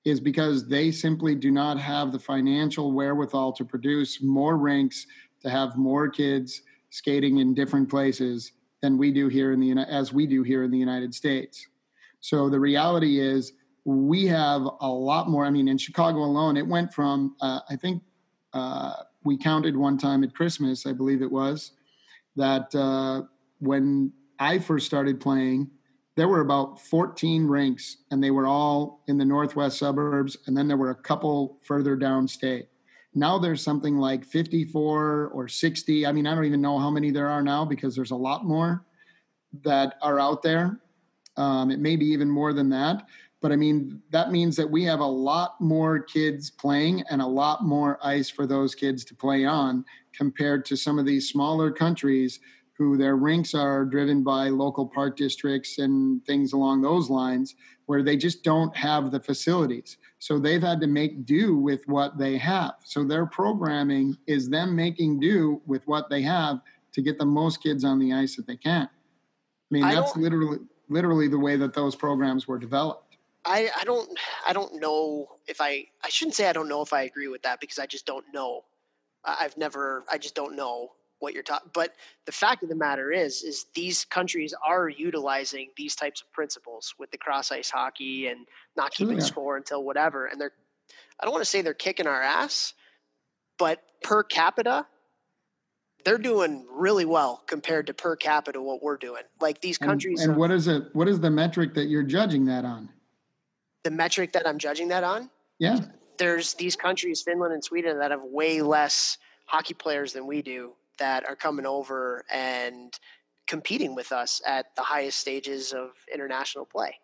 is 0.04 0.20
because 0.20 0.68
they 0.68 0.92
simply 0.92 1.34
do 1.34 1.52
not 1.52 1.80
have 1.80 2.12
the 2.12 2.20
financial 2.20 2.92
wherewithal 2.92 3.54
to 3.54 3.64
produce 3.64 4.22
more 4.22 4.58
rinks 4.58 5.08
to 5.42 5.50
have 5.50 5.78
more 5.78 6.10
kids 6.10 6.64
skating 6.94 7.40
in 7.40 7.56
different 7.56 7.90
places 7.90 8.52
than 8.84 9.00
we 9.00 9.12
do 9.12 9.28
here 9.28 9.52
in 9.52 9.60
the 9.60 9.72
as 9.90 10.14
we 10.14 10.28
do 10.28 10.44
here 10.44 10.64
in 10.64 10.70
the 10.70 10.78
United 10.78 11.12
States. 11.14 11.68
So 12.20 12.50
the 12.50 12.60
reality 12.60 13.20
is, 13.20 13.54
we 13.84 14.28
have 14.28 14.62
a 14.80 14.88
lot 14.88 15.28
more. 15.28 15.44
I 15.44 15.50
mean, 15.50 15.68
in 15.68 15.78
Chicago 15.80 16.20
alone, 16.20 16.56
it 16.56 16.66
went 16.66 16.94
from, 16.94 17.36
uh, 17.42 17.62
I 17.68 17.76
think 17.76 18.04
uh, 18.54 18.94
we 19.24 19.38
counted 19.38 19.76
one 19.76 19.98
time 19.98 20.24
at 20.24 20.36
Christmas, 20.36 20.86
I 20.86 20.94
believe 20.94 21.24
it 21.24 21.32
was, 21.32 21.72
that 22.36 22.74
uh, 22.76 23.24
when 23.60 24.14
I 24.40 24.60
first 24.60 24.86
started 24.86 25.20
playing, 25.20 25.72
there 26.16 26.28
were 26.28 26.42
about 26.42 26.80
14 26.80 27.48
rinks, 27.48 27.98
and 28.12 28.24
they 28.24 28.32
were 28.32 28.46
all 28.46 29.02
in 29.08 29.18
the 29.18 29.26
northwest 29.26 29.80
suburbs, 29.80 30.38
and 30.46 30.56
then 30.56 30.68
there 30.68 30.78
were 30.78 30.92
a 30.92 30.96
couple 30.96 31.58
further 31.64 31.98
downstate. 31.98 32.68
Now 33.16 33.38
there's 33.38 33.62
something 33.62 33.98
like 33.98 34.26
54 34.26 35.32
or 35.34 35.48
60. 35.48 36.06
I 36.06 36.12
mean, 36.12 36.26
I 36.26 36.34
don't 36.34 36.46
even 36.46 36.62
know 36.62 36.80
how 36.80 36.90
many 36.90 37.12
there 37.12 37.30
are 37.30 37.44
now 37.44 37.64
because 37.64 37.96
there's 37.96 38.12
a 38.12 38.16
lot 38.16 38.46
more 38.46 38.86
that 39.64 39.96
are 40.02 40.20
out 40.20 40.42
there. 40.42 40.80
Um, 41.38 41.72
it 41.72 41.80
may 41.80 41.96
be 41.96 42.06
even 42.06 42.30
more 42.30 42.54
than 42.54 42.70
that. 42.70 43.06
But 43.42 43.52
I 43.52 43.56
mean, 43.58 44.02
that 44.10 44.32
means 44.32 44.56
that 44.56 44.70
we 44.70 44.86
have 44.86 45.02
a 45.02 45.06
lot 45.06 45.60
more 45.60 46.00
kids 46.00 46.50
playing 46.50 47.04
and 47.10 47.22
a 47.22 47.28
lot 47.28 47.64
more 47.64 48.00
ice 48.02 48.30
for 48.30 48.48
those 48.48 48.74
kids 48.74 49.04
to 49.06 49.16
play 49.16 49.46
on 49.46 49.84
compared 50.16 50.64
to 50.66 50.78
some 50.78 50.98
of 50.98 51.06
these 51.06 51.30
smaller 51.30 51.70
countries 51.70 52.40
who 52.78 52.98
their 52.98 53.18
rinks 53.18 53.54
are 53.54 53.86
driven 53.86 54.24
by 54.24 54.48
local 54.48 54.88
park 54.88 55.18
districts 55.18 55.78
and 55.78 56.26
things 56.26 56.54
along 56.54 56.82
those 56.82 57.10
lines 57.10 57.56
where 57.86 58.04
they 58.04 58.16
just 58.16 58.44
don't 58.44 58.76
have 58.76 59.12
the 59.12 59.20
facilities. 59.20 59.98
So 60.20 60.40
they've 60.40 60.62
had 60.62 60.80
to 60.82 60.88
make 60.88 61.26
do 61.26 61.58
with 61.58 61.88
what 61.88 62.18
they 62.18 62.38
have. 62.38 62.76
So 62.86 63.04
their 63.04 63.26
programming 63.26 64.18
is 64.28 64.50
them 64.50 64.76
making 64.76 65.20
do 65.20 65.62
with 65.66 65.86
what 65.86 66.10
they 66.10 66.22
have 66.22 66.60
to 66.94 67.02
get 67.02 67.18
the 67.18 67.26
most 67.26 67.62
kids 67.62 67.84
on 67.84 68.00
the 68.00 68.14
ice 68.14 68.36
that 68.38 68.48
they 68.48 68.56
can. 68.56 68.84
I 68.84 68.90
mean, 69.70 69.84
I 69.84 69.96
that's 69.96 70.16
literally 70.16 70.60
literally 70.90 71.28
the 71.28 71.40
way 71.40 71.56
that 71.56 71.74
those 71.74 71.96
programs 71.96 72.48
were 72.48 72.60
developed. 72.60 73.18
I, 73.46 73.70
I 73.78 73.84
don't 73.84 74.10
I 74.48 74.54
don't 74.54 74.80
know 74.80 75.28
if 75.48 75.60
I 75.60 75.88
I 76.04 76.10
shouldn't 76.10 76.36
say 76.36 76.48
I 76.48 76.54
don't 76.54 76.70
know 76.70 76.82
if 76.82 76.94
I 76.94 77.04
agree 77.04 77.28
with 77.28 77.42
that 77.42 77.60
because 77.60 77.80
I 77.80 77.86
just 77.86 78.06
don't 78.06 78.26
know. 78.34 78.64
I've 79.26 79.58
never 79.58 80.04
I 80.12 80.18
just 80.18 80.36
don't 80.36 80.56
know 80.56 80.92
what 81.24 81.34
you're 81.34 81.42
talking. 81.42 81.72
But 81.74 81.96
the 82.26 82.32
fact 82.32 82.62
of 82.62 82.70
the 82.70 82.76
matter 82.76 83.12
is 83.12 83.42
is 83.42 83.66
these 83.74 84.06
countries 84.06 84.54
are 84.64 84.90
utilizing 84.90 85.70
these 85.76 85.96
types 85.96 86.22
of 86.22 86.32
principles 86.32 86.94
with 87.00 87.10
the 87.10 87.18
cross 87.18 87.52
ice 87.52 87.72
hockey 87.72 88.28
and 88.28 88.46
not 88.78 88.92
keeping 88.92 89.18
sure. 89.18 89.28
score 89.28 89.58
until 89.58 89.84
whatever. 89.84 90.28
And 90.28 90.40
they're 90.40 90.52
I 91.20 91.26
don't 91.26 91.32
want 91.32 91.44
to 91.44 91.50
say 91.50 91.62
they're 91.62 91.74
kicking 91.74 92.06
our 92.06 92.22
ass, 92.22 92.74
but 93.58 93.82
per 94.04 94.22
capita 94.22 94.86
they're 96.04 96.18
doing 96.18 96.66
really 96.70 97.06
well 97.06 97.44
compared 97.48 97.88
to 97.88 97.94
per 97.94 98.18
capita 98.18 98.62
what 98.62 98.84
we're 98.84 98.98
doing. 98.98 99.24
Like 99.40 99.62
these 99.62 99.78
countries. 99.78 100.22
And, 100.22 100.32
and 100.32 100.40
what 100.40 100.52
is 100.52 100.68
it? 100.68 100.84
What 100.94 101.08
is 101.08 101.22
the 101.22 101.32
metric 101.32 101.74
that 101.76 101.86
you're 101.86 102.04
judging 102.04 102.46
that 102.46 102.66
on? 102.66 102.90
The 103.84 103.92
metric 103.92 104.34
that 104.34 104.46
I'm 104.46 104.58
judging 104.58 104.90
that 104.90 105.06
on. 105.06 105.30
Yeah. 105.60 105.80
There's 106.18 106.56
these 106.56 106.76
countries, 106.76 107.22
Finland 107.22 107.54
and 107.54 107.64
Sweden, 107.64 108.00
that 108.00 108.12
have 108.12 108.22
way 108.22 108.62
less 108.62 109.18
hockey 109.46 109.74
players 109.74 110.14
than 110.14 110.28
we 110.28 110.42
do 110.42 110.74
that 111.00 111.28
are 111.28 111.36
coming 111.36 111.66
over 111.66 112.24
and 112.32 112.94
competing 113.48 113.96
with 113.96 114.12
us 114.12 114.42
at 114.46 114.68
the 114.76 114.82
highest 114.82 115.20
stages 115.20 115.74
of 115.74 115.90
international 116.14 116.66
play. 116.66 116.96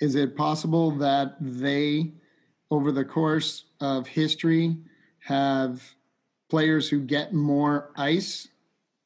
Is 0.00 0.14
it 0.14 0.36
possible 0.36 0.90
that 0.98 1.36
they, 1.40 2.12
over 2.70 2.92
the 2.92 3.04
course 3.04 3.64
of 3.80 4.06
history, 4.06 4.76
have 5.20 5.82
players 6.48 6.88
who 6.88 7.00
get 7.00 7.32
more 7.32 7.90
ice 7.96 8.48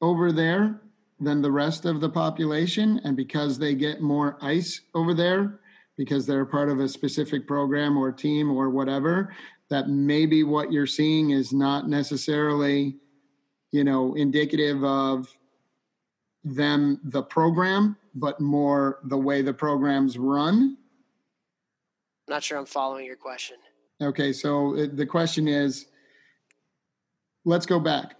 over 0.00 0.32
there 0.32 0.80
than 1.20 1.42
the 1.42 1.50
rest 1.50 1.84
of 1.84 2.00
the 2.00 2.08
population. 2.08 3.00
And 3.04 3.16
because 3.16 3.58
they 3.58 3.74
get 3.74 4.00
more 4.00 4.38
ice 4.40 4.80
over 4.94 5.14
there, 5.14 5.60
because 5.96 6.26
they're 6.26 6.46
part 6.46 6.70
of 6.70 6.80
a 6.80 6.88
specific 6.88 7.46
program 7.46 7.96
or 7.96 8.10
team 8.10 8.50
or 8.50 8.70
whatever, 8.70 9.34
that 9.68 9.88
maybe 9.88 10.42
what 10.42 10.72
you're 10.72 10.86
seeing 10.86 11.30
is 11.30 11.52
not 11.52 11.88
necessarily 11.88 12.96
you 13.72 13.84
know, 13.84 14.14
indicative 14.14 14.82
of 14.84 15.28
them, 16.44 17.00
the 17.04 17.22
program, 17.22 17.96
but 18.14 18.40
more 18.40 18.98
the 19.04 19.16
way 19.16 19.42
the 19.42 19.52
programs 19.52 20.18
run. 20.18 20.76
Not 22.28 22.42
sure 22.42 22.58
I'm 22.58 22.66
following 22.66 23.06
your 23.06 23.16
question. 23.16 23.56
Okay, 24.00 24.32
so 24.32 24.76
uh, 24.76 24.86
the 24.92 25.06
question 25.06 25.46
is 25.48 25.86
let's 27.44 27.66
go 27.66 27.78
back. 27.78 28.16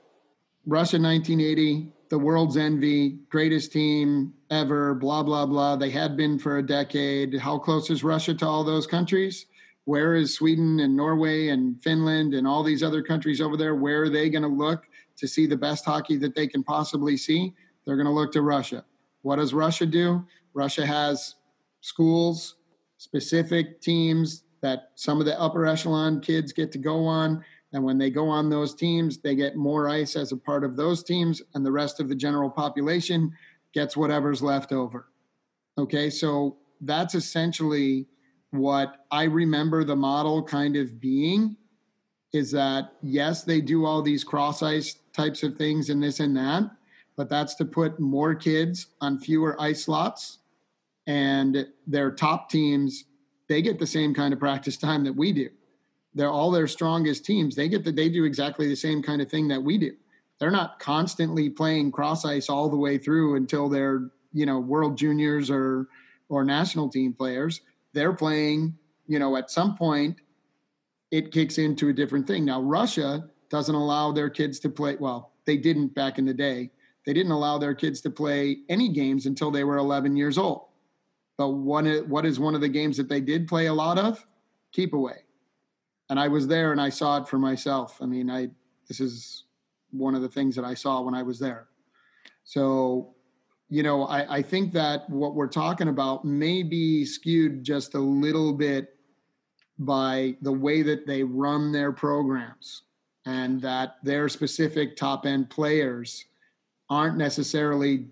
Russia 0.67 0.99
1980, 0.99 1.93
the 2.11 2.19
world's 2.19 2.57
envy, 2.57 3.21
greatest 3.31 3.73
team 3.73 4.35
ever, 4.51 4.95
blah, 4.95 5.23
blah, 5.23 5.47
blah. 5.47 5.77
They 5.77 5.91
had 5.91 6.17
been 6.17 6.39
for 6.39 6.59
a 6.59 6.67
decade. 6.67 7.39
How 7.39 7.59
close 7.59 7.89
is 7.89 8.05
Russia 8.05 8.35
to 8.35 8.47
all 8.47 8.65
those 8.65 8.87
countries? 8.87 9.47
Where 9.85 10.15
is 10.15 10.35
Sweden 10.35 10.81
and 10.81 10.97
Norway 10.97 11.49
and 11.49 11.83
Finland 11.83 12.35
and 12.35 12.47
all 12.47 12.63
these 12.63 12.83
other 12.83 13.03
countries 13.03 13.41
over 13.41 13.57
there? 13.57 13.75
Where 13.75 14.03
are 14.03 14.11
they 14.11 14.29
going 14.29 14.43
to 14.43 14.49
look 14.49 14.85
to 15.21 15.29
see 15.29 15.47
the 15.47 15.57
best 15.57 15.85
hockey 15.85 16.17
that 16.17 16.35
they 16.35 16.47
can 16.47 16.63
possibly 16.63 17.17
see? 17.17 17.55
They're 17.85 17.97
going 17.97 18.07
to 18.07 18.13
look 18.13 18.33
to 18.33 18.43
Russia. 18.43 18.85
What 19.23 19.37
does 19.37 19.55
Russia 19.55 19.87
do? 19.87 20.25
Russia 20.55 20.85
has 20.85 21.37
schools, 21.81 22.57
specific 22.97 23.81
teams 23.81 24.45
that 24.63 24.91
some 24.95 25.21
of 25.21 25.27
the 25.27 25.41
upper 25.41 25.67
echelon 25.67 26.21
kids 26.21 26.53
get 26.53 26.73
to 26.73 26.79
go 26.79 27.05
on. 27.05 27.45
And 27.73 27.85
when 27.85 27.99
they 27.99 28.11
go 28.11 28.29
on 28.29 28.51
those 28.51 28.75
teams, 28.75 29.19
they 29.19 29.35
get 29.35 29.57
more 29.57 29.89
ice 29.89 30.17
as 30.17 30.33
a 30.33 30.37
part 30.37 30.65
of 30.65 30.77
those 30.77 31.05
teams, 31.05 31.41
and 31.55 31.65
the 31.65 31.73
rest 31.73 32.01
of 32.01 32.09
the 32.09 32.15
general 32.15 32.51
population 32.51 33.33
gets 33.73 33.97
whatever's 33.97 34.43
left 34.43 34.73
over. 34.73 35.07
Okay, 35.79 36.11
so 36.11 36.59
that's 36.81 37.15
essentially 37.15 38.07
what 38.51 39.07
I 39.11 39.25
remember 39.25 39.85
the 39.85 39.97
model 39.97 40.43
kind 40.43 40.77
of 40.77 41.01
being 41.01 41.57
is 42.33 42.51
that 42.53 42.93
yes, 43.03 43.45
they 43.45 43.61
do 43.61 43.85
all 43.85 44.03
these 44.03 44.25
cross 44.25 44.63
ice 44.63 44.97
types 45.13 45.43
of 45.43 45.57
things 45.57 45.91
and 45.91 46.03
this 46.03 46.21
and 46.21 46.37
that, 46.37 46.71
but 47.17 47.29
that's 47.29 47.55
to 47.57 47.65
put 47.65 48.01
more 48.01 48.35
kids 48.35 48.87
on 49.01 49.19
fewer 49.19 49.61
ice 49.61 49.85
slots. 49.85 50.39
And 51.07 51.67
their 51.87 52.11
top 52.11 52.51
teams, 52.51 53.05
they 53.49 53.63
get 53.63 53.79
the 53.79 53.87
same 53.87 54.15
kind 54.15 54.33
of 54.33 54.39
practice 54.39 54.77
time 54.77 55.05
that 55.05 55.17
we 55.17 55.33
do 55.33 55.51
they're 56.15 56.31
all 56.31 56.51
their 56.51 56.67
strongest 56.67 57.25
teams. 57.25 57.55
They 57.55 57.69
get 57.69 57.85
that 57.85 57.97
they 57.97 58.09
do 58.09 58.25
exactly 58.25 58.69
the 58.69 58.77
same 58.77 59.03
kind 59.03 59.23
of 59.23 59.31
thing 59.31 59.49
that 59.49 59.63
we 59.63 59.79
do. 59.79 59.93
They're 60.39 60.51
not 60.51 60.79
constantly 60.79 61.51
playing 61.51 61.93
cross 61.93 62.25
ice 62.25 62.49
all 62.49 62.69
the 62.69 62.77
way 62.77 62.99
through 62.99 63.37
until 63.37 63.69
they're, 63.69 64.09
you 64.33 64.47
know, 64.47 64.59
world 64.59 64.97
juniors 64.97 65.51
or 65.51 65.89
or 66.29 66.45
national 66.45 66.89
team 66.89 67.13
players. 67.13 67.61
They're 67.93 68.13
playing, 68.13 68.77
you 69.07 69.19
know, 69.19 69.37
at 69.37 69.51
some 69.51 69.77
point 69.77 70.21
it 71.11 71.33
kicks 71.33 71.59
into 71.59 71.89
a 71.89 71.93
different 71.93 72.27
thing. 72.27 72.45
Now 72.45 72.63
Russia 72.63 73.29
doesn't 73.51 73.75
allow 73.75 74.13
their 74.13 74.31
kids 74.31 74.59
to 74.61 74.69
play 74.69 74.97
well, 74.99 75.33
they 75.45 75.57
didn't 75.57 75.95
back 75.95 76.19
in 76.19 76.25
the 76.25 76.35
day. 76.35 76.71
They 77.07 77.13
didn't 77.13 77.33
allow 77.33 77.59
their 77.59 77.75
kids 77.75 78.01
to 78.03 78.11
play 78.11 78.59
any 78.69 78.89
games 78.89 79.27
until 79.27 79.51
they 79.51 79.65
were 79.65 79.77
11 79.77 80.17
years 80.17 80.39
old. 80.39 80.67
But 81.37 81.49
one 81.51 81.87
what 82.09 82.27
is 82.27 82.39
one 82.39 82.55
of 82.55 82.61
the 82.61 82.69
games 82.69 82.97
that 82.99 83.09
they 83.09 83.21
did 83.21 83.49
play 83.49 83.67
a 83.67 83.75
lot 83.75 83.99
of? 83.99 84.25
Keep 84.73 84.93
away 84.93 85.25
and 86.11 86.19
I 86.19 86.29
was 86.29 86.47
there 86.49 86.73
and 86.73 86.81
I 86.81 86.91
saw 86.91 87.19
it 87.19 87.29
for 87.29 87.39
myself. 87.39 87.97
I 88.03 88.07
mean, 88.07 88.29
I 88.29 88.51
this 88.89 89.01
is 89.01 89.45
one 89.93 90.15
of 90.15 90.23
the 90.23 90.29
things 90.29 90.57
that 90.57 90.65
I 90.65 90.75
saw 90.75 91.01
when 91.01 91.15
I 91.15 91.23
was 91.23 91.39
there. 91.39 91.69
So, 92.43 93.15
you 93.69 93.85
know, 93.85 94.05
I, 94.07 94.39
I 94.39 94.43
think 94.43 94.73
that 94.73 95.09
what 95.09 95.35
we're 95.35 95.47
talking 95.47 95.89
about 95.89 96.25
may 96.25 96.65
be 96.65 97.05
skewed 97.05 97.63
just 97.63 97.95
a 97.95 98.01
little 98.01 98.53
bit 98.53 98.97
by 99.79 100.37
the 100.43 100.53
way 100.53 100.83
that 100.83 101.07
they 101.07 101.23
run 101.23 101.71
their 101.71 101.93
programs 101.93 102.83
and 103.27 103.61
that 103.63 103.97
their 104.03 104.29
specific 104.29 104.97
top 104.97 105.27
end 105.27 105.51
players 105.51 106.25
aren't 106.89 107.17
necessarily 107.17 108.07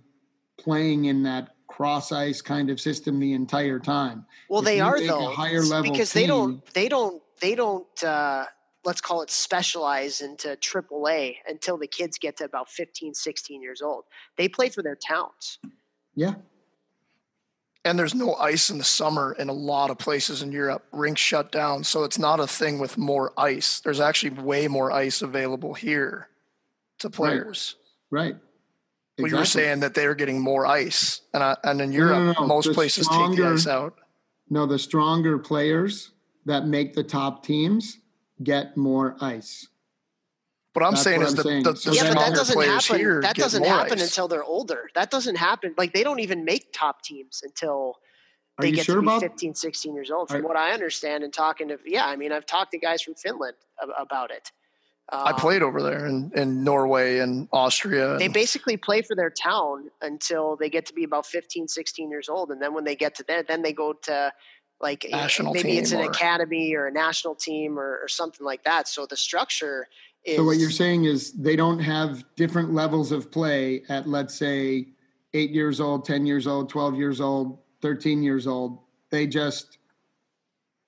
playing 0.59 1.07
in 1.07 1.23
that 1.23 1.55
cross 1.69 2.13
ice 2.13 2.41
kind 2.41 2.71
of 2.71 2.81
system 2.81 3.19
the 3.21 3.33
entire 3.33 3.79
time. 3.79 4.27
Well, 4.49 4.61
if 4.61 4.67
they 4.67 4.81
are 4.81 5.01
though, 5.01 5.31
higher 5.31 5.63
level 5.63 5.91
because 5.91 6.13
team, 6.13 6.23
they 6.23 6.27
don't 6.27 6.75
they 6.75 6.89
don't 6.89 7.23
they 7.41 7.55
don't 7.55 8.05
uh, 8.05 8.45
let's 8.85 9.01
call 9.01 9.23
it 9.23 9.31
specialize 9.31 10.21
into 10.21 10.57
AAA 10.57 11.37
until 11.47 11.77
the 11.79 11.87
kids 11.87 12.19
get 12.19 12.37
to 12.39 12.45
about 12.45 12.71
15, 12.71 13.15
16 13.15 13.63
years 13.63 13.83
old. 13.83 14.05
They 14.37 14.49
play 14.49 14.69
for 14.69 14.83
their 14.83 14.97
towns. 14.97 15.59
Yeah. 16.15 16.35
And 17.89 17.99
there's 17.99 18.15
no 18.15 18.35
ice 18.35 18.69
in 18.69 18.77
the 18.77 18.85
summer 18.85 19.35
in 19.39 19.49
a 19.49 19.53
lot 19.55 19.91
of 19.91 19.97
places 19.97 20.43
in 20.43 20.53
Europe. 20.53 20.85
Rinks 20.93 21.23
shut 21.23 21.51
down. 21.51 21.85
So 21.85 22.05
it's 22.05 22.19
not 22.19 22.39
a 22.39 22.47
thing 22.47 22.79
with 22.79 22.99
more 22.99 23.33
ice. 23.39 23.81
There's 23.81 23.99
actually 23.99 24.31
way 24.43 24.69
more 24.69 24.93
ice 24.93 25.23
available 25.23 25.73
here 25.73 26.29
to 26.99 27.09
players. 27.09 27.77
Right. 28.11 28.21
right. 28.21 28.37
Exactly. 29.17 29.23
Well, 29.23 29.31
you 29.31 29.37
were 29.39 29.45
saying 29.47 29.81
that 29.81 29.95
they 29.95 30.05
are 30.05 30.15
getting 30.15 30.39
more 30.39 30.67
ice. 30.67 31.23
And, 31.33 31.43
I, 31.43 31.57
and 31.65 31.81
in 31.81 31.93
Europe, 31.93 32.19
no, 32.19 32.33
no, 32.33 32.41
no. 32.41 32.47
most 32.47 32.67
the 32.67 32.75
places 32.75 33.07
stronger, 33.07 33.37
take 33.37 33.45
the 33.45 33.53
ice 33.53 33.67
out. 33.67 33.95
No, 34.51 34.67
the 34.67 34.79
stronger 34.79 35.39
players 35.39 36.11
that 36.45 36.67
make 36.67 36.95
the 36.95 37.03
top 37.03 37.43
teams 37.43 37.99
get 38.43 38.77
more 38.77 39.17
ice. 39.19 39.67
What 40.75 40.85
I'm 40.85 40.93
That's 40.93 41.03
saying 41.03 41.21
what 41.21 41.29
is 41.29 41.39
I'm 41.39 41.63
the, 41.63 41.73
the, 41.73 41.91
the 41.91 41.97
yeah, 41.97 42.15
but 42.15 42.19
that 42.21 42.35
doesn't 42.35 42.61
happen. 42.61 43.21
That 43.21 43.35
doesn't 43.35 43.65
happen 43.65 43.99
ice. 43.99 44.05
until 44.05 44.29
they're 44.29 44.45
older. 44.45 44.89
That 44.95 45.11
doesn't 45.11 45.37
happen. 45.37 45.75
Like 45.77 45.93
they 45.93 46.05
don't 46.05 46.21
even 46.21 46.45
make 46.45 46.73
top 46.73 47.03
teams 47.03 47.43
until 47.43 47.97
Are 48.59 48.63
they 48.63 48.73
get 48.73 48.85
sure 48.85 48.97
to 48.97 49.01
be 49.01 49.07
about? 49.09 49.21
15, 49.21 49.55
16 49.55 49.95
years 49.95 50.11
old. 50.11 50.29
From 50.29 50.45
Are, 50.45 50.49
what 50.49 50.57
I 50.57 50.73
understand 50.73 51.25
and 51.25 51.33
talking 51.33 51.69
to, 51.69 51.79
yeah, 51.85 52.07
I 52.07 52.15
mean, 52.15 52.31
I've 52.33 52.47
talked 52.47 52.71
to 52.73 52.79
guys 52.79 53.03
from 53.03 53.15
Finland 53.15 53.57
about 53.99 54.31
it. 54.31 54.53
Um, 55.11 55.23
I 55.25 55.33
played 55.33 55.63
over 55.63 55.83
there 55.83 56.07
in, 56.07 56.31
in 56.35 56.63
Norway 56.63 57.19
and 57.19 57.49
Austria. 57.51 58.13
And 58.13 58.21
they 58.21 58.29
basically 58.29 58.77
play 58.77 59.01
for 59.01 59.17
their 59.17 59.31
town 59.31 59.91
until 60.03 60.55
they 60.57 60.69
get 60.69 60.85
to 60.87 60.93
be 60.93 61.03
about 61.03 61.27
15, 61.27 61.67
16 61.67 62.11
years 62.11 62.29
old. 62.29 62.51
And 62.51 62.61
then 62.61 62.75
when 62.75 62.85
they 62.85 62.95
get 62.95 63.15
to 63.17 63.25
there, 63.27 63.43
then 63.43 63.63
they 63.63 63.73
go 63.73 63.95
to 64.03 64.33
like 64.81 65.07
national 65.11 65.55
maybe 65.55 65.79
it's 65.79 65.93
an 65.93 66.01
or, 66.01 66.11
academy 66.11 66.75
or 66.75 66.87
a 66.87 66.93
national 66.93 67.35
team 67.35 67.79
or, 67.79 67.99
or 68.03 68.07
something 68.07 68.45
like 68.45 68.63
that. 68.65 68.87
So 68.87 69.07
the 69.07 69.17
structure 69.17 69.89
is. 70.25 70.37
So 70.37 70.45
what 70.45 70.59
you're 70.59 70.71
saying 70.71 71.05
is 71.05 71.33
they 71.33 71.57
don't 71.57 71.79
have 71.79 72.25
different 72.37 72.73
levels 72.73 73.13
of 73.13 73.31
play 73.31 73.83
at 73.89 74.09
let's 74.09 74.35
say 74.35 74.89
eight 75.35 75.51
years 75.51 75.81
old, 75.81 76.05
ten 76.05 76.27
years 76.27 76.47
old, 76.47 76.69
twelve 76.69 76.97
years 76.97 77.21
old, 77.21 77.59
thirteen 77.83 78.23
years 78.23 78.47
old. 78.47 78.81
They 79.11 79.27
just 79.27 79.79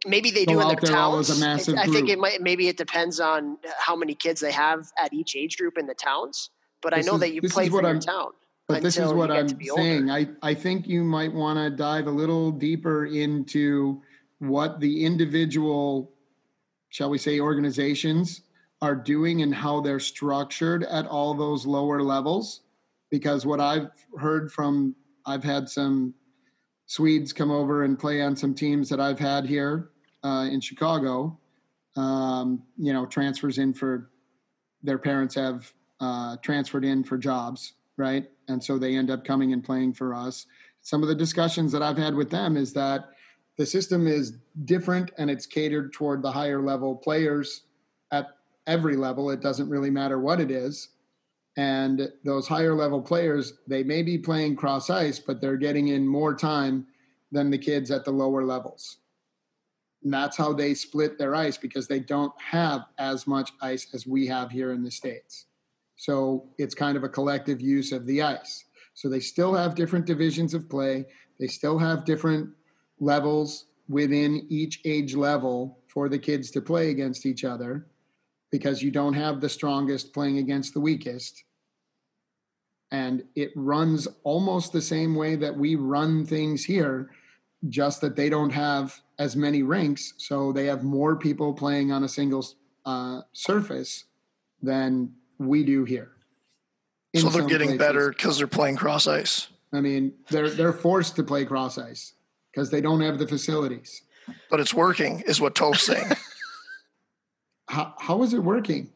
maybe 0.07 0.31
they 0.31 0.45
do 0.45 0.61
in 0.61 0.69
their 0.69 0.77
towns. 0.77 1.43
I 1.43 1.59
think 1.59 2.09
it 2.09 2.19
might. 2.19 2.41
Maybe 2.41 2.69
it 2.69 2.77
depends 2.77 3.21
on 3.21 3.59
how 3.79 3.97
many 3.97 4.15
kids 4.15 4.41
they 4.41 4.53
have 4.53 4.91
at 4.99 5.13
each 5.13 5.37
age 5.37 5.57
group 5.57 5.79
in 5.79 5.87
the 5.87 5.95
towns. 5.95 6.51
But 6.83 6.95
this 6.95 7.07
I 7.07 7.11
know 7.11 7.15
is, 7.17 7.21
that 7.21 7.33
you 7.33 7.43
play 7.43 7.69
for 7.69 7.83
your 7.83 7.91
I'm, 7.91 8.01
town. 8.01 8.31
But 8.67 8.83
this 8.83 8.97
is 8.97 9.13
what 9.13 9.31
I'm 9.31 9.49
saying. 9.77 10.11
I, 10.11 10.29
I 10.43 10.55
think 10.55 10.87
you 10.87 11.03
might 11.03 11.33
want 11.33 11.59
to 11.59 11.71
dive 11.71 12.07
a 12.07 12.11
little 12.11 12.53
deeper 12.53 13.07
into 13.07 14.01
what 14.39 14.79
the 14.81 15.05
individual, 15.05 16.13
shall 16.89 17.11
we 17.11 17.19
say, 17.19 17.41
organizations 17.41 18.43
are 18.83 18.95
doing 18.95 19.43
and 19.43 19.55
how 19.55 19.81
they're 19.81 20.01
structured 20.01 20.85
at 20.85 21.07
all 21.07 21.35
those 21.35 21.67
lower 21.67 22.03
levels. 22.03 22.63
Because 23.11 23.45
what 23.45 23.61
I've 23.61 23.91
heard 24.19 24.53
from, 24.53 24.95
I've 25.27 25.45
had 25.45 25.69
some 25.69 26.15
Swedes 26.87 27.33
come 27.33 27.51
over 27.51 27.85
and 27.85 27.99
play 27.99 28.23
on 28.23 28.35
some 28.35 28.55
teams 28.55 28.89
that 28.89 29.01
I've 29.01 29.19
had 29.19 29.47
here 29.47 29.91
uh, 30.25 30.49
in 30.51 30.61
Chicago. 30.61 31.39
Um, 31.97 32.63
you 32.77 32.93
know, 32.93 33.07
transfers 33.07 33.59
in 33.59 33.75
for 33.75 34.11
their 34.83 34.99
parents 34.99 35.35
have 35.35 35.73
uh, 36.01 36.37
transferred 36.43 36.85
in 36.85 37.05
for 37.05 37.19
jobs 37.19 37.75
right? 38.01 38.29
And 38.49 38.65
so 38.65 38.79
they 38.79 38.97
end 38.97 39.11
up 39.11 39.25
coming 39.25 39.53
and 39.53 39.63
playing 39.63 39.93
for 39.93 40.15
us. 40.15 40.47
Some 40.81 41.03
of 41.03 41.09
the 41.09 41.15
discussions 41.15 41.71
that 41.73 41.83
I've 41.83 41.99
had 41.99 42.15
with 42.15 42.31
them 42.31 42.57
is 42.57 42.73
that 42.73 43.11
the 43.59 43.67
system 43.67 44.07
is 44.07 44.39
different 44.65 45.13
and 45.19 45.31
it's 45.31 45.47
catered 45.47 45.93
toward 45.93 46.23
the 46.23 46.33
higher 46.33 46.63
level 46.63 46.97
players 46.97 47.65
every 48.67 48.97
level. 48.97 49.31
It 49.31 49.41
doesn't 49.41 49.69
really 49.69 49.91
matter 49.91 50.19
what 50.19 50.41
it 50.41 50.51
is. 50.51 50.91
And 51.57 52.11
those 52.25 52.47
higher 52.47 52.75
level 52.75 53.03
players, 53.03 53.55
they 53.67 53.83
may 53.83 54.03
be 54.03 54.17
playing 54.17 54.57
cross 54.57 54.89
ice, 54.89 55.19
but 55.19 55.41
they're 55.41 55.57
getting 55.57 55.89
in 55.89 56.07
more 56.07 56.35
time 56.35 56.87
than 57.33 57.51
the 57.51 57.59
kids 57.59 57.91
at 57.91 58.05
the 58.05 58.11
lower 58.11 58.45
levels. 58.45 58.99
And 60.03 60.13
that's 60.13 60.37
how 60.37 60.53
they 60.53 60.75
split 60.75 61.19
their 61.19 61.35
ice 61.35 61.59
because 61.59 61.87
they 61.87 62.01
don't 62.01 62.33
have 62.41 62.83
as 62.99 63.27
much 63.27 63.53
ice 63.61 63.89
as 63.93 64.07
we 64.07 64.27
have 64.29 64.51
here 64.51 64.73
in 64.73 64.83
the 64.83 64.91
States. 64.91 65.47
So 65.97 66.49
it's 66.57 66.75
kind 66.75 66.97
of 66.97 67.05
a 67.05 67.09
collective 67.09 67.61
use 67.61 67.93
of 67.93 68.07
the 68.07 68.23
ice. 68.23 68.65
So 68.95 69.09
they 69.09 69.21
still 69.21 69.55
have 69.55 69.75
different 69.75 70.07
divisions 70.07 70.55
of 70.55 70.71
play. 70.71 71.05
They 71.39 71.47
still 71.47 71.79
have 71.79 72.05
different 72.05 72.49
levels 73.01 73.67
within 73.89 74.47
each 74.49 74.81
age 74.85 75.15
level 75.15 75.79
for 75.89 76.09
the 76.09 76.19
kids 76.19 76.51
to 76.53 76.63
play 76.63 76.91
against 76.91 77.27
each 77.27 77.45
other 77.45 77.87
because 78.51 78.83
you 78.83 78.91
don't 78.91 79.15
have 79.15 79.41
the 79.41 79.49
strongest 79.49 80.13
playing 80.13 80.39
against 80.39 80.75
the 80.75 80.81
weakest. 80.81 81.45
And 82.91 83.23
it 83.37 83.53
runs 83.55 84.09
almost 84.25 84.73
the 84.73 84.83
same 84.83 85.15
way 85.15 85.37
that 85.37 85.57
we 85.57 85.77
run 85.77 86.27
things 86.27 86.65
here, 86.65 87.11
just 87.69 88.01
that 88.01 88.17
they 88.17 88.29
don't 88.29 88.51
have 88.51 89.01
as 89.19 89.37
many 89.37 89.63
rinks. 89.63 90.15
So 90.17 90.53
they 90.53 90.67
have 90.67 90.83
more 90.83 91.17
people 91.17 91.53
playing 91.53 91.93
on 91.93 92.03
a 92.03 92.09
single 92.09 92.45
uh, 92.85 93.21
surface 93.33 94.05
than 94.63 95.13
we 95.39 95.65
do 95.65 95.85
here. 95.85 96.11
So 97.15 97.29
they're 97.29 97.43
getting 97.43 97.69
places. 97.69 97.79
better 97.79 98.09
because 98.11 98.39
they're 98.39 98.47
playing 98.47 98.77
cross 98.77 99.07
ice. 99.07 99.49
I 99.73 99.81
mean, 99.81 100.13
they're 100.31 100.51
they're 100.51 100.73
forced 100.73 101.17
to 101.17 101.23
play 101.23 101.45
cross 101.45 101.79
ice 101.79 102.15
because 102.53 102.71
they 102.71 102.81
don't 102.81 103.01
have 103.01 103.19
the 103.19 103.27
facilities. 103.27 104.03
But 104.49 104.61
it's 104.61 104.75
working, 104.75 105.23
is 105.27 105.41
what 105.41 105.55
Toph's 105.55 105.83
saying. 105.83 106.11
how 107.71 107.95
how 107.99 108.23
is 108.23 108.35
it 108.35 108.43
working? 108.43 108.91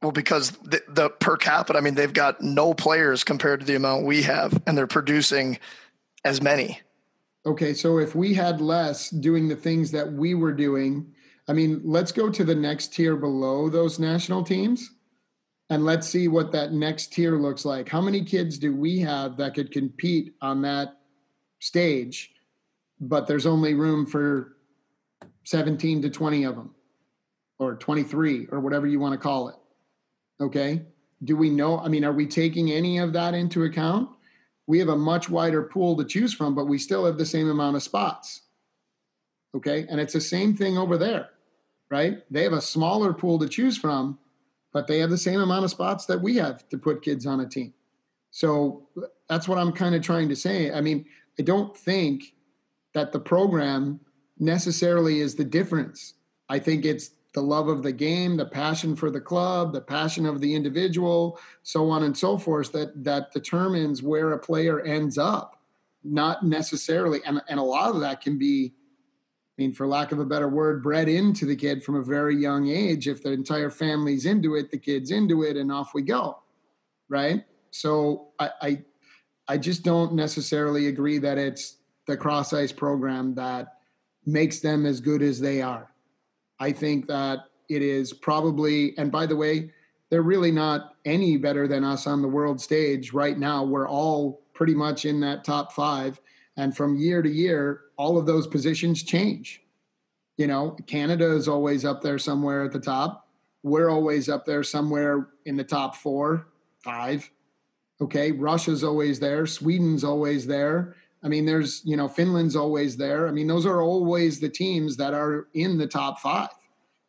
Well, 0.00 0.12
because 0.12 0.52
the, 0.62 0.80
the, 0.88 1.10
per 1.10 1.36
capita, 1.36 1.78
I 1.78 1.82
mean, 1.82 1.94
they've 1.94 2.12
got 2.12 2.40
no 2.40 2.72
players 2.72 3.22
compared 3.22 3.60
to 3.60 3.66
the 3.66 3.74
amount 3.74 4.06
we 4.06 4.22
have, 4.22 4.62
and 4.66 4.78
they're 4.78 4.86
producing 4.86 5.58
as 6.24 6.40
many. 6.40 6.80
Okay, 7.44 7.74
so 7.74 7.98
if 7.98 8.14
we 8.14 8.32
had 8.32 8.62
less 8.62 9.10
doing 9.10 9.46
the 9.46 9.56
things 9.56 9.90
that 9.90 10.10
we 10.10 10.32
were 10.32 10.54
doing, 10.54 11.12
I 11.48 11.52
mean, 11.52 11.82
let's 11.84 12.12
go 12.12 12.30
to 12.30 12.44
the 12.44 12.54
next 12.54 12.94
tier 12.94 13.14
below 13.14 13.68
those 13.68 13.98
national 13.98 14.42
teams 14.42 14.90
and 15.68 15.84
let's 15.84 16.08
see 16.08 16.28
what 16.28 16.52
that 16.52 16.72
next 16.72 17.12
tier 17.12 17.36
looks 17.36 17.66
like. 17.66 17.88
How 17.88 18.00
many 18.00 18.24
kids 18.24 18.56
do 18.58 18.74
we 18.74 19.00
have 19.00 19.36
that 19.36 19.54
could 19.54 19.70
compete 19.70 20.34
on 20.40 20.62
that 20.62 20.96
stage, 21.58 22.32
but 23.00 23.26
there's 23.26 23.46
only 23.46 23.74
room 23.74 24.06
for 24.06 24.56
17 25.44 26.00
to 26.02 26.10
20 26.10 26.44
of 26.44 26.56
them 26.56 26.74
or 27.60 27.76
23 27.76 28.48
or 28.50 28.58
whatever 28.58 28.86
you 28.86 28.98
want 28.98 29.12
to 29.12 29.18
call 29.18 29.48
it? 29.48 29.54
Okay. 30.40 30.82
Do 31.22 31.36
we 31.36 31.50
know? 31.50 31.78
I 31.78 31.88
mean, 31.88 32.04
are 32.04 32.12
we 32.12 32.26
taking 32.26 32.72
any 32.72 32.98
of 32.98 33.12
that 33.12 33.34
into 33.34 33.62
account? 33.64 34.08
We 34.66 34.78
have 34.78 34.88
a 34.88 34.96
much 34.96 35.28
wider 35.28 35.62
pool 35.62 35.96
to 35.98 36.04
choose 36.04 36.32
from, 36.32 36.54
but 36.54 36.64
we 36.64 36.78
still 36.78 37.04
have 37.04 37.18
the 37.18 37.26
same 37.26 37.48
amount 37.48 37.76
of 37.76 37.82
spots. 37.82 38.40
Okay. 39.54 39.86
And 39.88 40.00
it's 40.00 40.14
the 40.14 40.20
same 40.20 40.56
thing 40.56 40.78
over 40.78 40.96
there, 40.96 41.28
right? 41.90 42.22
They 42.30 42.42
have 42.44 42.54
a 42.54 42.62
smaller 42.62 43.12
pool 43.12 43.38
to 43.40 43.48
choose 43.48 43.76
from, 43.76 44.18
but 44.72 44.86
they 44.86 44.98
have 45.00 45.10
the 45.10 45.18
same 45.18 45.40
amount 45.40 45.64
of 45.64 45.70
spots 45.70 46.06
that 46.06 46.22
we 46.22 46.36
have 46.36 46.66
to 46.70 46.78
put 46.78 47.02
kids 47.02 47.26
on 47.26 47.40
a 47.40 47.48
team. 47.48 47.74
So 48.30 48.88
that's 49.28 49.48
what 49.48 49.58
I'm 49.58 49.72
kind 49.72 49.94
of 49.94 50.02
trying 50.02 50.28
to 50.30 50.36
say. 50.36 50.72
I 50.72 50.80
mean, 50.80 51.04
I 51.38 51.42
don't 51.42 51.76
think 51.76 52.34
that 52.94 53.12
the 53.12 53.20
program 53.20 54.00
necessarily 54.38 55.20
is 55.20 55.34
the 55.34 55.44
difference. 55.44 56.14
I 56.48 56.58
think 56.58 56.84
it's 56.84 57.10
the 57.32 57.40
love 57.40 57.68
of 57.68 57.82
the 57.82 57.92
game, 57.92 58.36
the 58.36 58.46
passion 58.46 58.96
for 58.96 59.10
the 59.10 59.20
club, 59.20 59.72
the 59.72 59.80
passion 59.80 60.26
of 60.26 60.40
the 60.40 60.54
individual, 60.54 61.38
so 61.62 61.88
on 61.88 62.02
and 62.02 62.16
so 62.16 62.36
forth 62.36 62.72
that 62.72 63.04
that 63.04 63.32
determines 63.32 64.02
where 64.02 64.32
a 64.32 64.38
player 64.38 64.80
ends 64.80 65.16
up. 65.16 65.56
Not 66.02 66.44
necessarily, 66.44 67.20
and, 67.26 67.40
and 67.48 67.60
a 67.60 67.62
lot 67.62 67.94
of 67.94 68.00
that 68.00 68.20
can 68.22 68.38
be, 68.38 68.72
I 69.58 69.62
mean, 69.62 69.72
for 69.74 69.86
lack 69.86 70.12
of 70.12 70.18
a 70.18 70.24
better 70.24 70.48
word, 70.48 70.82
bred 70.82 71.08
into 71.08 71.44
the 71.44 71.54
kid 71.54 71.84
from 71.84 71.96
a 71.96 72.02
very 72.02 72.36
young 72.36 72.68
age. 72.68 73.06
If 73.06 73.22
the 73.22 73.32
entire 73.32 73.70
family's 73.70 74.24
into 74.24 74.56
it, 74.56 74.70
the 74.70 74.78
kid's 74.78 75.10
into 75.10 75.42
it, 75.42 75.56
and 75.56 75.70
off 75.70 75.92
we 75.94 76.02
go. 76.02 76.38
Right. 77.08 77.44
So 77.70 78.28
I, 78.38 78.50
I, 78.62 78.82
I 79.46 79.58
just 79.58 79.82
don't 79.82 80.14
necessarily 80.14 80.88
agree 80.88 81.18
that 81.18 81.38
it's 81.38 81.76
the 82.06 82.16
cross 82.16 82.52
ice 82.52 82.72
program 82.72 83.34
that 83.34 83.74
makes 84.26 84.60
them 84.60 84.86
as 84.86 85.00
good 85.00 85.22
as 85.22 85.38
they 85.38 85.60
are. 85.60 85.92
I 86.60 86.72
think 86.72 87.06
that 87.08 87.46
it 87.68 87.82
is 87.82 88.12
probably, 88.12 88.96
and 88.98 89.10
by 89.10 89.26
the 89.26 89.36
way, 89.36 89.72
they're 90.10 90.22
really 90.22 90.52
not 90.52 90.96
any 91.04 91.36
better 91.36 91.66
than 91.66 91.84
us 91.84 92.06
on 92.06 92.20
the 92.20 92.28
world 92.28 92.60
stage 92.60 93.12
right 93.12 93.38
now. 93.38 93.64
We're 93.64 93.88
all 93.88 94.42
pretty 94.52 94.74
much 94.74 95.04
in 95.04 95.20
that 95.20 95.44
top 95.44 95.72
five. 95.72 96.20
And 96.56 96.76
from 96.76 96.96
year 96.96 97.22
to 97.22 97.30
year, 97.30 97.82
all 97.96 98.18
of 98.18 98.26
those 98.26 98.46
positions 98.46 99.02
change. 99.02 99.62
You 100.36 100.46
know, 100.46 100.76
Canada 100.86 101.32
is 101.32 101.48
always 101.48 101.84
up 101.84 102.02
there 102.02 102.18
somewhere 102.18 102.64
at 102.64 102.72
the 102.72 102.80
top. 102.80 103.28
We're 103.62 103.88
always 103.88 104.28
up 104.28 104.44
there 104.44 104.62
somewhere 104.62 105.28
in 105.46 105.56
the 105.56 105.64
top 105.64 105.96
four, 105.96 106.48
five. 106.82 107.30
Okay. 108.00 108.32
Russia's 108.32 108.82
always 108.82 109.20
there. 109.20 109.46
Sweden's 109.46 110.02
always 110.02 110.46
there. 110.46 110.96
I 111.22 111.28
mean, 111.28 111.44
there's, 111.44 111.82
you 111.84 111.96
know, 111.96 112.08
Finland's 112.08 112.56
always 112.56 112.96
there. 112.96 113.28
I 113.28 113.30
mean, 113.30 113.46
those 113.46 113.66
are 113.66 113.82
always 113.82 114.40
the 114.40 114.48
teams 114.48 114.96
that 114.96 115.12
are 115.12 115.48
in 115.52 115.76
the 115.76 115.86
top 115.86 116.18
five. 116.20 116.48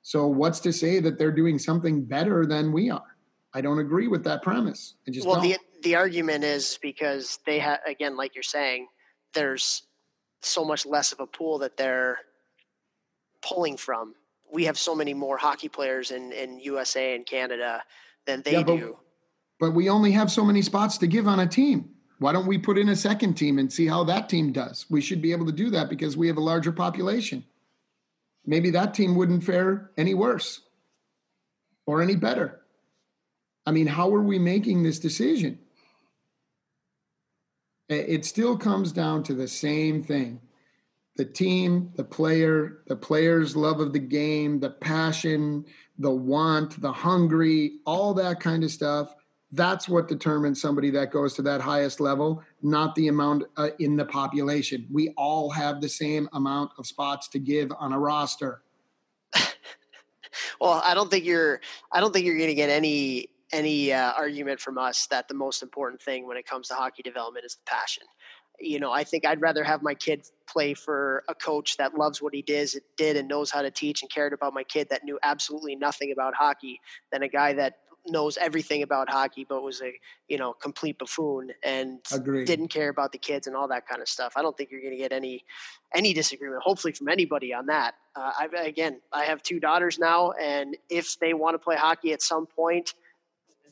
So 0.01 0.27
what's 0.27 0.59
to 0.61 0.73
say 0.73 0.99
that 0.99 1.17
they're 1.17 1.31
doing 1.31 1.59
something 1.59 2.03
better 2.03 2.45
than 2.45 2.71
we 2.71 2.89
are? 2.89 3.15
I 3.53 3.61
don't 3.61 3.79
agree 3.79 4.07
with 4.07 4.23
that 4.23 4.41
premise. 4.41 4.95
I 5.07 5.11
just 5.11 5.27
well, 5.27 5.35
don't. 5.35 5.43
the 5.43 5.57
the 5.83 5.95
argument 5.95 6.43
is 6.43 6.77
because 6.81 7.39
they 7.45 7.59
have 7.59 7.79
again, 7.85 8.15
like 8.15 8.33
you're 8.35 8.43
saying, 8.43 8.87
there's 9.33 9.83
so 10.41 10.63
much 10.63 10.85
less 10.85 11.11
of 11.11 11.19
a 11.19 11.27
pool 11.27 11.59
that 11.59 11.77
they're 11.77 12.19
pulling 13.41 13.77
from. 13.77 14.15
We 14.51 14.65
have 14.65 14.77
so 14.77 14.95
many 14.95 15.13
more 15.13 15.37
hockey 15.37 15.69
players 15.69 16.11
in 16.11 16.31
in 16.31 16.59
USA 16.59 17.15
and 17.15 17.25
Canada 17.25 17.83
than 18.25 18.41
they 18.41 18.53
yeah, 18.53 18.63
but, 18.63 18.77
do. 18.77 18.97
But 19.59 19.71
we 19.71 19.89
only 19.89 20.11
have 20.11 20.31
so 20.31 20.43
many 20.43 20.61
spots 20.61 20.97
to 20.99 21.07
give 21.07 21.27
on 21.27 21.41
a 21.41 21.47
team. 21.47 21.89
Why 22.21 22.33
don't 22.33 22.45
we 22.45 22.59
put 22.59 22.77
in 22.77 22.87
a 22.87 22.95
second 22.95 23.33
team 23.33 23.57
and 23.57 23.73
see 23.73 23.87
how 23.87 24.03
that 24.03 24.29
team 24.29 24.51
does? 24.51 24.85
We 24.91 25.01
should 25.01 25.23
be 25.23 25.31
able 25.31 25.47
to 25.47 25.51
do 25.51 25.71
that 25.71 25.89
because 25.89 26.15
we 26.15 26.27
have 26.27 26.37
a 26.37 26.41
larger 26.41 26.71
population. 26.71 27.43
Maybe 28.45 28.69
that 28.69 28.93
team 28.93 29.15
wouldn't 29.15 29.43
fare 29.43 29.89
any 29.97 30.13
worse 30.13 30.61
or 31.87 31.99
any 31.99 32.15
better. 32.15 32.61
I 33.65 33.71
mean, 33.71 33.87
how 33.87 34.13
are 34.13 34.21
we 34.21 34.37
making 34.37 34.83
this 34.83 34.99
decision? 34.99 35.57
It 37.89 38.23
still 38.23 38.55
comes 38.55 38.91
down 38.91 39.23
to 39.23 39.33
the 39.33 39.47
same 39.47 40.03
thing 40.03 40.41
the 41.15 41.25
team, 41.25 41.91
the 41.95 42.03
player, 42.03 42.83
the 42.85 42.95
player's 42.95 43.55
love 43.55 43.79
of 43.79 43.93
the 43.93 43.99
game, 43.99 44.59
the 44.59 44.69
passion, 44.69 45.65
the 45.97 46.11
want, 46.11 46.79
the 46.81 46.93
hungry, 46.93 47.79
all 47.83 48.13
that 48.13 48.39
kind 48.39 48.63
of 48.63 48.69
stuff 48.69 49.15
that's 49.51 49.89
what 49.89 50.07
determines 50.07 50.61
somebody 50.61 50.89
that 50.91 51.11
goes 51.11 51.33
to 51.35 51.41
that 51.43 51.61
highest 51.61 51.99
level, 51.99 52.41
not 52.61 52.95
the 52.95 53.09
amount 53.09 53.43
uh, 53.57 53.69
in 53.79 53.97
the 53.97 54.05
population. 54.05 54.87
We 54.91 55.09
all 55.17 55.49
have 55.49 55.81
the 55.81 55.89
same 55.89 56.29
amount 56.33 56.71
of 56.77 56.87
spots 56.87 57.27
to 57.29 57.39
give 57.39 57.71
on 57.77 57.91
a 57.91 57.99
roster. 57.99 58.61
well, 60.61 60.81
I 60.83 60.93
don't 60.93 61.11
think 61.11 61.25
you're. 61.25 61.59
I 61.91 61.99
don't 61.99 62.13
think 62.13 62.25
you're 62.25 62.37
going 62.37 62.49
to 62.49 62.55
get 62.55 62.69
any 62.69 63.27
any 63.51 63.91
uh, 63.91 64.13
argument 64.13 64.61
from 64.61 64.77
us 64.77 65.07
that 65.07 65.27
the 65.27 65.33
most 65.33 65.61
important 65.61 66.01
thing 66.01 66.25
when 66.25 66.37
it 66.37 66.45
comes 66.45 66.69
to 66.69 66.73
hockey 66.73 67.03
development 67.03 67.45
is 67.45 67.55
the 67.55 67.63
passion. 67.65 68.03
You 68.59 68.79
know, 68.79 68.91
I 68.91 69.03
think 69.03 69.25
I'd 69.25 69.41
rather 69.41 69.63
have 69.63 69.81
my 69.81 69.95
kid 69.95 70.25
play 70.47 70.73
for 70.73 71.23
a 71.27 71.35
coach 71.35 71.75
that 71.77 71.97
loves 71.97 72.21
what 72.21 72.33
he 72.33 72.41
did, 72.41 72.69
did 72.95 73.17
and 73.17 73.27
knows 73.27 73.51
how 73.51 73.61
to 73.61 73.71
teach 73.71 74.03
and 74.03 74.11
cared 74.11 74.33
about 74.33 74.53
my 74.53 74.63
kid 74.63 74.87
that 74.89 75.03
knew 75.03 75.19
absolutely 75.23 75.75
nothing 75.75 76.11
about 76.11 76.35
hockey 76.35 76.79
than 77.11 77.23
a 77.23 77.27
guy 77.27 77.53
that 77.53 77.79
knows 78.07 78.37
everything 78.37 78.83
about 78.83 79.09
hockey, 79.09 79.45
but 79.47 79.61
was 79.63 79.81
a 79.81 79.93
you 80.27 80.37
know 80.37 80.53
complete 80.53 80.97
buffoon 80.97 81.51
and 81.63 81.99
Agreed. 82.11 82.45
didn't 82.45 82.69
care 82.69 82.89
about 82.89 83.11
the 83.11 83.17
kids 83.17 83.47
and 83.47 83.55
all 83.55 83.67
that 83.67 83.87
kind 83.87 84.01
of 84.01 84.07
stuff. 84.07 84.33
I 84.35 84.41
don't 84.41 84.55
think 84.57 84.71
you're 84.71 84.81
going 84.81 84.93
to 84.93 84.97
get 84.97 85.11
any 85.11 85.43
any 85.93 86.13
disagreement, 86.13 86.61
hopefully 86.63 86.93
from 86.93 87.09
anybody 87.09 87.53
on 87.53 87.65
that. 87.67 87.95
Uh, 88.15 88.31
I, 88.39 88.47
again, 88.65 89.01
I 89.11 89.25
have 89.25 89.41
two 89.43 89.59
daughters 89.59 89.99
now, 89.99 90.31
and 90.41 90.75
if 90.89 91.17
they 91.19 91.33
want 91.33 91.53
to 91.55 91.59
play 91.59 91.75
hockey 91.75 92.13
at 92.13 92.21
some 92.21 92.45
point, 92.45 92.93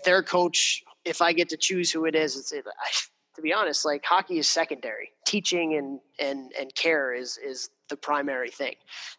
their 0.05 0.23
coach, 0.23 0.83
if 1.05 1.21
I 1.21 1.33
get 1.33 1.49
to 1.49 1.57
choose 1.57 1.91
who 1.91 2.05
it 2.05 2.15
is, 2.15 2.37
it's 2.37 2.51
it, 2.51 2.65
I, 2.67 2.89
to 3.35 3.41
be 3.41 3.53
honest, 3.53 3.85
like 3.85 4.03
hockey 4.05 4.37
is 4.39 4.47
secondary. 4.47 5.11
Teaching 5.25 5.75
and 5.75 5.99
and 6.19 6.51
and 6.59 6.73
care 6.75 7.13
is 7.13 7.37
is 7.37 7.69
the 7.89 7.97
primary 7.97 8.49
thing. 8.49 8.75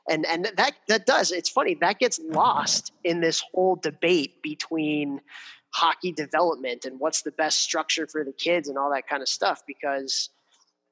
And 0.09 0.27
and 0.27 0.51
that 0.57 0.75
that 0.89 1.07
does 1.07 1.33
it's 1.33 1.49
funny 1.49 1.75
that 1.81 1.99
gets 1.99 2.19
lost 2.19 2.93
in 3.05 3.21
this 3.21 3.43
whole 3.53 3.77
debate 3.77 4.43
between 4.43 5.21
hockey 5.73 6.13
development 6.13 6.85
and 6.85 6.99
what's 6.99 7.23
the 7.23 7.31
best 7.33 7.61
structure 7.61 8.07
for 8.07 8.25
the 8.25 8.33
kids 8.33 8.69
and 8.69 8.77
all 8.77 8.91
that 8.91 9.09
kind 9.09 9.23
of 9.23 9.29
stuff 9.29 9.63
because 9.67 10.31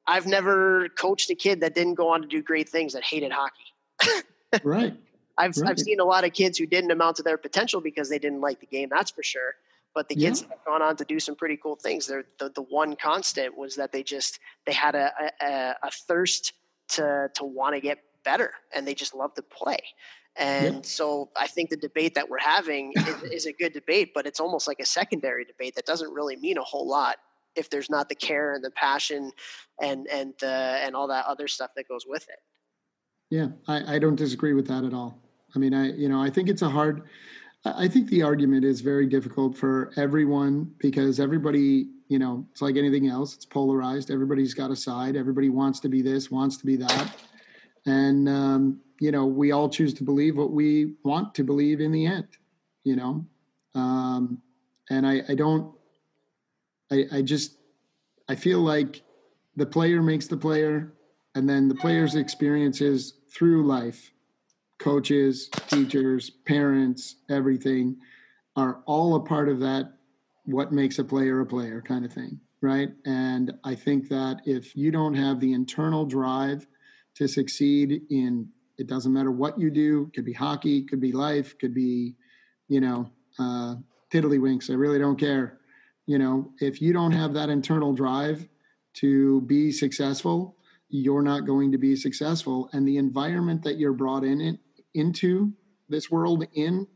I've 0.06 0.26
never 0.26 0.88
coached 0.90 1.30
a 1.30 1.34
kid 1.34 1.60
that 1.60 1.74
didn't 1.74 1.94
go 1.94 2.09
on 2.09 2.22
to 2.22 2.28
do 2.28 2.42
great 2.42 2.68
things 2.68 2.94
that 2.94 3.05
hated 3.05 3.32
hockey. 3.32 4.24
right. 4.64 4.96
I've 5.36 5.56
right. 5.56 5.70
I've 5.70 5.78
seen 5.78 6.00
a 6.00 6.05
lot 6.05 6.24
of 6.24 6.32
kids 6.32 6.59
who 6.59 6.66
didn't 6.66 6.90
amount 6.90 7.16
to 7.16 7.22
their 7.22 7.38
potential 7.38 7.80
because 7.80 8.09
they 8.09 8.18
didn't 8.18 8.40
like 8.40 8.60
the 8.60 8.66
game, 8.66 8.88
that's 8.90 9.10
for 9.10 9.22
sure. 9.22 9.55
But 9.94 10.09
the 10.09 10.14
kids 10.14 10.42
yeah. 10.42 10.48
have 10.50 10.64
gone 10.64 10.82
on 10.82 10.96
to 10.96 11.05
do 11.05 11.18
some 11.18 11.34
pretty 11.34 11.56
cool 11.56 11.76
things. 11.76 12.06
They're, 12.06 12.24
the 12.38 12.50
the 12.50 12.62
one 12.62 12.94
constant 12.96 13.56
was 13.56 13.76
that 13.76 13.90
they 13.90 14.02
just 14.02 14.38
they 14.66 14.72
had 14.72 14.94
a, 14.94 15.10
a, 15.40 15.74
a 15.82 15.90
thirst 15.90 16.52
to 16.89 17.31
to 17.35 17.44
want 17.44 17.74
to 17.74 17.81
get 17.81 17.98
better 18.24 18.52
and 18.74 18.86
they 18.86 18.94
just 18.94 19.15
love 19.15 19.35
to 19.35 19.43
play. 19.43 19.78
And 20.36 20.86
so 20.86 21.31
I 21.36 21.48
think 21.48 21.70
the 21.70 21.77
debate 21.77 22.15
that 22.15 22.28
we're 22.28 22.39
having 22.39 22.93
is, 22.97 23.23
is, 23.24 23.47
a 23.47 23.52
good 23.52 23.73
debate, 23.73 24.12
but 24.15 24.24
it's 24.24 24.39
almost 24.39 24.69
like 24.69 24.78
a 24.78 24.86
secondary 24.86 25.44
debate 25.44 25.74
that 25.74 25.85
doesn't 25.85 26.12
really 26.12 26.36
mean 26.36 26.59
a 26.59 26.62
whole 26.62 26.86
lot 26.89 27.16
if 27.56 27.69
there's 27.70 27.90
not 27.90 28.09
the 28.09 28.15
care 28.15 28.52
and 28.52 28.62
the 28.62 28.70
passion 28.70 29.32
and 29.82 30.06
and 30.06 30.35
uh, 30.43 30.47
and 30.85 30.94
all 30.94 31.09
that 31.09 31.27
other 31.27 31.48
stuff 31.48 31.70
that 31.77 31.89
goes 31.89 32.05
with 32.06 32.23
it. 32.28 32.39
Yeah, 33.31 33.48
I, 33.66 33.97
I 33.97 33.98
don't 33.98 34.15
disagree 34.16 34.55
with 34.55 34.69
that 34.69 34.85
at 34.85 34.94
all. 34.94 35.19
I 35.55 35.59
mean, 35.59 35.74
I 35.74 35.93
you 35.93 36.09
know 36.09 36.23
I 36.23 36.31
think 36.31 36.48
it's 36.48 36.62
a 36.62 36.70
hard. 36.70 37.02
I 37.65 37.89
think 37.89 38.09
the 38.09 38.23
argument 38.23 38.65
is 38.65 38.81
very 38.81 39.06
difficult 39.06 39.56
for 39.56 39.90
everyone 39.97 40.73
because 40.78 41.19
everybody 41.19 41.89
you 42.09 42.18
know, 42.18 42.47
it's 42.51 42.62
like 42.62 42.76
anything 42.76 43.09
else. 43.09 43.35
It's 43.35 43.44
polarized. 43.44 44.10
Everybody's 44.10 44.55
got 44.55 44.70
a 44.70 44.76
side. 44.76 45.14
Everybody 45.14 45.51
wants 45.51 45.78
to 45.80 45.89
be 45.89 46.02
this, 46.02 46.30
wants 46.30 46.56
to 46.56 46.66
be 46.66 46.76
that, 46.76 47.12
and 47.86 48.28
um, 48.28 48.80
you 49.01 49.12
know, 49.12 49.26
we 49.26 49.52
all 49.52 49.68
choose 49.68 49.94
to 49.94 50.05
believe 50.05 50.36
what 50.36 50.51
we 50.51 50.94
want 51.05 51.35
to 51.35 51.44
believe 51.44 51.80
in 51.80 51.93
the 51.93 52.06
end. 52.06 52.28
You 52.85 52.97
know, 52.97 53.26
um, 53.74 54.40
and 54.89 55.06
I, 55.06 55.22
I 55.28 55.35
don't, 55.35 55.74
I, 56.90 57.05
I 57.12 57.22
just 57.22 57.59
I 58.28 58.35
feel 58.35 58.60
like 58.60 59.02
the 59.56 59.66
player 59.66 60.02
makes 60.02 60.26
the 60.26 60.36
player, 60.36 60.94
and 61.35 61.48
then 61.48 61.68
the 61.68 61.74
player's 61.74 62.14
experiences 62.14 63.14
through 63.35 63.66
life, 63.66 64.12
coaches, 64.78 65.51
teachers, 65.68 66.30
parents, 66.30 67.16
everything 67.28 67.98
are 68.56 68.82
all 68.86 69.14
a 69.14 69.20
part 69.20 69.48
of 69.48 69.60
that 69.60 69.97
what 70.48 70.72
makes 70.72 70.98
a 70.98 71.04
player 71.04 71.40
a 71.40 71.46
player 71.46 71.82
kind 71.82 72.06
of 72.06 72.12
thing, 72.12 72.40
right? 72.62 72.88
And 73.04 73.52
I 73.64 73.74
think 73.74 74.08
that 74.08 74.40
if 74.46 74.74
you 74.74 74.90
don't 74.90 75.14
have 75.14 75.40
the 75.40 75.52
internal 75.52 76.06
drive 76.06 76.66
to 77.16 77.28
succeed 77.28 78.02
in 78.10 78.48
it 78.78 78.86
doesn't 78.86 79.12
matter 79.12 79.30
what 79.32 79.58
you 79.58 79.70
do, 79.70 80.10
could 80.14 80.24
be 80.24 80.32
hockey, 80.32 80.84
could 80.84 81.00
be 81.00 81.10
life, 81.10 81.58
could 81.58 81.74
be, 81.74 82.14
you 82.68 82.80
know, 82.80 83.10
uh, 83.38 83.74
tiddlywinks. 84.12 84.70
I 84.70 84.74
really 84.74 85.00
don't 85.00 85.18
care. 85.18 85.58
You 86.06 86.18
know, 86.18 86.52
if 86.60 86.80
you 86.80 86.92
don't 86.92 87.12
have 87.12 87.34
that 87.34 87.50
internal 87.50 87.92
drive 87.92 88.48
to 88.94 89.40
be 89.42 89.72
successful, 89.72 90.56
you're 90.88 91.22
not 91.22 91.44
going 91.44 91.72
to 91.72 91.78
be 91.78 91.96
successful. 91.96 92.70
And 92.72 92.86
the 92.86 92.98
environment 92.98 93.64
that 93.64 93.78
you're 93.78 93.92
brought 93.92 94.22
in 94.22 94.40
it, 94.40 94.60
into 94.94 95.52
this 95.88 96.10
world 96.10 96.46
in 96.54 96.86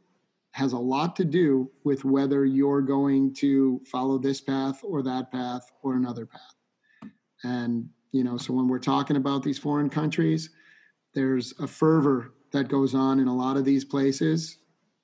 has 0.53 0.73
a 0.75 0.79
lot 0.79 1.17
to 1.17 1.25
do 1.25 1.71
with 1.83 2.05
whether 2.05 2.45
you're 2.45 2.83
going 2.83 3.35
to 3.35 3.81
follow 3.91 4.19
this 4.19 4.41
path 4.41 4.81
or 4.85 5.03
that 5.03 5.33
path 5.33 5.71
or 5.83 5.95
another 5.95 6.27
path. 6.27 7.11
And, 7.43 7.89
you 8.13 8.23
know, 8.23 8.37
so 8.37 8.53
when 8.53 8.69
we're 8.69 8.79
talking 8.79 9.17
about 9.17 9.43
these 9.43 9.59
foreign 9.59 9.89
countries, 9.89 10.51
there's 11.15 11.55
a 11.59 11.67
fervor 11.67 12.35
that 12.53 12.69
goes 12.69 12.95
on 12.95 13.19
in 13.19 13.29
a 13.29 13.35
lot 13.35 13.57
of 13.57 13.65
these 13.65 13.85
places 13.85 14.59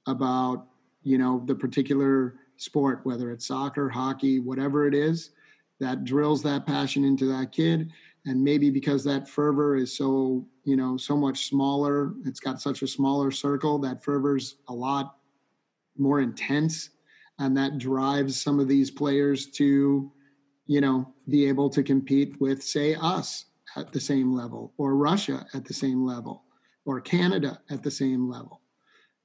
about, 0.07 0.67
you 1.03 1.17
know, 1.17 1.43
the 1.47 1.55
particular 1.55 2.35
sport, 2.57 3.01
whether 3.05 3.31
it's 3.31 3.47
soccer, 3.47 3.89
hockey, 3.89 4.41
whatever 4.41 4.87
it 4.87 4.95
is, 4.95 5.31
that 5.81 6.05
drills 6.05 6.43
that 6.43 6.67
passion 6.67 7.05
into 7.05 7.25
that 7.25 7.53
kid. 7.53 7.91
And 8.27 8.43
maybe 8.45 8.69
because 8.69 9.03
that 9.05 9.29
fervor 9.29 9.77
is 9.77 9.97
so, 9.97 10.47
you 10.65 10.77
know, 10.77 10.99
so 10.99 11.17
much 11.17 11.47
smaller, 11.47 12.13
it's 12.27 12.41
got 12.41 12.61
such 12.61 12.83
a 12.83 12.87
smaller 12.87 13.31
circle, 13.31 13.79
that 13.79 14.05
fervor's 14.05 14.57
a 14.69 14.75
lot 14.75 15.18
more 15.99 16.21
intense 16.21 16.91
and 17.39 17.57
that 17.57 17.79
drives 17.79 18.41
some 18.41 18.59
of 18.59 18.69
these 18.69 18.91
players 18.91 19.47
to 19.47 20.11
you 20.67 20.81
know 20.81 21.13
be 21.29 21.47
able 21.47 21.71
to 21.71 21.83
compete 21.83 22.41
with 22.41 22.63
say 22.63 22.95
us 22.95 23.47
at 23.77 23.93
the 23.93 24.01
same 24.01 24.35
level 24.35 24.73
or 24.79 24.97
russia 24.97 25.47
at 25.55 25.65
the 25.65 25.75
same 25.75 26.05
level 26.05 26.45
or 26.85 27.01
canada 27.01 27.61
at 27.71 27.83
the 27.83 27.91
same 27.91 28.29
level. 28.29 28.63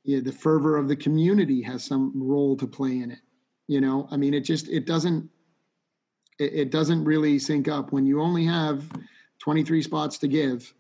Yeah, 0.04 0.20
the 0.20 0.34
fervor 0.34 0.76
of 0.76 0.90
the 0.90 0.98
community 0.98 1.62
has 1.62 1.82
some 1.86 2.12
role 2.14 2.58
to 2.58 2.68
play 2.68 3.00
in 3.00 3.10
it 3.12 3.20
you 3.68 3.82
know? 3.82 4.08
I 4.12 4.18
mean 4.18 4.34
it 4.34 4.42
just 4.42 4.68
it 4.70 4.86
doesn't 4.86 5.30
it, 6.40 6.54
it 6.54 6.72
doesn't 6.72 7.04
really 7.04 7.40
sync 7.40 7.68
up. 7.68 7.92
When 7.92 8.06
you 8.06 8.22
only 8.22 8.46
have 8.46 8.90
23 9.40 9.82
spots 9.82 10.18
to 10.20 10.28
give 10.28 10.74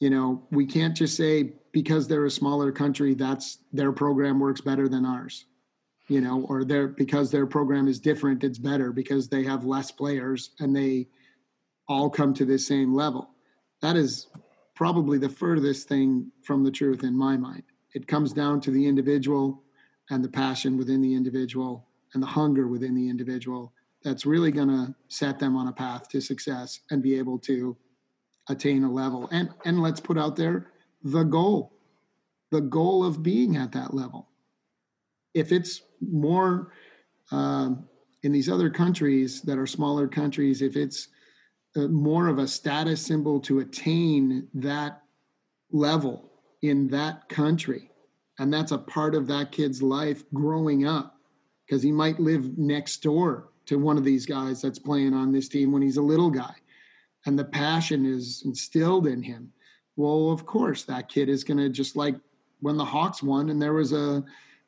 you 0.00 0.10
know 0.10 0.46
we 0.50 0.66
can't 0.66 0.96
just 0.96 1.16
say 1.16 1.54
because 1.76 2.08
they're 2.08 2.24
a 2.24 2.30
smaller 2.30 2.72
country 2.72 3.12
that's 3.14 3.58
their 3.72 3.92
program 3.92 4.40
works 4.40 4.62
better 4.62 4.88
than 4.88 5.04
ours 5.04 5.44
you 6.08 6.20
know 6.20 6.46
or 6.48 6.64
their 6.64 6.88
because 6.88 7.30
their 7.30 7.46
program 7.46 7.86
is 7.86 8.00
different 8.00 8.44
it's 8.44 8.58
better 8.58 8.92
because 8.92 9.28
they 9.28 9.44
have 9.44 9.64
less 9.64 9.90
players 9.90 10.50
and 10.60 10.74
they 10.74 11.06
all 11.88 12.10
come 12.10 12.34
to 12.34 12.44
the 12.44 12.58
same 12.58 12.94
level. 12.94 13.30
That 13.82 13.96
is 13.96 14.28
probably 14.74 15.18
the 15.18 15.28
furthest 15.28 15.88
thing 15.88 16.30
from 16.42 16.64
the 16.64 16.70
truth 16.70 17.02
in 17.02 17.16
my 17.16 17.36
mind. 17.36 17.62
It 17.94 18.06
comes 18.06 18.32
down 18.32 18.60
to 18.62 18.70
the 18.70 18.86
individual 18.86 19.62
and 20.10 20.22
the 20.22 20.28
passion 20.28 20.76
within 20.76 21.00
the 21.00 21.14
individual 21.14 21.86
and 22.14 22.22
the 22.22 22.26
hunger 22.26 22.68
within 22.68 22.94
the 22.94 23.08
individual 23.08 23.72
that's 24.02 24.26
really 24.26 24.50
going 24.50 24.68
to 24.68 24.94
set 25.08 25.38
them 25.38 25.56
on 25.56 25.68
a 25.68 25.72
path 25.72 26.08
to 26.10 26.20
success 26.20 26.80
and 26.90 27.02
be 27.02 27.18
able 27.18 27.38
to 27.40 27.76
attain 28.48 28.84
a 28.84 28.90
level. 28.90 29.28
And 29.32 29.50
and 29.64 29.80
let's 29.80 30.00
put 30.00 30.18
out 30.18 30.36
there 30.36 30.68
the 31.12 31.22
goal 31.22 31.72
the 32.52 32.60
goal 32.60 33.04
of 33.04 33.24
being 33.24 33.56
at 33.56 33.72
that 33.72 33.92
level. 33.92 34.28
If 35.34 35.50
it's 35.50 35.82
more 36.00 36.72
um, 37.32 37.88
in 38.22 38.30
these 38.30 38.48
other 38.48 38.70
countries 38.70 39.42
that 39.42 39.58
are 39.58 39.66
smaller 39.66 40.06
countries 40.06 40.62
if 40.62 40.76
it's 40.76 41.08
uh, 41.74 41.88
more 41.88 42.28
of 42.28 42.38
a 42.38 42.46
status 42.46 43.04
symbol 43.04 43.40
to 43.40 43.58
attain 43.58 44.48
that 44.54 45.02
level 45.72 46.30
in 46.62 46.88
that 46.88 47.28
country 47.28 47.90
and 48.38 48.52
that's 48.52 48.72
a 48.72 48.78
part 48.78 49.14
of 49.14 49.26
that 49.26 49.50
kid's 49.50 49.82
life 49.82 50.22
growing 50.32 50.86
up 50.86 51.18
because 51.66 51.82
he 51.82 51.90
might 51.90 52.20
live 52.20 52.56
next 52.56 52.98
door 52.98 53.48
to 53.66 53.76
one 53.76 53.96
of 53.96 54.04
these 54.04 54.24
guys 54.24 54.62
that's 54.62 54.78
playing 54.78 55.12
on 55.12 55.32
this 55.32 55.48
team 55.48 55.72
when 55.72 55.82
he's 55.82 55.96
a 55.96 56.02
little 56.02 56.30
guy 56.30 56.54
and 57.26 57.36
the 57.38 57.44
passion 57.44 58.06
is 58.06 58.42
instilled 58.46 59.06
in 59.06 59.22
him, 59.22 59.52
well, 59.96 60.30
of 60.30 60.46
course, 60.46 60.84
that 60.84 61.08
kid 61.08 61.28
is 61.28 61.44
going 61.44 61.58
to 61.58 61.68
just 61.68 61.96
like 61.96 62.14
when 62.60 62.76
the 62.76 62.84
Hawks 62.84 63.22
won 63.22 63.50
and 63.50 63.60
there 63.60 63.72
was 63.72 63.92
a, 63.92 64.24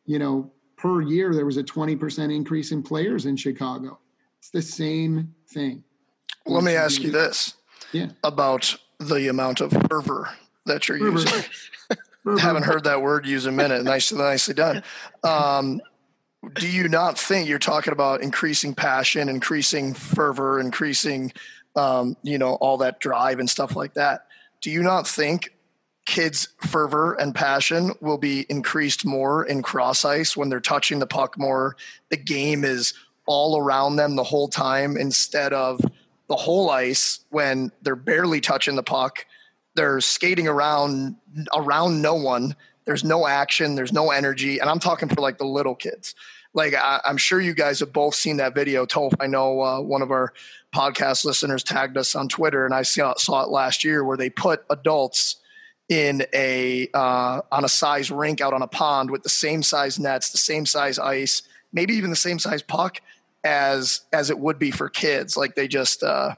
you 0.06 0.18
know, 0.18 0.50
per 0.76 1.02
year, 1.02 1.34
there 1.34 1.46
was 1.46 1.56
a 1.56 1.62
20% 1.62 2.34
increase 2.34 2.72
in 2.72 2.82
players 2.82 3.26
in 3.26 3.36
Chicago. 3.36 3.98
It's 4.38 4.50
the 4.50 4.62
same 4.62 5.34
thing. 5.48 5.84
Let 6.46 6.64
me 6.64 6.74
ask 6.74 7.02
you 7.02 7.10
this 7.10 7.54
yeah. 7.92 8.08
about 8.24 8.74
the 8.98 9.28
amount 9.28 9.60
of 9.60 9.72
fervor 9.90 10.30
that 10.66 10.88
you're 10.88 10.98
fervor. 10.98 11.10
using. 11.12 11.44
Haven't 12.38 12.64
heard 12.64 12.84
that 12.84 13.02
word 13.02 13.26
used 13.26 13.46
in 13.46 13.54
a 13.54 13.56
minute. 13.56 13.84
Nicely, 13.84 14.18
nicely 14.18 14.54
done. 14.54 14.82
Um, 15.24 15.80
do 16.54 16.70
you 16.70 16.88
not 16.88 17.18
think 17.18 17.48
you're 17.48 17.58
talking 17.58 17.92
about 17.92 18.22
increasing 18.22 18.74
passion, 18.74 19.28
increasing 19.28 19.94
fervor, 19.94 20.60
increasing 20.60 21.32
um, 21.78 22.16
you 22.22 22.38
know, 22.38 22.54
all 22.54 22.78
that 22.78 23.00
drive 23.00 23.38
and 23.38 23.48
stuff 23.48 23.76
like 23.76 23.94
that. 23.94 24.26
Do 24.60 24.70
you 24.70 24.82
not 24.82 25.06
think 25.06 25.54
kids' 26.06 26.48
fervor 26.58 27.14
and 27.14 27.34
passion 27.34 27.92
will 28.00 28.18
be 28.18 28.46
increased 28.48 29.04
more 29.04 29.44
in 29.44 29.62
cross 29.62 30.04
ice 30.04 30.36
when 30.36 30.48
they're 30.48 30.60
touching 30.60 30.98
the 30.98 31.06
puck 31.06 31.38
more? 31.38 31.76
The 32.10 32.16
game 32.16 32.64
is 32.64 32.94
all 33.26 33.58
around 33.58 33.96
them 33.96 34.16
the 34.16 34.24
whole 34.24 34.48
time 34.48 34.96
instead 34.96 35.52
of 35.52 35.80
the 36.28 36.36
whole 36.36 36.70
ice 36.70 37.20
when 37.30 37.70
they're 37.82 37.96
barely 37.96 38.40
touching 38.40 38.74
the 38.74 38.82
puck. 38.82 39.26
They're 39.74 40.00
skating 40.00 40.48
around 40.48 41.16
around 41.54 42.02
no 42.02 42.14
one. 42.14 42.56
There's 42.84 43.04
no 43.04 43.26
action. 43.26 43.74
There's 43.74 43.92
no 43.92 44.10
energy. 44.10 44.58
And 44.58 44.70
I'm 44.70 44.78
talking 44.78 45.08
for 45.08 45.20
like 45.20 45.38
the 45.38 45.44
little 45.44 45.74
kids. 45.74 46.14
Like 46.58 46.74
I, 46.74 47.00
am 47.04 47.18
sure 47.18 47.40
you 47.40 47.54
guys 47.54 47.78
have 47.78 47.92
both 47.92 48.16
seen 48.16 48.38
that 48.38 48.52
video. 48.52 48.84
Toph, 48.84 49.14
I 49.20 49.28
know 49.28 49.62
uh, 49.62 49.80
one 49.80 50.02
of 50.02 50.10
our 50.10 50.32
podcast 50.74 51.24
listeners 51.24 51.62
tagged 51.62 51.96
us 51.96 52.16
on 52.16 52.28
Twitter, 52.28 52.64
and 52.64 52.74
I 52.74 52.82
saw, 52.82 53.14
saw 53.14 53.44
it 53.44 53.48
last 53.48 53.84
year 53.84 54.02
where 54.02 54.16
they 54.16 54.28
put 54.28 54.64
adults 54.68 55.36
in 55.88 56.26
a 56.34 56.88
uh, 56.92 57.42
on 57.52 57.64
a 57.64 57.68
size 57.68 58.10
rink 58.10 58.40
out 58.40 58.54
on 58.54 58.62
a 58.62 58.66
pond 58.66 59.12
with 59.12 59.22
the 59.22 59.28
same 59.28 59.62
size 59.62 60.00
nets, 60.00 60.32
the 60.32 60.38
same 60.38 60.66
size 60.66 60.98
ice, 60.98 61.42
maybe 61.72 61.94
even 61.94 62.10
the 62.10 62.16
same 62.16 62.40
size 62.40 62.60
puck 62.60 63.00
as 63.44 64.00
as 64.12 64.28
it 64.28 64.38
would 64.40 64.58
be 64.58 64.72
for 64.72 64.88
kids. 64.88 65.36
Like 65.36 65.54
they 65.54 65.68
just 65.68 66.02
uh, 66.02 66.34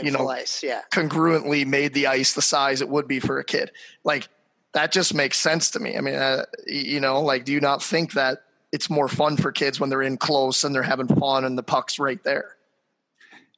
you 0.00 0.12
know, 0.12 0.28
ice, 0.28 0.62
yeah, 0.62 0.82
congruently 0.92 1.66
made 1.66 1.92
the 1.92 2.06
ice 2.06 2.34
the 2.34 2.40
size 2.40 2.82
it 2.82 2.88
would 2.88 3.08
be 3.08 3.18
for 3.18 3.40
a 3.40 3.44
kid. 3.44 3.72
Like 4.04 4.28
that 4.74 4.92
just 4.92 5.12
makes 5.12 5.38
sense 5.38 5.72
to 5.72 5.80
me. 5.80 5.96
I 5.96 6.00
mean, 6.02 6.14
uh, 6.14 6.44
you 6.68 7.00
know, 7.00 7.20
like 7.20 7.44
do 7.44 7.52
you 7.52 7.60
not 7.60 7.82
think 7.82 8.12
that 8.12 8.42
it's 8.72 8.90
more 8.90 9.08
fun 9.08 9.36
for 9.36 9.52
kids 9.52 9.80
when 9.80 9.90
they're 9.90 10.02
in 10.02 10.16
close 10.16 10.64
and 10.64 10.74
they're 10.74 10.82
having 10.82 11.08
fun 11.08 11.44
and 11.44 11.56
the 11.56 11.62
puck's 11.62 11.98
right 11.98 12.22
there? 12.24 12.56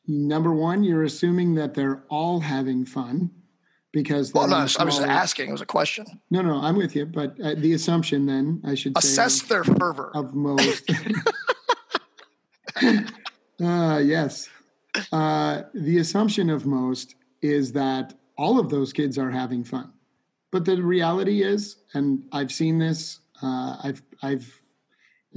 number 0.08 0.52
one, 0.52 0.82
you're 0.82 1.04
assuming 1.04 1.54
that 1.54 1.74
they're 1.74 2.02
all 2.08 2.40
having 2.40 2.84
fun 2.86 3.30
because 3.92 4.32
well, 4.32 4.48
no, 4.48 4.56
I 4.56 4.62
was 4.62 4.74
just 4.74 5.02
asking. 5.02 5.50
It 5.50 5.52
was 5.52 5.60
a 5.60 5.66
question. 5.66 6.06
No, 6.30 6.42
no, 6.42 6.60
I'm 6.60 6.76
with 6.76 6.96
you. 6.96 7.06
But 7.06 7.38
uh, 7.40 7.54
the 7.56 7.74
assumption, 7.74 8.26
then, 8.26 8.62
I 8.66 8.74
should 8.74 8.96
assess 8.96 9.42
say, 9.42 9.48
their 9.48 9.64
fervor 9.64 10.10
of 10.14 10.34
most. 10.34 10.90
uh, 12.82 14.00
yes, 14.02 14.48
uh, 15.12 15.62
the 15.74 15.98
assumption 15.98 16.50
of 16.50 16.66
most 16.66 17.14
is 17.42 17.72
that 17.72 18.14
all 18.36 18.58
of 18.58 18.70
those 18.70 18.92
kids 18.92 19.18
are 19.18 19.30
having 19.30 19.64
fun, 19.64 19.92
but 20.50 20.64
the 20.64 20.82
reality 20.82 21.42
is, 21.42 21.76
and 21.94 22.24
I've 22.32 22.52
seen 22.52 22.78
this. 22.78 23.20
Uh, 23.42 23.76
I've 23.84 24.02
I've 24.22 24.60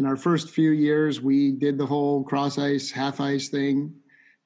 in 0.02 0.08
our 0.08 0.18
first 0.18 0.50
few 0.50 0.72
years, 0.72 1.22
we 1.22 1.52
did 1.52 1.78
the 1.78 1.86
whole 1.86 2.24
cross 2.24 2.58
ice, 2.58 2.92
half 2.92 3.20
ice 3.20 3.50
thing 3.50 3.94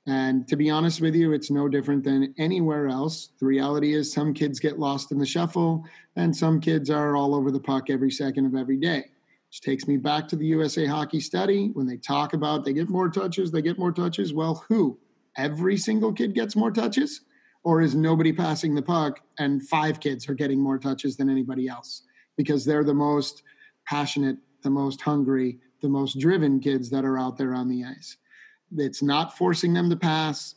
and 0.07 0.47
to 0.49 0.55
be 0.55 0.69
honest 0.69 1.01
with 1.01 1.15
you, 1.15 1.33
it's 1.33 1.49
no 1.49 1.67
different 1.67 2.03
than 2.03 2.33
anywhere 2.37 2.87
else. 2.87 3.29
The 3.39 3.45
reality 3.47 3.95
is, 3.95 4.13
some 4.13 4.33
kids 4.33 4.59
get 4.59 4.77
lost 4.77 5.11
in 5.11 5.17
the 5.17 5.25
shuffle, 5.25 5.83
and 6.15 6.35
some 6.35 6.59
kids 6.59 6.91
are 6.91 7.15
all 7.15 7.33
over 7.33 7.49
the 7.49 7.59
puck 7.59 7.89
every 7.89 8.11
second 8.11 8.45
of 8.45 8.55
every 8.55 8.77
day. 8.77 9.05
Which 9.49 9.61
takes 9.61 9.87
me 9.87 9.97
back 9.97 10.27
to 10.27 10.35
the 10.35 10.45
USA 10.47 10.85
hockey 10.85 11.19
study 11.19 11.71
when 11.73 11.87
they 11.87 11.97
talk 11.97 12.33
about 12.33 12.65
they 12.65 12.73
get 12.73 12.89
more 12.89 13.09
touches, 13.09 13.51
they 13.51 13.63
get 13.63 13.79
more 13.79 13.91
touches. 13.91 14.31
Well, 14.31 14.63
who? 14.69 14.99
Every 15.37 15.75
single 15.75 16.13
kid 16.13 16.35
gets 16.35 16.55
more 16.55 16.71
touches? 16.71 17.21
Or 17.63 17.81
is 17.81 17.95
nobody 17.95 18.31
passing 18.31 18.75
the 18.75 18.83
puck 18.83 19.21
and 19.39 19.67
five 19.67 19.99
kids 19.99 20.29
are 20.29 20.35
getting 20.35 20.61
more 20.61 20.77
touches 20.77 21.17
than 21.17 21.31
anybody 21.31 21.67
else? 21.67 22.03
Because 22.37 22.63
they're 22.63 22.83
the 22.83 22.93
most 22.93 23.41
passionate, 23.87 24.37
the 24.65 24.69
most 24.69 24.99
hungry, 24.99 25.59
the 25.81 25.87
most 25.87 26.19
driven 26.19 26.59
kids 26.59 26.89
that 26.89 27.05
are 27.05 27.17
out 27.17 27.37
there 27.37 27.53
on 27.53 27.69
the 27.69 27.85
ice. 27.85 28.17
it's 28.77 29.01
not 29.01 29.37
forcing 29.37 29.73
them 29.73 29.89
to 29.89 29.95
pass 29.95 30.55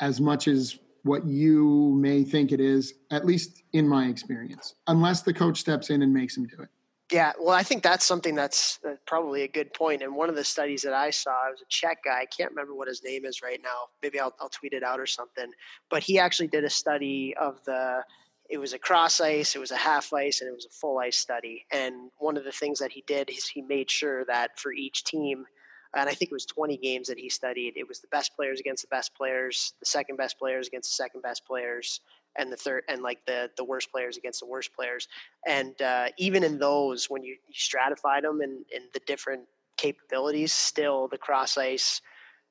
as 0.00 0.20
much 0.20 0.48
as 0.48 0.78
what 1.02 1.26
you 1.26 1.94
may 2.00 2.22
think 2.22 2.52
it 2.52 2.60
is, 2.60 2.94
at 3.10 3.26
least 3.26 3.62
in 3.72 3.86
my 3.86 4.06
experience, 4.06 4.76
unless 4.86 5.22
the 5.22 5.34
coach 5.34 5.58
steps 5.58 5.90
in 5.90 6.02
and 6.02 6.14
makes 6.14 6.36
him 6.36 6.46
do 6.46 6.62
it. 6.62 6.68
Yeah, 7.10 7.32
well, 7.40 7.54
I 7.54 7.62
think 7.62 7.82
that's 7.82 8.04
something 8.04 8.34
that's 8.34 8.78
uh, 8.86 8.94
probably 9.06 9.42
a 9.42 9.48
good 9.48 9.72
point. 9.72 10.02
And 10.02 10.14
one 10.14 10.28
of 10.28 10.36
the 10.36 10.44
studies 10.44 10.82
that 10.82 10.92
I 10.92 11.08
saw, 11.10 11.30
I 11.30 11.50
was 11.50 11.62
a 11.62 11.68
Czech 11.68 12.04
guy. 12.04 12.20
I 12.20 12.26
can't 12.26 12.50
remember 12.50 12.74
what 12.74 12.86
his 12.86 13.02
name 13.02 13.24
is 13.24 13.40
right 13.42 13.60
now. 13.62 13.88
Maybe 14.02 14.20
I'll, 14.20 14.34
I'll 14.40 14.50
tweet 14.50 14.74
it 14.74 14.82
out 14.82 15.00
or 15.00 15.06
something. 15.06 15.50
But 15.88 16.02
he 16.02 16.18
actually 16.18 16.48
did 16.48 16.64
a 16.64 16.70
study 16.70 17.34
of 17.40 17.64
the. 17.64 18.02
It 18.48 18.58
was 18.58 18.72
a 18.72 18.78
cross 18.78 19.20
ice, 19.20 19.54
it 19.54 19.58
was 19.58 19.70
a 19.70 19.76
half 19.76 20.12
ice, 20.12 20.40
and 20.40 20.48
it 20.48 20.54
was 20.54 20.66
a 20.66 20.70
full 20.70 20.98
ice 20.98 21.18
study. 21.18 21.66
And 21.70 22.10
one 22.18 22.36
of 22.36 22.44
the 22.44 22.52
things 22.52 22.78
that 22.78 22.92
he 22.92 23.04
did 23.06 23.28
is 23.28 23.46
he 23.46 23.62
made 23.62 23.90
sure 23.90 24.24
that 24.24 24.58
for 24.58 24.72
each 24.72 25.04
team, 25.04 25.46
and 25.94 26.08
I 26.08 26.14
think 26.14 26.30
it 26.30 26.34
was 26.34 26.46
20 26.46 26.76
games 26.78 27.08
that 27.08 27.18
he 27.18 27.28
studied. 27.28 27.74
It 27.76 27.88
was 27.88 28.00
the 28.00 28.08
best 28.08 28.34
players 28.36 28.60
against 28.60 28.82
the 28.82 28.88
best 28.88 29.14
players, 29.14 29.74
the 29.80 29.86
second 29.86 30.16
best 30.16 30.38
players 30.38 30.66
against 30.66 30.90
the 30.90 30.94
second 30.94 31.22
best 31.22 31.46
players, 31.46 32.00
and 32.36 32.52
the 32.52 32.56
third, 32.56 32.84
and 32.88 33.02
like 33.02 33.24
the 33.26 33.50
the 33.56 33.64
worst 33.64 33.90
players 33.90 34.16
against 34.16 34.40
the 34.40 34.46
worst 34.46 34.74
players. 34.74 35.08
And 35.46 35.80
uh, 35.80 36.08
even 36.18 36.44
in 36.44 36.58
those, 36.58 37.08
when 37.10 37.22
you, 37.22 37.36
you 37.46 37.54
stratified 37.54 38.24
them 38.24 38.40
in, 38.42 38.64
in 38.74 38.82
the 38.92 39.00
different 39.06 39.42
capabilities, 39.76 40.52
still 40.52 41.08
the 41.08 41.18
cross 41.18 41.56
ice 41.56 42.00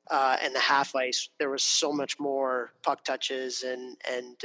uh, 0.10 0.38
and 0.42 0.54
the 0.56 0.60
half 0.60 0.96
ice, 0.96 1.30
there 1.40 1.50
was 1.50 1.64
so 1.64 1.92
much 1.92 2.20
more 2.20 2.74
puck 2.84 3.04
touches 3.04 3.64
and 3.64 3.98
and 4.10 4.36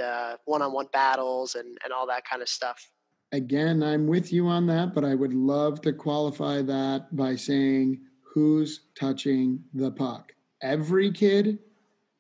one 0.44 0.62
on 0.62 0.72
one 0.72 0.89
battles 0.93 1.55
and 1.55 1.78
and 1.84 1.93
all 1.93 2.06
that 2.06 2.24
kind 2.24 2.43
of 2.43 2.48
stuff. 2.48 2.90
Again, 3.32 3.82
I'm 3.82 4.06
with 4.06 4.30
you 4.30 4.47
on 4.47 4.66
that, 4.66 4.94
but 4.94 5.05
I 5.05 5.14
would 5.14 5.32
love 5.32 5.80
to 5.82 5.93
qualify 5.93 6.60
that 6.62 7.16
by 7.16 7.34
saying 7.34 8.01
who's 8.20 8.80
touching 8.94 9.62
the 9.72 9.90
puck. 9.90 10.32
Every 10.60 11.10
kid 11.10 11.59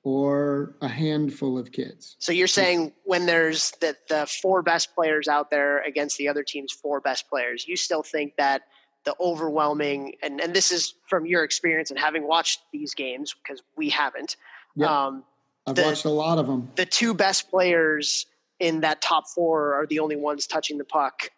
or 0.04 0.74
a 0.80 0.88
handful 0.88 1.58
of 1.58 1.70
kids. 1.70 2.16
So 2.18 2.32
you're 2.32 2.48
saying 2.48 2.92
when 3.04 3.26
there's 3.26 3.70
the, 3.80 3.96
the 4.08 4.26
four 4.26 4.62
best 4.62 4.94
players 4.94 5.28
out 5.28 5.50
there 5.50 5.80
against 5.82 6.18
the 6.18 6.28
other 6.28 6.42
team's 6.42 6.72
four 6.72 7.00
best 7.00 7.28
players, 7.28 7.68
you 7.68 7.76
still 7.76 8.02
think 8.02 8.34
that 8.36 8.62
the 9.04 9.14
overwhelming 9.20 10.14
and, 10.22 10.40
and 10.40 10.54
this 10.54 10.70
is 10.70 10.94
from 11.08 11.26
your 11.26 11.42
experience 11.44 11.90
and 11.90 11.98
having 11.98 12.26
watched 12.26 12.60
these 12.72 12.94
games 12.94 13.34
because 13.34 13.62
we 13.76 13.88
haven't. 13.88 14.36
Yep. 14.76 14.88
Um, 14.88 15.24
I've 15.66 15.74
the, 15.74 15.82
watched 15.82 16.04
a 16.04 16.10
lot 16.10 16.38
of 16.38 16.46
them. 16.46 16.70
The 16.76 16.86
two 16.86 17.14
best 17.14 17.50
players 17.50 18.26
in 18.60 18.80
that 18.80 19.02
top 19.02 19.28
four 19.28 19.74
are 19.74 19.86
the 19.86 19.98
only 19.98 20.16
ones 20.16 20.46
touching 20.46 20.78
the 20.78 20.84
puck, 20.84 21.30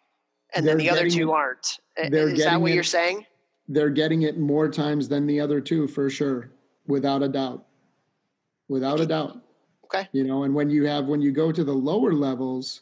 and 0.53 0.65
they're 0.65 0.75
then 0.75 0.85
the 0.85 0.89
other 0.89 1.09
two 1.09 1.31
aren't. 1.31 1.79
Is 1.97 2.39
that 2.39 2.61
what 2.61 2.71
it, 2.71 2.75
you're 2.75 2.83
saying? 2.83 3.25
they're 3.67 3.89
getting 3.89 4.23
it 4.23 4.37
more 4.37 4.69
times 4.69 5.07
than 5.07 5.25
the 5.25 5.39
other 5.39 5.59
two 5.59 5.87
for 5.87 6.09
sure, 6.09 6.51
without 6.87 7.23
a 7.23 7.29
doubt. 7.29 7.65
Without 8.67 8.99
a 8.99 9.05
doubt. 9.05 9.41
Okay. 9.85 10.07
You 10.11 10.23
know, 10.23 10.43
and 10.43 10.53
when 10.53 10.69
you 10.69 10.85
have 10.85 11.05
when 11.05 11.21
you 11.21 11.31
go 11.31 11.51
to 11.51 11.63
the 11.63 11.73
lower 11.73 12.13
levels, 12.13 12.81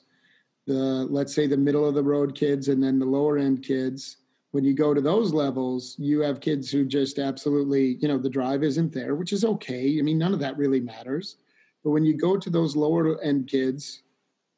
the 0.65 0.73
let's 0.73 1.33
say 1.33 1.47
the 1.47 1.57
middle 1.57 1.87
of 1.87 1.95
the 1.95 2.03
road 2.03 2.35
kids 2.35 2.69
and 2.69 2.81
then 2.81 2.99
the 2.99 3.05
lower 3.05 3.37
end 3.37 3.63
kids, 3.63 4.17
when 4.53 4.63
you 4.63 4.73
go 4.73 4.93
to 4.93 5.01
those 5.01 5.33
levels, 5.33 5.95
you 5.99 6.21
have 6.21 6.39
kids 6.39 6.71
who 6.71 6.85
just 6.85 7.19
absolutely, 7.19 7.97
you 7.99 8.07
know, 8.07 8.17
the 8.17 8.29
drive 8.29 8.63
isn't 8.63 8.93
there, 8.93 9.15
which 9.15 9.33
is 9.33 9.43
okay. 9.43 9.99
I 9.99 10.01
mean, 10.01 10.17
none 10.17 10.33
of 10.33 10.39
that 10.39 10.57
really 10.57 10.79
matters. 10.79 11.35
But 11.83 11.91
when 11.91 12.05
you 12.05 12.15
go 12.15 12.37
to 12.37 12.49
those 12.49 12.75
lower 12.75 13.21
end 13.21 13.47
kids 13.47 14.03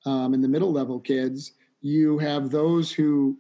um, 0.06 0.34
and 0.34 0.44
the 0.44 0.48
middle 0.48 0.72
level 0.72 1.00
kids, 1.00 1.54
you 1.82 2.20
have 2.20 2.52
those 2.52 2.92
who 2.92 3.38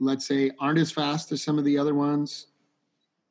let's 0.00 0.26
say, 0.26 0.50
aren't 0.60 0.78
as 0.78 0.90
fast 0.90 1.32
as 1.32 1.42
some 1.42 1.58
of 1.58 1.64
the 1.64 1.78
other 1.78 1.94
ones, 1.94 2.46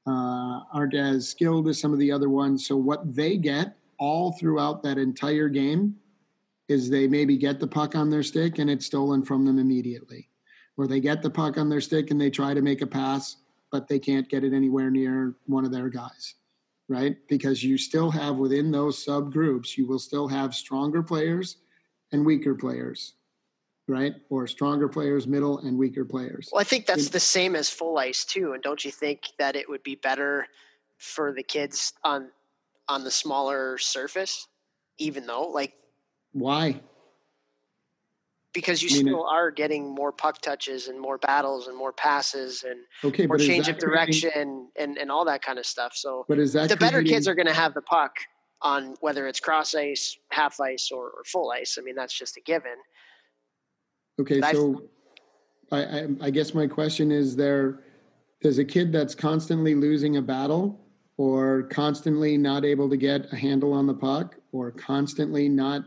uh, 0.05 0.61
aren't 0.73 0.95
as 0.95 1.27
skilled 1.27 1.68
as 1.68 1.80
some 1.80 1.93
of 1.93 1.99
the 1.99 2.11
other 2.11 2.30
ones. 2.30 2.65
So 2.65 2.76
what 2.76 3.15
they 3.15 3.38
get 3.38 3.77
all 3.99 4.34
throughout 4.34 4.84
that 4.84 4.97
entire 4.97 5.49
game 5.49 5.95
is 6.68 6.89
they 6.89 7.07
maybe 7.07 7.38
get 7.38 7.59
the 7.59 7.68
puck 7.68 7.95
on 7.95 8.09
their 8.09 8.23
stick 8.23 8.59
and 8.59 8.69
it's 8.69 8.85
stolen 8.85 9.23
from 9.23 9.45
them 9.45 9.57
immediately. 9.57 10.30
Or 10.77 10.87
they 10.87 10.99
get 10.99 11.21
the 11.21 11.29
puck 11.29 11.57
on 11.57 11.69
their 11.69 11.81
stick 11.81 12.11
and 12.11 12.21
they 12.21 12.29
try 12.29 12.53
to 12.53 12.61
make 12.61 12.81
a 12.81 12.87
pass, 12.87 13.37
but 13.71 13.87
they 13.87 13.99
can't 13.99 14.29
get 14.29 14.43
it 14.43 14.53
anywhere 14.53 14.91
near 14.91 15.35
one 15.47 15.65
of 15.65 15.71
their 15.71 15.89
guys, 15.89 16.35
right? 16.87 17.17
Because 17.27 17.63
you 17.63 17.77
still 17.77 18.11
have 18.11 18.35
within 18.35 18.71
those 18.71 19.03
subgroups, 19.03 19.75
you 19.75 19.87
will 19.87 19.99
still 19.99 20.27
have 20.27 20.53
stronger 20.53 21.01
players 21.01 21.57
and 22.11 22.25
weaker 22.25 22.55
players 22.55 23.15
right? 23.87 24.15
Or 24.29 24.47
stronger 24.47 24.87
players, 24.87 25.27
middle 25.27 25.59
and 25.59 25.77
weaker 25.77 26.05
players. 26.05 26.49
Well, 26.51 26.61
I 26.61 26.65
think 26.65 26.85
that's 26.85 27.09
the 27.09 27.19
same 27.19 27.55
as 27.55 27.69
full 27.69 27.97
ice 27.97 28.25
too. 28.25 28.53
And 28.53 28.61
don't 28.61 28.83
you 28.83 28.91
think 28.91 29.29
that 29.39 29.55
it 29.55 29.67
would 29.69 29.83
be 29.83 29.95
better 29.95 30.47
for 30.97 31.31
the 31.31 31.43
kids 31.43 31.93
on 32.03 32.29
on 32.89 33.03
the 33.03 33.11
smaller 33.11 33.77
surface, 33.77 34.47
even 34.97 35.25
though 35.25 35.43
like 35.43 35.73
why? 36.33 36.81
Because 38.53 38.81
you 38.81 38.89
I 38.89 38.93
mean, 38.93 39.07
still 39.07 39.27
it, 39.27 39.29
are 39.29 39.51
getting 39.51 39.93
more 39.93 40.11
puck 40.11 40.41
touches 40.41 40.87
and 40.87 40.99
more 40.99 41.17
battles 41.17 41.67
and 41.67 41.77
more 41.77 41.91
passes 41.91 42.63
and 42.63 42.79
okay, 43.03 43.27
more 43.27 43.37
change 43.37 43.67
of 43.67 43.77
direction 43.77 44.31
creating, 44.31 44.69
and, 44.77 44.97
and 44.97 45.11
all 45.11 45.25
that 45.25 45.43
kind 45.43 45.59
of 45.59 45.65
stuff. 45.65 45.93
So 45.95 46.25
but 46.27 46.39
is 46.39 46.53
that 46.53 46.69
the 46.69 46.77
better 46.77 47.03
kids 47.03 47.27
are 47.27 47.35
going 47.35 47.47
to 47.47 47.53
have 47.53 47.73
the 47.73 47.81
puck 47.81 48.15
on 48.61 48.95
whether 49.01 49.27
it's 49.27 49.39
cross 49.39 49.75
ice, 49.75 50.17
half 50.29 50.59
ice, 50.59 50.89
or, 50.91 51.05
or 51.05 51.23
full 51.25 51.51
ice. 51.51 51.77
I 51.79 51.83
mean, 51.83 51.95
that's 51.95 52.17
just 52.17 52.37
a 52.37 52.41
given. 52.41 52.75
Okay, 54.19 54.41
so 54.51 54.83
I, 55.71 55.83
I, 55.83 56.07
I 56.21 56.29
guess 56.31 56.53
my 56.53 56.67
question 56.67 57.11
is: 57.11 57.35
There, 57.35 57.83
does 58.41 58.57
a 58.57 58.65
kid 58.65 58.91
that's 58.91 59.13
constantly 59.13 59.75
losing 59.75 60.17
a 60.17 60.21
battle, 60.21 60.79
or 61.17 61.63
constantly 61.63 62.37
not 62.37 62.65
able 62.65 62.89
to 62.89 62.97
get 62.97 63.31
a 63.31 63.35
handle 63.35 63.73
on 63.73 63.85
the 63.85 63.93
puck, 63.93 64.35
or 64.51 64.71
constantly 64.71 65.47
not 65.47 65.83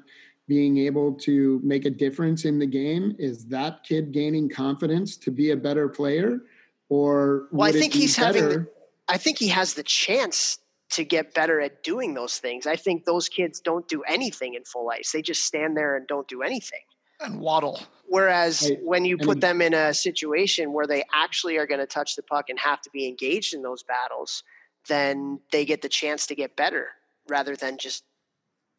being 0.51 0.78
able 0.78 1.12
to 1.12 1.60
make 1.62 1.85
a 1.85 1.90
difference 1.90 2.44
in 2.44 2.59
the 2.59 2.66
game, 2.66 3.14
is 3.20 3.47
that 3.47 3.85
kid 3.85 4.10
gaining 4.10 4.48
confidence 4.48 5.16
to 5.16 5.31
be 5.31 5.52
a 5.52 5.56
better 5.56 5.89
player, 5.89 6.40
or 6.89 7.47
well, 7.52 7.68
I 7.68 7.72
think 7.72 7.94
he's 7.94 8.16
better? 8.16 8.43
having. 8.43 8.66
I 9.06 9.16
think 9.16 9.39
he 9.39 9.47
has 9.47 9.74
the 9.74 9.85
chance 9.85 10.59
to 10.90 11.05
get 11.05 11.35
better 11.35 11.60
at 11.60 11.85
doing 11.85 12.14
those 12.14 12.39
things. 12.39 12.66
I 12.66 12.74
think 12.74 13.05
those 13.05 13.28
kids 13.28 13.60
don't 13.60 13.86
do 13.86 14.02
anything 14.02 14.55
in 14.55 14.64
full 14.64 14.90
ice. 14.90 15.12
They 15.12 15.22
just 15.22 15.44
stand 15.44 15.77
there 15.77 15.97
and 15.97 16.05
don't 16.09 16.27
do 16.27 16.43
anything 16.43 16.82
and 17.20 17.40
waddle. 17.40 17.81
Whereas 18.09 18.68
right. 18.68 18.78
when 18.82 19.05
you 19.05 19.18
put 19.18 19.40
them 19.40 19.62
in 19.62 19.72
a 19.72 19.94
situation 19.94 20.72
where 20.72 20.89
they 20.89 21.05
actually 21.14 21.59
are 21.59 21.66
going 21.66 21.78
to 21.78 21.86
touch 21.86 22.16
the 22.16 22.24
puck 22.24 22.47
and 22.48 22.59
have 22.59 22.81
to 22.82 22.90
be 22.90 23.06
engaged 23.06 23.55
in 23.55 23.62
those 23.62 23.85
battles, 23.85 24.43
then 24.89 25.39
they 25.52 25.64
get 25.64 25.81
the 25.81 25.89
chance 25.89 26.27
to 26.27 26.35
get 26.35 26.56
better 26.56 26.89
rather 27.28 27.55
than 27.55 27.78
just 27.78 28.02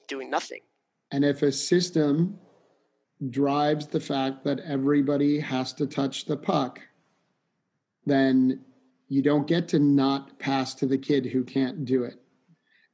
doing 0.10 0.30
nothing. 0.30 0.60
And 1.12 1.26
if 1.26 1.42
a 1.42 1.52
system 1.52 2.40
drives 3.30 3.88
the 3.88 4.00
fact 4.00 4.44
that 4.46 4.60
everybody 4.62 5.40
has 5.40 5.74
to 5.74 5.86
touch 5.86 6.26
the 6.26 6.38
puck, 6.38 6.80
then 8.06 8.62
you 9.10 9.22
don't 9.22 9.48
get 9.48 9.68
to 9.70 9.80
not 9.80 10.40
pass 10.40 10.74
to 10.76 10.86
the 10.86 10.98
kid 10.98 11.26
who 11.26 11.44
can't 11.44 11.86
do 11.86 12.04
it. 12.04 12.16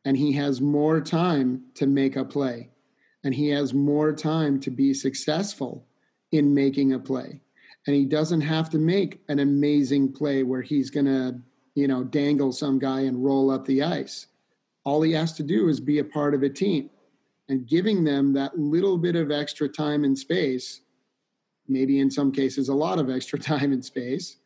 And 0.03 0.17
he 0.17 0.33
has 0.33 0.59
more 0.61 0.99
time 0.99 1.63
to 1.75 1.85
make 1.85 2.15
a 2.15 2.25
play 2.25 2.69
and 3.23 3.35
he 3.35 3.49
has 3.49 3.73
more 3.73 4.13
time 4.13 4.59
to 4.61 4.71
be 4.71 4.93
successful 4.93 5.85
in 6.31 6.53
making 6.53 6.93
a 6.93 6.99
play. 6.99 7.41
And 7.85 7.95
he 7.95 8.05
doesn't 8.05 8.41
have 8.41 8.69
to 8.71 8.77
make 8.77 9.21
an 9.27 9.39
amazing 9.39 10.13
play 10.13 10.43
where 10.43 10.61
he's 10.61 10.89
going 10.89 11.05
to, 11.05 11.39
you 11.75 11.87
know, 11.87 12.03
dangle 12.03 12.51
some 12.51 12.79
guy 12.79 13.01
and 13.01 13.23
roll 13.23 13.51
up 13.51 13.65
the 13.65 13.83
ice. 13.83 14.27
All 14.83 15.01
he 15.01 15.11
has 15.13 15.33
to 15.33 15.43
do 15.43 15.67
is 15.67 15.79
be 15.79 15.99
a 15.99 16.03
part 16.03 16.33
of 16.33 16.43
a 16.43 16.49
team 16.49 16.89
and 17.49 17.67
giving 17.67 18.03
them 18.03 18.33
that 18.33 18.57
little 18.57 18.97
bit 18.97 19.15
of 19.15 19.31
extra 19.31 19.67
time 19.67 20.03
and 20.03 20.17
space, 20.17 20.81
maybe 21.67 21.99
in 21.99 22.11
some 22.11 22.31
cases, 22.31 22.69
a 22.69 22.73
lot 22.73 22.99
of 22.99 23.09
extra 23.09 23.39
time 23.53 23.71
and 23.71 23.83
space, 23.83 24.37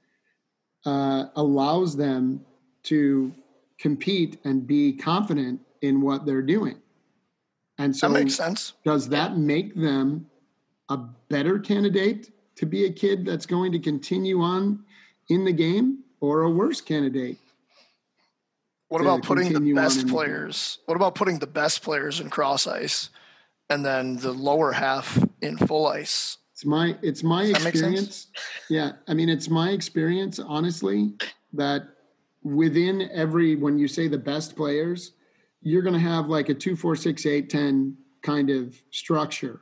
uh, 0.86 1.26
allows 1.36 1.96
them 1.96 2.44
to 2.84 3.34
compete 3.80 4.40
and 4.44 4.66
be 4.66 4.94
confident 4.94 5.60
in 5.82 6.02
what 6.02 6.26
they're 6.26 6.42
doing. 6.42 6.78
And 7.78 7.96
so 7.96 8.08
that 8.08 8.14
makes 8.14 8.36
sense. 8.36 8.74
Does 8.86 9.10
that 9.10 9.38
make 9.38 9.76
them 9.76 10.30
a 10.90 10.98
better 11.30 11.58
candidate 11.58 12.32
to 12.56 12.66
be 12.66 12.86
a 12.86 12.92
kid 12.92 13.26
that's 13.26 13.46
going 13.46 13.72
to 13.72 13.80
continue 13.80 14.42
on 14.42 14.84
in 15.30 15.46
the 15.46 15.52
game 15.52 16.04
or 16.20 16.44
a 16.44 16.50
worse 16.50 16.82
candidate? 16.82 17.38
What 18.92 19.00
about 19.00 19.24
putting 19.24 19.54
the 19.54 19.74
best 19.74 20.06
players? 20.10 20.80
The 20.86 20.92
what 20.92 20.96
about 20.98 21.16
putting 21.16 21.40
the 21.40 21.48
best 21.48 21.82
players 21.82 22.20
in 22.20 22.30
cross 22.30 22.68
ice 22.68 23.10
and 23.70 23.86
then 23.86 24.18
the 24.18 24.34
lower 24.34 24.74
half 24.74 25.18
in 25.42 25.56
full 25.56 25.88
ice? 25.88 26.40
It's 26.52 26.66
my 26.66 26.98
it's 27.02 27.24
my 27.24 27.46
experience. 27.46 28.28
Yeah, 28.70 28.92
I 29.08 29.14
mean 29.14 29.30
it's 29.30 29.50
my 29.50 29.70
experience 29.70 30.40
honestly 30.40 31.14
that 31.54 31.84
within 32.44 33.10
every 33.14 33.56
when 33.56 33.80
you 33.80 33.88
say 33.88 34.10
the 34.10 34.18
best 34.18 34.58
players, 34.58 35.14
you're 35.62 35.84
going 35.84 35.94
to 35.94 36.00
have 36.00 36.28
like 36.28 36.50
a 36.50 36.54
two, 36.54 36.76
four, 36.76 36.98
six, 36.98 37.26
eight, 37.26 37.50
10 37.50 37.96
kind 38.24 38.50
of 38.50 38.76
structure 38.92 39.62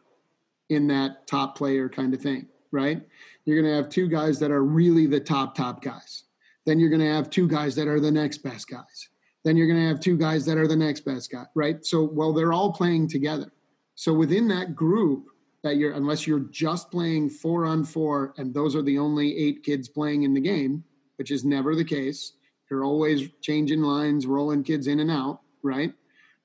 in 0.70 0.88
that 0.88 1.28
top 1.28 1.56
player 1.56 1.88
kind 1.88 2.16
of 2.16 2.20
thing, 2.22 2.48
right? 2.72 3.04
You're 3.46 3.62
going 3.62 3.72
to 3.72 3.78
have 3.80 3.92
two 3.92 4.08
guys 4.08 4.40
that 4.40 4.50
are 4.50 4.64
really 4.64 5.06
the 5.06 5.20
top, 5.20 5.54
top 5.54 5.84
guys. 5.84 6.24
Then 6.66 6.80
you're 6.80 6.90
going 6.90 7.02
to 7.02 7.14
have 7.14 7.30
two 7.30 7.48
guys 7.48 7.76
that 7.76 7.88
are 7.88 8.00
the 8.00 8.12
next 8.12 8.40
best 8.40 8.68
guys. 8.68 9.10
Then 9.44 9.56
you're 9.56 9.68
going 9.68 9.80
to 9.80 9.88
have 9.88 10.00
two 10.00 10.18
guys 10.18 10.46
that 10.46 10.58
are 10.58 10.68
the 10.68 10.76
next 10.76 11.02
best 11.02 11.32
guy, 11.32 11.46
right? 11.56 11.86
So, 11.86 12.04
well, 12.04 12.34
they're 12.34 12.54
all 12.54 12.74
playing 12.74 13.08
together. 13.08 13.52
So 13.96 14.14
within 14.14 14.48
that 14.50 14.76
group, 14.76 15.28
that 15.64 15.78
you're 15.78 15.94
unless 15.94 16.26
you're 16.26 16.40
just 16.52 16.90
playing 16.90 17.30
four 17.30 17.66
on 17.66 17.84
four 17.84 18.34
and 18.38 18.54
those 18.54 18.76
are 18.76 18.82
the 18.82 18.98
only 18.98 19.38
eight 19.38 19.64
kids 19.64 19.90
playing 19.90 20.24
in 20.24 20.34
the 20.34 20.42
game, 20.42 20.84
which 21.18 21.32
is 21.32 21.44
never 21.44 21.76
the 21.76 21.84
case. 21.84 22.34
You're 22.70 22.86
always 22.86 23.30
changing 23.42 23.82
lines, 23.82 24.26
rolling 24.26 24.64
kids 24.64 24.88
in 24.88 25.00
and 25.00 25.12
out, 25.12 25.42
right? 25.64 25.94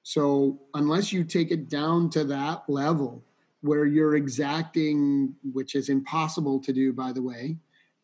So 0.02 0.60
unless 0.74 1.12
you 1.12 1.24
take 1.24 1.50
it 1.50 1.68
down 1.68 2.10
to 2.10 2.24
that 2.24 2.64
level 2.68 3.22
where 3.60 3.86
you're 3.86 4.16
exacting, 4.16 5.34
which 5.52 5.74
is 5.74 5.88
impossible 5.88 6.60
to 6.60 6.72
do, 6.72 6.92
by 6.92 7.12
the 7.12 7.22
way, 7.22 7.56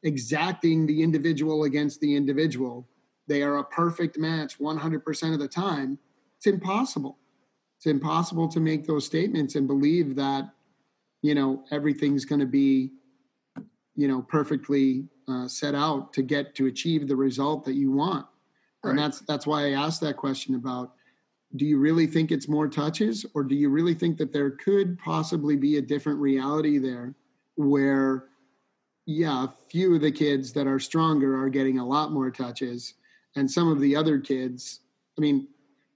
exacting 0.02 0.86
the 0.86 1.02
individual 1.02 1.64
against 1.64 2.00
the 2.00 2.16
individual, 2.16 2.86
they 3.30 3.42
are 3.42 3.58
a 3.58 3.64
perfect 3.64 4.18
match 4.18 4.58
100% 4.58 5.32
of 5.32 5.38
the 5.38 5.46
time. 5.46 5.98
It's 6.36 6.48
impossible. 6.48 7.16
It's 7.76 7.86
impossible 7.86 8.48
to 8.48 8.58
make 8.58 8.84
those 8.84 9.06
statements 9.06 9.54
and 9.54 9.68
believe 9.68 10.16
that 10.16 10.50
you 11.22 11.34
know 11.34 11.62
everything's 11.70 12.24
going 12.24 12.40
to 12.40 12.46
be 12.46 12.90
you 13.94 14.08
know 14.08 14.22
perfectly 14.22 15.04
uh, 15.28 15.46
set 15.46 15.74
out 15.74 16.12
to 16.14 16.22
get 16.22 16.54
to 16.56 16.66
achieve 16.66 17.06
the 17.06 17.14
result 17.16 17.64
that 17.64 17.74
you 17.74 17.92
want 17.92 18.26
right. 18.82 18.90
and 18.90 18.98
that's 18.98 19.20
that's 19.20 19.46
why 19.46 19.66
i 19.66 19.70
asked 19.72 20.00
that 20.00 20.16
question 20.16 20.54
about 20.54 20.94
do 21.56 21.66
you 21.66 21.78
really 21.78 22.06
think 22.06 22.32
it's 22.32 22.48
more 22.48 22.68
touches 22.68 23.26
or 23.34 23.42
do 23.42 23.54
you 23.54 23.68
really 23.68 23.94
think 23.94 24.16
that 24.16 24.32
there 24.32 24.50
could 24.50 24.98
possibly 24.98 25.56
be 25.56 25.76
a 25.76 25.82
different 25.82 26.18
reality 26.18 26.78
there 26.78 27.14
where 27.56 28.24
yeah 29.04 29.44
a 29.44 29.48
few 29.68 29.94
of 29.94 30.00
the 30.00 30.12
kids 30.12 30.52
that 30.52 30.66
are 30.66 30.78
stronger 30.78 31.38
are 31.38 31.50
getting 31.50 31.78
a 31.78 31.86
lot 31.86 32.12
more 32.12 32.30
touches 32.30 32.94
and 33.36 33.50
some 33.50 33.70
of 33.70 33.80
the 33.80 33.94
other 33.96 34.18
kids 34.18 34.80
i 35.18 35.20
mean 35.20 35.46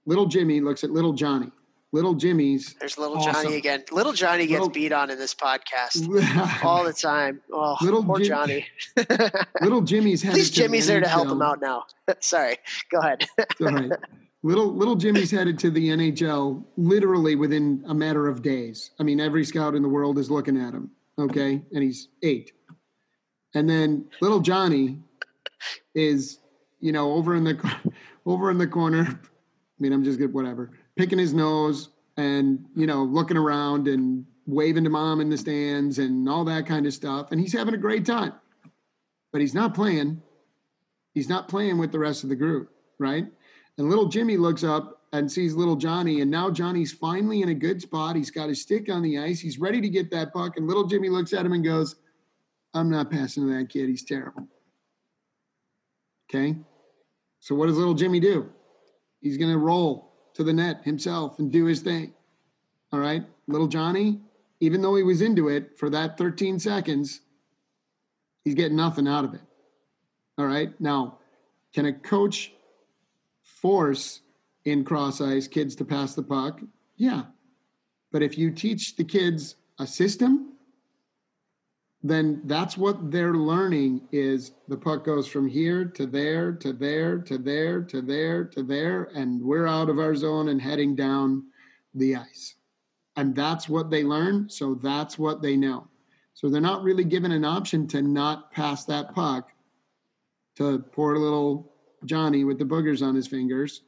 little 0.05 0.25
jimmy 0.25 0.61
looks 0.61 0.83
at 0.83 0.89
little 0.91 1.13
johnny 1.13 1.51
Little 1.95 2.13
Jimmy's. 2.13 2.75
There's 2.77 2.97
little 2.97 3.19
awesome. 3.19 3.43
Johnny 3.43 3.55
again. 3.55 3.85
Little 3.89 4.11
Johnny 4.11 4.47
gets 4.47 4.59
little, 4.59 4.69
beat 4.69 4.91
on 4.91 5.09
in 5.09 5.17
this 5.17 5.33
podcast 5.33 6.03
all 6.65 6.83
the 6.83 6.91
time. 6.91 7.39
Oh, 7.53 7.77
little 7.81 8.03
poor 8.03 8.17
Jim, 8.19 8.27
Johnny. 8.27 8.65
little 9.61 9.79
Jimmy's 9.79 10.21
headed. 10.21 10.35
At 10.35 10.39
least 10.39 10.53
Jimmy's 10.53 10.87
the 10.87 10.91
there 10.91 11.01
NHL. 11.01 11.03
to 11.05 11.09
help 11.09 11.27
him 11.29 11.41
out 11.41 11.61
now. 11.61 11.85
Sorry, 12.19 12.57
go 12.91 12.99
ahead. 12.99 13.25
right. 13.61 13.91
Little 14.43 14.75
little 14.75 14.95
Jimmy's 14.97 15.31
headed 15.31 15.57
to 15.59 15.71
the 15.71 15.87
NHL 15.87 16.65
literally 16.75 17.37
within 17.37 17.81
a 17.87 17.93
matter 17.93 18.27
of 18.27 18.41
days. 18.41 18.91
I 18.99 19.03
mean, 19.03 19.21
every 19.21 19.45
scout 19.45 19.73
in 19.73 19.81
the 19.81 19.87
world 19.87 20.19
is 20.19 20.29
looking 20.29 20.57
at 20.57 20.73
him. 20.73 20.91
Okay, 21.17 21.61
and 21.71 21.81
he's 21.81 22.09
eight. 22.23 22.51
And 23.53 23.69
then 23.69 24.03
little 24.19 24.41
Johnny 24.41 24.99
is, 25.93 26.39
you 26.79 26.91
know, 26.91 27.13
over 27.13 27.35
in 27.35 27.43
the 27.43 27.91
over 28.25 28.51
in 28.51 28.57
the 28.57 28.67
corner. 28.67 29.07
I 29.07 29.77
mean, 29.79 29.93
I'm 29.93 30.03
just 30.03 30.19
good. 30.19 30.33
Whatever 30.33 30.71
picking 30.95 31.19
his 31.19 31.33
nose 31.33 31.89
and 32.15 32.65
you 32.75 32.87
know 32.87 33.03
looking 33.03 33.37
around 33.37 33.87
and 33.87 34.25
waving 34.47 34.83
to 34.85 34.89
mom 34.89 35.19
in 35.19 35.29
the 35.29 35.37
stands 35.37 35.99
and 35.99 36.29
all 36.29 36.45
that 36.45 36.65
kind 36.65 36.85
of 36.85 36.93
stuff. 36.93 37.31
And 37.31 37.41
he's 37.41 37.53
having 37.53 37.73
a 37.73 37.77
great 37.77 38.05
time 38.05 38.33
but 39.35 39.41
he's 39.41 39.53
not 39.53 39.73
playing. 39.73 40.21
He's 41.13 41.27
not 41.27 41.49
playing 41.49 41.77
with 41.77 41.91
the 41.91 41.99
rest 41.99 42.23
of 42.23 42.29
the 42.29 42.37
group 42.37 42.71
right? 42.99 43.25
And 43.77 43.89
little 43.89 44.07
jimmy 44.07 44.37
looks 44.37 44.63
up 44.63 45.01
and 45.11 45.29
sees 45.29 45.53
little 45.53 45.75
johnny 45.75 46.21
and 46.21 46.31
now 46.31 46.49
johnny's 46.49 46.93
finally 46.93 47.41
in 47.41 47.49
a 47.49 47.53
good 47.53 47.81
spot. 47.81 48.15
He's 48.15 48.31
got 48.31 48.47
his 48.47 48.61
stick 48.61 48.89
on 48.89 49.01
the 49.01 49.19
ice. 49.19 49.41
He's 49.41 49.59
ready 49.59 49.81
to 49.81 49.89
get 49.89 50.09
that 50.11 50.31
puck. 50.31 50.55
And 50.55 50.67
little 50.67 50.85
jimmy 50.85 51.09
looks 51.09 51.33
at 51.33 51.45
him 51.45 51.51
and 51.51 51.65
goes 51.65 51.95
i'm 52.73 52.89
not 52.89 53.11
passing 53.11 53.45
to 53.45 53.57
that 53.57 53.69
kid. 53.69 53.89
He's 53.89 54.05
terrible 54.05 54.47
okay 56.29 56.55
so 57.39 57.55
what 57.55 57.67
does 57.67 57.77
little 57.77 57.93
jimmy 57.93 58.19
do 58.19 58.49
he's 59.21 59.37
going 59.37 59.51
to 59.51 59.57
roll 59.57 60.05
to 60.35 60.43
the 60.43 60.53
net 60.53 60.83
himself 60.83 61.39
and 61.39 61.51
do 61.51 61.65
his 61.65 61.81
thing. 61.81 62.13
All 62.91 62.99
right. 62.99 63.23
Little 63.47 63.67
Johnny, 63.67 64.19
even 64.59 64.81
though 64.81 64.95
he 64.95 65.03
was 65.03 65.21
into 65.21 65.49
it 65.49 65.77
for 65.77 65.89
that 65.89 66.17
13 66.17 66.59
seconds, 66.59 67.21
he's 68.43 68.53
getting 68.53 68.77
nothing 68.77 69.07
out 69.07 69.25
of 69.25 69.33
it. 69.33 69.41
All 70.37 70.45
right. 70.45 70.79
Now, 70.79 71.19
can 71.73 71.85
a 71.85 71.93
coach 71.93 72.51
force 73.41 74.21
in 74.65 74.83
cross 74.83 75.21
ice 75.21 75.47
kids 75.47 75.75
to 75.77 75.85
pass 75.85 76.15
the 76.15 76.23
puck? 76.23 76.61
Yeah. 76.97 77.23
But 78.11 78.21
if 78.21 78.37
you 78.37 78.51
teach 78.51 78.95
the 78.97 79.03
kids 79.03 79.55
a 79.79 79.87
system, 79.87 80.53
then 82.09 82.41
that's 82.45 82.77
what 82.77 83.11
they're 83.11 83.33
learning 83.33 84.07
is 84.11 84.51
the 84.67 84.77
puck 84.77 85.03
goes 85.03 85.27
from 85.27 85.47
here 85.47 85.85
to 85.85 86.05
there 86.05 86.51
to 86.51 86.71
there 86.71 87.17
to 87.17 87.37
there 87.37 87.81
to 87.81 88.01
there 88.01 88.43
to 88.45 88.63
there 88.63 89.05
and 89.15 89.41
we're 89.41 89.67
out 89.67 89.89
of 89.89 89.99
our 89.99 90.15
zone 90.15 90.49
and 90.49 90.61
heading 90.61 90.95
down 90.95 91.43
the 91.95 92.15
ice. 92.15 92.55
And 93.15 93.33
that's 93.33 93.67
what 93.67 93.89
they 93.89 94.03
learn 94.03 94.49
so 94.49 94.75
that's 94.75 95.17
what 95.17 95.41
they 95.41 95.55
know. 95.55 95.87
So 96.33 96.49
they're 96.49 96.61
not 96.61 96.83
really 96.83 97.05
given 97.05 97.31
an 97.31 97.45
option 97.45 97.87
to 97.87 98.01
not 98.01 98.51
pass 98.51 98.85
that 98.85 99.15
puck 99.15 99.51
to 100.57 100.79
poor 100.79 101.17
little 101.17 101.73
johnny 102.05 102.43
with 102.43 102.59
the 102.59 102.65
boogers 102.65 103.01
on 103.01 103.15
his 103.15 103.27
fingers 103.27 103.81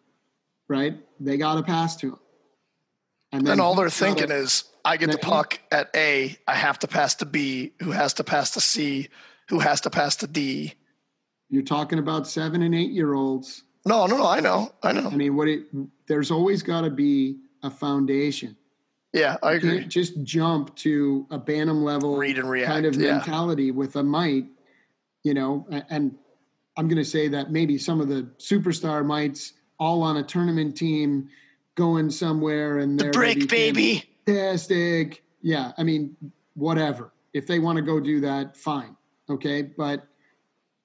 right? 0.67 0.97
They 1.19 1.37
got 1.37 1.55
to 1.55 1.63
pass 1.63 1.95
to 1.97 2.09
him 2.09 2.19
and 3.31 3.45
then, 3.45 3.59
all 3.59 3.75
they're 3.75 3.89
thinking 3.89 4.31
is 4.31 4.63
I 4.85 4.97
get 4.97 5.11
the 5.11 5.17
puck 5.17 5.59
at 5.71 5.89
A, 5.95 6.37
I 6.47 6.55
have 6.55 6.79
to 6.79 6.87
pass 6.87 7.15
to 7.15 7.25
B, 7.25 7.73
who 7.81 7.91
has 7.91 8.13
to 8.15 8.23
pass 8.23 8.51
to 8.51 8.61
C, 8.61 9.09
who 9.49 9.59
has 9.59 9.81
to 9.81 9.89
pass 9.89 10.15
to 10.17 10.27
D. 10.27 10.73
You're 11.49 11.63
talking 11.63 11.99
about 11.99 12.27
seven 12.27 12.61
and 12.61 12.73
eight 12.73 12.91
year 12.91 13.13
olds. 13.13 13.63
No, 13.85 14.05
no, 14.05 14.17
no. 14.17 14.27
I 14.27 14.39
know. 14.39 14.73
I 14.83 14.91
know. 14.91 15.07
I 15.07 15.15
mean, 15.15 15.35
what 15.35 15.47
it, 15.47 15.63
there's 16.07 16.31
always 16.31 16.61
got 16.61 16.81
to 16.81 16.89
be 16.89 17.37
a 17.63 17.69
foundation. 17.69 18.55
Yeah, 19.13 19.37
I 19.41 19.51
you 19.51 19.57
agree. 19.57 19.79
Can't 19.79 19.91
just 19.91 20.23
jump 20.23 20.75
to 20.77 21.25
a 21.31 21.37
Bantam 21.37 21.83
level 21.83 22.17
Read 22.17 22.37
and 22.37 22.49
react, 22.49 22.71
kind 22.71 22.85
of 22.85 22.95
yeah. 22.95 23.13
mentality 23.13 23.71
with 23.71 23.95
a 23.95 24.03
mite, 24.03 24.45
you 25.23 25.33
know, 25.33 25.65
and 25.89 26.15
I'm 26.77 26.87
going 26.87 26.97
to 26.97 27.09
say 27.09 27.27
that 27.29 27.51
maybe 27.51 27.77
some 27.77 27.99
of 27.99 28.07
the 28.07 28.29
superstar 28.37 29.05
mites 29.05 29.53
all 29.79 30.03
on 30.03 30.17
a 30.17 30.23
tournament 30.23 30.77
team 30.77 31.29
going 31.77 32.09
somewhere 32.09 32.79
and 32.79 32.99
they're 32.99 33.11
the 33.11 33.17
brick 33.17 33.47
baby 33.47 34.03
fantastic. 34.27 35.23
Yeah, 35.41 35.71
I 35.77 35.83
mean, 35.83 36.15
whatever. 36.55 37.13
If 37.33 37.47
they 37.47 37.59
want 37.59 37.77
to 37.77 37.81
go 37.81 37.99
do 37.99 38.19
that, 38.21 38.57
fine. 38.57 38.95
Okay. 39.29 39.61
But 39.61 40.07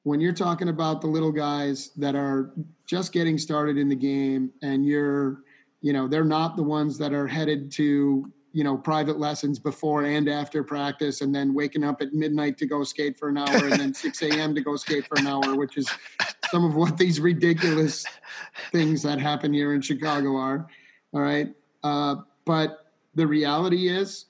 when 0.05 0.21
you're 0.21 0.33
talking 0.33 0.69
about 0.69 1.01
the 1.01 1.07
little 1.07 1.33
guys 1.33 1.91
that 1.97 2.15
are 2.15 2.53
just 2.87 3.13
getting 3.13 3.39
started 3.39 3.77
in 3.77 3.89
the 3.89 3.97
game 3.97 4.51
and 4.63 4.87
you're, 4.87 5.43
you 5.81 5.93
know, 5.93 6.09
they're 6.09 6.25
not 6.25 6.57
the 6.57 6.63
ones 6.63 6.99
that 6.99 7.13
are 7.13 7.27
headed 7.27 7.71
to, 7.73 8.31
you 8.53 8.65
know, 8.65 8.77
private 8.77 9.19
lessons 9.19 9.59
before 9.59 10.05
and 10.05 10.29
after 10.29 10.63
practice 10.63 11.21
and 11.21 11.35
then 11.35 11.55
waking 11.55 11.85
up 11.85 12.03
at 12.03 12.13
midnight 12.13 12.59
to 12.59 12.67
go 12.67 12.85
skate 12.85 13.19
for 13.19 13.29
an 13.29 13.39
hour 13.39 13.69
and 13.69 13.81
then 13.81 13.95
6 13.95 14.23
a.m. 14.23 14.55
to 14.55 14.61
go 14.61 14.77
skate 14.77 15.07
for 15.07 15.19
an 15.19 15.27
hour, 15.27 15.57
which 15.57 15.77
is 15.77 15.89
some 16.51 16.65
of 16.65 16.75
what 16.75 16.99
these 16.99 17.19
ridiculous 17.19 18.05
things 18.73 19.03
that 19.03 19.19
happen 19.19 19.53
here 19.53 19.73
in 19.73 19.81
Chicago 19.81 20.37
are. 20.37 20.69
All 21.13 21.21
right. 21.21 21.49
Uh, 21.83 22.17
but 22.45 22.93
the 23.15 23.27
reality 23.27 23.89
is, 23.89 24.27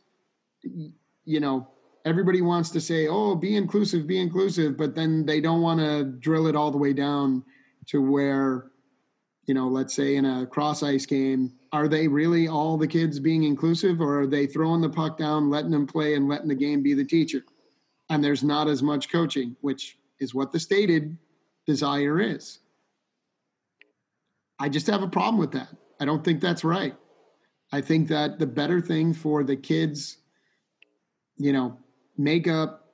you 1.25 1.41
know, 1.41 1.69
everybody 2.05 2.43
wants 2.43 2.71
to 2.71 2.81
say, 2.81 3.07
oh, 3.09 3.35
be 3.35 3.57
inclusive, 3.57 4.07
be 4.07 4.21
inclusive, 4.21 4.77
but 4.77 4.95
then 4.95 5.25
they 5.25 5.41
don't 5.41 5.63
want 5.63 5.81
to 5.81 6.05
drill 6.05 6.47
it 6.47 6.57
all 6.57 6.71
the 6.71 6.79
way 6.79 6.93
down 6.93 7.45
to 7.87 8.01
where, 8.01 8.71
you 9.47 9.55
know, 9.55 9.69
let's 9.69 9.95
say 9.95 10.17
in 10.17 10.25
a 10.25 10.47
cross 10.47 10.83
ice 10.83 11.07
game, 11.07 11.53
are 11.73 11.89
they 11.89 12.07
really 12.07 12.49
all 12.49 12.77
the 12.77 12.87
kids 12.87 13.19
being 13.19 13.45
inclusive 13.45 14.01
or 14.01 14.23
are 14.23 14.27
they 14.27 14.47
throwing 14.47 14.81
the 14.81 14.89
puck 14.89 15.17
down, 15.17 15.51
letting 15.51 15.71
them 15.71 15.87
play 15.87 16.15
and 16.15 16.29
letting 16.29 16.49
the 16.49 16.55
game 16.55 16.83
be 16.83 16.95
the 16.95 17.05
teacher? 17.05 17.45
And 18.11 18.23
there's 18.23 18.43
not 18.43 18.69
as 18.69 18.83
much 18.83 19.11
coaching, 19.11 19.57
which 19.61 19.97
is 20.21 20.35
what 20.35 20.53
the 20.53 20.61
stated 20.61 21.17
desire 21.67 22.21
is. 22.21 22.59
I 24.59 24.69
just 24.69 24.87
have 24.87 25.03
a 25.03 25.09
problem 25.09 25.39
with 25.39 25.53
that. 25.53 25.69
I 26.03 26.05
don't 26.05 26.25
think 26.25 26.41
that's 26.41 26.65
right. 26.65 26.97
I 27.71 27.81
think 27.81 28.09
that 28.09 28.41
the 28.41 28.47
better 28.47 28.81
thing 28.81 29.15
for 29.15 29.45
the 29.45 29.55
kids, 29.55 30.17
you 31.37 31.53
know, 31.53 31.79
makeup, 32.19 32.93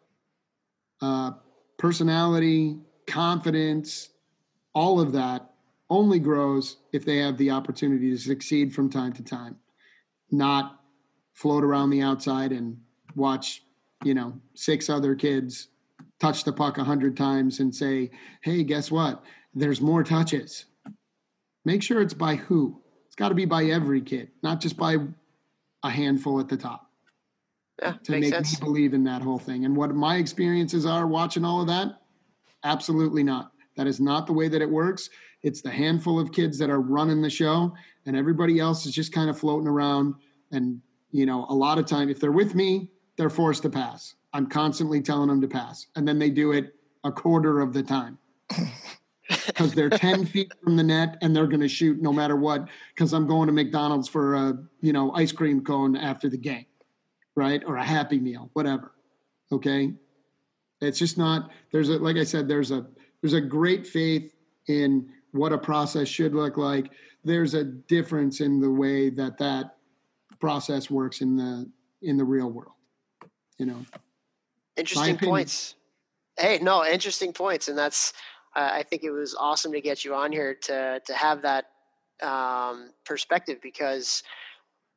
uh, 1.00 1.30
personality, 1.78 2.76
confidence, 3.06 4.10
all 4.74 5.00
of 5.00 5.12
that 5.12 5.52
only 5.88 6.18
grows 6.18 6.76
if 6.92 7.06
they 7.06 7.16
have 7.16 7.38
the 7.38 7.50
opportunity 7.50 8.10
to 8.10 8.18
succeed 8.18 8.74
from 8.74 8.90
time 8.90 9.14
to 9.14 9.22
time, 9.24 9.56
not 10.30 10.78
float 11.32 11.64
around 11.64 11.88
the 11.88 12.02
outside 12.02 12.52
and 12.52 12.76
watch, 13.14 13.62
you 14.04 14.12
know, 14.12 14.34
six 14.52 14.90
other 14.90 15.14
kids 15.14 15.68
touch 16.20 16.44
the 16.44 16.52
puck 16.52 16.76
a 16.76 16.84
hundred 16.84 17.16
times 17.16 17.58
and 17.58 17.74
say, 17.74 18.10
hey, 18.42 18.62
guess 18.64 18.90
what? 18.90 19.24
There's 19.54 19.80
more 19.80 20.04
touches. 20.04 20.66
Make 21.64 21.82
sure 21.82 22.02
it's 22.02 22.12
by 22.12 22.34
who 22.36 22.82
got 23.18 23.28
to 23.28 23.34
be 23.34 23.44
by 23.44 23.64
every 23.64 24.00
kid, 24.00 24.30
not 24.42 24.60
just 24.60 24.76
by 24.76 24.96
a 25.82 25.90
handful 25.90 26.40
at 26.40 26.48
the 26.48 26.56
top. 26.56 26.90
Yeah, 27.82 27.94
to 28.04 28.12
make 28.12 28.24
sense. 28.24 28.60
me 28.60 28.64
believe 28.64 28.94
in 28.94 29.04
that 29.04 29.22
whole 29.22 29.38
thing. 29.38 29.64
And 29.64 29.76
what 29.76 29.94
my 29.94 30.16
experiences 30.16 30.86
are 30.86 31.06
watching 31.06 31.44
all 31.44 31.60
of 31.60 31.66
that, 31.68 32.00
absolutely 32.64 33.22
not. 33.22 33.52
That 33.76 33.86
is 33.86 34.00
not 34.00 34.26
the 34.26 34.32
way 34.32 34.48
that 34.48 34.62
it 34.62 34.70
works. 34.70 35.10
it's 35.42 35.60
the 35.60 35.70
handful 35.70 36.18
of 36.18 36.32
kids 36.32 36.58
that 36.58 36.70
are 36.70 36.80
running 36.80 37.22
the 37.22 37.30
show, 37.30 37.72
and 38.06 38.16
everybody 38.16 38.58
else 38.58 38.86
is 38.86 38.92
just 38.92 39.12
kind 39.12 39.30
of 39.30 39.38
floating 39.38 39.68
around. 39.68 40.14
And 40.50 40.80
you 41.12 41.26
know, 41.26 41.46
a 41.48 41.54
lot 41.54 41.78
of 41.78 41.86
time, 41.86 42.08
if 42.08 42.18
they're 42.18 42.32
with 42.32 42.54
me, 42.56 42.90
they're 43.16 43.30
forced 43.30 43.62
to 43.62 43.70
pass. 43.70 44.14
I'm 44.32 44.48
constantly 44.48 45.00
telling 45.00 45.28
them 45.28 45.40
to 45.40 45.48
pass, 45.48 45.86
and 45.94 46.08
then 46.08 46.18
they 46.18 46.30
do 46.30 46.52
it 46.52 46.74
a 47.04 47.12
quarter 47.12 47.60
of 47.60 47.72
the 47.72 47.82
time. 47.82 48.18
because 49.48 49.74
they're 49.74 49.90
10 49.90 50.26
feet 50.32 50.52
from 50.62 50.76
the 50.76 50.82
net 50.82 51.18
and 51.20 51.34
they're 51.34 51.46
going 51.46 51.60
to 51.60 51.68
shoot 51.68 52.00
no 52.00 52.12
matter 52.12 52.36
what 52.36 52.68
because 52.94 53.12
i'm 53.12 53.26
going 53.26 53.46
to 53.46 53.52
mcdonald's 53.52 54.08
for 54.08 54.34
a 54.34 54.58
you 54.80 54.92
know 54.92 55.12
ice 55.12 55.32
cream 55.32 55.62
cone 55.62 55.96
after 55.96 56.28
the 56.28 56.38
game 56.38 56.66
right? 57.34 57.62
Or 57.66 57.76
a 57.76 57.84
happy 57.84 58.18
meal 58.18 58.50
whatever 58.52 58.92
okay? 59.52 59.92
It's 60.80 60.98
just 60.98 61.18
not 61.18 61.50
there's 61.72 61.88
a 61.88 61.98
like 61.98 62.16
i 62.16 62.24
said 62.24 62.48
there's 62.48 62.70
a 62.70 62.86
there's 63.20 63.34
a 63.34 63.40
great 63.40 63.86
faith 63.86 64.34
in 64.68 65.08
what 65.32 65.52
a 65.52 65.58
process 65.58 66.08
should 66.08 66.34
look 66.34 66.56
like. 66.56 66.90
There's 67.24 67.54
a 67.54 67.64
difference 67.64 68.40
in 68.40 68.60
the 68.60 68.70
way 68.70 69.10
that 69.10 69.38
that 69.38 69.76
process 70.40 70.88
works 70.90 71.20
in 71.20 71.36
the 71.36 71.70
in 72.02 72.16
the 72.16 72.24
real 72.24 72.50
world 72.50 72.72
you 73.58 73.66
know? 73.66 73.84
Interesting 74.76 75.18
points. 75.18 75.74
Hey 76.38 76.60
no 76.62 76.84
interesting 76.84 77.32
points 77.32 77.68
and 77.68 77.76
that's 77.76 78.12
I 78.54 78.82
think 78.82 79.02
it 79.04 79.10
was 79.10 79.34
awesome 79.38 79.72
to 79.72 79.80
get 79.80 80.04
you 80.04 80.14
on 80.14 80.32
here 80.32 80.54
to 80.54 81.00
to 81.04 81.14
have 81.14 81.42
that 81.42 81.66
um, 82.22 82.90
perspective 83.04 83.58
because 83.62 84.22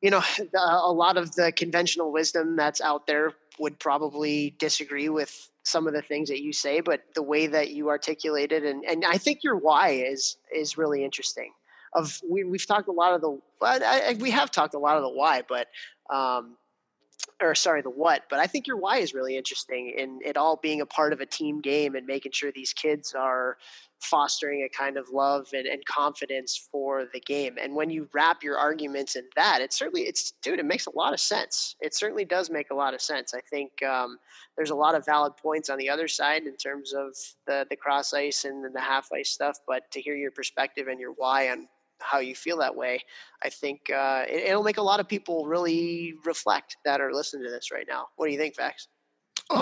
you 0.00 0.10
know 0.10 0.22
a 0.56 0.92
lot 0.92 1.16
of 1.16 1.34
the 1.34 1.52
conventional 1.52 2.12
wisdom 2.12 2.56
that's 2.56 2.80
out 2.80 3.06
there 3.06 3.32
would 3.58 3.78
probably 3.78 4.54
disagree 4.58 5.08
with 5.08 5.50
some 5.64 5.86
of 5.86 5.92
the 5.92 6.02
things 6.02 6.28
that 6.28 6.42
you 6.42 6.52
say 6.52 6.80
but 6.80 7.02
the 7.14 7.22
way 7.22 7.46
that 7.46 7.70
you 7.70 7.88
articulated 7.88 8.64
and 8.64 8.84
and 8.84 9.04
I 9.04 9.18
think 9.18 9.44
your 9.44 9.56
why 9.56 9.90
is 9.90 10.36
is 10.54 10.76
really 10.78 11.04
interesting. 11.04 11.52
Of 11.94 12.22
we, 12.26 12.42
we've 12.42 12.66
talked 12.66 12.88
a 12.88 12.92
lot 12.92 13.12
of 13.12 13.20
the 13.20 13.38
I, 13.60 14.02
I, 14.08 14.16
we 14.18 14.30
have 14.30 14.50
talked 14.50 14.72
a 14.74 14.78
lot 14.78 14.96
of 14.96 15.02
the 15.02 15.10
why 15.10 15.42
but 15.46 15.68
um, 16.10 16.56
or 17.40 17.54
sorry, 17.54 17.82
the 17.82 17.90
what, 17.90 18.22
but 18.30 18.38
I 18.38 18.46
think 18.46 18.66
your 18.66 18.76
why 18.76 18.98
is 18.98 19.14
really 19.14 19.36
interesting 19.36 19.94
in 19.96 20.20
it 20.24 20.36
all 20.36 20.56
being 20.62 20.80
a 20.80 20.86
part 20.86 21.12
of 21.12 21.20
a 21.20 21.26
team 21.26 21.60
game 21.60 21.94
and 21.94 22.06
making 22.06 22.32
sure 22.32 22.52
these 22.52 22.72
kids 22.72 23.14
are 23.14 23.56
fostering 24.00 24.62
a 24.62 24.68
kind 24.68 24.96
of 24.96 25.08
love 25.10 25.48
and, 25.52 25.66
and 25.66 25.84
confidence 25.84 26.68
for 26.70 27.06
the 27.12 27.20
game. 27.20 27.56
And 27.60 27.74
when 27.74 27.88
you 27.88 28.08
wrap 28.12 28.42
your 28.42 28.58
arguments 28.58 29.16
in 29.16 29.24
that, 29.36 29.60
it 29.60 29.72
certainly, 29.72 30.02
it's, 30.02 30.32
dude, 30.42 30.58
it 30.58 30.66
makes 30.66 30.86
a 30.86 30.96
lot 30.96 31.12
of 31.12 31.20
sense. 31.20 31.76
It 31.80 31.94
certainly 31.94 32.24
does 32.24 32.50
make 32.50 32.70
a 32.70 32.74
lot 32.74 32.94
of 32.94 33.00
sense. 33.00 33.32
I 33.32 33.40
think 33.40 33.82
um, 33.82 34.18
there's 34.56 34.70
a 34.70 34.74
lot 34.74 34.94
of 34.94 35.06
valid 35.06 35.36
points 35.36 35.70
on 35.70 35.78
the 35.78 35.88
other 35.88 36.08
side 36.08 36.46
in 36.46 36.56
terms 36.56 36.92
of 36.92 37.14
the, 37.46 37.66
the 37.70 37.76
cross 37.76 38.12
ice 38.12 38.44
and 38.44 38.74
the 38.74 38.80
half 38.80 39.08
ice 39.12 39.30
stuff, 39.30 39.58
but 39.66 39.88
to 39.92 40.00
hear 40.00 40.16
your 40.16 40.32
perspective 40.32 40.88
and 40.88 40.98
your 40.98 41.12
why 41.12 41.50
on 41.50 41.68
how 42.02 42.18
you 42.18 42.34
feel 42.34 42.58
that 42.58 42.74
way, 42.76 43.00
I 43.42 43.48
think 43.48 43.90
uh, 43.90 44.24
it, 44.28 44.54
will 44.54 44.62
make 44.62 44.78
a 44.78 44.82
lot 44.82 45.00
of 45.00 45.08
people 45.08 45.46
really 45.46 46.14
reflect 46.24 46.76
that 46.84 47.00
are 47.00 47.12
listening 47.12 47.44
to 47.44 47.50
this 47.50 47.70
right 47.72 47.86
now. 47.88 48.06
What 48.16 48.26
do 48.26 48.32
you 48.32 48.38
think, 48.38 48.56
Vax? 48.56 48.88
Oh, 49.50 49.56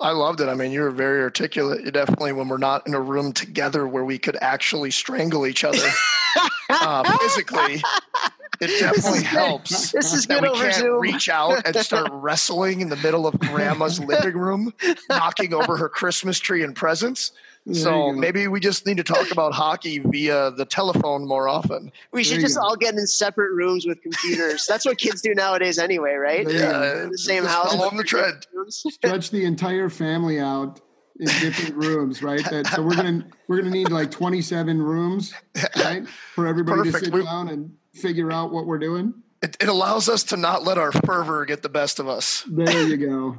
I, 0.00 0.08
I 0.08 0.10
loved 0.12 0.40
it. 0.40 0.48
I 0.48 0.54
mean, 0.54 0.72
you're 0.72 0.90
very 0.90 1.20
articulate. 1.20 1.84
You 1.84 1.90
definitely, 1.90 2.32
when 2.32 2.48
we're 2.48 2.58
not 2.58 2.86
in 2.86 2.94
a 2.94 3.00
room 3.00 3.32
together 3.32 3.86
where 3.86 4.04
we 4.04 4.18
could 4.18 4.36
actually 4.40 4.90
strangle 4.90 5.46
each 5.46 5.64
other 5.64 5.88
uh, 6.68 7.18
physically, 7.18 7.82
it 8.60 8.80
definitely 8.80 9.20
this 9.20 9.28
helps. 9.28 9.92
This 9.92 10.12
is 10.12 10.26
that 10.26 10.42
we 10.42 10.50
can't 10.50 10.74
Zoom. 10.74 11.00
reach 11.00 11.28
out 11.28 11.66
and 11.66 11.76
start 11.76 12.10
wrestling 12.12 12.80
in 12.80 12.88
the 12.88 12.96
middle 12.96 13.26
of 13.26 13.38
grandma's 13.38 14.00
living 14.00 14.36
room, 14.36 14.72
knocking 15.08 15.54
over 15.54 15.76
her 15.76 15.88
Christmas 15.88 16.38
tree 16.38 16.62
and 16.62 16.74
presents. 16.74 17.32
So 17.72 18.12
maybe 18.12 18.46
we 18.46 18.60
just 18.60 18.86
need 18.86 18.98
to 18.98 19.04
talk 19.04 19.30
about 19.30 19.54
hockey 19.54 19.98
via 19.98 20.50
the 20.50 20.66
telephone 20.66 21.26
more 21.26 21.48
often. 21.48 21.90
We 22.12 22.22
should 22.22 22.40
just 22.40 22.56
go. 22.56 22.62
all 22.62 22.76
get 22.76 22.94
in 22.94 23.06
separate 23.06 23.54
rooms 23.54 23.86
with 23.86 24.02
computers. 24.02 24.66
That's 24.68 24.84
what 24.84 24.98
kids 24.98 25.22
do 25.22 25.34
nowadays, 25.34 25.78
anyway, 25.78 26.14
right? 26.14 26.46
Yeah, 26.46 27.08
the 27.10 27.18
same 27.18 27.44
house. 27.44 27.74
On 27.74 27.96
the 27.96 28.04
trend. 28.04 28.46
Stretch 28.68 29.30
the 29.30 29.44
entire 29.44 29.88
family 29.88 30.38
out 30.40 30.80
in 31.18 31.26
different 31.26 31.74
rooms, 31.82 32.22
right? 32.22 32.44
That, 32.50 32.66
so 32.66 32.82
we're 32.82 32.96
gonna 32.96 33.26
we're 33.48 33.58
gonna 33.58 33.70
need 33.70 33.90
like 33.90 34.10
27 34.10 34.82
rooms, 34.82 35.32
right, 35.76 36.06
for 36.34 36.46
everybody 36.46 36.90
Perfect. 36.90 36.98
to 36.98 37.04
sit 37.06 37.14
we, 37.14 37.24
down 37.24 37.48
and 37.48 37.74
figure 37.94 38.30
out 38.30 38.52
what 38.52 38.66
we're 38.66 38.78
doing. 38.78 39.14
It, 39.42 39.56
it 39.60 39.68
allows 39.68 40.08
us 40.08 40.24
to 40.24 40.36
not 40.36 40.64
let 40.64 40.78
our 40.78 40.92
fervor 40.92 41.44
get 41.44 41.62
the 41.62 41.68
best 41.68 41.98
of 41.98 42.08
us. 42.08 42.44
There 42.46 42.88
you 42.88 42.96
go. 42.96 43.36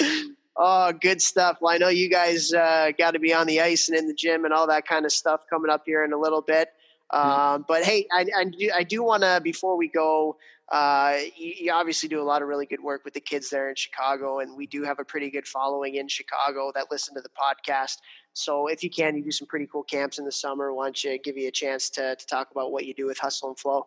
oh, 0.56 0.92
good 0.92 1.20
stuff. 1.20 1.58
Well, 1.60 1.74
I 1.74 1.78
know 1.78 1.88
you 1.88 2.08
guys 2.08 2.52
uh, 2.52 2.92
got 2.96 3.12
to 3.12 3.18
be 3.18 3.32
on 3.34 3.46
the 3.46 3.60
ice 3.60 3.88
and 3.88 3.98
in 3.98 4.06
the 4.06 4.14
gym 4.14 4.44
and 4.44 4.52
all 4.52 4.66
that 4.68 4.86
kind 4.86 5.04
of 5.04 5.12
stuff 5.12 5.42
coming 5.48 5.70
up 5.70 5.82
here 5.86 6.04
in 6.04 6.12
a 6.12 6.18
little 6.18 6.42
bit. 6.42 6.68
Um, 7.10 7.64
but 7.68 7.84
hey, 7.84 8.06
I, 8.12 8.26
I 8.36 8.44
do, 8.44 8.70
I 8.74 8.82
do 8.82 9.02
want 9.02 9.22
to 9.22 9.40
before 9.42 9.76
we 9.76 9.88
go. 9.88 10.36
Uh, 10.72 11.18
you, 11.36 11.52
you, 11.58 11.72
obviously 11.72 12.08
do 12.08 12.20
a 12.20 12.24
lot 12.24 12.40
of 12.40 12.48
really 12.48 12.64
good 12.64 12.82
work 12.82 13.04
with 13.04 13.12
the 13.12 13.20
kids 13.20 13.50
there 13.50 13.68
in 13.68 13.74
Chicago, 13.74 14.40
and 14.40 14.56
we 14.56 14.66
do 14.66 14.82
have 14.82 14.98
a 14.98 15.04
pretty 15.04 15.30
good 15.30 15.46
following 15.46 15.96
in 15.96 16.08
Chicago 16.08 16.72
that 16.74 16.86
listen 16.90 17.14
to 17.14 17.20
the 17.20 17.28
podcast. 17.28 17.98
So 18.32 18.68
if 18.68 18.82
you 18.82 18.88
can, 18.88 19.14
you 19.14 19.22
do 19.22 19.30
some 19.30 19.46
pretty 19.46 19.68
cool 19.70 19.82
camps 19.82 20.18
in 20.18 20.24
the 20.24 20.32
summer. 20.32 20.72
Why 20.72 20.86
don't 20.86 21.04
you 21.04 21.18
give 21.18 21.36
you 21.36 21.48
a 21.48 21.52
chance 21.52 21.90
to, 21.90 22.16
to 22.16 22.26
talk 22.26 22.50
about 22.50 22.72
what 22.72 22.86
you 22.86 22.94
do 22.94 23.06
with 23.06 23.18
Hustle 23.18 23.50
and 23.50 23.58
Flow? 23.58 23.86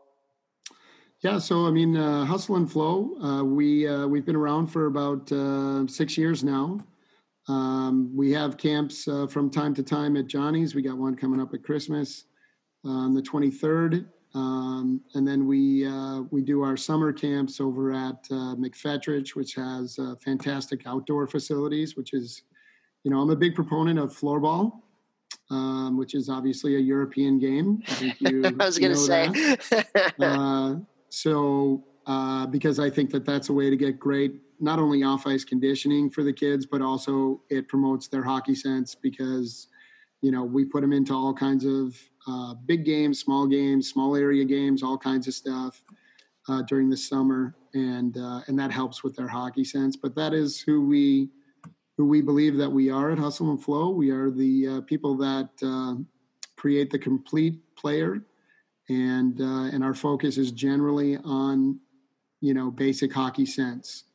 Yeah, 1.21 1.39
so 1.39 1.65
I 1.65 1.71
mean, 1.71 1.97
uh, 1.97 2.25
Hustle 2.25 2.57
and 2.57 2.71
Flow, 2.71 3.17
uh, 3.23 3.43
we 3.43 3.87
uh, 3.87 4.05
we've 4.05 4.25
been 4.25 4.35
around 4.35 4.67
for 4.67 4.85
about 4.85 5.31
uh, 5.31 5.87
six 5.87 6.15
years 6.15 6.43
now. 6.43 6.79
Um, 7.47 8.15
we 8.15 8.31
have 8.33 8.57
camps 8.57 9.07
uh, 9.07 9.25
from 9.25 9.49
time 9.49 9.73
to 9.75 9.83
time 9.83 10.15
at 10.15 10.27
Johnny's. 10.27 10.75
We 10.75 10.83
got 10.83 10.97
one 10.97 11.15
coming 11.15 11.41
up 11.41 11.53
at 11.55 11.63
Christmas 11.63 12.25
on 12.83 13.15
the 13.15 13.21
23rd, 13.21 14.05
um, 14.35 15.01
and 15.15 15.27
then 15.27 15.47
we 15.47 15.87
uh, 15.87 16.21
we 16.29 16.43
do 16.43 16.61
our 16.61 16.77
summer 16.77 17.11
camps 17.11 17.59
over 17.59 17.91
at 17.93 18.23
McFetridge, 18.29 19.35
which 19.35 19.55
has 19.55 19.99
fantastic 20.23 20.85
outdoor 20.85 21.25
facilities, 21.25 21.95
which 21.95 22.13
is 22.13 22.43
you 23.03 23.11
know, 23.11 23.21
I'm 23.21 23.29
a 23.29 23.35
big 23.35 23.55
proponent 23.55 23.97
of 23.97 24.11
floorball, 24.11 24.81
um, 25.49 25.97
which 25.97 26.13
is 26.13 26.29
obviously 26.29 26.75
a 26.75 26.79
European 26.79 27.39
game. 27.39 27.81
I, 27.87 28.15
you, 28.19 28.43
I 28.45 28.65
was 28.65 28.77
going 28.77 28.91
to 28.91 28.97
say. 28.97 29.57
so, 31.09 31.83
uh, 32.05 32.45
because 32.47 32.79
I 32.79 32.89
think 32.89 33.09
that 33.11 33.25
that's 33.25 33.49
a 33.49 33.53
way 33.53 33.69
to 33.69 33.75
get 33.75 33.99
great, 33.99 34.41
not 34.59 34.79
only 34.79 35.03
off 35.03 35.27
ice 35.27 35.43
conditioning 35.43 36.09
for 36.09 36.23
the 36.23 36.33
kids, 36.33 36.65
but 36.65 36.81
also 36.81 37.41
it 37.49 37.67
promotes 37.67 38.07
their 38.07 38.23
hockey 38.23 38.55
sense 38.55 38.95
because, 38.95 39.67
you 40.21 40.31
know, 40.31 40.43
we 40.43 40.65
put 40.65 40.81
them 40.81 40.93
into 40.93 41.13
all 41.13 41.33
kinds 41.33 41.65
of 41.65 41.97
uh, 42.27 42.53
big 42.65 42.85
games, 42.85 43.19
small 43.19 43.47
games, 43.47 43.89
small 43.89 44.15
area 44.15 44.45
games, 44.45 44.83
all 44.83 44.97
kinds 44.97 45.27
of 45.27 45.33
stuff 45.33 45.81
uh, 46.49 46.61
during 46.63 46.89
the 46.89 46.97
summer, 46.97 47.55
and 47.73 48.17
uh, 48.17 48.41
and 48.47 48.57
that 48.57 48.71
helps 48.71 49.03
with 49.03 49.15
their 49.15 49.27
hockey 49.27 49.63
sense. 49.63 49.95
But 49.95 50.15
that 50.15 50.33
is 50.33 50.59
who 50.59 50.85
we 50.85 51.29
who 51.97 52.05
we 52.05 52.21
believe 52.21 52.57
that 52.57 52.69
we 52.69 52.89
are 52.89 53.11
at 53.11 53.19
Hustle 53.19 53.49
and 53.49 53.61
Flow. 53.61 53.89
We 53.89 54.11
are 54.11 54.29
the 54.29 54.67
uh, 54.67 54.81
people 54.81 55.15
that 55.17 55.49
uh, 55.63 55.95
create 56.55 56.91
the 56.91 56.99
complete 56.99 57.59
player, 57.75 58.21
and 58.89 59.41
uh, 59.41 59.69
and 59.73 59.83
our 59.83 59.93
focus 59.93 60.37
is 60.37 60.51
generally 60.51 61.17
on 61.23 61.79
you 62.41 62.53
know 62.53 62.71
basic 62.71 63.13
hockey 63.13 63.45
sense, 63.45 64.05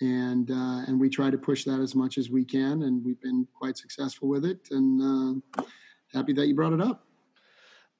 and 0.00 0.50
uh, 0.50 0.84
and 0.86 1.00
we 1.00 1.08
try 1.08 1.30
to 1.30 1.38
push 1.38 1.64
that 1.64 1.80
as 1.80 1.94
much 1.94 2.18
as 2.18 2.30
we 2.30 2.44
can, 2.44 2.82
and 2.82 3.04
we've 3.04 3.20
been 3.20 3.46
quite 3.54 3.76
successful 3.76 4.28
with 4.28 4.44
it. 4.44 4.68
And 4.70 5.42
uh, 5.58 5.62
happy 6.12 6.32
that 6.34 6.46
you 6.46 6.54
brought 6.54 6.72
it 6.72 6.80
up. 6.80 7.04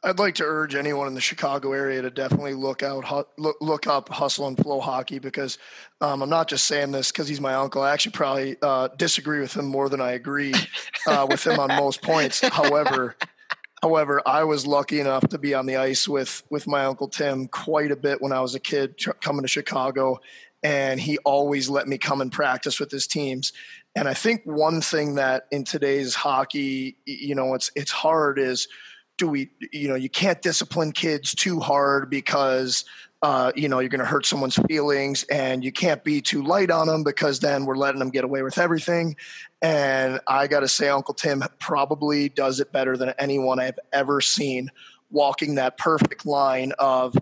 I'd 0.05 0.21
like 0.21 0.37
to 0.37 0.45
urge 0.45 0.77
anyone 0.77 1.09
in 1.09 1.15
the 1.15 1.21
Chicago 1.21 1.73
area 1.73 2.01
to 2.01 2.11
definitely 2.11 2.55
look 2.55 2.85
out, 2.85 3.29
look, 3.37 3.57
look 3.61 3.89
up 3.89 4.09
Hustle 4.09 4.47
and 4.47 4.57
Flow 4.57 4.79
Hockey 4.79 5.19
because 5.19 5.59
um, 6.01 6.23
I'm 6.23 6.31
not 6.31 6.47
just 6.47 6.67
saying 6.67 6.93
this 6.93 7.11
because 7.11 7.27
he's 7.27 7.41
my 7.41 7.55
uncle. 7.55 7.83
I 7.83 7.93
actually 7.93 8.13
probably 8.13 8.57
uh, 8.63 8.89
disagree 8.97 9.41
with 9.41 9.57
him 9.57 9.67
more 9.67 9.89
than 9.89 10.01
I 10.01 10.13
agree 10.13 10.55
uh, 11.09 11.27
with 11.29 11.45
him 11.45 11.59
on 11.59 11.69
most 11.77 12.01
points. 12.01 12.41
However, 12.41 13.17
however, 13.83 14.23
I 14.27 14.45
was 14.45 14.67
lucky 14.67 15.01
enough 15.01 15.29
to 15.29 15.39
be 15.39 15.55
on 15.55 15.67
the 15.67 15.77
ice 15.77 16.09
with 16.09 16.43
with 16.51 16.67
my 16.67 16.85
uncle 16.85 17.09
Tim 17.09 17.49
quite 17.49 17.91
a 17.91 17.97
bit 17.97 18.21
when 18.21 18.33
I 18.33 18.41
was 18.41 18.55
a 18.55 18.61
kid 18.61 18.97
coming 19.21 19.43
to 19.43 19.49
Chicago, 19.49 20.21
and 20.63 21.01
he 21.01 21.19
always 21.19 21.69
let 21.69 21.89
me 21.89 21.99
come 21.99 22.21
and 22.21 22.33
practice 22.33 22.81
with 22.81 22.91
his 22.91 23.07
teams. 23.07 23.53
And 23.95 24.09
I 24.09 24.15
think 24.15 24.43
one 24.45 24.81
thing 24.81 25.17
that 25.17 25.47
in 25.51 25.65
today's 25.65 26.15
hockey, 26.15 26.97
you 27.05 27.35
know, 27.35 27.55
it's 27.55 27.71
it's 27.75 27.91
hard 27.91 28.39
is 28.39 28.69
do 29.19 29.29
we 29.29 29.51
you 29.73 29.89
know 29.89 29.97
you 29.97 30.09
can't 30.09 30.41
discipline 30.41 30.93
kids 30.93 31.35
too 31.35 31.61
hard 31.61 32.09
because 32.09 32.85
uh, 33.21 33.51
you 33.57 33.69
know 33.69 33.81
you're 33.81 33.89
going 33.89 33.99
to 33.99 34.07
hurt 34.07 34.25
someone's 34.25 34.59
feelings 34.69 35.25
and 35.25 35.65
you 35.65 35.73
can't 35.73 36.05
be 36.05 36.21
too 36.21 36.43
light 36.43 36.71
on 36.71 36.87
them 36.87 37.03
because 37.03 37.41
then 37.41 37.67
we're 37.67 37.77
letting 37.77 37.99
them 37.99 38.11
get 38.11 38.23
away 38.23 38.43
with 38.43 38.59
everything 38.59 39.17
and 39.63 40.21
i 40.27 40.47
got 40.47 40.61
to 40.61 40.69
say 40.69 40.89
uncle 40.89 41.15
tim 41.15 41.43
probably 41.59 42.29
does 42.29 42.61
it 42.61 42.73
better 42.73 42.97
than 42.97 43.13
anyone 43.19 43.59
i've 43.59 43.79
ever 43.93 44.21
seen 44.21 44.71
walking 45.11 45.57
that 45.57 45.77
perfect 45.79 46.27
line 46.27 46.73
of 46.79 47.17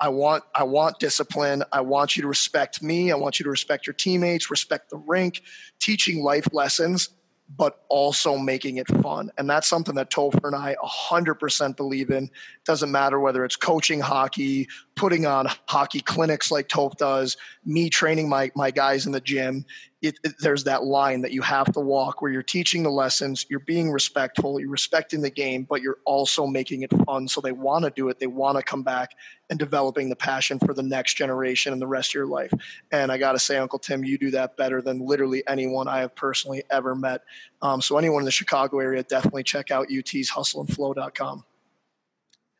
I 0.00 0.08
want 0.08 0.42
I 0.52 0.64
want 0.64 0.98
discipline. 0.98 1.62
I 1.70 1.80
want 1.80 2.16
you 2.16 2.22
to 2.22 2.28
respect 2.28 2.82
me. 2.82 3.12
I 3.12 3.14
want 3.14 3.38
you 3.38 3.44
to 3.44 3.50
respect 3.50 3.86
your 3.86 3.94
teammates, 3.94 4.50
respect 4.50 4.90
the 4.90 4.96
rink, 4.96 5.42
teaching 5.78 6.24
life 6.24 6.48
lessons 6.52 7.10
but 7.56 7.84
also 7.88 8.38
making 8.38 8.78
it 8.78 8.88
fun. 9.02 9.30
And 9.36 9.48
that's 9.48 9.68
something 9.68 9.94
that 9.96 10.10
Topher 10.10 10.44
and 10.44 10.56
I 10.56 10.76
100% 10.82 11.76
believe 11.76 12.10
in. 12.10 12.24
It 12.24 12.30
Doesn't 12.64 12.90
matter 12.90 13.20
whether 13.20 13.44
it's 13.44 13.56
coaching 13.56 14.00
hockey, 14.00 14.68
putting 14.94 15.26
on 15.26 15.46
hockey 15.66 16.00
clinics 16.00 16.50
like 16.50 16.68
Toph 16.68 16.96
does, 16.96 17.36
me 17.64 17.88
training 17.88 18.28
my, 18.28 18.50
my 18.54 18.70
guys 18.70 19.06
in 19.06 19.12
the 19.12 19.20
gym. 19.20 19.64
It, 20.02 20.18
it, 20.24 20.34
there's 20.40 20.64
that 20.64 20.84
line 20.84 21.22
that 21.22 21.30
you 21.30 21.42
have 21.42 21.72
to 21.72 21.80
walk 21.80 22.20
where 22.20 22.30
you're 22.30 22.42
teaching 22.42 22.82
the 22.82 22.90
lessons, 22.90 23.46
you're 23.48 23.60
being 23.60 23.90
respectful, 23.90 24.58
you're 24.58 24.68
respecting 24.68 25.22
the 25.22 25.30
game, 25.30 25.62
but 25.62 25.80
you're 25.80 25.98
also 26.04 26.46
making 26.46 26.82
it 26.82 26.90
fun. 27.06 27.28
So 27.28 27.40
they 27.40 27.52
want 27.52 27.84
to 27.84 27.90
do 27.90 28.08
it, 28.08 28.18
they 28.18 28.26
want 28.26 28.58
to 28.58 28.64
come 28.64 28.82
back 28.82 29.12
and 29.48 29.58
developing 29.58 30.08
the 30.08 30.16
passion 30.16 30.58
for 30.58 30.74
the 30.74 30.82
next 30.82 31.14
generation 31.14 31.72
and 31.72 31.80
the 31.80 31.86
rest 31.86 32.10
of 32.10 32.14
your 32.14 32.26
life. 32.26 32.52
And 32.90 33.12
I 33.12 33.18
got 33.18 33.32
to 33.32 33.38
say, 33.38 33.58
Uncle 33.58 33.78
Tim, 33.78 34.04
you 34.04 34.18
do 34.18 34.32
that 34.32 34.56
better 34.56 34.82
than 34.82 35.06
literally 35.06 35.44
anyone 35.46 35.86
I 35.86 36.00
have 36.00 36.14
personally 36.16 36.64
ever 36.68 36.96
met. 36.96 37.22
Um, 37.60 37.80
so 37.80 37.96
anyone 37.96 38.22
in 38.22 38.26
the 38.26 38.32
Chicago 38.32 38.80
area, 38.80 39.04
definitely 39.04 39.44
check 39.44 39.70
out 39.70 39.86
UT's 39.92 40.30
hustleandflow.com. 40.32 41.44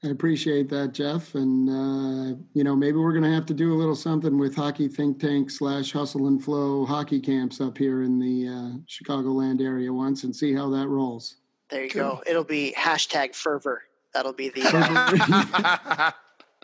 I 0.05 0.09
appreciate 0.09 0.69
that, 0.71 0.93
Jeff. 0.93 1.37
And, 1.37 1.69
uh, 1.69 2.37
you 2.55 2.65
know, 2.65 2.75
maybe 2.75 2.99
we're 2.99 3.13
going 3.13 3.23
to 3.23 3.33
have 3.33 3.47
to 3.47 3.55
do 3.55 3.73
a 3.73 3.77
little 3.77 3.95
something 3.95 4.37
with 4.37 4.57
Hockey 4.57 4.89
Think 4.89 5.21
Tank 5.21 5.49
slash 5.49 5.93
Hustle 5.93 6.27
and 6.27 6.43
Flow 6.43 6.85
hockey 6.85 7.21
camps 7.21 7.61
up 7.61 7.79
here 7.79 8.03
in 8.03 8.19
the 8.19 8.49
uh, 8.49 8.79
Chicagoland 8.89 9.61
area 9.61 9.93
once 9.93 10.25
and 10.25 10.35
see 10.35 10.53
how 10.53 10.69
that 10.71 10.89
rolls. 10.89 11.37
There 11.71 11.85
you 11.85 11.91
go. 11.91 12.21
It'll 12.27 12.43
be 12.43 12.75
hashtag 12.77 13.35
fervor. 13.35 13.83
That'll 14.13 14.33
be 14.33 14.49
the. 14.49 14.63
Uh, 14.65 16.11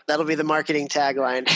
That'll 0.09 0.25
be 0.25 0.33
the 0.33 0.43
marketing 0.43 0.87
tagline. 0.87 1.47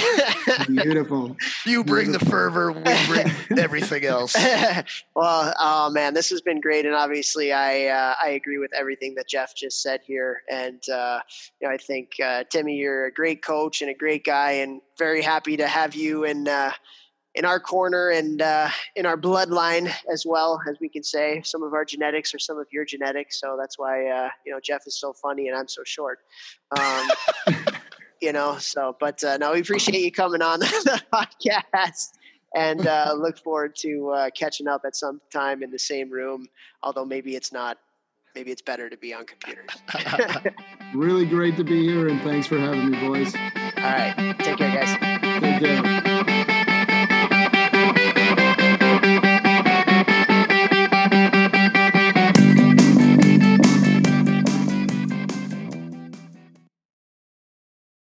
Beautiful. 0.67 1.35
You 1.65 1.83
bring 1.83 2.11
Beautiful. 2.11 2.25
the 2.25 2.31
fervor, 2.31 2.71
we 2.71 2.83
bring 3.07 3.31
everything 3.57 4.05
else. 4.05 4.35
well, 5.15 5.55
oh 5.59 5.89
man, 5.89 6.13
this 6.13 6.29
has 6.29 6.39
been 6.39 6.61
great, 6.61 6.85
and 6.85 6.93
obviously, 6.93 7.51
I 7.51 7.87
uh, 7.87 8.13
I 8.21 8.29
agree 8.29 8.59
with 8.59 8.71
everything 8.71 9.15
that 9.15 9.27
Jeff 9.27 9.55
just 9.55 9.81
said 9.81 10.01
here, 10.05 10.43
and 10.51 10.87
uh, 10.87 11.21
you 11.59 11.67
know, 11.67 11.73
I 11.73 11.77
think 11.77 12.11
uh, 12.23 12.43
Timmy, 12.47 12.75
you're 12.75 13.07
a 13.07 13.11
great 13.11 13.41
coach 13.41 13.81
and 13.81 13.89
a 13.89 13.95
great 13.95 14.23
guy, 14.23 14.51
and 14.51 14.81
very 14.99 15.23
happy 15.23 15.57
to 15.57 15.67
have 15.67 15.95
you 15.95 16.23
in 16.23 16.47
uh, 16.47 16.73
in 17.33 17.45
our 17.45 17.59
corner 17.59 18.09
and 18.09 18.39
uh, 18.43 18.69
in 18.95 19.07
our 19.07 19.17
bloodline 19.17 19.91
as 20.11 20.27
well 20.27 20.61
as 20.69 20.77
we 20.79 20.89
can 20.89 21.01
say 21.01 21.41
some 21.43 21.63
of 21.63 21.73
our 21.73 21.83
genetics 21.83 22.35
or 22.35 22.37
some 22.37 22.59
of 22.59 22.67
your 22.71 22.85
genetics 22.85 23.39
so 23.39 23.57
that's 23.59 23.79
why 23.79 24.05
uh, 24.05 24.29
you 24.45 24.51
know 24.51 24.59
jeff 24.59 24.83
is 24.85 24.99
so 24.99 25.11
funny 25.13 25.47
and 25.47 25.57
i'm 25.57 25.67
so 25.67 25.81
short 25.83 26.19
um, 26.79 27.09
you 28.23 28.31
know. 28.31 28.57
So, 28.57 28.95
but 28.99 29.23
uh, 29.23 29.37
no, 29.37 29.51
we 29.51 29.59
appreciate 29.59 30.01
you 30.01 30.11
coming 30.11 30.41
on 30.41 30.59
the 30.61 31.01
podcast 31.13 32.13
and 32.55 32.87
uh, 32.87 33.13
look 33.17 33.37
forward 33.37 33.75
to 33.77 34.09
uh, 34.09 34.29
catching 34.31 34.67
up 34.67 34.81
at 34.85 34.95
some 34.95 35.21
time 35.31 35.61
in 35.61 35.69
the 35.69 35.79
same 35.79 36.09
room. 36.09 36.47
Although 36.81 37.05
maybe 37.05 37.35
it's 37.35 37.51
not. 37.51 37.77
Maybe 38.35 38.49
it's 38.49 38.63
better 38.63 38.89
to 38.89 38.97
be 38.97 39.13
on 39.13 39.27
computers. 39.27 39.69
really 40.95 41.23
great 41.23 41.55
to 41.55 41.63
be 41.63 41.85
here, 41.85 42.07
and 42.07 42.19
thanks 42.23 42.47
for 42.47 42.57
having 42.57 42.89
me, 42.89 42.99
boys. 43.07 43.35
All 43.35 43.83
right, 43.83 44.35
take 44.39 44.57
care, 44.57 44.73
guys. 44.73 45.39
Take 45.39 45.61
care. 45.61 46.02